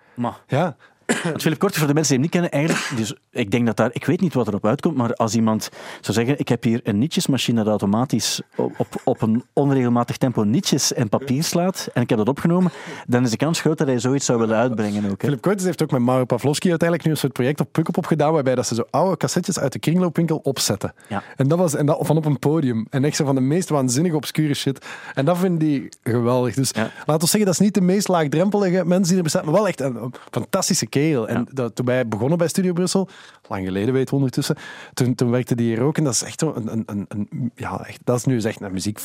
Ja, 0.47 0.75
want 1.23 1.41
Philip 1.41 1.59
Korte, 1.59 1.79
voor 1.79 1.87
de 1.87 1.93
mensen 1.93 2.21
die 2.21 2.29
hem 2.29 2.41
niet 2.41 2.49
kennen, 2.51 2.51
eigenlijk, 2.51 2.97
dus 2.97 3.13
ik 3.31 3.51
denk 3.51 3.65
dat 3.65 3.77
daar, 3.77 3.89
ik 3.93 4.05
weet 4.05 4.21
niet 4.21 4.33
wat 4.33 4.47
erop 4.47 4.65
uitkomt, 4.65 4.95
maar 4.95 5.13
als 5.13 5.35
iemand 5.35 5.69
zou 6.01 6.17
zeggen, 6.17 6.39
ik 6.39 6.47
heb 6.47 6.63
hier 6.63 6.79
een 6.83 6.97
nietjesmachine 6.97 7.57
dat 7.57 7.67
automatisch 7.67 8.41
op, 8.55 9.01
op, 9.03 9.21
een 9.21 9.43
onregelmatig 9.53 10.17
tempo 10.17 10.43
nietjes 10.43 10.93
en 10.93 11.09
papier 11.09 11.43
slaat, 11.43 11.89
en 11.93 12.01
ik 12.01 12.09
heb 12.09 12.17
dat 12.17 12.27
opgenomen, 12.27 12.71
dan 13.07 13.23
is 13.23 13.31
de 13.31 13.37
kans 13.37 13.61
groot 13.61 13.77
dat 13.77 13.87
hij 13.87 13.99
zoiets 13.99 14.25
zou 14.25 14.39
willen 14.39 14.55
uitbrengen 14.57 15.03
ook. 15.03 15.21
Hè. 15.21 15.27
Philip 15.27 15.41
Cortes 15.41 15.65
heeft 15.65 15.83
ook 15.83 15.91
met 15.91 16.01
Mauro 16.01 16.25
Pavlovski 16.25 16.69
uiteindelijk 16.69 17.07
nu 17.07 17.13
een 17.13 17.21
soort 17.21 17.33
project 17.33 17.59
op 17.59 17.71
Pukkelpop 17.71 18.05
gedaan, 18.05 18.33
waarbij 18.33 18.55
dat 18.55 18.67
ze 18.67 18.75
zo 18.75 18.83
oude 18.89 19.17
cassettes 19.17 19.59
uit 19.59 19.71
de 19.71 19.79
kringloopwinkel 19.79 20.39
opzetten. 20.43 20.93
Ja. 21.07 21.23
En 21.35 21.47
dat 21.47 21.57
was 21.57 21.75
en 21.75 21.85
dat 21.85 21.97
van 22.01 22.17
op 22.17 22.25
een 22.25 22.39
podium. 22.39 22.87
En 22.89 23.03
echt 23.05 23.15
zo 23.15 23.25
van 23.25 23.35
de 23.35 23.41
meest 23.41 23.69
waanzinnige 23.69 24.15
obscure 24.15 24.53
shit. 24.53 24.85
En 25.13 25.25
dat 25.25 25.37
vind 25.37 25.63
ik 25.63 25.93
geweldig. 26.03 26.55
Dus 26.55 26.71
Ja. 26.73 26.81
laten 26.81 27.19
we 27.19 27.27
zeggen, 27.27 27.45
dat 27.45 27.53
is 27.53 27.59
niet 27.59 27.73
de 27.73 27.81
meest 27.81 28.07
laagdrempelige 28.07 28.85
mensen 28.85 29.07
die 29.07 29.17
er 29.17 29.23
bestaan, 29.23 29.45
maar 29.45 29.53
wel 29.53 29.67
echt 29.67 29.81
een, 29.81 29.95
een 29.95 30.13
fantastische 30.31 30.85
En 31.07 31.47
dat, 31.53 31.75
toen 31.75 31.85
wij 31.85 32.07
begonnen 32.07 32.37
bij 32.37 32.47
Studio 32.47 32.73
Brussel, 32.73 33.07
lang 33.47 33.65
geleden 33.65 33.93
weet 33.93 34.09
we 34.09 34.15
ondertussen, 34.15 34.55
toen, 34.93 35.15
toen 35.15 35.31
werkte 35.31 35.55
die 35.55 35.67
hier 35.75 35.81
ook. 35.81 35.97
En 35.97 36.03
dat 36.03 36.13
is 36.13 36.23
echt 36.23 36.41
een, 36.41 36.71
een, 36.71 36.83
een, 36.85 37.05
een- 37.09 37.51
ja, 37.55 37.85
echt, 37.87 37.99
dat 38.03 38.17
is 38.17 38.25
nu 38.25 38.33
eens 38.33 38.45
echt 38.45 38.61
een 38.61 38.71
muziek 38.71 38.99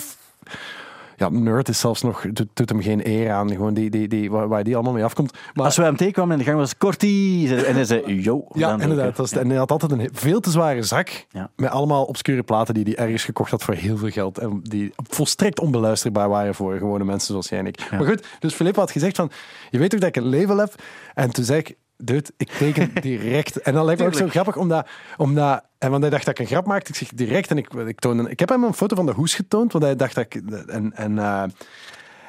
ja, 1.16 1.28
nerd 1.28 1.68
is 1.68 1.80
zelfs 1.80 2.02
nog, 2.02 2.24
doet, 2.32 2.48
doet 2.54 2.68
hem 2.68 2.82
geen 2.82 3.08
eer 3.08 3.30
aan. 3.32 3.50
Gewoon 3.50 3.74
die, 3.74 3.90
die, 3.90 4.08
die, 4.08 4.30
waar, 4.30 4.48
waar 4.48 4.64
die 4.64 4.74
allemaal 4.74 4.92
mee 4.92 5.04
afkomt. 5.04 5.32
Maar, 5.54 5.64
Als 5.64 5.76
we 5.76 5.82
hem 5.82 5.96
tegenkwamen 5.96 6.32
in 6.32 6.38
de 6.38 6.44
gang 6.44 6.56
was 6.58 6.76
Kortie, 6.76 7.56
en 7.64 7.74
hij 7.74 7.84
zei, 7.84 8.22
yo. 8.22 8.44
ja, 8.52 8.72
inderdaad. 8.80 9.06
ook, 9.08 9.16
was, 9.16 9.32
en 9.32 9.48
hij 9.48 9.58
had 9.58 9.70
altijd 9.70 9.92
een 9.92 10.08
veel 10.12 10.40
te 10.40 10.50
zware 10.50 10.82
zak. 10.82 11.26
Ja. 11.30 11.50
Met 11.56 11.70
allemaal 11.70 12.04
obscure 12.04 12.42
platen 12.42 12.74
die 12.74 12.84
hij 12.84 12.96
ergens 12.96 13.24
gekocht 13.24 13.50
had 13.50 13.62
voor 13.62 13.74
heel 13.74 13.96
veel 13.96 14.10
geld. 14.10 14.38
En 14.38 14.60
die 14.62 14.92
volstrekt 14.96 15.60
onbeluisterbaar 15.60 16.28
waren 16.28 16.54
voor 16.54 16.76
gewone 16.78 17.04
mensen 17.04 17.28
zoals 17.28 17.48
jij 17.48 17.58
en 17.58 17.66
ik. 17.66 17.90
Maar 17.90 18.04
goed, 18.06 18.26
dus 18.38 18.54
Filip 18.54 18.76
had 18.76 18.90
gezegd 18.90 19.16
van, 19.16 19.30
je 19.70 19.78
weet 19.78 19.90
toch 19.90 20.00
dat 20.00 20.08
ik 20.08 20.16
een 20.16 20.28
label 20.38 20.56
heb? 20.56 20.74
En 21.14 21.30
toen 21.30 21.44
zei 21.44 21.58
ik, 21.58 21.76
dude, 21.96 22.30
ik 22.36 22.50
teken 22.50 22.90
direct. 23.00 23.60
En 23.60 23.74
dat 23.74 23.84
lijkt 23.84 24.00
me 24.00 24.06
ook 24.06 24.14
zo 24.14 24.28
grappig, 24.28 24.56
omdat... 24.56 24.86
omdat 25.16 25.64
en 25.78 25.90
want 25.90 26.02
hij 26.02 26.10
dacht 26.10 26.24
dat 26.24 26.38
ik 26.38 26.44
een 26.44 26.52
grap 26.52 26.66
maakte. 26.66 26.90
Ik 26.90 26.96
zeg 26.96 27.08
direct, 27.08 27.50
en 27.50 27.58
ik, 27.58 27.72
ik, 27.74 28.00
toonde, 28.00 28.30
ik 28.30 28.38
heb 28.38 28.48
hem 28.48 28.64
een 28.64 28.74
foto 28.74 28.96
van 28.96 29.06
de 29.06 29.12
hoes 29.12 29.34
getoond, 29.34 29.72
want 29.72 29.84
hij 29.84 29.96
dacht 29.96 30.14
dat 30.14 30.24
ik... 30.24 30.34
En, 30.66 30.92
en, 30.94 31.18
eh, 31.18 31.42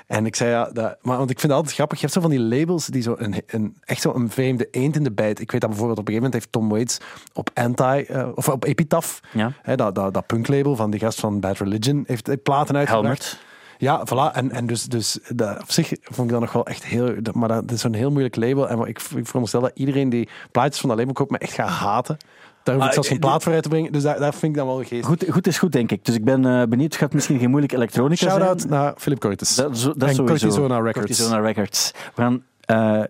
en 0.07 0.25
ik 0.25 0.35
zei 0.35 0.49
ja, 0.49 0.69
dat, 0.73 0.97
maar, 1.01 1.17
want 1.17 1.29
ik 1.29 1.39
vind 1.39 1.51
het 1.51 1.61
altijd 1.61 1.75
grappig. 1.75 1.97
Je 1.97 2.03
hebt 2.03 2.13
zo 2.13 2.21
van 2.21 2.29
die 2.29 2.59
labels 2.59 2.85
die 2.85 3.01
zo 3.01 3.15
een, 3.17 3.35
een, 3.47 3.77
echt 3.81 4.01
zo 4.01 4.13
een 4.13 4.29
vreemde 4.29 4.67
eend 4.71 4.95
in 4.95 5.03
de 5.03 5.11
bijt. 5.11 5.39
Ik 5.39 5.51
weet 5.51 5.61
dat 5.61 5.69
bijvoorbeeld 5.69 5.99
op 5.99 6.07
een 6.07 6.13
gegeven 6.13 6.31
moment 6.31 6.33
heeft 6.33 6.51
Tom 6.51 6.69
Waits 6.69 6.97
op 7.33 7.49
Anti, 7.53 8.01
eh, 8.01 8.27
of 8.35 8.49
op 8.49 8.65
Epitaph, 8.65 9.19
Ja. 9.31 9.51
hè, 9.61 9.75
dat, 9.75 9.95
dat, 9.95 10.13
dat 10.13 10.25
punklabel 10.25 10.75
van 10.75 10.91
die 10.91 10.99
gast 10.99 11.19
van 11.19 11.39
Bad 11.39 11.57
Religion, 11.57 12.03
heeft 12.07 12.43
platen 12.43 12.75
uitgebracht. 12.75 13.23
Helmert. 13.23 13.39
Ja, 13.77 14.03
voilà. 14.07 14.33
En, 14.35 14.51
en 14.51 14.65
dus, 14.67 14.83
dus 14.83 15.19
dat, 15.29 15.61
op 15.61 15.71
zich 15.71 15.87
vond 16.01 16.27
ik 16.27 16.33
dat 16.33 16.41
nog 16.41 16.51
wel 16.51 16.65
echt 16.65 16.85
heel... 16.85 17.13
dat- 17.21 17.35
Maar 17.35 17.47
dat, 17.47 17.71
is 17.71 17.83
een 17.83 17.93
heel 17.93 18.09
moeilijk 18.11 18.35
label. 18.35 18.69
En 18.69 18.79
ik, 18.79 18.87
ik 19.15 19.25
veronderstel 19.25 19.61
dat 19.61 19.71
iedereen 19.73 20.09
die 20.09 20.29
plaatjes 20.51 20.79
van 20.79 20.89
dat 20.89 20.97
label 20.97 21.13
koopt 21.13 21.31
me 21.31 21.37
echt 21.37 21.53
gaat 21.53 21.69
haten. 21.69 22.17
Daar 22.63 22.75
hoef 22.75 22.83
ik 22.83 22.89
Ah, 22.89 22.93
zelfs 22.93 23.07
geen 23.09 23.19
eh, 23.21 23.27
plaat 23.27 23.43
voor 23.43 23.53
uit 23.53 23.63
te 23.63 23.69
brengen. 23.69 23.91
Dus 23.91 24.03
daar, 24.03 24.19
daar 24.19 24.33
vind 24.33 24.51
ik 24.51 24.57
dan 24.57 24.67
wel 24.67 24.83
geest. 24.83 25.05
Goed, 25.05 25.25
goed 25.29 25.47
is 25.47 25.57
goed, 25.57 25.71
denk 25.71 25.91
ik. 25.91 26.05
Dus 26.05 26.15
ik 26.15 26.23
ben 26.23 26.45
eh, 26.45 26.67
benieuwd. 26.67 26.91
Het 26.91 27.01
gaat 27.01 27.13
misschien 27.13 27.39
geen 27.39 27.49
moeilijke 27.49 27.75
elektronica 27.75 28.25
Shout-out 28.29 28.59
zijn. 28.61 28.73
naar 28.73 28.93
Philip 28.97 29.19
Cortes. 29.19 29.55
Dat, 29.55 29.75
is- 29.75 29.81
dat 29.81 29.95
En 30.03 30.15
sowieso. 30.15 30.23
Cortisona 30.25 30.75
Records. 30.79 30.97
Cortisona 31.17 31.39
Records. 31.39 31.91
We 32.15 32.21
gaan, 32.21 32.43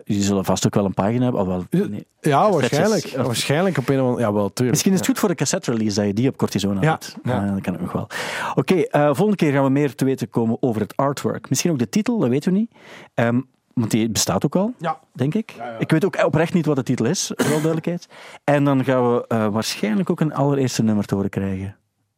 jullie 0.04 0.22
zullen 0.22 0.44
vast 0.44 0.66
ook 0.66 0.74
wel 0.74 0.84
een 0.84 0.94
pagina 0.94 1.22
hebben. 1.22 1.40
Al 1.40 1.46
wel, 1.46 1.64
nee. 1.70 2.06
Ja, 2.20 2.50
waarschijnlijk. 2.50 3.04
Of- 3.04 3.26
Waarschijnlijk 3.26 3.78
op 3.78 3.88
een 3.88 4.00
of 4.00 4.06
andere... 4.06 4.20
Ja, 4.26 4.32
wel, 4.32 4.46
tuurlijk. 4.48 4.70
Misschien 4.70 4.92
is 4.92 4.98
het 4.98 5.06
goed 5.08 5.18
voor 5.18 5.28
de 5.28 5.34
cassette 5.34 5.70
release 5.70 5.96
dat 5.96 6.06
je 6.06 6.12
die 6.14 6.28
op 6.28 6.36
Cortisona 6.36 6.80
Ja, 6.80 6.92
doet. 6.92 7.16
ja. 7.22 7.44
Eh, 7.44 7.52
dat 7.52 7.60
kan 7.60 7.74
ook 7.74 7.80
nog 7.80 7.92
wel. 7.92 8.06
Oké, 8.54 8.74
eh, 8.74 9.04
volgende 9.04 9.36
keer 9.36 9.52
gaan 9.52 9.64
we 9.64 9.70
meer 9.70 9.94
te 9.94 10.04
weten 10.04 10.30
komen 10.30 10.56
over 10.60 10.80
het 10.80 10.96
artwork. 10.96 11.48
Misschien 11.48 11.70
ook 11.70 11.78
de 11.78 11.88
titel, 11.88 12.18
dat 12.18 12.28
weten 12.28 12.52
we 12.52 12.58
niet. 12.58 12.70
Ehm, 13.14 13.40
want 13.74 13.90
die 13.90 14.10
bestaat 14.10 14.44
ook 14.44 14.56
al, 14.56 14.72
Ja. 14.78 14.98
denk 15.12 15.34
ik. 15.34 15.54
Ik 15.78 15.90
weet 15.90 16.04
ook 16.04 16.24
oprecht 16.24 16.54
niet 16.54 16.66
wat 16.66 16.76
de 16.76 16.82
titel 16.82 17.04
is, 17.06 17.26
voor 17.34 17.44
alle 17.46 17.54
duidelijkheid. 17.54 18.06
En 18.44 18.64
dan 18.64 18.84
gaan 18.84 19.10
we 19.12 19.48
waarschijnlijk 19.52 20.10
ook 20.10 20.20
een 20.20 20.34
allereerste 20.34 20.82
nummer 20.82 21.04
te 21.04 21.14
horen 21.14 21.30
krijgen. 21.30 21.76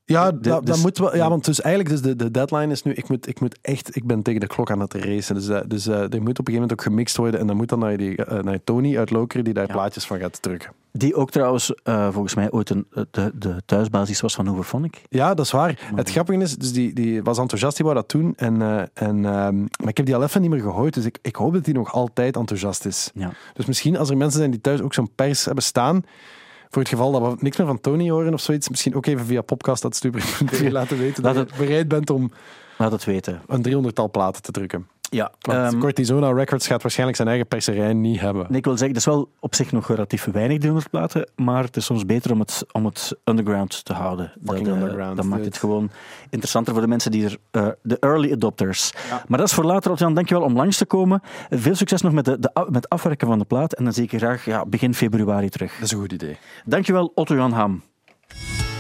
Ja, 0.09 0.31
De- 0.31 0.41
dat, 0.41 0.67
dus- 0.67 0.75
dat 0.75 0.85
moet 0.85 0.99
wel. 0.99 1.17
Ja, 1.17 1.29
want 1.29 1.45
dus 1.45 1.61
eigenlijk 1.61 1.95
dus 1.95 2.11
de, 2.11 2.17
de 2.25 2.31
deadline 2.31 2.73
is 2.73 2.83
nu. 2.83 2.93
Ik 2.93 3.09
moet, 3.09 3.29
ik 3.29 3.41
moet 3.41 3.59
echt. 3.63 3.97
Ik 3.97 4.05
ben 4.07 4.23
tegen 4.23 4.41
de 4.41 4.47
klok 4.47 4.71
aan 4.71 4.81
het 4.81 4.95
racen. 4.95 5.35
Dus, 5.35 5.49
eh, 5.49 5.61
dus 5.67 5.87
eh, 5.87 5.95
er 5.95 6.01
moet 6.03 6.11
op 6.13 6.19
een 6.19 6.25
gegeven 6.29 6.53
moment 6.53 6.73
ook 6.73 6.83
gemixt 6.83 7.17
worden. 7.17 7.41
En 7.41 7.47
dan 7.47 7.57
moet 7.57 7.69
dan 7.69 7.79
naar, 7.79 7.97
die, 7.97 8.25
eh, 8.25 8.43
naar 8.43 8.59
Tony 8.65 8.99
uit 8.99 9.11
Lokeren 9.11 9.45
die 9.45 9.55
daar 9.55 9.67
Ja. 9.67 9.73
plaatjes 9.73 10.07
van 10.07 10.19
gaat 10.19 10.43
drukken. 10.43 10.73
Die 10.93 11.15
ook 11.15 11.31
trouwens 11.31 11.75
eh, 11.75 12.09
volgens 12.11 12.35
mij 12.35 12.51
ooit 12.51 12.71
een, 12.71 12.87
de, 13.11 13.33
de 13.35 13.63
thuisbasis 13.67 14.21
was 14.21 14.35
van 14.35 14.47
Hooverphonic. 14.47 15.03
Ja, 15.09 15.35
dat 15.35 15.45
is 15.45 15.53
waar. 15.53 15.91
Het 15.95 16.11
grappige 16.11 16.39
is, 16.43 16.57
dus 16.57 16.73
die, 16.73 16.93
die 16.93 17.23
was 17.23 17.39
enthousiast, 17.39 17.77
die 17.77 17.85
wou 17.87 17.97
dat 17.99 18.11
doen. 18.11 18.33
En, 18.37 18.63
eh, 18.63 18.79
en, 18.95 19.25
ehm, 19.25 19.59
maar 19.59 19.89
ik 19.89 19.97
heb 19.97 20.07
die 20.07 20.15
al 20.17 20.23
even 20.23 20.41
niet 20.41 20.51
meer 20.51 20.61
gehoord. 20.61 20.95
Dus 20.95 21.05
ik, 21.05 21.19
ik 21.23 21.37
hoop 21.37 21.53
dat 21.53 21.65
hij 21.65 21.75
nog 21.75 21.93
altijd 21.93 22.37
enthousiast 22.37 22.85
is. 22.87 23.11
Ja. 23.15 23.31
Dus 23.55 23.67
misschien 23.67 23.97
als 23.97 24.11
er 24.11 24.17
mensen 24.17 24.39
zijn 24.39 24.51
die 24.51 24.61
thuis 24.61 24.81
ook 24.81 24.95
zo'n 24.95 25.11
pers 25.15 25.45
hebben 25.45 25.65
staan. 25.65 26.03
Voor 26.71 26.83
het 26.83 26.91
geval 26.91 27.13
dat 27.13 27.23
we 27.23 27.37
niks 27.41 27.57
meer 27.57 27.67
van 27.67 27.81
Tony 27.81 28.11
horen 28.11 28.33
of 28.33 28.41
zoiets. 28.41 28.69
Misschien 28.69 28.95
ook 28.95 29.07
even 29.07 29.27
via 29.27 29.41
podcast.stuber.tv 29.41 30.71
laten 30.71 30.99
weten 30.99 31.23
dat 31.23 31.37
je 31.37 31.47
bereid 31.57 31.89
bent 31.89 32.11
om 32.11 32.31
Laat 32.79 32.93
het 32.93 33.05
weten. 33.05 33.43
een 33.47 33.87
300-tal 33.87 34.11
platen 34.11 34.43
te 34.43 34.53
drukken. 34.53 34.89
Ja, 35.11 35.33
Want 35.41 35.73
ehm, 35.73 35.79
Cortisona 35.79 36.33
Records 36.33 36.67
gaat 36.67 36.83
waarschijnlijk 36.83 37.17
zijn 37.17 37.29
eigen 37.29 37.47
perserij 37.47 37.93
niet 37.93 38.21
hebben. 38.21 38.47
Nee, 38.49 38.59
ik 38.59 38.65
wil 38.65 38.77
zeggen, 38.77 38.95
dat 38.95 39.07
is 39.07 39.15
wel 39.15 39.31
op 39.41 39.55
zich 39.55 39.73
nog 39.73 39.89
relatief 39.89 40.25
weinig 40.25 40.59
300 40.59 40.91
platen, 40.91 41.31
maar 41.37 41.63
het 41.63 41.77
is 41.77 41.85
soms 41.85 42.07
beter 42.07 42.33
om 42.33 42.39
het, 42.39 42.65
om 42.73 42.85
het 42.85 43.17
underground 43.25 43.85
te 43.85 43.93
houden. 43.93 44.33
Dat, 44.39 44.57
eh, 44.57 45.15
dat 45.15 45.25
maakt 45.25 45.45
het 45.45 45.59
gewoon 45.59 45.91
interessanter 46.31 46.73
voor 46.73 46.83
de 46.83 46.89
mensen 46.89 47.11
die 47.11 47.25
er, 47.25 47.37
eh, 47.51 47.69
de 47.83 47.99
early 47.99 48.33
adopters. 48.33 48.93
Maar 49.29 49.39
dat 49.39 49.49
is 49.49 49.55
voor 49.55 49.65
later, 49.65 49.91
Otjan. 49.91 50.15
Dankjewel 50.15 50.45
om 50.45 50.57
langs 50.57 50.77
te 50.77 50.87
komen. 50.87 51.23
Veel 51.51 51.75
succes 51.75 52.03
nog 52.03 52.13
met, 52.13 52.25
de, 52.25 52.67
met 52.69 52.89
afwerken 52.89 53.27
van 53.27 53.39
de 53.39 53.45
plaat 53.45 53.75
en 53.75 53.85
dan 53.85 53.93
zie 53.93 54.05
ik 54.05 54.11
je 54.11 54.19
graag 54.19 54.45
ja, 54.45 54.67
begin 54.67 54.95
februari 54.95 55.49
terug. 55.49 55.73
Dat 55.75 55.85
is 55.85 55.93
een 55.93 55.99
goed 55.99 56.13
idee. 56.13 56.37
Dankjewel, 56.65 57.13
Otto 57.15 57.35
Jan 57.35 57.53
Ham. 57.53 57.83